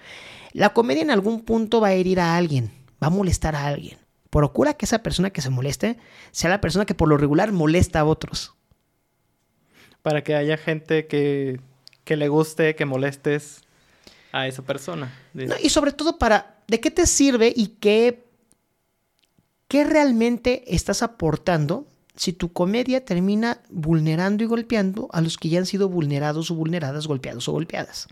La 0.53 0.70
comedia 0.70 1.03
en 1.03 1.11
algún 1.11 1.42
punto 1.42 1.80
va 1.80 1.88
a 1.88 1.92
herir 1.92 2.20
a 2.20 2.36
alguien 2.36 2.80
va 3.03 3.09
a 3.09 3.11
molestar 3.11 3.57
a 3.57 3.66
alguien. 3.66 3.98
Procura 4.30 4.74
que 4.74 4.84
esa 4.84 5.03
persona 5.03 5.30
que 5.30 5.40
se 5.40 5.51
moleste 5.51 5.98
sea 6.30 6.51
la 6.51 6.61
persona 6.61 6.84
que 6.84 6.94
por 6.94 7.09
lo 7.09 7.16
regular 7.16 7.51
molesta 7.53 8.01
a 8.01 8.05
otros. 8.05 8.55
Para 10.03 10.22
que 10.22 10.34
haya 10.34 10.57
gente 10.57 11.07
que, 11.07 11.61
que 12.05 12.16
le 12.16 12.28
guste, 12.28 12.76
que 12.76 12.84
molestes 12.84 13.62
a 14.32 14.46
esa 14.46 14.62
persona. 14.62 15.12
y 15.61 15.70
sobre 15.70 15.92
todo 15.92 16.18
para, 16.18 16.62
¿de 16.68 16.80
qué 16.80 16.90
te 16.90 17.07
sirve 17.07 17.53
y 17.55 17.68
qué, 17.80 18.24
qué 19.70 19.84
realmente 19.84 20.64
estás 20.74 21.00
aportando 21.00 21.86
si 22.16 22.32
tu 22.32 22.52
comedia 22.52 23.04
termina 23.04 23.62
vulnerando 23.70 24.42
y 24.42 24.48
golpeando 24.48 25.08
a 25.12 25.20
los 25.20 25.38
que 25.38 25.48
ya 25.48 25.60
han 25.60 25.66
sido 25.66 25.88
vulnerados 25.88 26.50
o 26.50 26.56
vulneradas, 26.56 27.06
golpeados 27.06 27.48
o 27.48 27.52
golpeadas? 27.52 28.08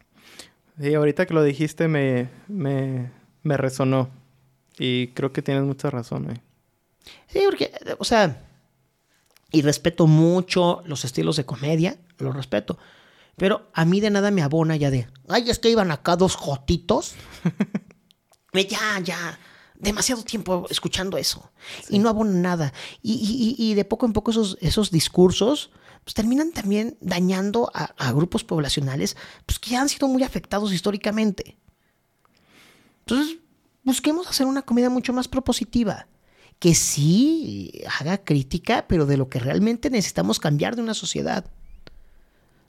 Sí, 0.80 0.94
ahorita 0.94 1.26
que 1.26 1.34
lo 1.34 1.42
dijiste 1.42 1.88
me, 1.88 2.28
me, 2.46 3.10
me 3.42 3.56
resonó. 3.56 4.08
Y 4.78 5.08
creo 5.08 5.32
que 5.32 5.42
tienes 5.42 5.64
mucha 5.64 5.90
razón, 5.90 6.30
eh. 6.30 6.40
Sí, 7.26 7.40
porque, 7.44 7.72
o 7.98 8.04
sea, 8.04 8.40
y 9.50 9.62
respeto 9.62 10.06
mucho 10.06 10.82
los 10.86 11.04
estilos 11.04 11.36
de 11.36 11.44
comedia, 11.44 11.98
los 12.18 12.36
respeto. 12.36 12.78
Pero 13.34 13.68
a 13.74 13.84
mí 13.84 14.00
de 14.00 14.10
nada 14.10 14.30
me 14.30 14.42
abona 14.42 14.76
ya 14.76 14.92
de, 14.92 15.08
ay, 15.28 15.50
es 15.50 15.58
que 15.58 15.70
iban 15.70 15.90
acá 15.90 16.14
dos 16.14 16.36
jotitos. 16.36 17.16
ya, 18.52 19.00
ya, 19.02 19.38
demasiado 19.78 20.22
tiempo 20.22 20.66
escuchando 20.70 21.16
eso. 21.16 21.50
Y 21.88 21.98
no 21.98 22.08
abona 22.08 22.32
nada. 22.32 22.72
Y, 23.02 23.54
y, 23.58 23.74
de 23.74 23.84
poco 23.84 24.06
en 24.06 24.12
poco 24.12 24.30
esos, 24.30 24.58
esos 24.60 24.90
discursos 24.90 25.70
pues, 26.04 26.14
terminan 26.14 26.52
también 26.52 26.96
dañando 27.00 27.70
a, 27.74 27.84
a, 27.96 28.12
grupos 28.12 28.44
poblacionales 28.44 29.16
pues, 29.46 29.58
que 29.58 29.70
ya 29.70 29.80
han 29.80 29.88
sido 29.88 30.08
muy 30.08 30.22
afectados 30.22 30.72
históricamente. 30.72 31.56
Entonces, 33.00 33.38
busquemos 33.84 34.26
hacer 34.26 34.46
una 34.46 34.62
comida 34.62 34.90
mucho 34.90 35.12
más 35.12 35.28
propositiva, 35.28 36.08
que 36.58 36.74
sí 36.74 37.82
haga 38.00 38.18
crítica, 38.18 38.86
pero 38.88 39.06
de 39.06 39.16
lo 39.16 39.28
que 39.28 39.38
realmente 39.38 39.90
necesitamos 39.90 40.40
cambiar 40.40 40.76
de 40.76 40.82
una 40.82 40.94
sociedad. 40.94 41.50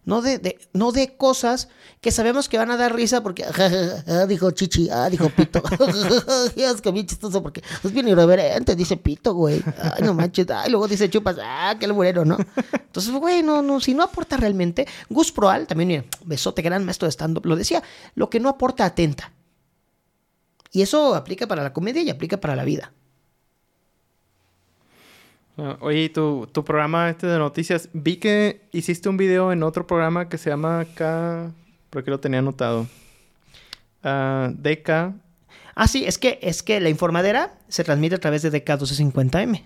No 0.06 0.22
de, 0.22 0.58
no 0.74 0.92
de 0.92 1.18
cosas 1.18 1.68
que 2.02 2.12
sabemos 2.12 2.50
que 2.50 2.58
van 2.58 2.72
a 2.72 2.78
dar 2.78 2.96
risa 2.96 3.22
porque 3.22 3.46
dijo 4.28 4.52
Chichi, 4.52 4.90
ah, 4.90 5.10
dijo 5.10 5.30
Pito. 5.30 5.62
es 6.56 6.82
que 6.82 6.92
bien 6.92 7.06
chistoso 7.06 7.44
porque 7.44 7.62
es 7.84 7.92
bien 7.92 8.08
irreverente, 8.08 8.76
dice 8.76 8.98
Pito, 8.98 9.34
güey. 9.34 9.62
Ay, 9.78 10.04
no 10.04 10.14
manches. 10.14 10.50
Ay, 10.50 10.72
luego 10.72 10.88
dice 10.88 11.10
Chupas, 11.10 11.38
ah, 11.44 11.76
qué 11.80 11.88
bueno, 11.92 12.26
¿no? 12.26 12.38
Entonces, 12.72 13.14
güey, 13.14 13.44
no, 13.44 13.62
no, 13.62 13.80
si 13.80 13.94
no 13.94 14.04
aporta 14.04 14.38
realmente. 14.38 14.88
Gus 15.10 15.32
Proal, 15.32 15.68
también, 15.68 16.06
besote, 16.26 16.62
gran 16.62 16.86
maestro 16.86 17.06
de 17.06 17.12
stand-up, 17.12 17.46
lo 17.46 17.56
decía, 17.56 17.84
lo 18.16 18.30
que 18.30 18.40
no 18.40 18.50
aporta 18.50 18.86
atenta. 18.86 19.32
Y 20.72 20.82
eso 20.82 21.16
aplica 21.16 21.48
para 21.48 21.64
la 21.64 21.74
comedia 21.74 22.02
y 22.02 22.10
aplica 22.10 22.40
para 22.40 22.56
la 22.56 22.64
vida. 22.64 22.94
Ah, 25.60 25.78
oye, 25.82 26.10
tu, 26.10 26.48
tu 26.52 26.64
programa 26.64 27.10
este 27.10 27.28
de 27.28 27.38
noticias, 27.38 27.90
vi 27.94 28.18
que 28.18 28.62
hiciste 28.72 29.10
un 29.10 29.18
video 29.18 29.52
en 29.52 29.64
otro 29.64 29.86
programa 29.86 30.30
que 30.30 30.38
se 30.38 30.50
llama 30.50 30.86
K, 30.96 31.52
aquí 31.92 32.10
lo 32.10 32.20
tenía 32.20 32.40
anotado. 32.40 32.88
Uh, 34.04 34.54
DK. 34.54 35.14
Ah, 35.76 35.88
sí, 35.88 36.06
es 36.06 36.18
que, 36.18 36.40
es 36.42 36.64
que 36.64 36.80
la 36.80 36.90
informadera 36.90 37.58
se 37.68 37.84
transmite 37.84 38.16
a 38.16 38.20
través 38.20 38.42
de 38.42 38.52
DK1250M. 38.52 39.64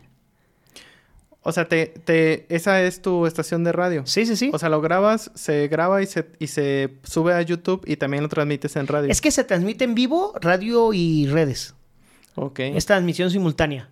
O 1.45 1.51
sea, 1.51 1.67
te, 1.67 1.87
te, 1.87 2.45
esa 2.53 2.81
es 2.81 3.01
tu 3.01 3.25
estación 3.25 3.63
de 3.63 3.73
radio. 3.73 4.03
Sí, 4.05 4.25
sí, 4.25 4.35
sí. 4.37 4.49
O 4.53 4.59
sea, 4.59 4.69
lo 4.69 4.79
grabas, 4.79 5.29
se 5.35 5.67
graba 5.67 6.01
y 6.01 6.05
se, 6.05 6.29
y 6.39 6.47
se 6.47 6.95
sube 7.03 7.33
a 7.33 7.41
YouTube 7.41 7.83
y 7.85 7.97
también 7.97 8.23
lo 8.23 8.29
transmites 8.29 8.75
en 8.77 8.87
radio. 8.87 9.11
Es 9.11 9.19
que 9.19 9.29
se 9.29 9.43
transmite 9.43 9.83
en 9.83 9.93
vivo, 9.93 10.33
radio 10.39 10.93
y 10.93 11.27
redes. 11.27 11.75
Ok. 12.35 12.59
Es 12.59 12.85
transmisión 12.85 13.29
simultánea. 13.29 13.89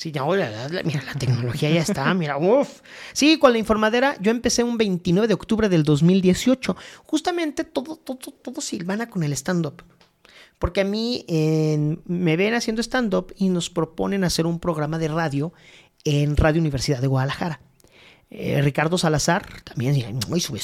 Sí, 0.00 0.12
ya, 0.12 0.24
mira, 0.24 1.02
la 1.04 1.12
tecnología 1.18 1.68
ya 1.68 1.82
está, 1.82 2.14
mira, 2.14 2.38
uff. 2.38 2.80
Sí, 3.12 3.38
con 3.38 3.52
la 3.52 3.58
informadera 3.58 4.16
yo 4.18 4.30
empecé 4.30 4.64
un 4.64 4.78
29 4.78 5.28
de 5.28 5.34
octubre 5.34 5.68
del 5.68 5.82
2018. 5.82 6.74
Justamente 7.04 7.64
todo, 7.64 7.96
todo, 7.96 8.32
todo 8.32 8.62
silvana 8.62 9.10
con 9.10 9.24
el 9.24 9.34
stand-up. 9.34 9.82
Porque 10.58 10.80
a 10.80 10.84
mí 10.84 11.26
me 12.06 12.36
ven 12.38 12.54
haciendo 12.54 12.80
stand-up 12.80 13.34
y 13.36 13.50
nos 13.50 13.68
proponen 13.68 14.24
hacer 14.24 14.46
un 14.46 14.58
programa 14.58 14.96
de 14.96 15.08
radio 15.08 15.52
en 16.04 16.34
Radio 16.34 16.62
Universidad 16.62 17.02
de 17.02 17.06
Guadalajara. 17.06 17.60
Eh, 18.30 18.62
Ricardo 18.62 18.96
Salazar, 18.96 19.60
también, 19.64 20.18
muy 20.30 20.40
su 20.40 20.58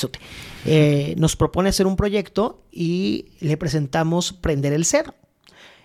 eh, 0.65 1.15
nos 1.19 1.37
propone 1.37 1.69
hacer 1.69 1.87
un 1.87 1.97
proyecto 1.97 2.65
y 2.73 3.33
le 3.41 3.59
presentamos 3.59 4.33
Prender 4.33 4.73
el 4.73 4.87
Cerro. 4.87 5.15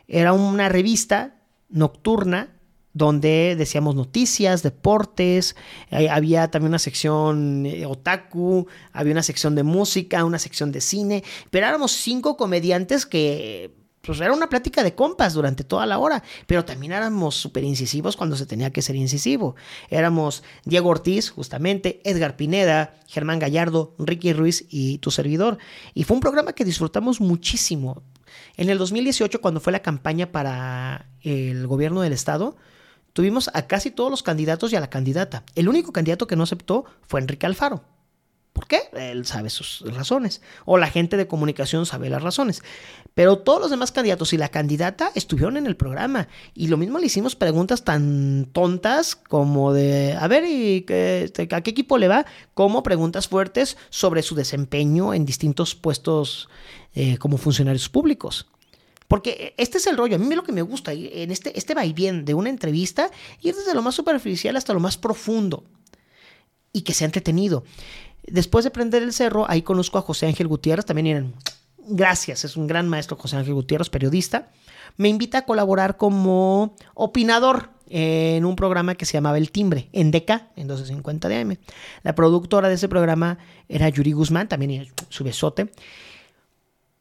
Era 0.08 0.32
una 0.32 0.70
revista 0.70 1.36
nocturna 1.68 2.61
donde 2.94 3.56
decíamos 3.58 3.96
noticias, 3.96 4.64
deportes, 4.64 5.56
eh, 5.90 6.10
había 6.10 6.50
también 6.50 6.72
una 6.72 6.80
sección 6.80 7.66
otaku, 7.88 8.68
había 8.92 9.14
una 9.14 9.24
sección 9.24 9.56
de 9.56 9.64
música, 9.64 10.26
una 10.26 10.40
sección 10.40 10.72
de 10.72 10.82
cine, 10.82 11.24
pero 11.50 11.68
éramos 11.68 11.92
cinco 11.92 12.38
comediantes 12.38 13.06
que 13.06 13.72
pues 14.02 14.20
era 14.20 14.34
una 14.34 14.50
plática 14.50 14.84
de 14.84 14.96
compas 14.96 15.34
durante 15.34 15.64
toda 15.64 15.86
la 15.86 16.00
hora, 16.00 16.24
pero 16.48 16.66
también 16.66 16.92
éramos 16.92 17.36
súper 17.36 17.64
incisivos 17.64 18.18
cuando 18.18 18.36
se 18.36 18.46
tenía 18.46 18.72
que 18.72 18.82
ser 18.82 18.96
incisivo. 18.96 19.56
Éramos 19.90 20.44
Diego 20.66 20.90
Ortiz, 20.90 21.30
justamente, 21.30 22.02
Edgar 22.04 22.36
Pineda, 22.36 22.96
Germán 23.08 23.40
Gallardo, 23.40 23.94
Ricky 24.00 24.34
Ruiz 24.34 24.66
y 24.70 24.98
tu 24.98 25.12
servidor. 25.12 25.60
Y 25.94 26.04
fue 26.04 26.16
un 26.16 26.22
programa 26.22 26.54
que 26.54 26.66
disfrutamos 26.66 27.22
muchísimo. 27.22 28.02
En 28.58 28.70
el 28.70 28.78
2018, 28.78 29.40
cuando 29.40 29.60
fue 29.60 29.72
la 29.72 29.82
campaña 29.82 30.32
para 30.32 31.08
el 31.22 31.68
gobierno 31.68 32.02
del 32.02 32.14
estado, 32.14 32.56
tuvimos 33.14 33.50
a 33.54 33.68
casi 33.68 33.92
todos 33.92 34.12
los 34.12 34.24
candidatos 34.24 34.72
y 34.72 34.76
a 34.76 34.80
la 34.80 34.90
candidata. 34.90 35.44
El 35.56 35.70
único 35.70 35.92
candidato 35.92 36.28
que 36.28 36.36
no 36.36 36.44
aceptó 36.44 36.86
fue 37.08 37.20
Enrique 37.20 37.46
Alfaro. 37.46 37.84
¿Por 38.54 38.68
qué? 38.68 38.82
Él 38.94 39.26
sabe 39.26 39.50
sus 39.50 39.82
razones. 39.94 40.42
O 40.66 40.78
la 40.78 40.88
gente 40.88 41.16
de 41.16 41.26
comunicación 41.26 41.86
sabe 41.86 42.10
las 42.10 42.22
razones. 42.22 42.62
Pero 43.14 43.40
todos 43.40 43.62
los 43.62 43.72
demás 43.72 43.92
candidatos 43.92 44.34
y 44.34 44.38
la 44.38 44.50
candidata 44.50 45.12
estuvieron 45.16 45.56
en 45.56 45.68
el 45.68 45.78
programa. 45.78 46.28
Y 46.54 46.68
lo 46.68 46.78
mismo 46.78 47.00
le 47.00 47.06
hicimos 47.06 47.36
preguntas 47.36 47.84
tan 47.84 48.50
tontas 48.52 49.16
como 49.16 49.74
de, 49.74 50.18
a 50.20 50.28
ver, 50.28 50.44
¿y 50.44 50.86
este, 50.88 51.48
¿a 51.50 51.62
qué 51.62 51.72
equipo 51.72 51.98
le 51.98 52.10
va? 52.10 52.26
Como 52.54 52.84
preguntas 52.84 53.30
fuertes 53.30 53.78
sobre 53.90 54.22
su 54.22 54.36
desempeño 54.36 55.14
en 55.14 55.26
distintos 55.26 55.74
puestos 55.74 56.50
eh, 56.94 57.18
como 57.18 57.38
funcionarios 57.38 57.88
públicos. 57.88 58.48
Porque 59.12 59.54
este 59.58 59.78
es 59.78 59.88
el 59.88 59.98
rollo. 59.98 60.16
A 60.16 60.20
mí 60.20 60.34
lo 60.36 60.46
que 60.46 60.54
me 60.54 60.62
gusta 60.62 60.94
en 60.94 61.32
este, 61.32 61.60
este 61.60 61.76
bien 61.94 62.24
de 62.24 62.34
una 62.34 62.50
entrevista, 62.50 63.12
ir 63.42 63.54
desde 63.54 63.74
lo 63.74 63.82
más 63.82 63.94
superficial 63.94 64.56
hasta 64.56 64.74
lo 64.74 64.80
más 64.80 64.96
profundo. 64.96 65.66
Y 66.72 66.84
que 66.84 66.94
sea 66.94 67.08
entretenido. 67.08 67.66
Después 68.24 68.64
de 68.64 68.72
prender 68.72 69.04
el 69.04 69.12
cerro, 69.12 69.46
ahí 69.50 69.64
conozco 69.64 69.98
a 69.98 70.02
José 70.02 70.28
Ángel 70.28 70.48
Gutiérrez, 70.48 70.86
también 70.86 71.08
eran, 71.08 71.34
gracias, 71.78 72.46
es 72.46 72.56
un 72.56 72.68
gran 72.68 72.88
maestro 72.88 73.18
José 73.18 73.36
Ángel 73.36 73.54
Gutiérrez, 73.54 73.90
periodista. 73.90 74.50
Me 74.96 75.10
invita 75.10 75.40
a 75.40 75.46
colaborar 75.46 75.98
como 75.98 76.78
opinador 76.94 77.70
en 77.90 78.46
un 78.46 78.56
programa 78.56 78.96
que 78.96 79.04
se 79.04 79.12
llamaba 79.12 79.38
El 79.38 79.52
Timbre, 79.52 79.90
en 79.92 80.12
DK, 80.12 80.30
en 80.56 80.68
1250 80.68 81.28
de 81.28 81.38
AM. 81.38 81.58
La 82.04 82.16
productora 82.16 82.70
de 82.70 82.76
ese 82.76 82.88
programa 82.88 83.40
era 83.68 83.90
Yuri 83.90 84.14
Guzmán, 84.14 84.48
también 84.48 84.88
su 85.10 85.26
besote. 85.26 85.70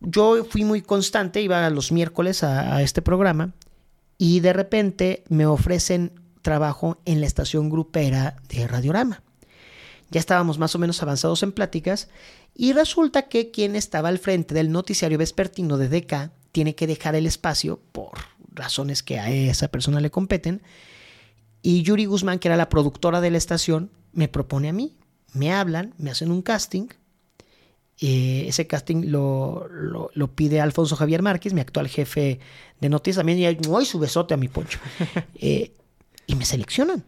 Yo 0.01 0.45
fui 0.45 0.65
muy 0.65 0.83
constante, 0.83 1.43
iba 1.43 1.69
los 1.71 1.93
miércoles 1.93 2.43
a, 2.43 2.83
este 2.83 3.03
programa 3.03 3.53
y 4.17 4.41
de 4.41 4.53
repente 4.53 5.25
me 5.29 5.47
ofrecen 5.47 6.13
trabajo 6.43 6.99
en 7.05 7.21
la 7.21 7.27
estación 7.27 7.69
grupera 7.69 8.37
de 8.49 8.67
Radiorama. 8.67 9.23
Ya 10.11 10.19
estábamos 10.19 10.59
más 10.59 10.75
o 10.75 10.79
menos 10.79 11.03
avanzados 11.03 11.43
en 11.43 11.53
pláticas 11.53 12.09
y 12.55 12.73
resulta 12.73 13.29
que 13.29 13.51
quien 13.51 13.77
estaba 13.77 14.09
al 14.09 14.19
frente 14.19 14.55
del 14.55 14.73
noticiario 14.73 15.19
vespertino 15.19 15.77
de 15.77 15.89
DK 15.89 16.31
tiene 16.51 16.75
que 16.75 16.87
dejar 16.87 17.15
el 17.15 17.27
espacio 17.27 17.81
por 17.93 18.13
razones 18.53 19.03
que 19.03 19.21
a 19.21 19.31
esa 19.31 19.69
persona 19.69 20.01
le 20.01 20.11
competen 20.11 20.63
y 21.63 21.83
Yuri 21.83 22.07
Guzmán, 22.07 22.39
que 22.39 22.49
era 22.49 22.57
la 22.57 22.69
productora 22.69 23.21
de 23.21 23.31
la 23.31 23.39
estación, 23.39 23.91
me 24.13 24.29
propone 24.29 24.71
a 24.71 24.73
mí, 24.73 24.97
me 25.35 25.53
hablan, 25.53 25.95
me 25.99 26.11
hacen 26.11 26.31
un 26.31 26.43
casting 26.43 26.89
Eh, 28.03 28.47
ese 28.49 28.67
casting 28.67 29.11
lo, 29.11 29.69
lo, 29.69 30.29
pide 30.29 30.63
Alfonso 30.63 30.97
Javier 30.97 31.21
Márquez, 31.21 31.53
mi 31.53 31.61
actual 31.61 31.87
jefe 31.87 32.41
de 32.81 32.89
noticias. 32.89 33.19
También 33.19 33.39
y 33.39 33.85
su 33.85 33.99
besote 33.99 34.35
a 34.35 34.37
mi 34.37 34.49
poncho. 34.49 34.79
Eh, 35.35 35.73
y 36.27 36.35
me 36.35 36.45
seleccionan. 36.45 37.05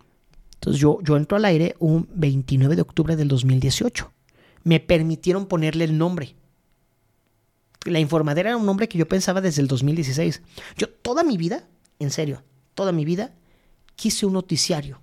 Entonces 0.55 0.80
yo, 0.80 0.99
yo 1.03 1.16
entro 1.16 1.36
al 1.36 1.45
aire 1.45 1.76
un 1.78 2.09
29 2.14 2.76
de 2.76 2.82
octubre 2.82 3.16
del 3.16 3.28
2018. 3.28 4.12
Me 4.64 4.80
permitieron 4.80 5.47
ponerle 5.47 5.84
el 5.84 5.97
nombre. 5.97 6.34
La 7.84 7.99
informadera 7.99 8.51
era 8.51 8.57
un 8.57 8.66
nombre 8.66 8.88
que 8.88 8.99
yo 8.99 9.09
pensaba 9.09 9.40
desde 9.40 9.62
el 9.62 9.68
2016. 9.68 10.43
Yo 10.76 10.88
toda 10.88 11.24
mi 11.24 11.36
vida, 11.36 11.68
en 11.99 12.11
serio, 12.11 12.43
toda 12.74 12.93
mi 12.93 13.05
vida, 13.05 13.32
quise 13.97 14.26
un 14.26 14.34
noticiario. 14.34 15.01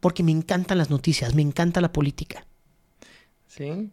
Porque 0.00 0.22
me 0.22 0.32
encantan 0.32 0.78
las 0.78 0.90
noticias, 0.90 1.34
me 1.34 1.42
encanta 1.42 1.80
la 1.80 1.92
política. 1.92 2.46
Sí. 3.50 3.90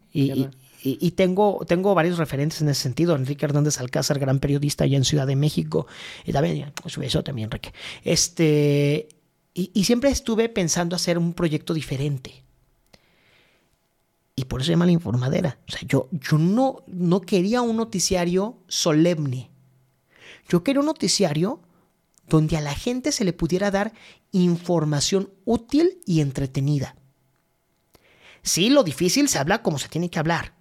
Y, 0.83 1.11
tengo, 1.11 1.65
tengo 1.67 1.95
varios 1.95 2.19
referentes 2.19 2.61
en 2.61 2.69
ese 2.69 2.83
sentido. 2.83 3.15
Enrique 3.15 3.43
Hernández 3.43 3.79
Alcázar, 3.79 4.19
gran 4.19 4.39
periodista 4.39 4.83
allá 4.83 4.97
en 4.97 5.03
Ciudad 5.03 5.25
de 5.25 5.35
México. 5.35 5.87
Y 6.25 6.31
también, 6.31 6.71
pues 6.81 6.97
eso 6.99 7.23
también, 7.23 7.45
Enrique. 7.45 7.73
Este, 8.03 9.09
y, 9.53 9.83
siempre 9.83 10.11
estuve 10.11 10.47
pensando 10.47 10.95
hacer 10.95 11.17
un 11.17 11.33
proyecto 11.33 11.73
diferente. 11.73 12.43
Y 14.35 14.45
por 14.45 14.61
eso 14.61 14.67
se 14.67 14.73
llama 14.73 14.85
la 14.85 14.91
informadera. 14.91 15.57
O 15.67 15.71
sea, 15.71 15.81
yo, 15.87 16.07
yo 16.11 16.37
no, 16.37 16.83
no 16.85 17.21
quería 17.21 17.63
un 17.63 17.77
noticiario 17.77 18.59
solemne. 18.67 19.49
Yo 20.47 20.63
quería 20.63 20.81
un 20.81 20.85
noticiario 20.85 21.61
donde 22.29 22.57
a 22.57 22.61
la 22.61 22.75
gente 22.75 23.11
se 23.11 23.25
le 23.25 23.33
pudiera 23.33 23.71
dar 23.71 23.93
información 24.31 25.31
útil 25.45 25.99
y 26.05 26.21
entretenida. 26.21 26.95
Sí, 28.47 28.69
lo 28.69 28.83
difícil 28.83 29.27
se 29.27 29.39
habla 29.39 29.61
como 29.61 29.77
se 29.77 29.89
tiene 29.89 30.09
que 30.09 30.19
hablar. 30.19 30.53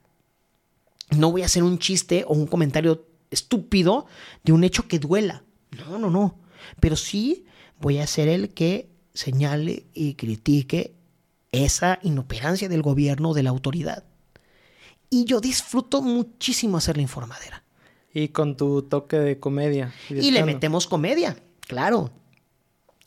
No 1.17 1.31
voy 1.31 1.43
a 1.43 1.47
hacer 1.47 1.63
un 1.63 1.79
chiste 1.79 2.25
o 2.27 2.35
un 2.35 2.47
comentario 2.47 3.07
estúpido 3.31 4.07
de 4.43 4.53
un 4.53 4.65
hecho 4.65 4.89
que 4.89 4.99
duela. 4.99 5.45
No, 5.71 5.99
no, 5.99 6.11
no. 6.11 6.41
Pero 6.81 6.97
sí 6.97 7.47
voy 7.81 7.99
a 7.99 8.07
ser 8.07 8.29
el 8.29 8.53
que 8.55 8.91
señale 9.15 9.87
y 9.95 10.15
critique 10.15 10.97
esa 11.53 12.01
inoperancia 12.03 12.69
del 12.69 12.83
gobierno, 12.83 13.35
de 13.35 13.45
la 13.45 13.51
autoridad. 13.51 14.05
Y 15.09 15.25
yo 15.25 15.41
disfruto 15.41 16.03
muchísimo 16.03 16.79
hacer 16.79 16.97
la 16.97 17.03
informadera. 17.03 17.63
Y 18.13 18.29
con 18.29 18.57
tu 18.57 18.83
toque 18.83 19.19
de 19.19 19.39
comedia. 19.39 19.95
Y, 20.11 20.33
le 20.33 20.45
metemos 20.45 20.89
comedia, 20.89 21.37
claro. 21.61 22.11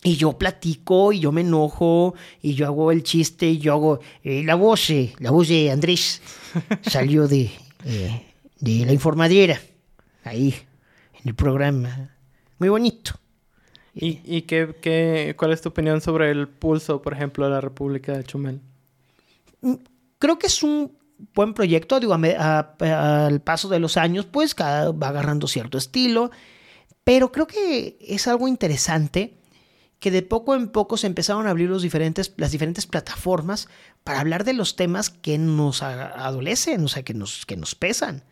Y 0.01 0.15
yo 0.15 0.37
platico 0.37 1.11
y 1.11 1.19
yo 1.19 1.31
me 1.31 1.41
enojo 1.41 2.15
y 2.41 2.53
yo 2.53 2.65
hago 2.67 2.91
el 2.91 3.03
chiste 3.03 3.47
y 3.47 3.57
yo 3.57 3.73
hago 3.73 3.99
eh, 4.23 4.43
la 4.43 4.55
voz, 4.55 4.89
eh, 4.91 5.13
la 5.19 5.31
voz 5.31 5.49
de 5.49 5.71
Andrés 5.71 6.21
salió 6.81 7.27
de, 7.27 7.51
eh, 7.83 8.25
de 8.59 8.85
la 8.85 8.93
informadera, 8.93 9.59
ahí, 10.23 10.55
en 11.21 11.29
el 11.29 11.35
programa. 11.35 12.15
Muy 12.59 12.69
bonito. 12.69 13.11
¿Y, 13.93 14.21
y 14.23 14.43
qué, 14.43 14.73
qué, 14.81 15.35
cuál 15.37 15.51
es 15.51 15.61
tu 15.61 15.69
opinión 15.69 15.99
sobre 15.99 16.31
el 16.31 16.47
pulso, 16.47 17.01
por 17.01 17.13
ejemplo, 17.13 17.45
de 17.45 17.51
la 17.51 17.61
República 17.61 18.15
de 18.15 18.23
Chumel? 18.23 18.61
Mm, 19.61 19.73
creo 20.17 20.39
que 20.39 20.47
es 20.47 20.63
un 20.63 20.97
buen 21.33 21.53
proyecto, 21.53 21.99
digo, 21.99 22.13
al 22.13 23.41
paso 23.41 23.67
de 23.67 23.79
los 23.79 23.97
años, 23.97 24.25
pues 24.25 24.55
cada, 24.55 24.91
va 24.91 25.09
agarrando 25.09 25.47
cierto 25.47 25.77
estilo, 25.77 26.31
pero 27.03 27.31
creo 27.31 27.47
que 27.47 27.97
es 27.99 28.27
algo 28.27 28.47
interesante 28.47 29.38
que 29.99 30.11
de 30.11 30.21
poco 30.21 30.55
en 30.55 30.69
poco 30.69 30.97
se 30.97 31.07
empezaron 31.07 31.45
a 31.45 31.49
abrir 31.49 31.69
los 31.69 31.81
diferentes, 31.81 32.33
las 32.37 32.51
diferentes 32.51 32.87
plataformas 32.87 33.67
para 34.03 34.21
hablar 34.21 34.45
de 34.45 34.53
los 34.53 34.75
temas 34.75 35.09
que 35.09 35.37
nos 35.37 35.83
adolecen, 35.83 36.83
o 36.85 36.87
sea, 36.87 37.03
que 37.03 37.13
nos, 37.13 37.45
que 37.45 37.57
nos 37.57 37.75
pesan. 37.75 38.23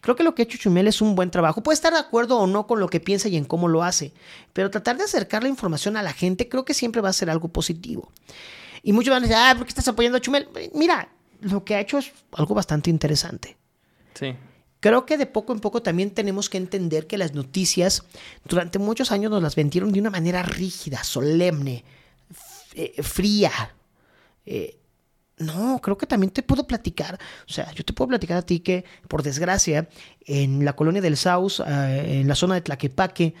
Creo 0.00 0.14
que 0.14 0.22
lo 0.22 0.34
que 0.34 0.42
ha 0.42 0.44
hecho 0.44 0.58
Chumel 0.58 0.86
es 0.86 1.02
un 1.02 1.16
buen 1.16 1.30
trabajo. 1.30 1.62
Puede 1.62 1.74
estar 1.74 1.92
de 1.92 1.98
acuerdo 1.98 2.38
o 2.38 2.46
no 2.46 2.66
con 2.66 2.78
lo 2.78 2.88
que 2.88 3.00
piensa 3.00 3.28
y 3.28 3.36
en 3.36 3.44
cómo 3.44 3.66
lo 3.66 3.82
hace, 3.82 4.12
pero 4.52 4.70
tratar 4.70 4.96
de 4.96 5.04
acercar 5.04 5.42
la 5.42 5.48
información 5.48 5.96
a 5.96 6.02
la 6.02 6.12
gente 6.12 6.48
creo 6.48 6.64
que 6.64 6.74
siempre 6.74 7.02
va 7.02 7.08
a 7.08 7.12
ser 7.12 7.28
algo 7.28 7.48
positivo. 7.48 8.12
Y 8.82 8.92
muchos 8.92 9.10
van 9.10 9.24
a 9.24 9.26
decir, 9.26 9.36
ah, 9.36 9.54
¿por 9.56 9.66
qué 9.66 9.70
estás 9.70 9.88
apoyando 9.88 10.18
a 10.18 10.20
Chumel? 10.20 10.48
Mira, 10.74 11.08
lo 11.40 11.64
que 11.64 11.74
ha 11.74 11.80
hecho 11.80 11.98
es 11.98 12.12
algo 12.32 12.54
bastante 12.54 12.88
interesante. 12.88 13.56
Sí. 14.14 14.36
Creo 14.86 15.04
que 15.04 15.18
de 15.18 15.26
poco 15.26 15.52
en 15.52 15.58
poco 15.58 15.82
también 15.82 16.12
tenemos 16.12 16.48
que 16.48 16.58
entender 16.58 17.08
que 17.08 17.18
las 17.18 17.34
noticias 17.34 18.04
durante 18.44 18.78
muchos 18.78 19.10
años 19.10 19.32
nos 19.32 19.42
las 19.42 19.56
vendieron 19.56 19.90
de 19.90 19.98
una 19.98 20.10
manera 20.10 20.44
rígida, 20.44 21.02
solemne, 21.02 21.84
eh, 22.72 23.02
fría. 23.02 23.50
Eh, 24.44 24.78
no, 25.38 25.80
creo 25.82 25.98
que 25.98 26.06
también 26.06 26.30
te 26.30 26.44
puedo 26.44 26.68
platicar. 26.68 27.18
O 27.48 27.52
sea, 27.52 27.72
yo 27.72 27.84
te 27.84 27.92
puedo 27.94 28.10
platicar 28.10 28.36
a 28.36 28.42
ti 28.42 28.60
que, 28.60 28.84
por 29.08 29.24
desgracia, 29.24 29.88
en 30.24 30.64
la 30.64 30.76
colonia 30.76 31.02
del 31.02 31.16
Saus, 31.16 31.58
eh, 31.66 32.20
en 32.20 32.28
la 32.28 32.36
zona 32.36 32.54
de 32.54 32.60
Tlaquepaque, 32.60 33.34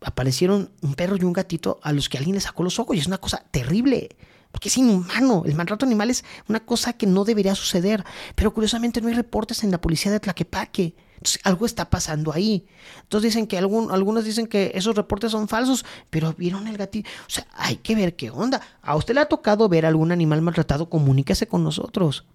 aparecieron 0.00 0.70
un 0.80 0.94
perro 0.94 1.16
y 1.16 1.24
un 1.24 1.34
gatito 1.34 1.78
a 1.82 1.92
los 1.92 2.08
que 2.08 2.16
alguien 2.16 2.36
les 2.36 2.44
sacó 2.44 2.62
los 2.62 2.78
ojos. 2.78 2.96
Y 2.96 3.00
es 3.00 3.06
una 3.06 3.18
cosa 3.18 3.44
terrible 3.50 4.08
porque 4.52 4.68
es 4.68 4.76
inhumano. 4.76 5.42
El 5.44 5.54
maltrato 5.54 5.86
animal 5.86 6.10
es 6.10 6.24
una 6.48 6.60
cosa 6.60 6.92
que 6.92 7.06
no 7.06 7.24
debería 7.24 7.54
suceder. 7.54 8.04
Pero 8.36 8.54
curiosamente 8.54 9.00
no 9.00 9.08
hay 9.08 9.14
reportes 9.14 9.64
en 9.64 9.70
la 9.70 9.80
policía 9.80 10.12
de 10.12 10.20
Tlaquepaque. 10.20 10.94
Entonces, 11.16 11.40
algo 11.44 11.66
está 11.66 11.88
pasando 11.88 12.32
ahí. 12.32 12.66
Entonces 13.02 13.30
dicen 13.30 13.46
que 13.46 13.56
algunos 13.56 14.24
dicen 14.24 14.46
que 14.46 14.72
esos 14.74 14.94
reportes 14.94 15.30
son 15.30 15.48
falsos, 15.48 15.84
pero 16.10 16.34
vieron 16.34 16.66
el 16.66 16.76
gatito. 16.76 17.08
O 17.26 17.30
sea, 17.30 17.46
hay 17.52 17.76
que 17.76 17.94
ver 17.94 18.16
qué 18.16 18.30
onda. 18.30 18.60
¿A 18.82 18.96
usted 18.96 19.14
le 19.14 19.20
ha 19.20 19.26
tocado 19.26 19.68
ver 19.68 19.86
algún 19.86 20.12
animal 20.12 20.42
maltratado? 20.42 20.90
Comuníquese 20.90 21.46
con 21.46 21.64
nosotros. 21.64 22.26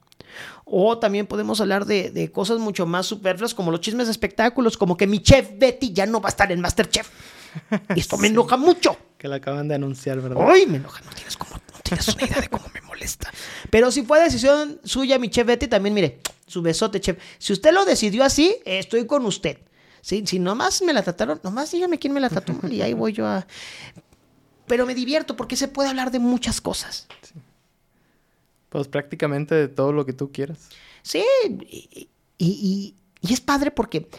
O 0.66 0.98
también 1.00 1.28
podemos 1.28 1.62
hablar 1.62 1.86
de, 1.86 2.12
de 2.12 2.32
cosas 2.32 2.60
mucho 2.60 2.86
más 2.86 3.06
superfluas 3.06 3.54
como 3.54 3.72
los 3.72 3.82
chismes 3.82 4.08
de 4.08 4.12
espectáculos, 4.12 4.78
como 4.78 4.98
que 4.98 5.08
mi 5.08 5.20
chef 5.20 5.52
Betty 5.58 5.92
ya 5.94 6.06
no 6.06 6.22
va 6.22 6.30
a 6.30 6.32
estar 6.32 6.52
en 6.52 6.62
Masterchef. 6.62 7.10
Esto 7.96 8.18
me 8.18 8.28
enoja 8.28 8.58
mucho. 8.58 8.98
Que 9.18 9.28
la 9.28 9.38
acaban 9.38 9.68
de 9.68 9.76
anunciar, 9.76 10.22
¿verdad? 10.22 10.46
Ay, 10.50 10.66
me 10.66 10.78
enoja, 10.78 11.04
no 11.04 11.12
tienes 11.12 11.36
como 11.36 11.58
tienes 11.88 12.08
una 12.08 12.26
idea 12.26 12.42
de 12.42 12.50
cómo 12.50 12.66
me 12.74 12.82
molesta. 12.82 13.32
Pero 13.70 13.92
si 13.92 14.04
fue 14.04 14.22
decisión 14.22 14.80
suya, 14.84 15.20
mi 15.20 15.30
chef 15.30 15.48
Betty, 15.48 15.68
también 15.68 15.94
mire, 15.94 16.20
su 16.46 16.62
besote, 16.62 17.00
chef. 17.00 17.18
Si 17.38 17.54
usted 17.54 17.72
lo 17.74 17.86
decidió 17.86 18.24
así, 18.24 18.56
estoy 18.66 19.06
con 19.06 19.26
usted. 19.26 19.60
Si, 20.02 20.26
si 20.26 20.40
nomás 20.40 20.82
me 20.82 20.94
la 20.94 21.04
trataron, 21.04 21.40
nomás 21.44 21.72
dígame 21.72 22.00
quién 22.00 22.14
me 22.14 22.20
la 22.20 22.30
trató 22.30 22.54
y 22.70 22.82
ahí 22.82 22.94
voy 22.94 23.14
yo 23.14 23.28
a... 23.28 23.46
Pero 24.66 24.86
me 24.86 24.96
divierto 24.96 25.36
porque 25.36 25.56
se 25.56 25.68
puede 25.68 25.90
hablar 25.90 26.12
de 26.12 26.20
muchas 26.20 26.62
cosas. 26.62 27.08
Pues 28.70 28.88
prácticamente 28.88 29.56
de 29.56 29.68
todo 29.70 29.94
lo 29.94 30.06
que 30.06 30.14
tú 30.14 30.32
quieras. 30.32 30.70
Sí, 31.02 31.24
y, 31.48 32.10
y, 32.38 32.96
es 33.34 33.42
padre 33.42 33.72
porque 33.72 34.10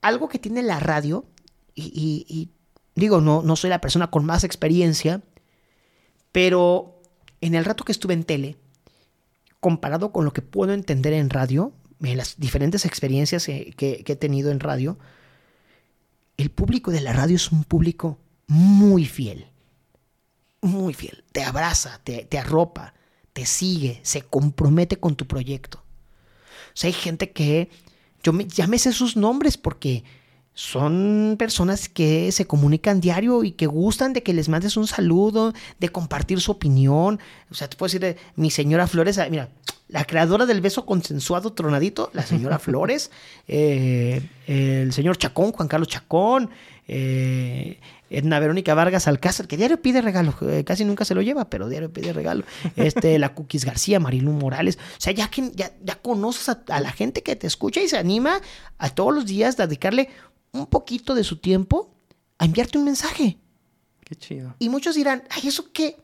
algo 0.00 0.28
que 0.28 0.38
tiene 0.38 0.62
la 0.62 0.80
radio, 0.80 1.24
y, 1.74 2.50
digo, 2.94 3.20
no, 3.20 3.42
no 3.42 3.56
soy 3.56 3.70
la 3.70 3.80
persona 3.80 4.10
con 4.10 4.24
más 4.24 4.44
experiencia, 4.44 5.22
pero 6.32 6.91
en 7.42 7.54
el 7.54 7.64
rato 7.64 7.84
que 7.84 7.92
estuve 7.92 8.14
en 8.14 8.24
tele, 8.24 8.56
comparado 9.60 10.12
con 10.12 10.24
lo 10.24 10.32
que 10.32 10.42
puedo 10.42 10.72
entender 10.72 11.12
en 11.12 11.28
radio, 11.28 11.72
en 12.00 12.16
las 12.16 12.38
diferentes 12.38 12.86
experiencias 12.86 13.44
que, 13.44 14.04
he 14.06 14.16
tenido 14.16 14.50
en 14.50 14.60
radio, 14.60 14.98
el 16.36 16.50
público 16.50 16.90
de 16.90 17.00
la 17.00 17.12
radio 17.12 17.36
es 17.36 17.52
un 17.52 17.64
público 17.64 18.18
muy 18.46 19.04
fiel. 19.04 19.48
Muy 20.60 20.94
fiel. 20.94 21.24
Te 21.32 21.42
abraza, 21.42 22.00
te, 22.04 22.38
arropa, 22.38 22.94
te 23.32 23.44
sigue, 23.44 24.00
se 24.02 24.22
compromete 24.22 24.96
con 24.96 25.16
tu 25.16 25.26
proyecto. 25.26 25.78
O 25.78 26.74
sea, 26.74 26.88
hay 26.88 26.94
gente 26.94 27.32
que 27.32 27.70
yo 28.22 28.32
me, 28.32 28.46
me 28.68 28.78
sé 28.78 28.92
sus 28.92 29.16
nombres 29.16 29.58
porque 29.58 30.04
son 30.54 31.36
personas 31.38 31.88
que 31.88 32.30
se 32.30 32.46
comunican 32.46 33.00
diario 33.00 33.42
y 33.42 33.52
que 33.52 33.66
gustan 33.66 34.12
de 34.12 34.22
que 34.22 34.34
les 34.34 34.48
mandes 34.48 34.76
un 34.76 34.86
saludo, 34.86 35.54
de 35.78 35.88
compartir 35.88 36.40
su 36.40 36.52
opinión. 36.52 37.20
O 37.50 37.54
sea, 37.54 37.68
te 37.68 37.76
puedo 37.76 37.90
decir, 37.90 38.16
mi 38.36 38.50
señora 38.50 38.86
Flores, 38.86 39.18
ah, 39.18 39.28
mira, 39.30 39.48
la 39.88 40.04
creadora 40.04 40.46
del 40.46 40.60
beso 40.60 40.84
consensuado 40.84 41.52
tronadito, 41.52 42.10
la 42.12 42.22
señora 42.22 42.58
Flores, 42.60 43.10
eh, 43.48 44.22
el 44.46 44.92
señor 44.92 45.16
Chacón, 45.16 45.52
Juan 45.52 45.68
Carlos 45.68 45.88
Chacón, 45.88 46.50
eh, 46.86 47.78
Edna 48.10 48.38
Verónica 48.38 48.74
Vargas 48.74 49.08
Alcázar, 49.08 49.48
que 49.48 49.56
diario 49.56 49.80
pide 49.80 50.02
regalo, 50.02 50.34
eh, 50.42 50.64
casi 50.64 50.84
nunca 50.84 51.06
se 51.06 51.14
lo 51.14 51.22
lleva, 51.22 51.48
pero 51.48 51.68
diario 51.70 51.90
pide 51.90 52.12
regalo. 52.12 52.44
Este, 52.76 53.18
la 53.18 53.34
Cookies 53.34 53.64
García, 53.64 54.00
Marilu 54.00 54.32
Morales. 54.32 54.76
O 54.76 55.00
sea, 55.00 55.14
ya 55.14 55.28
que 55.28 55.50
ya, 55.54 55.72
ya 55.82 55.94
conoces 55.94 56.50
a, 56.50 56.62
a, 56.68 56.80
la 56.80 56.90
gente 56.90 57.22
que 57.22 57.36
te 57.36 57.46
escucha 57.46 57.80
y 57.80 57.88
se 57.88 57.96
anima 57.96 58.40
a 58.76 58.90
todos 58.90 59.14
los 59.14 59.24
días 59.24 59.58
a 59.60 59.66
dedicarle 59.66 60.10
un 60.52 60.66
poquito 60.66 61.14
de 61.14 61.24
su 61.24 61.38
tiempo 61.38 61.94
a 62.38 62.44
enviarte 62.44 62.78
un 62.78 62.84
mensaje. 62.84 63.38
Qué 64.04 64.14
chido. 64.16 64.54
Y 64.58 64.68
muchos 64.68 64.94
dirán, 64.94 65.24
ay, 65.30 65.48
¿eso 65.48 65.72
qué? 65.72 65.96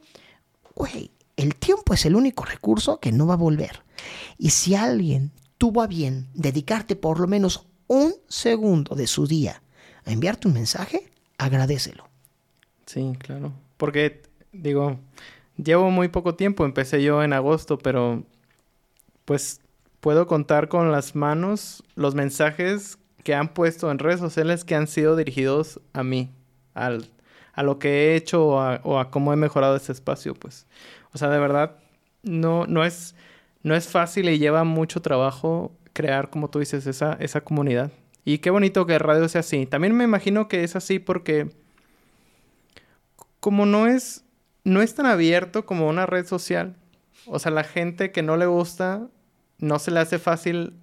Güey, 0.74 1.11
el 1.36 1.55
tiempo 1.57 1.94
es 1.94 2.05
el 2.07 2.16
único 2.16 2.44
recurso 2.44 3.01
que 3.01 3.12
no 3.12 3.26
va 3.26 3.34
a 3.34 3.38
volver. 3.38 3.82
Y 4.38 4.51
si 4.51 4.74
alguien 4.74 5.32
tuvo 5.59 5.82
a 5.82 5.86
bien 5.86 6.28
dedicarte 6.34 6.96
por 6.96 7.20
lo 7.20 7.26
menos 7.26 7.66
un 7.86 8.14
segundo 8.28 8.94
de 8.94 9.07
su 9.07 9.26
día 9.26 9.62
a 10.05 10.12
enviarte 10.12 10.49
un 10.49 10.55
mensaje, 10.55 11.11
agradecelo. 11.36 12.09
Sí, 12.86 13.12
claro. 13.18 13.53
Porque, 13.76 14.22
digo, 14.53 14.99
llevo 15.57 15.90
muy 15.90 16.09
poco 16.09 16.34
tiempo, 16.34 16.64
empecé 16.64 17.03
yo 17.03 17.22
en 17.22 17.32
agosto, 17.32 17.78
pero 17.78 18.24
pues 19.24 19.61
puedo 20.01 20.26
contar 20.26 20.68
con 20.68 20.90
las 20.90 21.14
manos 21.14 21.82
los 21.94 22.14
mensajes 22.14 22.99
que 23.24 23.34
han 23.34 23.48
puesto 23.48 23.90
en 23.90 23.98
redes 23.98 24.20
sociales 24.20 24.64
que 24.64 24.74
han 24.74 24.86
sido 24.86 25.16
dirigidos 25.16 25.80
a 25.92 26.02
mí, 26.02 26.30
al, 26.74 27.10
a 27.52 27.62
lo 27.62 27.78
que 27.78 27.88
he 27.88 28.16
hecho 28.16 28.46
o 28.46 28.60
a, 28.60 29.00
a 29.00 29.10
cómo 29.10 29.32
he 29.32 29.36
mejorado 29.36 29.76
ese 29.76 29.92
espacio, 29.92 30.34
pues. 30.34 30.66
O 31.12 31.18
sea, 31.18 31.28
de 31.28 31.38
verdad, 31.38 31.76
no, 32.22 32.66
no, 32.66 32.84
es, 32.84 33.14
no 33.62 33.74
es 33.74 33.88
fácil 33.88 34.28
y 34.28 34.38
lleva 34.38 34.64
mucho 34.64 35.02
trabajo 35.02 35.72
crear, 35.92 36.30
como 36.30 36.48
tú 36.48 36.60
dices, 36.60 36.86
esa, 36.86 37.14
esa 37.14 37.40
comunidad. 37.40 37.90
Y 38.24 38.38
qué 38.38 38.50
bonito 38.50 38.86
que 38.86 38.98
radio 38.98 39.28
sea 39.28 39.40
así. 39.40 39.66
También 39.66 39.96
me 39.96 40.04
imagino 40.04 40.48
que 40.48 40.62
es 40.62 40.76
así 40.76 40.98
porque 40.98 41.50
como 43.40 43.66
no 43.66 43.86
es, 43.86 44.24
no 44.64 44.82
es 44.82 44.94
tan 44.94 45.06
abierto 45.06 45.64
como 45.64 45.88
una 45.88 46.06
red 46.06 46.26
social, 46.26 46.76
o 47.26 47.38
sea, 47.38 47.50
la 47.52 47.64
gente 47.64 48.12
que 48.12 48.22
no 48.22 48.36
le 48.36 48.46
gusta, 48.46 49.08
no 49.58 49.78
se 49.78 49.90
le 49.90 50.00
hace 50.00 50.18
fácil 50.18 50.74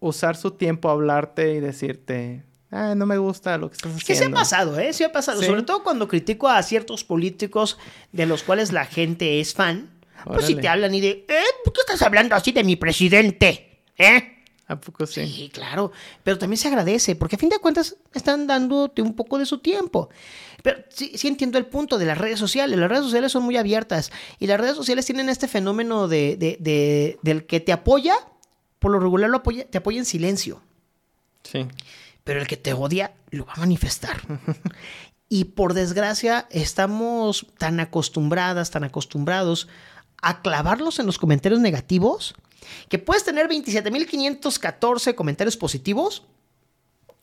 usar 0.00 0.36
su 0.36 0.52
tiempo 0.52 0.88
a 0.88 0.92
hablarte 0.92 1.54
y 1.54 1.60
decirte, 1.60 2.44
ah, 2.70 2.94
no 2.94 3.06
me 3.06 3.18
gusta 3.18 3.56
lo 3.58 3.68
que 3.70 3.76
estás 3.76 3.92
haciendo. 3.92 4.06
Que 4.06 4.14
se 4.16 4.24
ha 4.24 4.30
pasado, 4.30 4.78
¿eh? 4.78 4.92
Se 4.92 5.04
ha 5.04 5.12
pasado. 5.12 5.42
Sobre 5.42 5.62
todo 5.62 5.82
cuando 5.82 6.08
critico 6.08 6.48
a 6.48 6.62
ciertos 6.62 7.04
políticos 7.04 7.78
de 8.12 8.26
los 8.26 8.42
cuales 8.42 8.72
la 8.72 8.86
gente 8.86 9.40
es 9.40 9.54
fan. 9.54 9.90
Pues 10.24 10.46
si 10.46 10.54
te 10.54 10.68
hablan 10.68 10.94
y 10.94 11.00
de, 11.00 11.24
¿eh? 11.28 11.42
¿Por 11.64 11.72
qué 11.72 11.80
estás 11.80 12.02
hablando 12.02 12.34
así 12.34 12.52
de 12.52 12.64
mi 12.64 12.76
presidente? 12.76 13.84
¿Eh? 13.96 14.36
¿A 14.66 14.80
poco 14.80 15.04
sí? 15.06 15.26
Sí, 15.26 15.50
claro. 15.52 15.90
Pero 16.22 16.38
también 16.38 16.58
se 16.58 16.68
agradece, 16.68 17.16
porque 17.16 17.36
a 17.36 17.38
fin 17.38 17.48
de 17.48 17.58
cuentas 17.58 17.96
están 18.14 18.46
dándote 18.46 19.02
un 19.02 19.14
poco 19.14 19.38
de 19.38 19.46
su 19.46 19.58
tiempo. 19.58 20.10
Pero 20.62 20.78
sí, 20.90 21.12
sí, 21.16 21.26
entiendo 21.26 21.58
el 21.58 21.66
punto 21.66 21.98
de 21.98 22.04
las 22.04 22.18
redes 22.18 22.38
sociales. 22.38 22.78
Las 22.78 22.88
redes 22.88 23.04
sociales 23.04 23.32
son 23.32 23.42
muy 23.42 23.56
abiertas 23.56 24.12
y 24.38 24.46
las 24.46 24.60
redes 24.60 24.76
sociales 24.76 25.06
tienen 25.06 25.28
este 25.28 25.48
fenómeno 25.48 26.06
de, 26.06 26.36
de, 26.36 27.18
del 27.22 27.46
que 27.46 27.60
te 27.60 27.72
apoya, 27.72 28.14
por 28.80 28.90
lo 28.90 28.98
regular 28.98 29.30
lo 29.30 29.36
apoya, 29.36 29.64
te 29.70 29.78
apoya 29.78 29.98
en 29.98 30.04
silencio. 30.04 30.60
Sí. 31.44 31.68
Pero 32.24 32.40
el 32.40 32.48
que 32.48 32.56
te 32.56 32.72
odia 32.72 33.14
lo 33.30 33.46
va 33.46 33.52
a 33.54 33.60
manifestar. 33.60 34.20
y 35.28 35.44
por 35.44 35.74
desgracia 35.74 36.48
estamos 36.50 37.46
tan 37.58 37.78
acostumbradas, 37.78 38.72
tan 38.72 38.82
acostumbrados 38.82 39.68
a 40.22 40.42
clavarlos 40.42 40.98
en 40.98 41.06
los 41.06 41.18
comentarios 41.18 41.60
negativos 41.60 42.34
que 42.88 42.98
puedes 42.98 43.24
tener 43.24 43.48
27.514 43.48 45.14
comentarios 45.14 45.56
positivos 45.56 46.24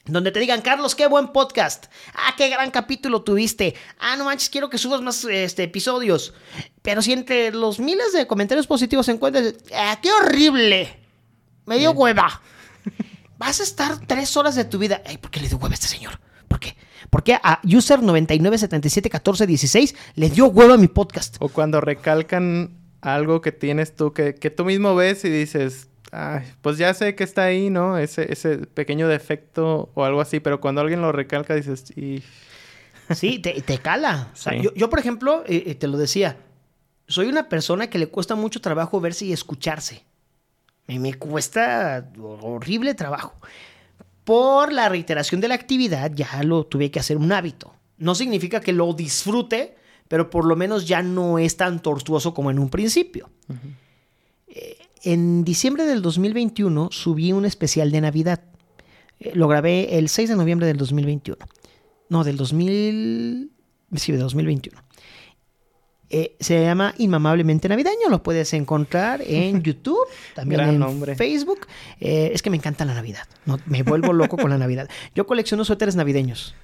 donde 0.05 0.31
te 0.31 0.39
digan, 0.39 0.61
Carlos, 0.61 0.95
qué 0.95 1.07
buen 1.07 1.33
podcast. 1.33 1.87
Ah, 2.13 2.33
qué 2.37 2.47
gran 2.47 2.71
capítulo 2.71 3.23
tuviste. 3.23 3.75
Ah, 3.99 4.15
no 4.15 4.23
manches, 4.23 4.49
quiero 4.49 4.69
que 4.69 4.77
subas 4.77 5.01
más 5.01 5.25
este, 5.25 5.63
episodios. 5.63 6.33
Pero 6.81 7.01
si 7.01 7.11
entre 7.11 7.51
los 7.51 7.79
miles 7.79 8.13
de 8.13 8.25
comentarios 8.25 8.67
positivos 8.67 9.05
se 9.05 9.11
encuentras, 9.11 9.55
ah, 9.75 9.99
qué 10.01 10.09
horrible. 10.11 11.06
Me 11.67 11.77
dio 11.77 11.91
hueva. 11.91 12.41
Vas 13.37 13.59
a 13.59 13.63
estar 13.63 13.99
tres 14.07 14.35
horas 14.35 14.55
de 14.55 14.65
tu 14.65 14.79
vida. 14.79 15.03
Ay, 15.05 15.17
¿por 15.17 15.29
qué 15.29 15.39
le 15.39 15.47
dio 15.47 15.57
hueva 15.57 15.73
a 15.73 15.75
este 15.75 15.87
señor? 15.87 16.19
¿Por 16.47 16.59
qué? 16.59 16.75
Porque 17.09 17.35
a 17.35 17.59
user 17.63 17.99
99771416 17.99 19.95
le 20.15 20.29
dio 20.29 20.47
hueva 20.47 20.73
a 20.73 20.77
mi 20.77 20.87
podcast. 20.87 21.35
O 21.39 21.49
cuando 21.49 21.81
recalcan 21.81 22.77
algo 23.01 23.41
que 23.41 23.51
tienes 23.51 23.95
tú, 23.95 24.13
que, 24.13 24.33
que 24.35 24.49
tú 24.49 24.65
mismo 24.65 24.95
ves 24.95 25.23
y 25.25 25.29
dices, 25.29 25.89
pues 26.61 26.77
ya 26.77 26.93
sé 26.93 27.15
que 27.15 27.23
está 27.23 27.43
ahí, 27.43 27.69
¿no? 27.69 27.97
Ese, 27.97 28.31
ese 28.31 28.57
pequeño 28.59 29.07
defecto 29.07 29.91
o 29.93 30.03
algo 30.05 30.21
así, 30.21 30.39
pero 30.39 30.59
cuando 30.61 30.81
alguien 30.81 31.01
lo 31.01 31.11
recalca 31.11 31.53
dices, 31.53 31.91
y... 31.95 32.23
Sí, 33.13 33.39
te, 33.39 33.61
te 33.61 33.77
cala. 33.77 34.31
yo, 34.75 34.89
por 34.89 34.99
ejemplo, 34.99 35.43
eh, 35.47 35.63
eh, 35.67 35.75
te 35.75 35.87
lo 35.87 35.97
decía, 35.97 36.37
soy 37.07 37.27
una 37.27 37.47
persona 37.47 37.89
que 37.89 37.99
le 37.99 38.07
cuesta 38.07 38.35
mucho 38.35 38.59
trabajo 38.61 38.99
verse 38.99 39.25
y 39.25 39.33
escucharse. 39.33 40.03
Me, 40.87 40.99
me 40.99 41.13
cuesta 41.13 42.09
horrible 42.19 42.93
trabajo. 42.95 43.33
Por 44.23 44.73
la 44.73 44.89
reiteración 44.89 45.39
de 45.39 45.47
la 45.47 45.55
actividad 45.55 46.11
ya 46.13 46.43
lo 46.43 46.65
tuve 46.65 46.91
que 46.91 46.99
hacer 46.99 47.17
un 47.17 47.31
hábito. 47.31 47.73
No 47.97 48.13
significa 48.13 48.59
que 48.59 48.73
lo 48.73 48.93
disfrute, 48.93 49.75
pero 50.07 50.29
por 50.29 50.45
lo 50.45 50.55
menos 50.55 50.87
ya 50.87 51.01
no 51.01 51.39
es 51.39 51.57
tan 51.57 51.81
tortuoso 51.81 52.33
como 52.33 52.51
en 52.51 52.59
un 52.59 52.69
principio. 52.69 53.29
Eh, 54.47 54.77
en 55.03 55.43
diciembre 55.43 55.85
del 55.85 56.01
2021 56.01 56.89
subí 56.91 57.31
un 57.31 57.45
especial 57.45 57.91
de 57.91 58.01
Navidad. 58.01 58.41
Eh, 59.19 59.31
lo 59.33 59.47
grabé 59.47 59.97
el 59.97 60.09
6 60.09 60.29
de 60.29 60.35
noviembre 60.35 60.67
del 60.67 60.77
2021. 60.77 61.37
No, 62.09 62.23
del 62.23 62.37
2000... 62.37 63.51
Sí, 63.95 64.11
de 64.11 64.17
2021. 64.17 64.81
Eh, 66.09 66.35
se 66.39 66.61
llama 66.61 66.93
Inmamablemente 66.97 67.67
Navideño. 67.67 68.09
Lo 68.09 68.23
puedes 68.23 68.53
encontrar 68.53 69.21
en 69.21 69.61
YouTube, 69.63 70.07
también 70.35 70.61
en 70.61 71.15
Facebook. 71.15 71.67
es 71.99 72.41
que 72.41 72.49
me 72.49 72.57
encanta 72.57 72.85
la 72.85 72.93
Navidad. 72.93 73.27
me 73.65 73.83
vuelvo 73.83 74.13
loco 74.13 74.37
con 74.37 74.49
la 74.49 74.57
Navidad. 74.57 74.89
Yo 75.15 75.27
colecciono 75.27 75.65
suéteres 75.65 75.95
navideños. 75.95 76.55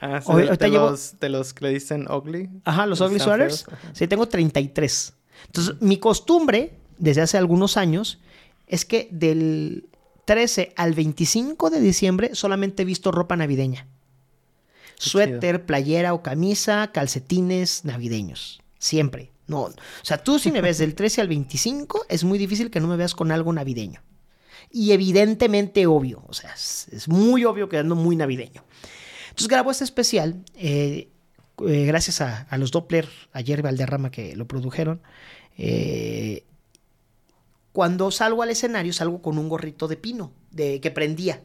Ah, 0.00 0.20
sí, 0.22 0.32
de, 0.32 0.68
los, 0.68 1.20
de, 1.20 1.28
los, 1.28 1.52
que 1.52 1.66
le 1.66 1.70
dicen 1.72 2.10
ugly. 2.10 2.48
Ajá, 2.64 2.86
los, 2.86 3.02
ugly 3.02 3.20
sweaters. 3.20 3.66
Sí, 3.92 4.06
tengo 4.06 4.26
33. 4.26 5.12
Entonces, 5.46 5.74
mi 5.80 5.98
costumbre, 5.98 6.72
desde 6.98 7.20
hace 7.20 7.36
algunos 7.36 7.76
años, 7.76 8.18
es 8.66 8.86
que 8.86 9.08
del 9.10 9.90
13 10.24 10.72
al 10.76 10.94
25 10.94 11.70
de 11.70 11.80
diciembre 11.80 12.30
solamente 12.34 12.82
he 12.82 12.86
visto 12.86 13.10
ropa 13.10 13.36
navideña. 13.36 13.86
Suéter, 14.96 15.66
playera 15.66 16.14
o 16.14 16.22
camisa, 16.22 16.90
calcetines 16.92 17.84
navideños. 17.84 18.60
Siempre. 18.80 19.30
No, 19.46 19.62
o 19.62 19.72
sea, 20.02 20.18
tú 20.18 20.38
si 20.38 20.50
me 20.50 20.60
ves 20.60 20.78
del 20.78 20.94
13 20.94 21.20
al 21.20 21.28
25, 21.28 22.06
es 22.08 22.24
muy 22.24 22.38
difícil 22.38 22.70
que 22.70 22.80
no 22.80 22.88
me 22.88 22.96
veas 22.96 23.14
con 23.14 23.30
algo 23.30 23.52
navideño. 23.52 24.00
Y 24.70 24.92
evidentemente 24.92 25.86
obvio, 25.86 26.24
o 26.28 26.32
sea, 26.32 26.54
es, 26.54 27.08
muy 27.08 27.44
obvio 27.44 27.68
que 27.68 27.76
ando 27.76 27.94
muy 27.94 28.16
navideño. 28.16 28.64
Entonces 29.24 29.48
grabó 29.48 29.70
este 29.70 29.84
especial, 29.84 30.44
eh, 30.54 31.08
eh, 31.66 31.84
gracias 31.84 32.20
a, 32.20 32.46
los 32.56 32.70
Doppler, 32.70 33.08
ayer 33.32 33.60
Valderrama 33.60 34.10
que 34.10 34.34
lo 34.34 34.46
produjeron. 34.46 35.02
Eh, 35.58 36.44
cuando 37.72 38.10
salgo 38.10 38.42
al 38.42 38.50
escenario, 38.50 38.92
salgo 38.92 39.20
con 39.20 39.36
un 39.36 39.48
gorrito 39.48 39.88
de 39.88 39.96
pino, 39.96 40.32
de 40.52 40.80
que 40.80 40.90
prendía. 40.90 41.42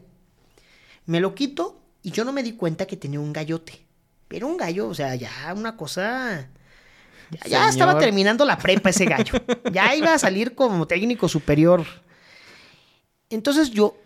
Me 1.05 1.19
lo 1.19 1.35
quito 1.35 1.81
y 2.01 2.11
yo 2.11 2.23
no 2.23 2.31
me 2.31 2.43
di 2.43 2.53
cuenta 2.53 2.85
que 2.85 2.97
tenía 2.97 3.19
un 3.19 3.33
gallote. 3.33 3.85
Pero 4.27 4.47
un 4.47 4.57
gallo, 4.57 4.87
o 4.87 4.93
sea, 4.93 5.15
ya 5.15 5.53
una 5.55 5.75
cosa... 5.75 6.49
Ya, 7.47 7.69
estaba 7.69 7.97
terminando 7.97 8.45
la 8.45 8.57
prepa 8.57 8.89
ese 8.89 9.05
gallo. 9.05 9.33
ya 9.71 9.95
iba 9.95 10.13
a 10.13 10.19
salir 10.19 10.55
como 10.55 10.87
técnico 10.87 11.27
superior. 11.27 11.85
Entonces 13.29 13.71
yo, 13.71 13.97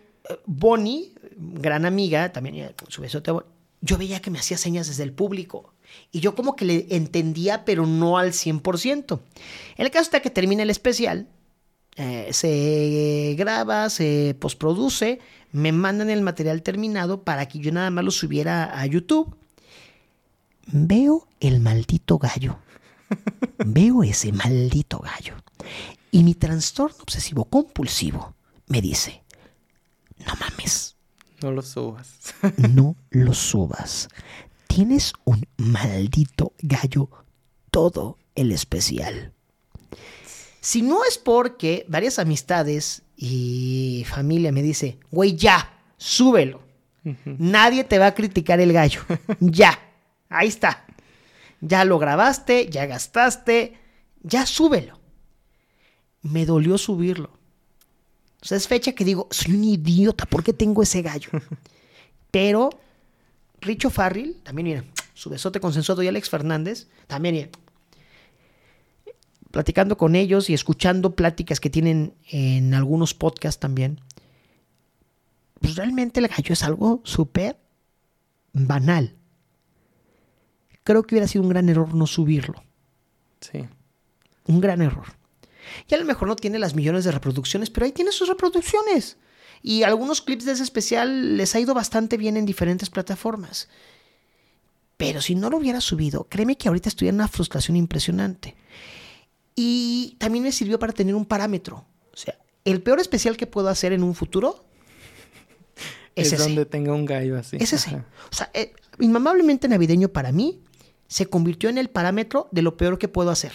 Bonnie, 0.46 1.12
gran 1.36 1.86
amiga, 1.86 2.32
también 2.32 2.74
su 2.88 3.02
besote, 3.02 3.32
yo 3.80 3.98
veía 3.98 4.20
que 4.20 4.30
me 4.30 4.38
hacía 4.38 4.56
señas 4.56 4.88
desde 4.88 5.02
el 5.02 5.12
público. 5.12 5.72
Y 6.12 6.20
yo 6.20 6.34
como 6.34 6.56
que 6.56 6.64
le 6.64 6.86
entendía, 6.90 7.64
pero 7.64 7.86
no 7.86 8.18
al 8.18 8.32
100%. 8.32 9.20
El 9.76 9.90
caso 9.90 10.02
está 10.02 10.20
que 10.20 10.30
termina 10.30 10.62
el 10.62 10.70
especial, 10.70 11.26
eh, 11.96 12.28
se 12.32 13.34
graba, 13.36 13.90
se 13.90 14.36
postproduce, 14.38 15.18
me 15.52 15.72
mandan 15.72 16.10
el 16.10 16.22
material 16.22 16.62
terminado 16.62 17.22
para 17.22 17.46
que 17.46 17.58
yo 17.58 17.72
nada 17.72 17.90
más 17.90 18.04
lo 18.04 18.10
subiera 18.10 18.78
a 18.78 18.86
YouTube. 18.86 19.36
Veo 20.66 21.26
el 21.40 21.60
maldito 21.60 22.18
gallo. 22.18 22.58
Veo 23.66 24.02
ese 24.02 24.32
maldito 24.32 24.98
gallo. 24.98 25.36
Y 26.10 26.24
mi 26.24 26.34
trastorno 26.34 26.96
obsesivo 27.02 27.44
compulsivo 27.44 28.34
me 28.66 28.80
dice, 28.80 29.22
no 30.26 30.34
mames, 30.36 30.96
no 31.42 31.52
lo 31.52 31.62
subas. 31.62 32.34
no 32.56 32.96
lo 33.10 33.32
subas. 33.32 34.08
Tienes 34.66 35.12
un 35.24 35.46
maldito 35.56 36.52
gallo 36.60 37.08
todo 37.70 38.18
el 38.34 38.52
especial. 38.52 39.32
Si 40.60 40.82
no 40.82 41.04
es 41.04 41.16
porque 41.16 41.86
varias 41.88 42.18
amistades 42.18 43.02
y 43.16 44.04
familia 44.06 44.52
me 44.52 44.62
dice, 44.62 44.98
güey, 45.10 45.34
ya, 45.34 45.78
súbelo. 45.96 46.62
Nadie 47.24 47.84
te 47.84 47.98
va 47.98 48.08
a 48.08 48.14
criticar 48.14 48.60
el 48.60 48.74
gallo. 48.74 49.00
ya, 49.40 49.78
ahí 50.28 50.48
está. 50.48 50.84
Ya 51.60 51.84
lo 51.84 51.98
grabaste, 51.98 52.68
ya 52.70 52.86
gastaste, 52.86 53.76
ya 54.22 54.46
súbelo. 54.46 54.98
Me 56.22 56.46
dolió 56.46 56.78
subirlo. 56.78 57.30
O 58.42 58.46
sea, 58.46 58.56
es 58.56 58.68
fecha 58.68 58.92
que 58.92 59.04
digo, 59.04 59.28
soy 59.30 59.54
un 59.54 59.64
idiota, 59.64 60.24
¿por 60.26 60.42
qué 60.42 60.52
tengo 60.52 60.82
ese 60.82 61.02
gallo? 61.02 61.30
Pero 62.30 62.70
Richo 63.60 63.90
Farrell, 63.90 64.36
también 64.42 64.64
mira, 64.64 64.84
su 65.12 65.28
besote 65.28 65.60
consensuado 65.60 66.02
y 66.02 66.08
Alex 66.08 66.30
Fernández, 66.30 66.88
también 67.06 67.34
mira, 67.34 67.48
platicando 69.50 69.98
con 69.98 70.14
ellos 70.16 70.48
y 70.48 70.54
escuchando 70.54 71.14
pláticas 71.14 71.60
que 71.60 71.70
tienen 71.70 72.14
en 72.30 72.72
algunos 72.72 73.14
podcasts 73.14 73.60
también, 73.60 74.00
pues 75.60 75.76
realmente 75.76 76.20
el 76.20 76.28
gallo 76.28 76.52
es 76.52 76.62
algo 76.62 77.02
súper 77.04 77.58
banal. 78.52 79.14
Creo 80.84 81.02
que 81.02 81.14
hubiera 81.14 81.28
sido 81.28 81.42
un 81.42 81.50
gran 81.50 81.68
error 81.68 81.94
no 81.94 82.06
subirlo. 82.06 82.62
Sí. 83.40 83.66
Un 84.46 84.60
gran 84.60 84.82
error. 84.82 85.06
Y 85.88 85.94
a 85.94 85.98
lo 85.98 86.04
mejor 86.04 86.28
no 86.28 86.36
tiene 86.36 86.58
las 86.58 86.74
millones 86.74 87.04
de 87.04 87.12
reproducciones, 87.12 87.70
pero 87.70 87.86
ahí 87.86 87.92
tiene 87.92 88.12
sus 88.12 88.28
reproducciones. 88.28 89.16
Y 89.62 89.82
algunos 89.82 90.22
clips 90.22 90.46
de 90.46 90.52
ese 90.52 90.62
especial 90.62 91.36
les 91.36 91.54
ha 91.54 91.60
ido 91.60 91.74
bastante 91.74 92.16
bien 92.16 92.36
en 92.36 92.46
diferentes 92.46 92.88
plataformas. 92.88 93.68
Pero 94.96 95.20
si 95.20 95.34
no 95.34 95.50
lo 95.50 95.58
hubiera 95.58 95.80
subido, 95.80 96.26
créeme 96.28 96.56
que 96.56 96.68
ahorita 96.68 96.88
estoy 96.88 97.08
en 97.08 97.16
una 97.16 97.28
frustración 97.28 97.76
impresionante. 97.76 98.56
Y 99.54 100.16
también 100.18 100.44
me 100.44 100.52
sirvió 100.52 100.78
para 100.78 100.92
tener 100.92 101.14
un 101.14 101.26
parámetro. 101.26 101.84
O 102.12 102.16
sea, 102.16 102.38
el 102.64 102.82
peor 102.82 103.00
especial 103.00 103.36
que 103.36 103.46
puedo 103.46 103.68
hacer 103.68 103.92
en 103.92 104.02
un 104.02 104.14
futuro 104.14 104.64
es, 106.14 106.36
donde 106.36 106.64
tenga 106.66 106.94
un 106.94 107.04
gallo 107.04 107.38
así. 107.38 107.56
Es 107.60 107.72
ese. 107.72 107.96
O 108.30 108.34
sea, 108.34 108.50
eh, 108.54 108.72
inmamablemente 108.98 109.68
navideño 109.68 110.08
para 110.08 110.32
mí 110.32 110.62
se 111.10 111.26
convirtió 111.26 111.68
en 111.68 111.76
el 111.76 111.90
parámetro 111.90 112.48
de 112.52 112.62
lo 112.62 112.76
peor 112.76 112.96
que 112.96 113.08
puedo 113.08 113.30
hacer. 113.30 113.52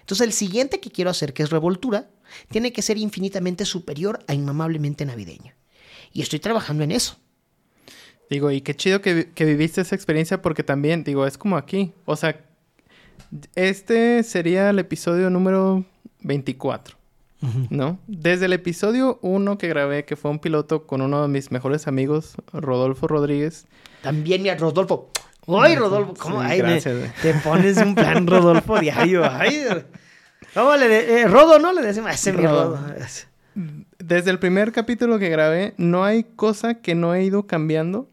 Entonces 0.00 0.24
el 0.24 0.32
siguiente 0.32 0.78
que 0.78 0.90
quiero 0.90 1.10
hacer, 1.10 1.34
que 1.34 1.42
es 1.42 1.50
revoltura, 1.50 2.08
tiene 2.48 2.72
que 2.72 2.80
ser 2.80 2.96
infinitamente 2.96 3.64
superior 3.64 4.20
a 4.28 4.34
inmamablemente 4.34 5.04
navideño. 5.04 5.52
Y 6.12 6.22
estoy 6.22 6.38
trabajando 6.38 6.84
en 6.84 6.92
eso. 6.92 7.16
Digo, 8.30 8.52
y 8.52 8.60
qué 8.60 8.76
chido 8.76 9.00
que, 9.00 9.32
que, 9.34 9.44
viviste 9.44 9.80
esa 9.80 9.96
experiencia 9.96 10.42
porque 10.42 10.62
también, 10.62 11.02
digo, 11.02 11.26
es 11.26 11.36
como 11.36 11.56
aquí. 11.56 11.92
O 12.04 12.14
sea, 12.14 12.40
este 13.56 14.22
sería 14.22 14.70
el 14.70 14.78
episodio 14.78 15.28
número 15.28 15.84
24. 16.22 16.96
¿No? 17.68 17.98
Desde 18.06 18.46
el 18.46 18.52
episodio 18.52 19.18
1 19.22 19.58
que 19.58 19.68
grabé, 19.68 20.04
que 20.04 20.16
fue 20.16 20.30
un 20.30 20.38
piloto 20.38 20.86
con 20.86 21.02
uno 21.02 21.22
de 21.22 21.28
mis 21.28 21.50
mejores 21.50 21.86
amigos, 21.86 22.34
Rodolfo 22.52 23.08
Rodríguez. 23.08 23.66
También 24.02 24.42
mi 24.42 24.54
Rodolfo. 24.54 25.10
¡Ay, 25.48 25.76
Rodolfo! 25.76 26.14
¿Cómo? 26.18 26.42
te 26.42 27.34
pones 27.44 27.76
un 27.76 27.94
plan 27.94 28.26
Rodolfo 28.26 28.78
diario. 28.78 29.22
¡Ay! 29.30 29.64
¿Cómo 30.54 30.74
le 30.76 31.20
eh, 31.20 31.28
Rodo, 31.28 31.58
¿no? 31.58 31.72
Le 31.72 31.82
decimos, 31.82 32.12
ese 32.12 32.32
mi 32.32 32.46
Rodo. 32.46 32.78
Desde 33.98 34.30
el 34.30 34.38
primer 34.38 34.72
capítulo 34.72 35.18
que 35.18 35.28
grabé, 35.28 35.74
no 35.76 36.04
hay 36.04 36.24
cosa 36.24 36.74
que 36.74 36.94
no 36.94 37.14
he 37.14 37.24
ido 37.24 37.46
cambiando 37.46 38.08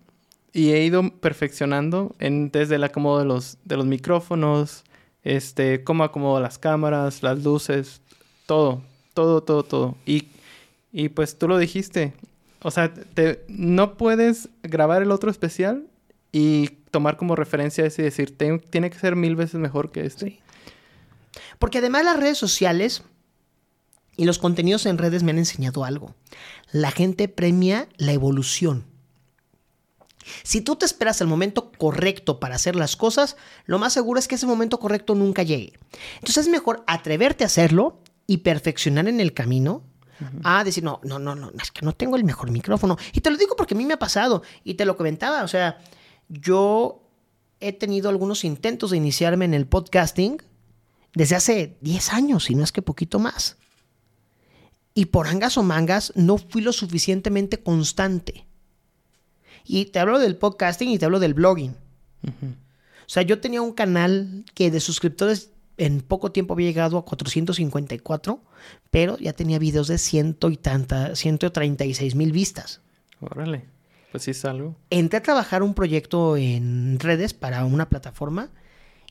y 0.53 0.71
he 0.71 0.83
ido 0.83 1.09
perfeccionando 1.19 2.15
en, 2.19 2.51
desde 2.51 2.75
el 2.75 2.83
acomodo 2.83 3.19
de 3.19 3.25
los, 3.25 3.57
de 3.65 3.77
los 3.77 3.85
micrófonos, 3.85 4.83
este, 5.23 5.83
cómo 5.83 6.03
acomodo 6.03 6.39
las 6.39 6.59
cámaras, 6.59 7.23
las 7.23 7.43
luces, 7.43 8.01
todo, 8.45 8.81
todo, 9.13 9.41
todo, 9.41 9.63
todo. 9.63 9.95
Y, 10.05 10.29
y 10.91 11.09
pues 11.09 11.37
tú 11.37 11.47
lo 11.47 11.57
dijiste, 11.57 12.13
o 12.61 12.71
sea, 12.71 12.93
te, 12.93 13.43
no 13.47 13.97
puedes 13.97 14.49
grabar 14.61 15.01
el 15.01 15.11
otro 15.11 15.31
especial 15.31 15.87
y 16.31 16.77
tomar 16.93 17.17
como 17.17 17.35
referencia 17.35 17.85
ese 17.85 18.03
y 18.03 18.05
decir, 18.05 18.37
tiene 18.37 18.89
que 18.91 18.99
ser 18.99 19.15
mil 19.15 19.35
veces 19.35 19.55
mejor 19.55 19.91
que 19.91 20.05
este. 20.05 20.39
Porque 21.57 21.79
además 21.79 22.05
las 22.05 22.17
redes 22.17 22.37
sociales 22.37 23.01
y 24.15 24.25
los 24.25 24.37
contenidos 24.37 24.85
en 24.85 24.99
redes 24.99 25.23
me 25.23 25.31
han 25.31 25.39
enseñado 25.39 25.85
algo. 25.85 26.13
La 26.71 26.91
gente 26.91 27.27
premia 27.27 27.89
la 27.97 28.13
evolución. 28.13 28.85
Si 30.43 30.61
tú 30.61 30.75
te 30.75 30.85
esperas 30.85 31.19
el 31.19 31.27
momento 31.27 31.71
correcto 31.71 32.39
para 32.39 32.55
hacer 32.55 32.75
las 32.75 32.95
cosas, 32.95 33.37
lo 33.65 33.79
más 33.79 33.91
seguro 33.91 34.19
es 34.19 34.27
que 34.27 34.35
ese 34.35 34.45
momento 34.45 34.79
correcto 34.79 35.15
nunca 35.15 35.41
llegue. 35.41 35.73
Entonces 36.15 36.45
es 36.45 36.47
mejor 36.47 36.83
atreverte 36.85 37.43
a 37.43 37.47
hacerlo 37.47 37.99
y 38.27 38.37
perfeccionar 38.37 39.07
en 39.07 39.19
el 39.19 39.33
camino 39.33 39.83
a 40.43 40.63
decir, 40.63 40.83
no, 40.83 41.01
no, 41.03 41.17
no, 41.17 41.35
no, 41.35 41.51
es 41.59 41.71
que 41.71 41.83
no 41.83 41.93
tengo 41.93 42.15
el 42.15 42.23
mejor 42.23 42.51
micrófono. 42.51 42.97
Y 43.13 43.21
te 43.21 43.31
lo 43.31 43.35
digo 43.35 43.55
porque 43.57 43.73
a 43.73 43.77
mí 43.77 43.83
me 43.83 43.95
ha 43.95 43.99
pasado 43.99 44.43
y 44.63 44.75
te 44.75 44.85
lo 44.85 44.95
comentaba, 44.95 45.43
o 45.43 45.47
sea, 45.47 45.79
yo 46.41 47.07
he 47.59 47.73
tenido 47.73 48.09
algunos 48.09 48.43
intentos 48.43 48.91
de 48.91 48.97
iniciarme 48.97 49.45
en 49.45 49.53
el 49.53 49.67
podcasting 49.67 50.41
desde 51.13 51.35
hace 51.35 51.77
10 51.81 52.13
años, 52.13 52.49
y 52.49 52.55
no 52.55 52.63
es 52.63 52.71
que 52.71 52.81
poquito 52.81 53.19
más. 53.19 53.57
Y 54.95 55.05
por 55.05 55.27
angas 55.27 55.57
o 55.57 55.63
mangas 55.63 56.11
no 56.15 56.37
fui 56.37 56.61
lo 56.61 56.73
suficientemente 56.73 57.61
constante. 57.61 58.45
Y 59.65 59.85
te 59.85 59.99
hablo 59.99 60.19
del 60.19 60.35
podcasting 60.35 60.89
y 60.89 60.99
te 60.99 61.05
hablo 61.05 61.19
del 61.19 61.33
blogging. 61.33 61.75
O 62.23 63.07
sea, 63.07 63.23
yo 63.23 63.39
tenía 63.39 63.61
un 63.61 63.73
canal 63.73 64.45
que 64.53 64.71
de 64.71 64.79
suscriptores 64.79 65.51
en 65.77 66.01
poco 66.01 66.31
tiempo 66.31 66.53
había 66.53 66.67
llegado 66.67 66.97
a 66.97 67.05
454, 67.05 68.43
pero 68.91 69.17
ya 69.17 69.33
tenía 69.33 69.59
videos 69.59 69.87
de 69.87 69.97
ciento 69.97 70.49
y 70.49 70.57
tanta, 70.57 71.15
136 71.15 72.15
mil 72.15 72.31
vistas. 72.31 72.81
Órale. 73.19 73.65
Pues 74.13 74.27
es 74.27 74.45
algo. 74.45 74.75
Entré 74.91 75.17
a 75.17 75.23
trabajar 75.23 75.63
un 75.63 75.73
proyecto 75.73 76.37
en 76.37 76.99
redes 76.99 77.33
para 77.33 77.65
una 77.65 77.89
plataforma 77.89 78.51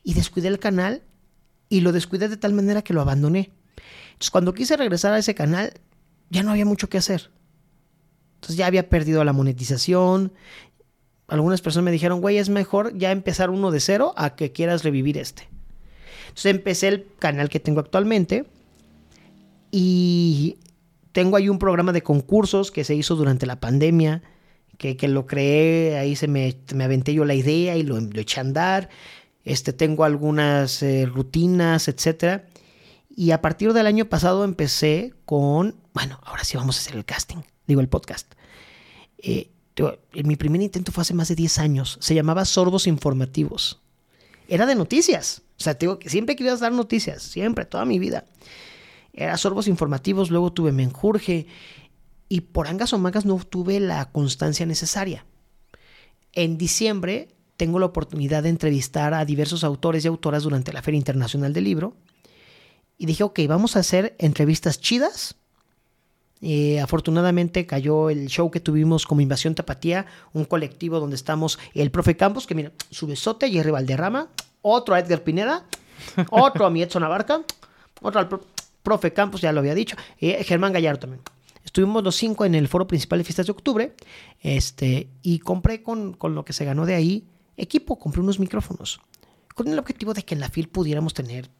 y 0.05 0.15
descuidé 0.15 0.47
el 0.47 0.61
canal 0.61 1.03
y 1.69 1.81
lo 1.81 1.91
descuidé 1.91 2.29
de 2.29 2.37
tal 2.37 2.53
manera 2.53 2.83
que 2.83 2.95
lo 2.95 3.01
abandoné. 3.01 3.51
Entonces 4.13 4.31
cuando 4.31 4.55
quise 4.55 4.77
regresar 4.77 5.13
a 5.13 5.19
ese 5.19 5.35
canal 5.35 5.73
ya 6.31 6.45
no 6.45 6.53
había 6.53 6.65
mucho 6.65 6.89
que 6.89 6.99
hacer. 6.99 7.33
Entonces 8.37 8.57
ya 8.57 8.69
había 8.69 8.89
perdido 8.89 9.25
la 9.25 9.33
monetización. 9.33 10.33
Algunas 11.27 11.63
personas 11.63 11.87
me 11.87 11.91
dijeron, 11.91 12.21
güey, 12.21 12.39
es 12.39 12.49
mejor 12.49 12.97
ya 12.97 13.11
empezar 13.11 13.51
uno 13.51 13.73
de 13.73 13.81
cero 13.81 14.15
a 14.17 14.37
que 14.37 14.53
quieras 14.53 14.85
revivir 14.85 15.19
este. 15.19 15.49
Entonces 16.29 16.47
empecé 16.47 16.87
el 16.87 17.09
canal 17.19 17.49
que 17.49 17.59
tengo 17.59 17.81
actualmente 17.81 18.45
y 19.73 20.59
tengo 21.11 21.37
ahí 21.37 21.49
un 21.49 21.59
programa 21.59 21.93
de 21.93 22.05
concursos 22.05 22.71
que 22.71 22.85
se 22.85 22.95
hizo 22.95 23.17
durante 23.17 23.47
la 23.47 23.59
pandemia 23.59 24.23
que, 24.83 25.09
lo 25.09 25.27
creé, 25.27 25.97
ahí 25.97 26.17
se 26.17 26.27
me, 26.27 26.57
me, 26.75 26.85
aventé 26.85 27.15
yo 27.15 27.25
la 27.25 27.35
idea 27.35 27.77
y 27.77 27.85
lo, 27.85 27.99
eché 27.99 28.41
a 28.41 28.43
andar. 28.43 28.89
Este, 29.45 29.73
tengo 29.73 30.05
algunas 30.05 30.83
eh, 30.83 31.07
rutinas, 31.07 31.89
etcétera. 31.89 32.47
Y 33.15 33.31
a 33.31 33.41
partir 33.41 33.73
del 33.73 33.87
año 33.87 34.07
pasado 34.07 34.45
empecé 34.45 35.15
con, 35.25 35.77
bueno, 35.95 36.19
ahora 36.25 36.45
sí 36.45 36.57
vamos 36.57 36.77
a 36.77 36.81
hacer 36.81 36.97
el 36.97 37.05
casting, 37.05 37.39
digo 37.67 37.81
el 37.81 37.89
podcast. 37.89 38.33
Eh, 39.19 39.51
mi 40.25 40.37
primer 40.37 40.61
intento 40.61 40.93
fue 40.93 41.03
hace 41.03 41.15
más 41.15 41.29
de 41.29 41.37
10 41.37 41.59
años. 41.59 41.99
Se 42.01 42.15
llamaba 42.15 42.45
Sorbos 42.45 42.87
Informativos. 42.87 43.81
Era 44.49 44.67
de 44.67 44.75
noticias. 44.75 45.43
O 45.59 45.63
sea, 45.63 45.75
digo 45.75 45.99
que 45.99 46.11
siempre 46.11 46.35
quería 46.35 46.57
dar 46.57 46.73
noticias, 46.73 47.23
siempre, 47.23 47.65
toda 47.65 47.85
mi 47.85 47.99
vida. 47.99 48.25
Era 49.13 49.37
Sorbos 49.37 49.69
Informativos, 49.69 50.31
luego 50.31 50.53
tuve 50.53 50.73
Menjurje 50.73 51.47
y 52.33 52.41
por 52.41 52.67
angas 52.67 52.95
o 52.95 52.99
mangas 52.99 53.27
no 53.27 53.37
tuve 53.37 53.79
la 53.79 54.11
constancia 54.11 54.65
necesaria. 54.65 55.27
En 56.33 56.57
diciembre 56.57 57.29
tengo 57.59 57.79
la 57.79 57.85
oportunidad 57.85 58.45
de 58.45 58.49
entrevistar 58.49 59.13
a 59.13 59.27
diversos 59.27 59.65
autores 59.65 60.03
y 60.03 60.09
autoras 60.09 60.45
durante 60.45 60.73
la 60.73 60.81
Feria 60.81 60.97
Internacional 60.97 61.53
del 61.53 61.65
Libro 61.65 61.95
y 62.97 63.05
dije, 63.05 63.23
ok, 63.23 63.41
vamos 63.47 63.77
a 63.77 63.81
hacer 63.81 64.17
entrevistas 64.19 64.81
chidas. 64.81 65.35
Eh, 66.41 66.81
afortunadamente 66.81 67.67
cayó 67.67 68.09
el 68.09 68.29
show 68.29 68.51
que 68.51 68.61
tuvimos 68.61 69.05
como 69.05 69.21
Invasión 69.21 69.55
Tapatía, 69.55 70.07
un 70.33 70.47
colectivo 70.47 71.01
donde 71.01 71.17
estamos 71.17 71.59
el 71.75 71.91
profe 71.91 72.17
Campos, 72.17 72.47
que 72.47 72.55
mira, 72.55 72.73
su 72.89 73.07
besote, 73.07 73.51
Jerry 73.51 73.73
Valderrama, 73.73 74.29
otro 74.63 74.95
a 74.95 75.01
Edgar 75.01 75.23
Pineda, 75.23 75.67
otro 76.31 76.65
a 76.65 76.71
mi 76.71 76.81
Edson 76.81 77.05
Abarca, 77.05 77.43
otro 78.01 78.21
al 78.21 78.31
profe 78.83 79.13
Campos, 79.13 79.43
ya 79.43 79.53
lo 79.53 79.61
había 79.61 79.75
dicho, 79.75 79.97
eh, 80.19 80.43
Germán 80.45 80.73
Gallardo 80.73 81.01
también. 81.01 81.21
Estuvimos 81.65 82.03
los 82.03 82.17
cinco 82.17 82.45
en 82.45 82.55
el 82.55 82.69
foro 82.69 82.87
principal 82.87 83.21
de 83.21 83.25
fiestas 83.25 83.47
de 83.47 83.53
octubre 83.53 83.95
este, 84.41 85.09
y 85.23 85.39
compré 85.39 85.83
con, 85.83 86.17
lo 86.21 86.45
que 86.45 86.53
se 86.53 86.65
ganó 86.65 86.87
de 86.87 86.95
ahí 86.95 87.25
equipo, 87.57 87.99
compré 87.99 88.21
unos 88.21 88.41
micrófonos 88.41 89.01
con 89.55 89.69
el 89.69 89.79
objetivo 89.79 90.15
de 90.15 90.25
que 90.25 90.35
en 90.35 90.41
la 90.41 90.49
FIL 90.49 90.69
pudiéramos 90.69 91.15
tener 91.15 91.51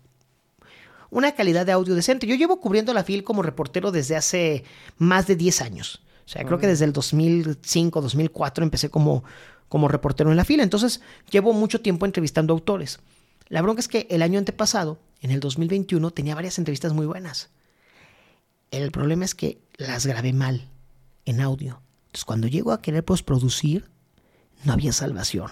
una 1.11 1.33
calidad 1.33 1.67
de 1.67 1.73
audio 1.73 1.95
decente. 1.95 2.27
Yo 2.27 2.35
llevo 2.35 2.59
cubriendo 2.59 2.95
la 2.95 3.05
FIL 3.05 3.23
como 3.23 3.43
reportero 3.43 3.93
desde 3.93 4.17
hace 4.17 4.65
más 4.97 5.27
de 5.27 5.37
10 5.37 5.61
años. 5.61 6.03
O 6.25 6.29
sea, 6.29 6.45
creo 6.45 6.59
que 6.59 6.67
desde 6.67 6.87
el 6.87 6.95
2005, 6.95 8.01
2004 8.01 8.65
empecé 8.65 8.89
como, 8.89 9.23
como 9.69 9.89
reportero 9.89 10.31
en 10.31 10.39
la 10.39 10.45
FIL. 10.47 10.61
Entonces, 10.61 11.03
llevo 11.31 11.53
mucho 11.53 11.83
tiempo 11.83 12.07
entrevistando 12.07 12.55
autores. 12.55 13.01
La 13.49 13.61
bronca 13.61 13.81
es 13.81 13.89
que 13.89 14.07
el 14.09 14.23
año 14.23 14.39
antepasado, 14.39 14.99
en 15.21 15.31
el 15.31 15.41
2021, 15.41 16.11
tenía 16.13 16.35
varias 16.35 16.57
entrevistas 16.57 16.95
muy 16.95 17.05
buenas. 17.05 17.51
El 18.71 18.91
problema 18.91 19.27
es 19.27 19.35
que 19.35 19.61
las 19.87 20.07
grabé 20.07 20.33
mal 20.33 20.69
en 21.25 21.41
audio. 21.41 21.81
Entonces, 22.07 22.25
cuando 22.25 22.47
llego 22.47 22.73
a 22.73 22.83
querer 22.83 23.05
postproducir, 23.05 23.89
no 24.65 24.73
había 24.73 24.93
salvación. 24.93 25.51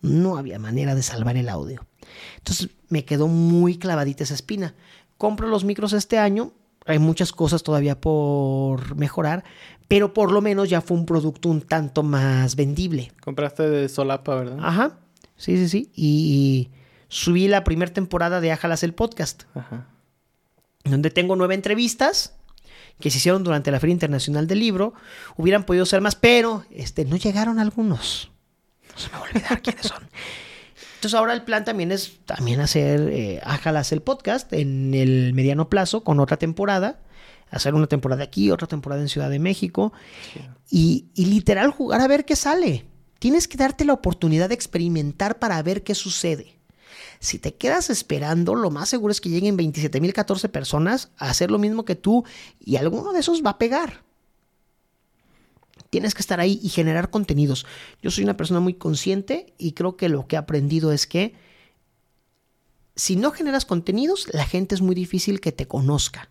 No 0.00 0.36
había 0.36 0.58
manera 0.58 0.94
de 0.94 1.02
salvar 1.02 1.36
el 1.36 1.48
audio. 1.48 1.86
Entonces, 2.38 2.70
me 2.88 3.04
quedó 3.04 3.28
muy 3.28 3.78
clavadita 3.78 4.24
esa 4.24 4.34
espina. 4.34 4.74
Compro 5.18 5.48
los 5.48 5.64
micros 5.64 5.92
este 5.92 6.18
año. 6.18 6.52
Hay 6.86 6.98
muchas 6.98 7.30
cosas 7.30 7.62
todavía 7.62 8.00
por 8.00 8.96
mejorar, 8.96 9.44
pero 9.86 10.12
por 10.12 10.32
lo 10.32 10.40
menos 10.40 10.68
ya 10.68 10.80
fue 10.80 10.96
un 10.96 11.06
producto 11.06 11.48
un 11.48 11.62
tanto 11.62 12.02
más 12.02 12.56
vendible. 12.56 13.12
Compraste 13.20 13.68
de 13.68 13.88
solapa, 13.88 14.34
¿verdad? 14.34 14.58
Ajá. 14.60 14.98
Sí, 15.36 15.56
sí, 15.56 15.68
sí. 15.68 15.92
Y 15.94 16.70
subí 17.06 17.46
la 17.46 17.62
primera 17.62 17.92
temporada 17.92 18.40
de 18.40 18.50
Ajalas 18.50 18.82
el 18.82 18.94
podcast. 18.94 19.44
Ajá. 19.54 19.86
Donde 20.84 21.10
tengo 21.10 21.36
nueve 21.36 21.54
entrevistas 21.54 22.34
que 23.00 23.10
se 23.10 23.18
hicieron 23.18 23.44
durante 23.44 23.70
la 23.70 23.80
Feria 23.80 23.92
Internacional 23.92 24.46
del 24.46 24.60
Libro. 24.60 24.94
Hubieran 25.36 25.64
podido 25.64 25.86
ser 25.86 26.00
más, 26.00 26.14
pero 26.14 26.64
este, 26.70 27.04
no 27.04 27.16
llegaron 27.16 27.58
algunos. 27.58 28.30
No 28.92 28.98
se 28.98 29.08
me 29.08 29.14
va 29.14 29.18
a 29.18 29.22
olvidar 29.22 29.62
quiénes 29.62 29.86
son. 29.86 30.08
Entonces 30.96 31.18
ahora 31.18 31.32
el 31.32 31.42
plan 31.42 31.64
también 31.64 31.90
es 31.90 32.20
también 32.26 32.60
hacer, 32.60 33.08
eh, 33.12 33.40
el 33.90 34.02
podcast 34.02 34.52
en 34.52 34.94
el 34.94 35.34
mediano 35.34 35.68
plazo 35.68 36.04
con 36.04 36.20
otra 36.20 36.36
temporada. 36.36 37.00
Hacer 37.50 37.74
una 37.74 37.86
temporada 37.86 38.22
aquí, 38.22 38.50
otra 38.50 38.68
temporada 38.68 39.02
en 39.02 39.08
Ciudad 39.08 39.28
de 39.28 39.38
México. 39.38 39.92
Y, 40.70 41.06
y 41.14 41.26
literal 41.26 41.70
jugar 41.70 42.00
a 42.00 42.06
ver 42.06 42.24
qué 42.24 42.36
sale. 42.36 42.86
Tienes 43.18 43.46
que 43.46 43.58
darte 43.58 43.84
la 43.84 43.92
oportunidad 43.92 44.48
de 44.48 44.54
experimentar 44.54 45.38
para 45.38 45.60
ver 45.62 45.82
qué 45.82 45.94
sucede. 45.94 46.61
Si 47.22 47.38
te 47.38 47.54
quedas 47.54 47.88
esperando, 47.88 48.56
lo 48.56 48.72
más 48.72 48.88
seguro 48.88 49.12
es 49.12 49.20
que 49.20 49.28
lleguen 49.28 49.56
27.014 49.56 50.48
personas 50.48 51.12
a 51.16 51.30
hacer 51.30 51.52
lo 51.52 51.60
mismo 51.60 51.84
que 51.84 51.94
tú 51.94 52.24
y 52.58 52.74
alguno 52.74 53.12
de 53.12 53.20
esos 53.20 53.46
va 53.46 53.50
a 53.50 53.58
pegar. 53.58 54.02
Tienes 55.88 56.14
que 56.14 56.20
estar 56.20 56.40
ahí 56.40 56.58
y 56.64 56.68
generar 56.68 57.10
contenidos. 57.10 57.64
Yo 58.02 58.10
soy 58.10 58.24
una 58.24 58.36
persona 58.36 58.58
muy 58.58 58.74
consciente 58.74 59.54
y 59.56 59.70
creo 59.70 59.96
que 59.96 60.08
lo 60.08 60.26
que 60.26 60.34
he 60.34 60.38
aprendido 60.38 60.90
es 60.90 61.06
que 61.06 61.36
si 62.96 63.14
no 63.14 63.30
generas 63.30 63.66
contenidos, 63.66 64.26
la 64.32 64.44
gente 64.44 64.74
es 64.74 64.80
muy 64.80 64.96
difícil 64.96 65.40
que 65.40 65.52
te 65.52 65.68
conozca. 65.68 66.28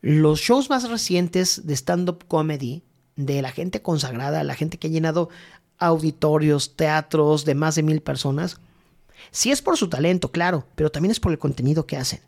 Los 0.00 0.38
shows 0.38 0.70
más 0.70 0.88
recientes 0.88 1.66
de 1.66 1.74
stand-up 1.74 2.24
comedy, 2.28 2.84
de 3.16 3.42
la 3.42 3.50
gente 3.50 3.82
consagrada, 3.82 4.44
la 4.44 4.54
gente 4.54 4.78
que 4.78 4.86
ha 4.86 4.90
llenado 4.90 5.28
auditorios, 5.78 6.76
teatros 6.76 7.44
de 7.44 7.56
más 7.56 7.74
de 7.74 7.82
mil 7.82 8.00
personas, 8.00 8.60
sí 9.30 9.50
es 9.50 9.62
por 9.62 9.76
su 9.76 9.88
talento, 9.88 10.30
claro, 10.30 10.66
pero 10.74 10.90
también 10.90 11.10
es 11.12 11.20
por 11.20 11.32
el 11.32 11.38
contenido 11.38 11.86
que 11.86 11.96
hacen. 11.96 12.20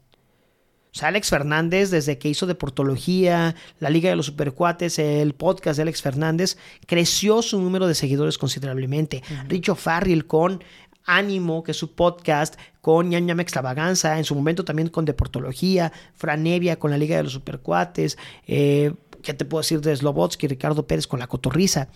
O 0.95 0.99
sea, 0.99 1.09
Alex 1.09 1.31
Fernández, 1.31 1.91
desde 1.91 2.19
que 2.19 2.29
hizo 2.29 2.47
Deportología, 2.47 3.55
la 3.81 3.89
Liga 3.89 4.11
de 4.11 4.17
los 4.17 4.27
Supercuates, 4.27 4.99
el 4.99 5.35
podcast 5.35 5.79
de 5.79 5.85
Alex 5.85 6.03
Fernández, 6.03 6.59
creció 6.87 7.41
su 7.41 7.59
número 7.63 7.87
de 7.87 7.95
seguidores 7.95 8.37
considerablemente. 8.37 9.23
Richo 9.49 9.75
Farrell 9.75 10.27
con 10.27 10.63
Ánimo, 11.07 11.63
que 11.63 11.71
es 11.71 11.79
su 11.79 11.95
podcast, 11.95 12.57
con 12.83 13.09
Ñam 13.09 13.41
Extravaganza, 13.41 14.19
en 14.19 14.25
su 14.25 14.35
momento 14.35 14.67
también 14.67 14.89
con 14.89 15.07
Deportología, 15.07 15.93
Fran 16.15 16.43
Nevia 16.43 16.79
con 16.79 16.91
la 16.91 16.99
Liga 16.99 17.17
de 17.17 17.23
los 17.23 17.33
Supercuates, 17.33 18.19
eh, 18.47 18.93
¿qué 19.23 19.33
te 19.33 19.47
puedo 19.47 19.63
decir 19.63 19.81
de 19.81 19.97
Slobotsky, 19.97 20.47
Ricardo 20.47 20.87
Pérez 20.87 21.07
con 21.07 21.21
La 21.21 21.27
Cotorriza? 21.27 21.89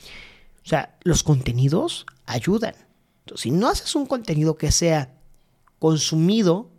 O 0.65 0.69
sea, 0.69 0.97
los 1.03 1.23
contenidos 1.23 2.07
ayudan. 2.25 2.75
Entonces, 3.27 3.43
si 3.43 3.51
no 3.51 3.69
haces 3.69 3.97
un 3.97 4.07
contenido 4.07 4.57
que 4.57 4.71
sea 4.71 5.11
consumido 5.81 6.71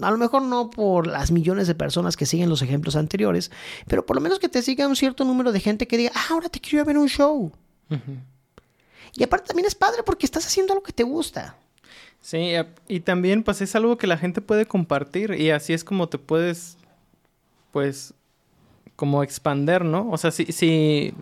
a 0.00 0.10
lo 0.12 0.18
mejor 0.18 0.42
no 0.42 0.70
por 0.70 1.08
las 1.08 1.32
millones 1.32 1.66
de 1.66 1.74
personas 1.74 2.16
que 2.16 2.24
siguen 2.24 2.48
los 2.48 2.62
ejemplos 2.62 2.94
anteriores, 2.94 3.50
pero 3.88 4.06
por 4.06 4.14
lo 4.14 4.22
menos 4.22 4.38
que 4.38 4.48
te 4.48 4.62
siga 4.62 4.86
un 4.86 4.94
cierto 4.94 5.24
número 5.24 5.50
de 5.50 5.58
gente 5.58 5.88
que 5.88 5.96
diga, 5.96 6.12
ah, 6.14 6.26
ahora 6.30 6.48
te 6.48 6.60
quiero 6.60 6.84
ver 6.84 6.96
un 6.96 7.08
show. 7.08 7.50
Y 9.14 9.24
aparte 9.24 9.48
también 9.48 9.66
es 9.66 9.74
padre 9.74 10.04
porque 10.04 10.26
estás 10.26 10.46
haciendo 10.46 10.76
lo 10.76 10.82
que 10.84 10.92
te 10.92 11.02
gusta. 11.02 11.56
Sí, 12.20 12.52
y 12.86 13.00
también 13.00 13.42
pues 13.42 13.60
es 13.62 13.74
algo 13.74 13.98
que 13.98 14.06
la 14.06 14.16
gente 14.16 14.40
puede 14.40 14.64
compartir 14.64 15.32
y 15.32 15.50
así 15.50 15.72
es 15.72 15.82
como 15.82 16.08
te 16.08 16.18
puedes, 16.18 16.76
pues, 17.72 18.14
como 18.94 19.24
expander, 19.24 19.84
¿no? 19.84 20.08
O 20.10 20.18
sea, 20.18 20.30
si, 20.30 20.44
si 20.52 21.14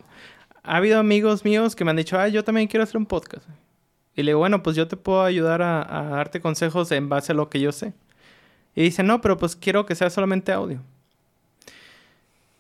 ha 0.63 0.77
habido 0.77 0.99
amigos 0.99 1.43
míos 1.43 1.75
que 1.75 1.85
me 1.87 1.91
han 1.91 1.97
dicho, 1.97 2.19
ah, 2.19 2.29
yo 2.29 2.45
también 2.45 2.69
quiero 2.69 2.85
hacer 2.85 2.99
un 2.99 3.07
podcast. 3.07 3.47
Y 4.19 4.25
le 4.25 4.33
digo, 4.33 4.41
bueno, 4.41 4.65
pues 4.65 4.75
yo 4.75 4.89
te 4.89 4.97
puedo 4.97 5.23
ayudar 5.23 5.63
a 5.63 6.09
darte 6.11 6.41
consejos 6.41 6.91
en 6.91 7.09
base 7.09 7.31
a 7.31 7.37
lo 7.37 7.49
que 7.49 7.61
yo 7.61 7.71
sé. 7.71 7.95
Y 8.75 8.83
dice, 8.83 9.05
no, 9.05 9.21
pero 9.21 9.37
pues 9.37 9.55
quiero 9.55 9.87
que 9.87 9.95
sea 9.95 10.11
solamente 10.11 10.51
audio. 10.51 10.83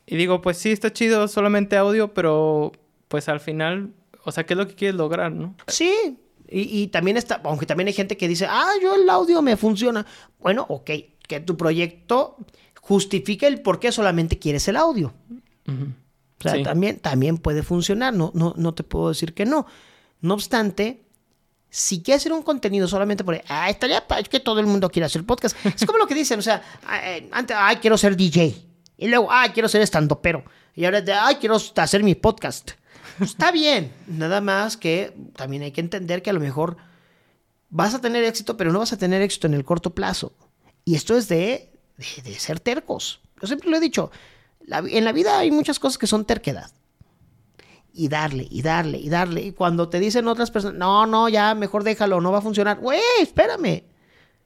Y 0.06 0.14
digo, 0.14 0.40
pues 0.40 0.56
sí, 0.56 0.70
está 0.70 0.92
chido 0.92 1.26
solamente 1.26 1.76
audio, 1.76 2.14
pero 2.14 2.70
pues 3.08 3.28
al 3.28 3.40
final, 3.40 3.90
o 4.24 4.30
sea, 4.30 4.46
¿qué 4.46 4.54
es 4.54 4.58
lo 4.58 4.68
que 4.68 4.76
quieres 4.76 4.94
lograr, 4.94 5.32
no? 5.32 5.56
Sí, 5.66 6.18
y, 6.48 6.86
también 6.86 7.16
está, 7.16 7.40
aunque 7.42 7.66
también 7.66 7.88
hay 7.88 7.92
gente 7.92 8.16
que 8.16 8.28
dice, 8.28 8.46
ah, 8.48 8.70
yo 8.80 8.94
el 8.94 9.10
audio 9.10 9.42
me 9.42 9.56
funciona. 9.56 10.06
Bueno, 10.38 10.64
ok, 10.68 10.90
que 11.26 11.40
tu 11.40 11.56
proyecto 11.56 12.36
justifique 12.80 13.48
el 13.48 13.62
por 13.62 13.80
qué 13.80 13.90
solamente 13.90 14.38
quieres 14.38 14.68
el 14.68 14.76
audio. 14.76 15.12
O 15.66 16.48
sea, 16.48 16.62
también, 16.62 17.00
también 17.00 17.36
puede 17.36 17.64
funcionar, 17.64 18.14
no, 18.14 18.30
no, 18.32 18.54
no 18.56 18.74
te 18.74 18.84
puedo 18.84 19.08
decir 19.08 19.34
que 19.34 19.44
no. 19.44 19.66
No 20.20 20.34
obstante, 20.34 21.02
si 21.70 22.02
quieres 22.02 22.22
hacer 22.22 22.32
un 22.32 22.42
contenido 22.42 22.88
solamente 22.88 23.24
por, 23.24 23.40
ah, 23.48 23.68
estaría, 23.68 24.04
es 24.18 24.28
que 24.28 24.40
todo 24.40 24.60
el 24.60 24.66
mundo 24.66 24.88
quiere 24.90 25.06
hacer 25.06 25.24
podcast. 25.24 25.56
Es 25.64 25.84
como 25.84 25.98
lo 25.98 26.06
que 26.06 26.14
dicen, 26.14 26.38
o 26.38 26.42
sea, 26.42 26.62
eh, 27.02 27.28
antes, 27.30 27.56
ay, 27.58 27.76
quiero 27.76 27.98
ser 27.98 28.16
DJ. 28.16 28.54
Y 28.96 29.08
luego, 29.08 29.28
ay, 29.30 29.50
quiero 29.50 29.68
ser 29.68 29.82
estando 29.82 30.20
pero. 30.20 30.44
Y 30.74 30.84
ahora, 30.84 31.02
ay, 31.22 31.36
quiero 31.36 31.56
hacer 31.56 32.02
mi 32.02 32.14
podcast. 32.14 32.72
Pues, 33.18 33.30
está 33.30 33.50
bien, 33.50 33.92
nada 34.06 34.40
más 34.40 34.76
que 34.76 35.14
también 35.36 35.62
hay 35.62 35.72
que 35.72 35.80
entender 35.80 36.22
que 36.22 36.30
a 36.30 36.32
lo 36.32 36.40
mejor 36.40 36.76
vas 37.68 37.94
a 37.94 38.00
tener 38.00 38.24
éxito, 38.24 38.56
pero 38.56 38.72
no 38.72 38.78
vas 38.78 38.92
a 38.92 38.98
tener 38.98 39.20
éxito 39.22 39.46
en 39.46 39.54
el 39.54 39.64
corto 39.64 39.94
plazo. 39.94 40.32
Y 40.84 40.94
esto 40.94 41.16
es 41.16 41.28
de, 41.28 41.72
de, 41.96 42.34
ser 42.34 42.60
tercos. 42.60 43.20
Yo 43.40 43.46
siempre 43.46 43.68
lo 43.70 43.76
he 43.76 43.80
dicho, 43.80 44.10
en 44.66 45.04
la 45.04 45.12
vida 45.12 45.38
hay 45.38 45.50
muchas 45.50 45.78
cosas 45.78 45.98
que 45.98 46.06
son 46.06 46.24
terquedad 46.24 46.70
y 47.98 48.06
darle, 48.06 48.46
y 48.48 48.62
darle, 48.62 48.98
y 48.98 49.08
darle. 49.08 49.42
Y 49.42 49.52
cuando 49.52 49.88
te 49.88 49.98
dicen 49.98 50.28
otras 50.28 50.52
personas, 50.52 50.78
no, 50.78 51.04
no, 51.04 51.28
ya 51.28 51.56
mejor 51.56 51.82
déjalo, 51.82 52.20
no 52.20 52.30
va 52.30 52.38
a 52.38 52.42
funcionar. 52.42 52.78
Güey, 52.78 53.00
espérame. 53.20 53.82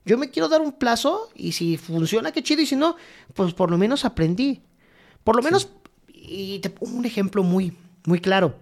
Yo 0.07 0.17
me 0.17 0.31
quiero 0.31 0.49
dar 0.49 0.63
un 0.63 0.73
plazo 0.73 1.29
y 1.35 1.53
si 1.53 1.77
funciona, 1.77 2.33
qué 2.33 2.43
chido. 2.43 2.63
Y 2.63 2.67
si 2.67 2.77
no, 2.77 2.97
pues 3.35 3.53
por 3.53 3.71
lo 3.71 3.77
menos 3.77 4.07
aprendí. 4.07 4.63
Por 5.23 5.37
lo 5.37 5.43
menos, 5.43 5.69
y 6.09 6.61
te 6.61 6.71
pongo 6.71 6.97
un 6.97 7.05
ejemplo 7.05 7.43
muy, 7.43 7.77
muy 8.07 8.21
claro. 8.21 8.55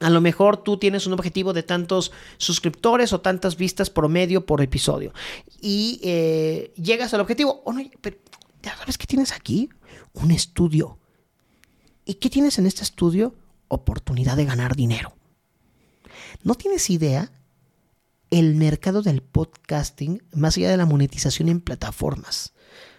A 0.00 0.08
lo 0.08 0.22
mejor 0.22 0.56
tú 0.56 0.78
tienes 0.78 1.06
un 1.06 1.12
objetivo 1.12 1.52
de 1.52 1.62
tantos 1.62 2.12
suscriptores 2.38 3.12
o 3.12 3.20
tantas 3.20 3.58
vistas 3.58 3.90
promedio 3.90 4.46
por 4.46 4.62
episodio. 4.62 5.12
Y 5.60 6.00
eh, 6.02 6.72
llegas 6.76 7.12
al 7.12 7.20
objetivo. 7.20 7.60
Oh, 7.66 7.74
no, 7.74 7.82
pero, 8.00 8.16
¿sabes 8.62 8.96
qué 8.96 9.06
tienes 9.06 9.32
aquí? 9.32 9.68
Un 10.14 10.30
estudio. 10.30 10.98
¿Y 12.06 12.14
qué 12.14 12.30
tienes 12.30 12.58
en 12.58 12.66
este 12.66 12.82
estudio? 12.82 13.34
Oportunidad 13.68 14.36
de 14.36 14.44
ganar 14.44 14.76
dinero. 14.76 15.14
¿No 16.42 16.54
tienes 16.54 16.90
idea? 16.90 17.30
El 18.30 18.54
mercado 18.54 19.02
del 19.02 19.22
podcasting, 19.22 20.22
más 20.32 20.56
allá 20.56 20.70
de 20.70 20.76
la 20.76 20.86
monetización 20.86 21.48
en 21.48 21.60
plataformas. 21.60 22.52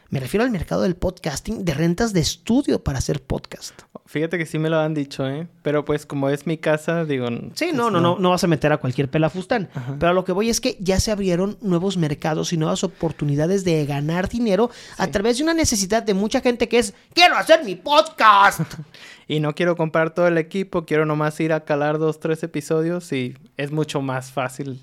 Me 0.09 0.21
refiero 0.21 0.45
al 0.45 0.51
mercado 0.51 0.83
del 0.83 0.95
podcasting 0.95 1.65
de 1.65 1.73
rentas 1.73 2.13
de 2.13 2.21
estudio 2.21 2.81
para 2.81 2.99
hacer 2.99 3.21
podcast. 3.21 3.81
Fíjate 4.05 4.37
que 4.37 4.45
sí 4.45 4.57
me 4.57 4.69
lo 4.69 4.79
han 4.79 4.93
dicho, 4.93 5.27
¿eh? 5.27 5.49
Pero 5.63 5.83
pues 5.83 6.05
como 6.05 6.29
es 6.29 6.47
mi 6.47 6.57
casa, 6.57 7.03
digo... 7.03 7.27
Sí, 7.27 7.65
pues 7.65 7.73
no, 7.73 7.91
no, 7.91 7.99
no, 7.99 8.17
no 8.17 8.29
vas 8.29 8.41
a 8.41 8.47
meter 8.47 8.71
a 8.71 8.77
cualquier 8.77 9.09
pelafustán. 9.09 9.67
Pero 9.99 10.09
a 10.09 10.13
lo 10.13 10.23
que 10.23 10.31
voy 10.31 10.49
es 10.49 10.61
que 10.61 10.77
ya 10.79 11.01
se 11.01 11.11
abrieron 11.11 11.57
nuevos 11.59 11.97
mercados 11.97 12.53
y 12.53 12.57
nuevas 12.57 12.85
oportunidades 12.85 13.65
de 13.65 13.85
ganar 13.85 14.29
dinero 14.29 14.69
a 14.97 15.07
través 15.07 15.39
de 15.39 15.43
una 15.43 15.53
necesidad 15.53 16.03
de 16.03 16.13
mucha 16.13 16.39
gente 16.39 16.69
que 16.69 16.79
es, 16.79 16.93
quiero 17.13 17.35
hacer 17.35 17.65
mi 17.65 17.75
podcast. 17.75 18.61
y 19.27 19.41
no 19.41 19.55
quiero 19.55 19.75
comprar 19.75 20.13
todo 20.13 20.27
el 20.27 20.37
equipo, 20.37 20.85
quiero 20.85 21.05
nomás 21.05 21.37
ir 21.41 21.51
a 21.51 21.65
calar 21.65 21.97
dos, 21.97 22.21
tres 22.21 22.41
episodios 22.43 23.11
y 23.11 23.35
es 23.57 23.71
mucho 23.71 24.01
más 24.01 24.31
fácil. 24.31 24.81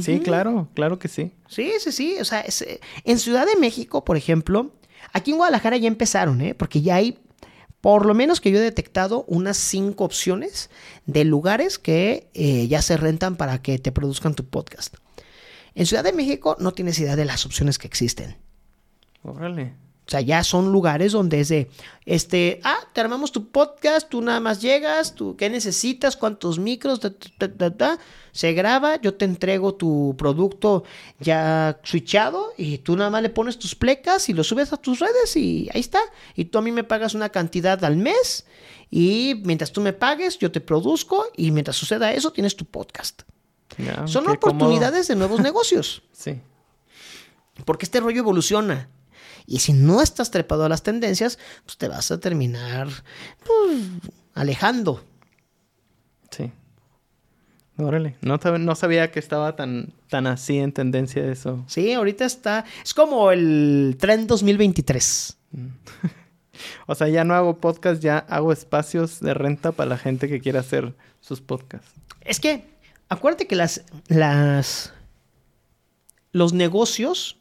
Sí, 0.00 0.20
claro, 0.20 0.68
claro 0.74 0.98
que 0.98 1.08
sí. 1.08 1.32
Sí, 1.48 1.72
sí, 1.80 1.92
sí. 1.92 2.16
O 2.20 2.24
sea, 2.24 2.40
eh, 2.42 2.80
en 3.04 3.18
Ciudad 3.18 3.46
de 3.46 3.56
México, 3.56 4.04
por 4.04 4.16
ejemplo, 4.16 4.72
aquí 5.12 5.30
en 5.30 5.38
Guadalajara 5.38 5.76
ya 5.76 5.88
empezaron, 5.88 6.40
¿eh? 6.40 6.54
Porque 6.54 6.82
ya 6.82 6.96
hay 6.96 7.18
por 7.80 8.04
lo 8.04 8.14
menos 8.14 8.40
que 8.40 8.50
yo 8.50 8.58
he 8.58 8.62
detectado 8.62 9.24
unas 9.28 9.56
cinco 9.56 10.04
opciones 10.04 10.70
de 11.04 11.24
lugares 11.24 11.78
que 11.78 12.28
eh, 12.34 12.66
ya 12.66 12.82
se 12.82 12.96
rentan 12.96 13.36
para 13.36 13.62
que 13.62 13.78
te 13.78 13.92
produzcan 13.92 14.34
tu 14.34 14.44
podcast. 14.44 14.96
En 15.74 15.86
Ciudad 15.86 16.02
de 16.02 16.12
México 16.12 16.56
no 16.58 16.72
tienes 16.72 16.98
idea 16.98 17.16
de 17.16 17.24
las 17.24 17.46
opciones 17.46 17.78
que 17.78 17.86
existen. 17.86 18.36
Órale. 19.22 19.85
O 20.06 20.10
sea, 20.10 20.20
ya 20.20 20.44
son 20.44 20.70
lugares 20.70 21.10
donde 21.10 21.40
es 21.40 21.48
de, 21.48 21.68
este, 22.04 22.60
ah, 22.62 22.78
te 22.92 23.00
armamos 23.00 23.32
tu 23.32 23.48
podcast, 23.48 24.08
tú 24.08 24.22
nada 24.22 24.38
más 24.38 24.62
llegas, 24.62 25.16
tú, 25.16 25.34
¿qué 25.36 25.50
necesitas? 25.50 26.16
¿Cuántos 26.16 26.60
micros? 26.60 27.00
se 28.30 28.52
graba, 28.52 29.00
yo 29.00 29.14
te 29.14 29.24
entrego 29.24 29.74
tu 29.74 30.14
producto 30.16 30.84
ya 31.18 31.80
switchado 31.82 32.52
y 32.56 32.78
tú 32.78 32.96
nada 32.96 33.10
más 33.10 33.22
le 33.22 33.30
pones 33.30 33.58
tus 33.58 33.74
plecas 33.74 34.28
y 34.28 34.32
lo 34.32 34.44
subes 34.44 34.72
a 34.72 34.76
tus 34.76 35.00
redes 35.00 35.36
y 35.36 35.68
ahí 35.74 35.80
está. 35.80 36.00
Y 36.36 36.44
tú 36.44 36.58
a 36.58 36.62
mí 36.62 36.70
me 36.70 36.84
pagas 36.84 37.14
una 37.14 37.30
cantidad 37.30 37.82
al 37.84 37.96
mes 37.96 38.46
y 38.90 39.42
mientras 39.44 39.72
tú 39.72 39.80
me 39.80 39.92
pagues, 39.92 40.38
yo 40.38 40.52
te 40.52 40.60
produzco 40.60 41.26
y 41.36 41.50
mientras 41.50 41.76
suceda 41.76 42.12
eso, 42.12 42.30
tienes 42.30 42.54
tu 42.54 42.64
podcast. 42.64 43.22
son 44.04 44.28
oportunidades 44.28 45.08
de 45.08 45.16
nuevos 45.16 45.40
negocios. 45.40 46.02
Sí. 46.12 46.40
Porque 47.64 47.84
este 47.84 48.00
rollo 48.00 48.18
evoluciona. 48.18 48.88
Y 49.46 49.60
si 49.60 49.72
no 49.72 50.02
estás 50.02 50.30
trepado 50.30 50.64
a 50.64 50.68
las 50.68 50.82
tendencias, 50.82 51.38
pues 51.64 51.76
te 51.76 51.88
vas 51.88 52.10
a 52.10 52.18
terminar 52.18 52.88
pues, 53.44 53.78
alejando. 54.34 55.04
Sí. 56.30 56.50
Órale, 57.78 58.16
no, 58.22 58.38
no, 58.38 58.74
sabía 58.74 59.12
que 59.12 59.18
estaba 59.18 59.54
tan, 59.54 59.92
tan 60.08 60.26
así 60.26 60.58
en 60.58 60.72
tendencia 60.72 61.30
eso. 61.30 61.64
Sí, 61.68 61.92
ahorita 61.92 62.24
está. 62.24 62.64
Es 62.82 62.94
como 62.94 63.30
el 63.30 63.96
tren 64.00 64.26
2023. 64.26 65.36
Mm. 65.52 65.66
o 66.86 66.94
sea, 66.94 67.08
ya 67.08 67.24
no 67.24 67.34
hago 67.34 67.58
podcast, 67.58 68.02
ya 68.02 68.18
hago 68.18 68.52
espacios 68.52 69.20
de 69.20 69.34
renta 69.34 69.72
para 69.72 69.90
la 69.90 69.98
gente 69.98 70.28
que 70.28 70.40
quiera 70.40 70.60
hacer 70.60 70.94
sus 71.20 71.40
podcasts. 71.40 71.92
Es 72.22 72.40
que, 72.40 72.64
acuérdate 73.08 73.46
que 73.46 73.56
las, 73.56 73.84
las 74.08 74.92
los 76.36 76.52
negocios 76.52 77.38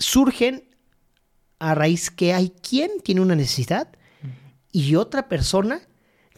surgen 0.00 0.64
a 1.60 1.74
raíz 1.74 2.10
que 2.10 2.34
hay 2.34 2.50
quien 2.50 2.90
tiene 3.04 3.20
una 3.20 3.36
necesidad 3.36 3.88
y 4.72 4.96
otra 4.96 5.28
persona 5.28 5.80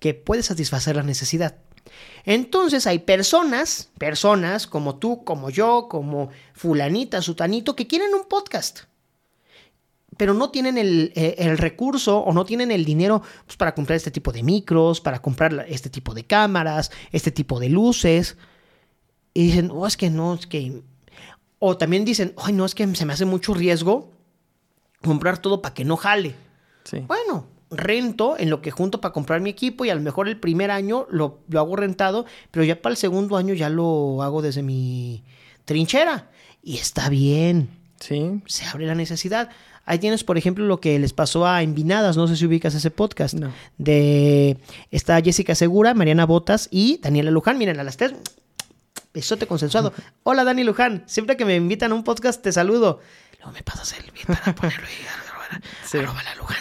que 0.01 0.15
puede 0.15 0.43
satisfacer 0.43 0.97
la 0.97 1.03
necesidad. 1.03 1.57
Entonces 2.25 2.87
hay 2.87 2.99
personas, 3.01 3.91
personas 3.99 4.67
como 4.67 4.97
tú, 4.97 5.25
como 5.25 5.49
yo, 5.51 5.87
como 5.89 6.31
fulanita, 6.55 7.23
sutanito, 7.23 7.75
que 7.77 7.87
quieren 7.87 8.15
un 8.15 8.25
podcast, 8.29 8.81
pero 10.17 10.35
no 10.35 10.51
tienen 10.51 10.77
el, 10.79 11.13
eh, 11.15 11.55
recurso 11.57 12.19
o 12.19 12.33
no 12.33 12.45
tienen 12.45 12.71
el 12.71 12.85
dinero 12.85 13.23
pues, 13.47 13.57
para 13.57 13.75
comprar 13.75 13.97
este 13.97 14.11
tipo 14.11 14.33
de 14.33 14.43
micros, 14.43 15.01
para 15.01 15.23
comprar 15.23 15.67
este 15.69 15.91
tipo 15.91 16.15
de 16.15 16.25
cámaras, 16.25 16.91
este 17.13 17.31
tipo 17.31 17.59
de 17.59 17.69
luces. 17.69 18.37
Y 19.35 19.47
dicen, 19.47 19.71
oh, 19.73 19.87
es 19.87 19.97
que 19.97 20.11
no, 20.11 20.35
es 20.35 20.47
que... 20.47 20.83
O 21.65 21.77
también 21.77 22.05
dicen, 22.05 22.35
ay, 22.39 22.53
no, 22.53 22.65
es 22.65 22.75
que 22.75 22.93
se 22.97 23.07
me 23.07 23.13
hace 23.13 23.25
mucho 23.25 23.55
riesgo 23.55 24.11
comprar 25.01 25.39
todo 25.39 25.63
para 25.63 25.73
que 25.73 25.85
no 25.85 25.97
jale. 25.97 26.35
Bueno, 27.07 27.47
rento 27.71 28.37
en 28.37 28.51
lo 28.51 28.61
que 28.61 28.73
junto 28.73 29.01
para 29.01 29.13
comprar 29.13 29.41
mi 29.41 29.51
equipo 29.51 29.85
y 29.85 29.91
a 29.91 29.95
lo 29.95 30.01
mejor 30.01 30.27
el 30.27 30.41
primer 30.41 30.73
año 30.73 31.07
lo, 31.09 31.39
lo, 31.49 31.61
hago 31.61 31.77
rentado, 31.77 32.27
pero 32.51 32.65
ya 32.65 32.83
para 32.83 32.95
el 32.95 32.97
segundo 32.97 33.37
año 33.37 33.55
ya 33.55 33.69
lo 33.69 34.25
hago 34.25 34.43
desde 34.43 34.65
mi 34.65 35.23
trinchera. 35.65 36.31
Y 36.65 36.79
está 36.79 37.09
bien. 37.09 37.69
Sí. 38.01 38.43
Se 38.47 38.65
abre 38.65 38.87
la 38.87 38.97
necesidad. 38.97 39.49
Ahí 39.85 40.01
tienes, 40.01 40.25
por 40.25 40.39
ejemplo, 40.39 40.67
lo 40.67 40.81
que 40.81 40.99
les 40.99 41.13
pasó 41.13 41.47
a 41.47 41.63
Envinadas, 41.63 42.17
no 42.17 42.27
sé 42.27 42.35
si 42.35 42.45
ubicas 42.45 42.75
ese 42.75 42.91
podcast. 42.91 43.35
No. 43.35 43.53
De 43.79 44.57
está 44.91 45.21
Jessica 45.21 45.55
Segura, 45.55 45.95
Mariana 45.95 46.27
Botas 46.27 46.67
y 46.73 46.99
Daniela 46.99 47.31
Luján. 47.31 47.57
Miren, 47.57 47.79
a 47.79 47.85
las 47.85 47.99
tres, 47.99 48.15
besote 49.13 49.47
consensuado. 49.47 49.93
Hola 50.23 50.45
Dani 50.45 50.65
Luján, 50.65 51.05
siempre 51.07 51.37
que 51.37 51.45
me 51.45 51.57
invitan 51.57 51.93
a 51.93 51.95
un 51.95 52.05
podcast 52.05 52.43
te 52.43 52.53
saludo. 52.53 53.01
Luego 53.39 53.53
me 53.53 53.63
pasas 53.63 53.95
el 53.99 54.11
beat 54.13 54.27
para 54.27 54.55
ponerlo 54.55 54.87
ahí. 54.87 54.95
Sí, 55.85 55.99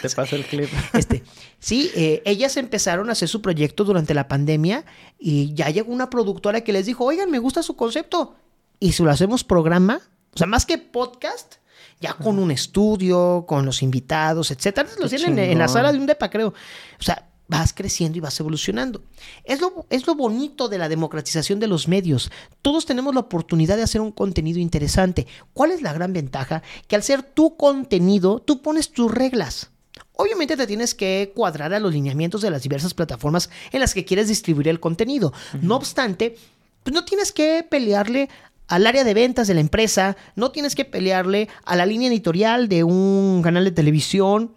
te 0.02 0.10
paso 0.10 0.36
el 0.36 0.44
clip. 0.44 0.68
Este, 0.92 1.24
sí, 1.58 1.90
eh, 1.94 2.20
ellas 2.26 2.58
empezaron 2.58 3.08
a 3.08 3.12
hacer 3.12 3.26
su 3.26 3.40
proyecto 3.40 3.84
durante 3.84 4.12
la 4.12 4.28
pandemia 4.28 4.84
y 5.18 5.54
ya 5.54 5.70
llegó 5.70 5.90
una 5.94 6.10
productora 6.10 6.60
que 6.60 6.74
les 6.74 6.84
dijo, 6.84 7.06
oigan, 7.06 7.30
me 7.30 7.38
gusta 7.38 7.62
su 7.62 7.74
concepto. 7.74 8.36
Y 8.80 8.92
si 8.92 9.02
lo 9.02 9.10
hacemos 9.10 9.44
programa, 9.44 10.02
o 10.34 10.36
sea, 10.36 10.46
más 10.46 10.66
que 10.66 10.76
podcast, 10.76 11.54
ya 12.00 12.12
con 12.12 12.38
un 12.38 12.50
estudio, 12.50 13.46
con 13.48 13.64
los 13.64 13.82
invitados, 13.82 14.50
etcétera. 14.50 14.90
Lo 15.00 15.08
tienen 15.08 15.38
en 15.38 15.58
la 15.58 15.68
sala 15.68 15.90
de 15.90 15.98
un 15.98 16.04
depa, 16.04 16.28
creo. 16.28 16.48
O 16.48 17.02
sea, 17.02 17.31
vas 17.52 17.72
creciendo 17.72 18.18
y 18.18 18.20
vas 18.20 18.38
evolucionando. 18.40 19.02
Es 19.44 19.60
lo, 19.60 19.86
es 19.90 20.06
lo 20.06 20.14
bonito 20.14 20.68
de 20.68 20.78
la 20.78 20.88
democratización 20.88 21.60
de 21.60 21.68
los 21.68 21.86
medios. 21.86 22.30
Todos 22.62 22.86
tenemos 22.86 23.14
la 23.14 23.20
oportunidad 23.20 23.76
de 23.76 23.82
hacer 23.82 24.00
un 24.00 24.10
contenido 24.10 24.58
interesante. 24.58 25.26
¿Cuál 25.52 25.70
es 25.70 25.82
la 25.82 25.92
gran 25.92 26.12
ventaja? 26.12 26.62
Que 26.88 26.96
al 26.96 27.02
ser 27.02 27.22
tu 27.22 27.56
contenido, 27.56 28.40
tú 28.40 28.62
pones 28.62 28.90
tus 28.90 29.12
reglas. 29.12 29.70
Obviamente 30.14 30.56
te 30.56 30.66
tienes 30.66 30.94
que 30.94 31.32
cuadrar 31.34 31.74
a 31.74 31.80
los 31.80 31.92
lineamientos 31.92 32.40
de 32.40 32.50
las 32.50 32.62
diversas 32.62 32.94
plataformas 32.94 33.50
en 33.70 33.80
las 33.80 33.94
que 33.94 34.04
quieres 34.04 34.28
distribuir 34.28 34.68
el 34.68 34.80
contenido. 34.80 35.32
No 35.60 35.76
obstante, 35.76 36.36
pues 36.82 36.94
no 36.94 37.04
tienes 37.04 37.32
que 37.32 37.66
pelearle 37.68 38.28
al 38.68 38.86
área 38.86 39.04
de 39.04 39.14
ventas 39.14 39.48
de 39.48 39.54
la 39.54 39.60
empresa, 39.60 40.16
no 40.36 40.50
tienes 40.52 40.74
que 40.74 40.86
pelearle 40.86 41.48
a 41.64 41.76
la 41.76 41.84
línea 41.84 42.08
editorial 42.08 42.68
de 42.68 42.84
un 42.84 43.42
canal 43.42 43.64
de 43.64 43.72
televisión. 43.72 44.52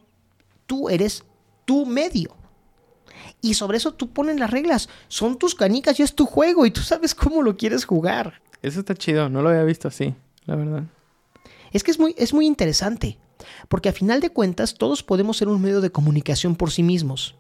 Tú 0.66 0.90
eres 0.90 1.24
tu 1.66 1.86
medio 1.86 2.36
y 3.46 3.54
sobre 3.54 3.78
eso 3.78 3.94
tú 3.94 4.10
pones 4.10 4.40
las 4.40 4.50
reglas. 4.50 4.90
Son 5.08 5.38
tus 5.38 5.56
canicas 5.56 6.00
y 6.00 6.04
es 6.04 6.16
tu 6.16 6.26
juego 6.26 6.66
y 6.66 6.72
tú 6.72 6.82
sabes 6.82 7.14
cómo 7.14 7.44
lo 7.44 7.56
quieres 7.56 7.86
jugar. 7.86 8.42
Eso 8.62 8.80
está 8.80 8.96
chido, 8.96 9.30
no 9.30 9.42
lo 9.42 9.50
había 9.50 9.64
visto 9.64 9.88
así, 9.88 10.16
la 10.46 10.56
verdad. 10.56 10.84
Es 11.72 11.84
que 11.84 11.92
es 11.92 12.00
muy, 12.00 12.16
es 12.18 12.34
muy 12.34 12.48
interesante, 12.48 13.18
porque 13.70 13.90
a 13.90 13.94
final 13.94 14.20
de 14.22 14.32
cuentas 14.32 14.76
todos 14.76 15.04
podemos 15.04 15.38
ser 15.38 15.48
un 15.48 15.62
medio 15.62 15.82
de 15.82 15.92
comunicación 15.92 16.56
por 16.56 16.72
sí 16.72 16.82
mismos. 16.82 17.36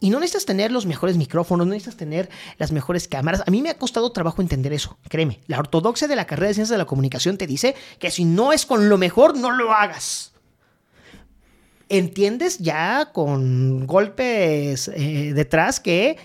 Y 0.00 0.10
no 0.10 0.20
necesitas 0.20 0.46
tener 0.46 0.72
los 0.72 0.86
mejores 0.86 1.16
micrófonos, 1.16 1.66
no 1.66 1.72
necesitas 1.72 1.96
tener 1.96 2.28
las 2.58 2.70
mejores 2.70 3.08
cámaras. 3.08 3.42
A 3.46 3.50
mí 3.50 3.62
me 3.62 3.70
ha 3.70 3.78
costado 3.78 4.12
trabajo 4.12 4.42
entender 4.42 4.72
eso, 4.72 4.98
créeme. 5.08 5.40
La 5.46 5.58
ortodoxia 5.58 6.06
de 6.08 6.16
la 6.16 6.26
carrera 6.26 6.48
de 6.48 6.54
ciencias 6.54 6.74
de 6.74 6.78
la 6.78 6.86
comunicación 6.86 7.38
te 7.38 7.46
dice 7.46 7.74
que 7.98 8.10
si 8.10 8.24
no 8.24 8.52
es 8.52 8.66
con 8.66 8.88
lo 8.88 8.98
mejor, 8.98 9.36
no 9.36 9.50
lo 9.50 9.72
hagas 9.72 10.32
entiendes 11.88 12.58
ya 12.58 13.10
con 13.12 13.86
golpes 13.86 14.88
eh, 14.88 15.32
detrás 15.34 15.80
que 15.80 16.16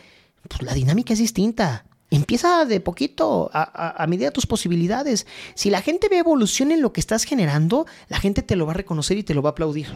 pues, 0.47 0.61
la 0.61 0.73
dinámica 0.73 1.13
es 1.13 1.19
distinta. 1.19 1.85
Empieza 2.09 2.65
de 2.65 2.81
poquito 2.81 3.49
a, 3.53 4.03
a, 4.03 4.07
medida 4.07 4.31
tus 4.31 4.45
posibilidades. 4.45 5.25
Si 5.55 5.69
la 5.69 5.81
gente 5.81 6.09
ve 6.09 6.17
evolución 6.17 6.71
en 6.71 6.81
lo 6.81 6.91
que 6.91 6.99
estás 6.99 7.23
generando, 7.23 7.85
la 8.09 8.19
gente 8.19 8.41
te 8.41 8.57
lo 8.57 8.65
va 8.65 8.73
a 8.73 8.75
reconocer 8.75 9.17
y 9.17 9.23
te 9.23 9.33
lo 9.33 9.41
va 9.41 9.49
a 9.49 9.51
aplaudir. 9.51 9.87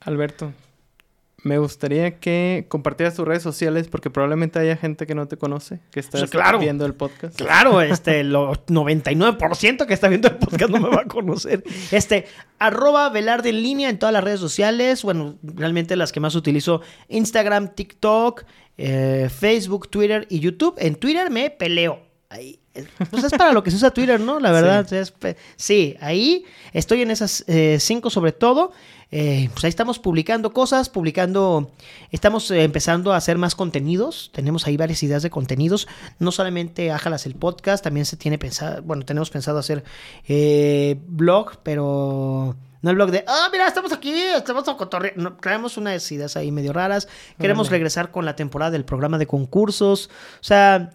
Alberto, 0.00 0.52
me 1.44 1.58
gustaría 1.58 2.18
que 2.18 2.64
compartieras 2.68 3.14
tus 3.14 3.26
redes 3.26 3.42
sociales 3.42 3.88
porque 3.88 4.10
probablemente 4.10 4.58
haya 4.58 4.76
gente 4.76 5.06
que 5.06 5.14
no 5.14 5.28
te 5.28 5.36
conoce, 5.36 5.80
que 5.90 6.00
está 6.00 6.24
viendo 6.58 6.86
el 6.86 6.94
podcast. 6.94 7.36
Claro, 7.36 7.80
este, 7.82 8.20
el 8.20 8.32
99% 8.34 9.86
que 9.86 9.94
está 9.94 10.08
viendo 10.08 10.28
el 10.28 10.36
podcast 10.36 10.70
no 10.70 10.80
me 10.80 10.88
va 10.88 11.02
a 11.02 11.04
conocer. 11.04 11.62
Este, 11.92 12.26
arroba 12.58 13.10
Velarde 13.10 13.50
en 13.50 13.62
línea 13.62 13.90
en 13.90 13.98
todas 13.98 14.12
las 14.12 14.24
redes 14.24 14.40
sociales. 14.40 15.02
Bueno, 15.02 15.36
realmente 15.42 15.96
las 15.96 16.12
que 16.12 16.20
más 16.20 16.34
utilizo, 16.34 16.80
Instagram, 17.08 17.74
TikTok, 17.74 18.44
eh, 18.78 19.28
Facebook, 19.30 19.90
Twitter 19.90 20.26
y 20.30 20.40
YouTube. 20.40 20.74
En 20.78 20.96
Twitter 20.96 21.30
me 21.30 21.50
peleo. 21.50 22.00
Ahí. 22.30 22.63
Pues 23.10 23.24
es 23.24 23.32
para 23.32 23.52
lo 23.52 23.62
que 23.62 23.70
se 23.70 23.76
usa 23.76 23.92
Twitter, 23.92 24.20
¿no? 24.20 24.40
La 24.40 24.50
verdad. 24.50 24.86
Sí, 25.56 25.96
ahí 26.00 26.44
estoy 26.72 27.02
en 27.02 27.10
esas 27.10 27.44
eh, 27.46 27.78
cinco 27.80 28.10
sobre 28.10 28.32
todo. 28.32 28.72
Eh, 29.16 29.48
pues 29.52 29.62
ahí 29.62 29.68
estamos 29.68 30.00
publicando 30.00 30.52
cosas, 30.52 30.88
publicando, 30.88 31.70
estamos 32.10 32.50
eh, 32.50 32.64
empezando 32.64 33.12
a 33.12 33.16
hacer 33.16 33.38
más 33.38 33.54
contenidos, 33.54 34.32
tenemos 34.34 34.66
ahí 34.66 34.76
varias 34.76 35.04
ideas 35.04 35.22
de 35.22 35.30
contenidos, 35.30 35.86
no 36.18 36.32
solamente 36.32 36.90
Ájalas 36.90 37.24
el 37.24 37.36
podcast, 37.36 37.84
también 37.84 38.06
se 38.06 38.16
tiene 38.16 38.38
pensado, 38.38 38.82
bueno, 38.82 39.04
tenemos 39.04 39.30
pensado 39.30 39.60
hacer 39.60 39.84
eh, 40.26 40.98
blog, 41.06 41.58
pero 41.62 42.56
no 42.82 42.90
el 42.90 42.96
blog 42.96 43.12
de, 43.12 43.24
ah, 43.28 43.48
mira, 43.52 43.68
estamos 43.68 43.92
aquí, 43.92 44.12
estamos 44.12 44.66
a 44.66 44.76
cotorrear. 44.76 45.16
No, 45.16 45.34
traemos 45.36 45.76
unas 45.76 46.10
ideas 46.10 46.36
ahí 46.36 46.50
medio 46.50 46.72
raras. 46.72 47.08
Queremos 47.38 47.70
regresar 47.70 48.10
con 48.10 48.24
la 48.24 48.36
temporada 48.36 48.72
del 48.72 48.84
programa 48.84 49.16
de 49.16 49.26
concursos. 49.26 50.10
O 50.40 50.44
sea, 50.44 50.90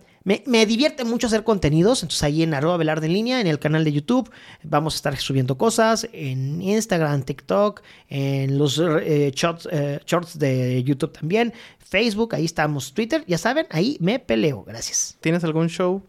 me, 0.45 0.65
divierte 0.65 1.03
mucho 1.03 1.27
hacer 1.27 1.43
contenidos, 1.43 2.03
entonces 2.03 2.22
ahí 2.23 2.43
en 2.43 2.53
arroba 2.53 2.77
velar 2.77 3.01
en 3.01 3.14
línea, 3.14 3.41
en 3.41 3.47
el 3.47 3.57
canal 3.57 3.84
de 3.84 3.91
YouTube, 3.91 4.30
vamos 4.64 4.93
a 4.93 4.97
estar 4.97 5.18
subiendo 5.18 5.57
cosas, 5.57 6.07
en 6.14 6.61
Instagram, 6.61 7.23
TikTok, 7.23 7.81
en 8.10 8.57
los 8.57 8.77
eh, 8.77 9.27
eh, 9.27 9.31
shorts, 9.34 10.39
de 10.39 10.84
YouTube 10.84 11.11
también, 11.11 11.53
Facebook, 11.80 12.35
ahí 12.35 12.45
estamos, 12.45 12.93
Twitter, 12.93 13.23
ya 13.27 13.38
saben, 13.38 13.65
ahí 13.72 13.97
me 13.99 14.19
peleo, 14.19 14.64
gracias. 14.64 15.18
¿Tienes 15.19 15.43
algún 15.43 15.69
show 15.69 16.03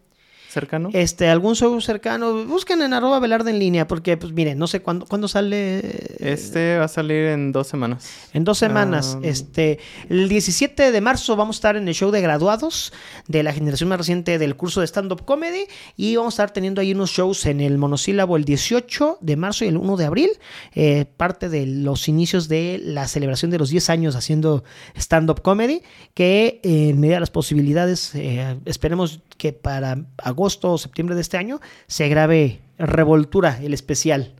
cercano? 0.51 0.89
Este, 0.93 1.29
algún 1.29 1.55
show 1.55 1.79
cercano, 1.81 2.45
busquen 2.45 2.81
en 2.81 2.93
arroba 2.93 3.19
velarde 3.19 3.51
en 3.51 3.59
línea, 3.59 3.87
porque 3.87 4.17
pues 4.17 4.33
miren, 4.33 4.57
no 4.57 4.67
sé 4.67 4.81
cuándo, 4.81 5.05
cuándo 5.05 5.27
sale. 5.27 5.81
Este 6.19 6.77
va 6.77 6.85
a 6.85 6.87
salir 6.87 7.27
en 7.27 7.51
dos 7.51 7.67
semanas. 7.67 8.09
En 8.33 8.43
dos 8.43 8.57
semanas. 8.57 9.17
Ah, 9.17 9.21
este, 9.23 9.79
el 10.09 10.29
17 10.29 10.91
de 10.91 11.01
marzo 11.01 11.35
vamos 11.35 11.55
a 11.55 11.57
estar 11.57 11.75
en 11.77 11.87
el 11.87 11.93
show 11.93 12.11
de 12.11 12.21
graduados 12.21 12.93
de 13.27 13.43
la 13.43 13.53
generación 13.53 13.89
más 13.89 13.97
reciente 13.97 14.37
del 14.37 14.55
curso 14.55 14.81
de 14.81 14.87
stand-up 14.87 15.25
comedy. 15.25 15.65
Y 15.95 16.15
vamos 16.15 16.33
a 16.33 16.43
estar 16.43 16.51
teniendo 16.53 16.81
ahí 16.81 16.93
unos 16.93 17.11
shows 17.11 17.45
en 17.45 17.61
el 17.61 17.77
monosílabo 17.77 18.37
el 18.37 18.45
18 18.45 19.19
de 19.21 19.35
marzo 19.37 19.65
y 19.65 19.69
el 19.69 19.77
1 19.77 19.97
de 19.97 20.05
abril. 20.05 20.29
Eh, 20.73 21.05
parte 21.17 21.49
de 21.49 21.65
los 21.65 22.07
inicios 22.07 22.47
de 22.47 22.79
la 22.83 23.07
celebración 23.07 23.51
de 23.51 23.57
los 23.57 23.69
10 23.69 23.89
años 23.89 24.15
haciendo 24.15 24.63
stand-up 24.95 25.41
comedy. 25.41 25.81
Que 26.13 26.59
eh, 26.63 26.89
en 26.89 26.99
medida 26.99 27.15
de 27.15 27.21
las 27.21 27.31
posibilidades, 27.31 28.13
eh, 28.15 28.57
esperemos 28.65 29.21
que 29.37 29.53
para 29.53 30.05
agosto 30.17 30.40
o 30.41 30.77
septiembre 30.77 31.15
de 31.15 31.21
este 31.21 31.37
año 31.37 31.59
se 31.87 32.07
grabe 32.09 32.61
Revoltura, 32.77 33.59
el 33.61 33.73
especial. 33.73 34.33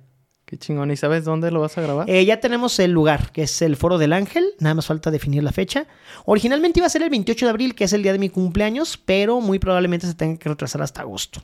Qué 0.45 0.57
chingón. 0.57 0.91
¿Y 0.91 0.97
sabes 0.97 1.23
dónde 1.23 1.49
lo 1.49 1.61
vas 1.61 1.77
a 1.77 1.81
grabar? 1.81 2.09
Eh, 2.09 2.25
ya 2.25 2.41
tenemos 2.41 2.77
el 2.79 2.91
lugar, 2.91 3.31
que 3.31 3.43
es 3.43 3.61
el 3.61 3.77
Foro 3.77 3.97
del 3.97 4.11
Ángel. 4.11 4.43
Nada 4.59 4.75
más 4.75 4.85
falta 4.85 5.09
definir 5.09 5.43
la 5.43 5.53
fecha. 5.53 5.87
Originalmente 6.25 6.79
iba 6.79 6.87
a 6.87 6.89
ser 6.89 7.03
el 7.03 7.09
28 7.09 7.45
de 7.45 7.49
abril, 7.49 7.75
que 7.75 7.85
es 7.85 7.93
el 7.93 8.03
día 8.03 8.11
de 8.11 8.19
mi 8.19 8.29
cumpleaños, 8.29 8.97
pero 8.97 9.39
muy 9.39 9.59
probablemente 9.59 10.07
se 10.07 10.13
tenga 10.13 10.37
que 10.37 10.49
retrasar 10.49 10.81
hasta 10.81 11.01
agosto. 11.01 11.41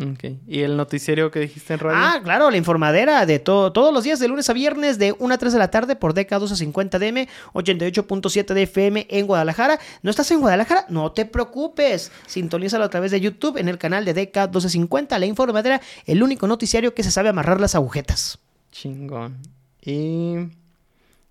Ok. 0.00 0.24
¿Y 0.46 0.60
el 0.60 0.76
noticiero 0.76 1.30
que 1.30 1.40
dijiste 1.40 1.74
en 1.74 1.80
radio? 1.80 1.98
Ah, 2.00 2.20
claro, 2.22 2.50
la 2.50 2.56
informadera 2.56 3.26
de 3.26 3.38
todo, 3.38 3.72
todos 3.72 3.92
los 3.92 4.04
días, 4.04 4.18
de 4.18 4.28
lunes 4.28 4.48
a 4.48 4.52
viernes, 4.52 4.98
de 4.98 5.14
1 5.18 5.34
a 5.34 5.38
3 5.38 5.52
de 5.52 5.58
la 5.58 5.70
tarde, 5.70 5.96
por 5.96 6.14
DK 6.14 6.30
1250 6.30 6.98
DM, 6.98 7.28
88.7 7.52 8.54
de 8.54 8.62
FM 8.62 9.06
en 9.10 9.26
Guadalajara. 9.26 9.78
¿No 10.02 10.10
estás 10.10 10.30
en 10.30 10.40
Guadalajara? 10.40 10.86
No 10.88 11.12
te 11.12 11.26
preocupes. 11.26 12.12
Sintonízalo 12.26 12.84
a 12.84 12.88
través 12.88 13.10
de 13.10 13.20
YouTube 13.20 13.58
en 13.58 13.68
el 13.68 13.78
canal 13.78 14.04
de 14.04 14.14
DK 14.14 14.36
1250, 14.36 15.18
la 15.18 15.26
informadera, 15.26 15.80
el 16.06 16.22
único 16.22 16.46
noticiario 16.46 16.94
que 16.94 17.02
se 17.02 17.10
sabe 17.10 17.28
amarrar 17.28 17.60
las 17.60 17.74
agujetas. 17.74 18.38
Chingón. 18.72 19.38
¿Y 19.82 20.48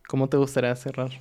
cómo 0.08 0.30
te 0.30 0.38
gustaría 0.38 0.76
cerrar? 0.76 1.12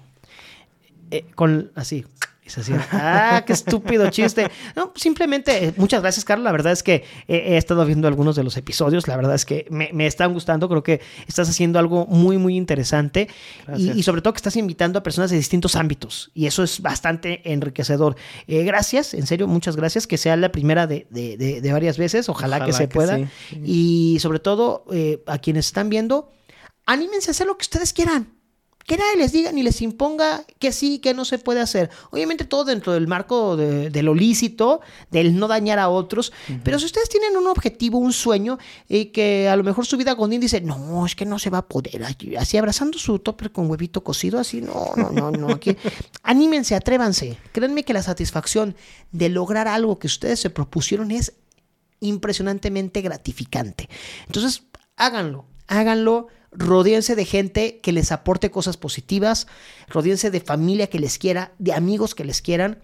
Eh, 1.11 1.25
con 1.35 1.73
así 1.75 2.05
Es 2.49 2.57
así, 2.57 2.73
ah, 2.93 3.45
qué 3.47 3.53
estúpido 3.53 4.09
chiste. 4.09 4.51
No, 4.75 4.91
simplemente, 4.97 5.67
eh, 5.67 5.75
muchas 5.77 6.01
gracias, 6.01 6.25
Carlos. 6.25 6.45
La 6.47 6.53
verdad 6.53 6.73
es 6.73 6.83
que 6.83 7.05
he, 7.27 7.59
estado 7.59 7.85
viendo 7.85 8.09
algunos 8.09 8.37
de 8.37 8.43
los 8.43 8.57
episodios. 8.57 9.07
La 9.07 9.17
verdad 9.17 9.35
es 9.35 9.45
que 9.45 9.67
me, 9.71 10.07
están 10.07 10.33
gustando. 10.33 10.67
Creo 10.67 10.83
que 10.83 11.03
estás 11.27 11.51
haciendo 11.51 11.79
algo 11.79 12.07
muy, 12.07 12.39
muy 12.39 12.57
interesante. 12.57 13.29
Y, 13.77 14.03
sobre 14.03 14.23
todo 14.23 14.33
que 14.33 14.39
estás 14.39 14.57
invitando 14.57 14.99
a 14.99 15.03
personas 15.03 15.31
de 15.31 15.37
distintos 15.37 15.77
ámbitos. 15.77 16.31
Y 16.33 16.47
eso 16.47 16.63
es 16.63 16.81
bastante 16.81 17.53
enriquecedor. 17.53 18.17
Eh, 18.47 18.65
gracias, 18.65 19.13
en 19.13 19.27
serio, 19.27 19.47
muchas 19.47 19.77
gracias. 19.77 20.07
Que 20.07 20.17
sea 20.17 20.35
la 20.37 20.51
primera 20.51 20.87
de, 20.87 21.61
varias 21.71 21.99
veces. 21.99 22.31
Ojalá, 22.31 22.65
que 22.65 22.73
se 22.73 22.89
pueda. 22.89 23.21
Y 23.63 24.17
sobre 24.21 24.39
todo, 24.39 24.87
eh, 24.91 25.23
a 25.27 25.37
quienes 25.37 25.67
están 25.67 25.91
viendo, 25.91 26.33
anímense 26.87 27.29
a 27.29 27.33
hacer 27.33 27.47
lo 27.47 27.59
que 27.59 27.65
ustedes 27.65 27.93
quieran 27.93 28.38
que 28.89 28.97
nadie 28.97 29.19
les 29.19 29.33
diga 29.33 29.53
ni 29.53 29.63
les 29.63 29.83
imponga 29.83 30.45
que 30.59 30.73
sí, 30.73 30.99
que 30.99 31.13
no 31.13 31.27
se 31.27 31.39
puede 31.39 31.61
hacer. 31.61 31.91
Obviamente 32.11 32.47
todo 32.47 32.65
dentro 32.65 32.95
del 32.95 33.07
marco 33.07 33.55
de, 33.55 34.03
lo 34.03 34.15
lícito, 34.15 34.81
del 35.11 35.37
no 35.37 35.47
dañar 35.47 35.79
a 35.79 35.91
otros, 35.91 36.33
pero 36.65 36.79
si 36.79 36.87
ustedes 36.87 37.11
tienen 37.11 37.37
un 37.37 37.49
objetivo, 37.49 37.99
un 37.99 38.15
sueño, 38.15 38.59
y 38.89 39.07
que 39.07 39.47
a 39.47 39.57
lo 39.57 39.63
mejor 39.63 39.85
su 39.85 39.99
vida 39.99 40.15
Godín 40.15 40.41
dice, 40.41 40.63
no, 40.63 41.05
es 41.05 41.15
que 41.15 41.27
no 41.27 41.39
se 41.39 41.51
va 41.51 41.59
a 41.59 41.69
poder, 41.69 42.03
así 42.39 42.57
abrazando 42.57 42.99
su 42.99 43.19
topper 43.19 43.53
con 43.53 43.71
huevito 43.71 44.03
cocido, 44.03 44.41
así, 44.41 44.63
no, 44.63 44.93
no, 44.97 45.11
no, 45.11 45.31
no, 45.33 45.51
aquí, 45.51 45.77
anímense, 46.23 46.75
atrévanse. 46.75 47.37
Créanme 47.53 47.85
que 47.85 47.93
la 47.93 48.03
satisfacción 48.03 48.75
de 49.13 49.29
lograr 49.29 49.69
algo 49.69 49.99
que 49.99 50.07
ustedes 50.07 50.41
se 50.41 50.49
propusieron 50.49 51.11
es 51.11 51.35
impresionantemente 52.01 53.03
gratificante. 53.03 53.87
Entonces, 54.27 54.63
háganlo, 54.97 55.45
háganlo 55.67 56.29
Rodíense 56.53 57.15
de 57.15 57.25
gente 57.25 57.81
que 57.81 57.93
les 57.93 58.11
aporte 58.11 58.51
cosas 58.51 58.77
positivas, 58.77 59.47
rodíense 59.89 60.31
de 60.31 60.41
familia 60.41 60.89
que 60.89 60.99
les 60.99 61.19
quiera, 61.19 61.53
de 61.59 61.73
amigos 61.73 62.15
que 62.15 62.25
les 62.25 62.41
quieran. 62.41 62.81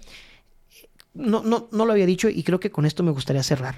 No, 1.14 1.42
no, 1.42 1.68
no 1.72 1.86
lo 1.86 1.92
había 1.92 2.06
dicho 2.06 2.28
y 2.28 2.42
creo 2.42 2.60
que 2.60 2.70
con 2.70 2.84
esto 2.86 3.02
me 3.02 3.12
gustaría 3.12 3.42
cerrar. 3.42 3.76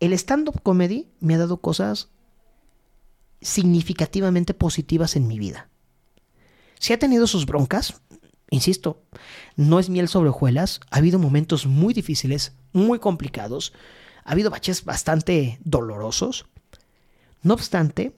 El 0.00 0.12
stand-up 0.14 0.62
comedy 0.62 1.08
me 1.20 1.34
ha 1.34 1.38
dado 1.38 1.58
cosas 1.58 2.08
significativamente 3.40 4.54
positivas 4.54 5.16
en 5.16 5.26
mi 5.26 5.38
vida. 5.38 5.68
Si 6.78 6.92
ha 6.92 6.98
tenido 6.98 7.26
sus 7.26 7.46
broncas, 7.46 8.00
insisto, 8.50 9.02
no 9.56 9.78
es 9.78 9.88
miel 9.88 10.08
sobre 10.08 10.30
hojuelas, 10.30 10.80
ha 10.90 10.98
habido 10.98 11.18
momentos 11.18 11.66
muy 11.66 11.94
difíciles, 11.94 12.52
muy 12.72 12.98
complicados, 12.98 13.72
ha 14.24 14.32
habido 14.32 14.50
baches 14.50 14.84
bastante 14.84 15.58
dolorosos. 15.64 16.46
No 17.42 17.54
obstante, 17.54 18.14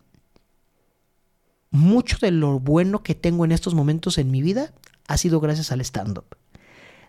mucho 1.70 2.16
de 2.20 2.30
lo 2.30 2.58
bueno 2.60 3.02
que 3.02 3.14
tengo 3.14 3.44
en 3.44 3.52
estos 3.52 3.74
momentos 3.74 4.18
en 4.18 4.30
mi 4.30 4.42
vida 4.42 4.72
ha 5.06 5.16
sido 5.16 5.40
gracias 5.40 5.72
al 5.72 5.80
stand-up. 5.80 6.36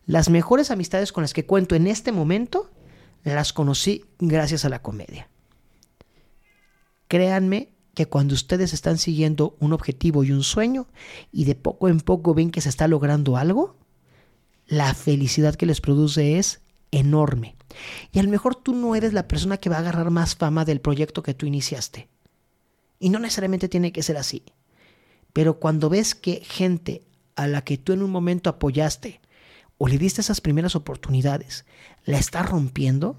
Las 0.06 0.30
mejores 0.30 0.72
amistades 0.72 1.12
con 1.12 1.22
las 1.22 1.34
que 1.34 1.46
cuento 1.46 1.76
en 1.76 1.88
este 1.88 2.12
momento 2.12 2.72
las 3.24 3.54
conocí 3.54 4.06
gracias 4.20 4.66
a 4.66 4.70
la 4.70 4.82
comedia. 4.82 5.30
Créanme 7.08 7.70
que 7.94 8.08
cuando 8.08 8.34
ustedes 8.34 8.74
están 8.74 8.98
siguiendo 8.98 9.56
un 9.60 9.74
objetivo 9.74 10.24
y 10.24 10.32
un 10.32 10.44
sueño 10.44 10.88
y 11.32 11.46
de 11.46 11.56
poco 11.56 11.90
en 11.90 12.00
poco 12.00 12.34
ven 12.34 12.52
que 12.52 12.62
se 12.62 12.70
está 12.70 12.88
logrando 12.88 13.38
algo, 13.38 13.76
la 14.68 14.94
felicidad 14.94 15.56
que 15.56 15.66
les 15.66 15.82
produce 15.82 16.38
es 16.38 16.62
enorme. 16.92 17.56
Y 18.12 18.20
a 18.20 18.24
lo 18.24 18.30
mejor 18.30 18.56
tú 18.56 18.74
no 18.74 18.96
eres 18.96 19.14
la 19.14 19.28
persona 19.28 19.58
que 19.58 19.70
va 19.70 19.78
a 19.78 19.80
agarrar 19.80 20.12
más 20.12 20.36
fama 20.36 20.66
del 20.66 20.82
proyecto 20.82 21.24
que 21.24 21.34
tú 21.34 21.46
iniciaste. 21.46 22.08
Y 23.00 23.10
no 23.10 23.20
necesariamente 23.20 23.70
tiene 23.70 23.92
que 23.92 24.04
ser 24.04 24.18
así. 24.18 24.44
Pero 25.34 25.60
cuando 25.60 25.90
ves 25.90 26.16
que 26.16 26.42
gente 26.44 27.04
a 27.36 27.48
la 27.48 27.64
que 27.64 27.78
tú 27.78 27.94
en 27.94 28.04
un 28.04 28.12
momento 28.12 28.50
apoyaste 28.50 29.22
o 29.78 29.88
le 29.88 29.98
diste 29.98 30.22
esas 30.22 30.42
primeras 30.42 30.76
oportunidades, 30.76 31.66
la 32.06 32.18
está 32.18 32.44
rompiendo, 32.44 33.18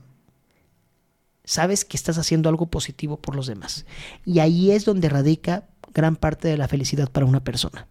sabes 1.45 1.85
que 1.85 1.97
estás 1.97 2.19
haciendo 2.19 2.49
algo 2.49 2.67
positivo 2.67 3.17
por 3.17 3.35
los 3.35 3.47
demás. 3.47 3.87
Y 4.25 4.41
ahí 4.41 4.71
es 4.71 4.85
donde 4.85 5.09
radica 5.09 5.69
gran 5.95 6.17
parte 6.17 6.49
de 6.49 6.59
la 6.59 6.69
felicidad 6.69 7.11
para 7.11 7.27
una 7.27 7.43
persona. 7.43 7.87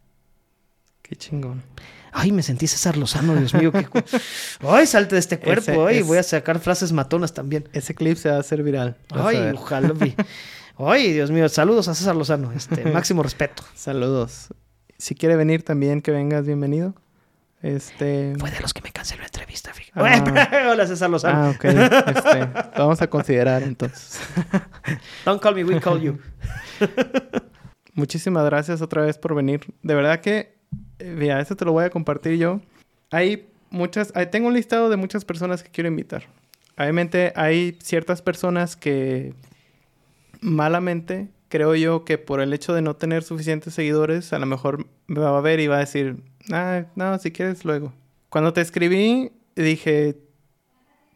Qué 1.02 1.16
chingón. 1.16 1.64
Ay, 2.12 2.32
me 2.32 2.44
sentí 2.44 2.68
César 2.68 2.98
Lozano, 2.98 3.36
Dios 3.36 3.54
mío. 3.54 3.72
Qué... 3.72 3.88
Ay, 4.62 4.86
salte 4.86 5.16
de 5.16 5.20
este 5.20 5.40
cuerpo. 5.40 5.86
Ay, 5.86 6.02
voy 6.02 6.18
a 6.18 6.24
sacar 6.24 6.60
frases 6.60 6.92
matonas 6.92 7.34
también. 7.34 7.68
Ese 7.74 7.96
clip 7.96 8.18
se 8.18 8.30
va 8.30 8.38
a 8.38 8.40
hacer 8.40 8.64
viral. 8.64 8.98
Ay, 9.10 9.38
ojalá. 9.56 9.94
Ay, 10.82 11.12
Dios 11.12 11.30
mío, 11.30 11.50
saludos 11.50 11.90
a 11.90 11.94
César 11.94 12.16
Lozano, 12.16 12.54
este, 12.54 12.86
máximo 12.94 13.22
respeto. 13.22 13.64
saludos. 13.76 14.48
Si 14.98 15.14
quiere 15.14 15.36
venir 15.36 15.64
también, 15.64 16.02
que 16.02 16.12
vengas, 16.12 16.46
bienvenido. 16.46 16.94
Este... 17.62 18.34
Fue 18.40 18.50
de 18.50 18.62
los 18.62 18.74
que 18.74 18.82
me 18.82 18.92
canceló 18.92 19.20
la 19.22 19.26
entrevista, 19.26 19.74
ah. 19.96 20.70
Hola, 20.72 20.88
César 20.88 21.10
Lozano. 21.10 21.38
Ah, 21.38 21.50
ok. 21.50 21.66
Este, 21.66 22.50
vamos 22.78 23.02
a 23.02 23.10
considerar 23.10 23.62
entonces. 23.64 24.22
Don't 25.26 25.42
call 25.42 25.54
me, 25.54 25.66
we 25.66 25.82
call 25.82 26.00
you. 26.00 26.18
Muchísimas 27.94 28.46
gracias 28.46 28.82
otra 28.82 29.02
vez 29.02 29.18
por 29.18 29.36
venir. 29.36 29.60
De 29.84 29.96
verdad 29.96 30.22
que, 30.22 30.56
eh, 31.00 31.14
mira, 31.18 31.42
esto 31.42 31.58
te 31.58 31.66
lo 31.66 31.74
voy 31.74 31.84
a 31.84 31.90
compartir 31.90 32.38
yo. 32.38 32.62
Hay 33.12 33.50
muchas, 33.70 34.14
hay, 34.16 34.28
tengo 34.28 34.48
un 34.48 34.54
listado 34.54 34.90
de 34.90 34.96
muchas 34.96 35.26
personas 35.26 35.62
que 35.62 35.72
quiero 35.72 35.90
invitar. 35.90 36.24
Obviamente 36.78 37.34
hay 37.36 37.78
ciertas 37.82 38.22
personas 38.22 38.78
que 38.78 39.34
malamente, 40.42 41.30
creo 41.50 41.76
yo 41.76 42.06
que 42.06 42.18
por 42.18 42.42
el 42.42 42.54
hecho 42.54 42.74
de 42.74 42.82
no 42.82 42.96
tener 42.96 43.24
suficientes 43.24 43.74
seguidores, 43.74 44.34
a 44.34 44.40
lo 44.40 44.46
mejor 44.46 44.86
me 45.08 45.20
va 45.20 45.38
a 45.38 45.42
ver 45.42 45.60
y 45.60 45.68
va 45.68 45.78
a 45.78 45.80
decir, 45.80 46.24
ah, 46.52 46.86
no, 46.96 47.18
si 47.20 47.32
quieres 47.32 47.66
luego. 47.66 47.94
Cuando 48.30 48.54
te 48.54 48.62
escribí, 48.62 49.32
dije, 49.56 50.18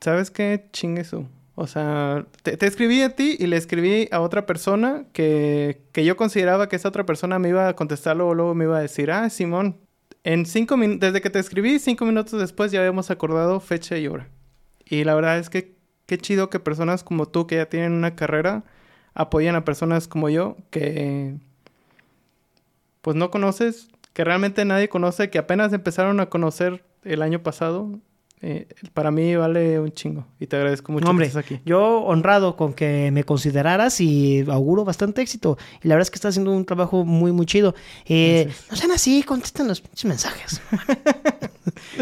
¿sabes 0.02 0.32
qué? 0.32 0.68
Chingue 0.72 1.04
su. 1.04 1.28
O 1.56 1.68
sea, 1.68 2.26
te, 2.42 2.66
escribí 2.66 3.04
a 3.04 3.16
ti 3.16 3.38
y 3.40 3.46
le 3.46 3.58
escribí 3.58 4.08
a 4.12 4.22
otra 4.22 4.48
persona 4.48 5.06
que, 5.14 5.84
que, 5.92 6.04
yo 6.04 6.18
consideraba 6.18 6.68
que 6.68 6.76
esa 6.76 6.90
otra 6.90 7.06
persona 7.06 7.38
me 7.38 7.50
iba 7.50 7.68
a 7.68 7.76
contestar 7.76 8.18
luego, 8.18 8.34
luego 8.34 8.56
me 8.56 8.66
iba 8.66 8.78
a 8.78 8.82
decir, 8.82 9.12
ah, 9.12 9.30
Simón, 9.30 9.78
en 10.24 10.48
cinco 10.48 10.76
desde 10.78 11.22
que 11.22 11.30
te 11.30 11.38
escribí, 11.38 11.78
cinco 11.78 12.06
minutos 12.06 12.40
después 12.40 12.72
ya 12.72 12.80
habíamos 12.80 13.12
acordado 13.12 13.60
fecha 13.60 13.98
y 13.98 14.08
hora. 14.08 14.30
Y 14.86 15.04
la 15.04 15.14
verdad 15.14 15.38
es 15.38 15.50
que 15.50 15.76
qué 16.08 16.18
chido 16.18 16.50
que 16.50 16.60
personas 16.60 17.04
como 17.04 17.28
tú 17.28 17.46
que 17.46 17.58
ya 17.58 17.68
tienen 17.68 17.94
una 17.94 18.16
carrera 18.16 18.64
apoyan 19.14 19.56
a 19.56 19.66
personas 19.66 20.08
como 20.08 20.30
yo 20.30 20.58
que 20.70 21.36
pues 23.02 23.16
no 23.18 23.30
conoces, 23.30 23.90
que 24.14 24.24
realmente 24.24 24.64
nadie 24.64 24.88
conoce, 24.88 25.30
que 25.30 25.38
apenas 25.38 25.74
empezaron 25.74 26.20
a 26.20 26.28
conocer 26.28 26.84
el 27.04 27.22
año 27.22 27.44
pasado. 27.44 27.90
Eh, 28.46 28.68
para 28.94 29.10
mí 29.10 29.38
vale 29.38 29.80
un 29.80 29.94
chingo 29.94 30.28
y 30.38 30.48
te 30.48 30.58
agradezco 30.58 30.92
mucho 30.92 31.10
Hombre, 31.10 31.26
que 31.26 31.30
estés 31.30 31.46
aquí. 31.46 31.62
Yo 31.66 32.02
honrado 32.02 32.58
con 32.58 32.74
que 32.74 33.10
me 33.12 33.24
consideraras 33.24 34.02
y 34.02 34.46
auguro 34.50 34.84
bastante 34.84 35.22
éxito. 35.22 35.58
Y 35.82 35.88
la 35.88 35.96
verdad 35.96 36.08
es 36.08 36.12
que 36.12 36.16
estás 36.16 36.32
haciendo 36.32 36.52
un 36.52 36.66
trabajo 36.66 37.06
muy, 37.06 37.32
muy 37.32 37.46
chido. 37.46 37.74
Eh, 38.06 38.52
no 38.70 38.76
sean 38.76 38.92
así, 38.92 39.24
contesten 39.24 39.68
los 39.68 39.84
mensajes. 40.04 40.62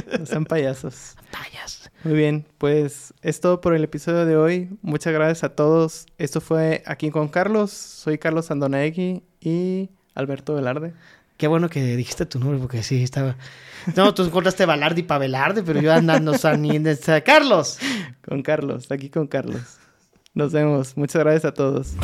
no 0.20 0.26
sean 0.26 0.46
payasos. 0.46 1.16
Payasos. 1.32 1.81
Muy 2.04 2.14
bien, 2.16 2.46
pues 2.58 3.14
es 3.22 3.42
todo 3.42 3.62
por 3.62 3.76
el 3.76 3.84
episodio 3.84 4.26
de 4.26 4.36
hoy. 4.36 4.70
Muchas 4.82 5.14
gracias 5.14 5.44
a 5.44 5.50
todos. 5.50 6.08
Esto 6.18 6.42
fue 6.42 6.82
aquí 6.88 7.12
con 7.12 7.28
Carlos. 7.28 7.72
Soy 7.72 8.18
Carlos 8.18 8.50
Andonaegui 8.50 9.22
y 9.40 9.90
Alberto 10.16 10.56
Velarde. 10.56 10.94
Qué 11.38 11.48
bueno 11.48 11.70
que 11.70 11.96
dijiste 11.96 12.26
tu 12.26 12.40
nombre 12.40 12.60
porque 12.60 12.82
sí 12.84 13.04
estaba. 13.04 13.36
No, 13.96 14.14
tú 14.14 14.24
encontraste 14.24 14.66
Balardi 14.66 15.04
para 15.04 15.20
Velarde, 15.20 15.64
pero 15.64 15.82
yo 15.82 15.92
andando 15.92 16.36
San 16.38 16.64
Carlos. 17.26 17.80
Con 18.28 18.44
Carlos, 18.44 18.92
aquí 18.92 19.10
con 19.10 19.28
Carlos. 19.28 19.78
Nos 20.34 20.52
vemos. 20.52 20.96
Muchas 20.98 21.24
gracias 21.24 21.46
a 21.46 21.54
todos. 21.54 21.96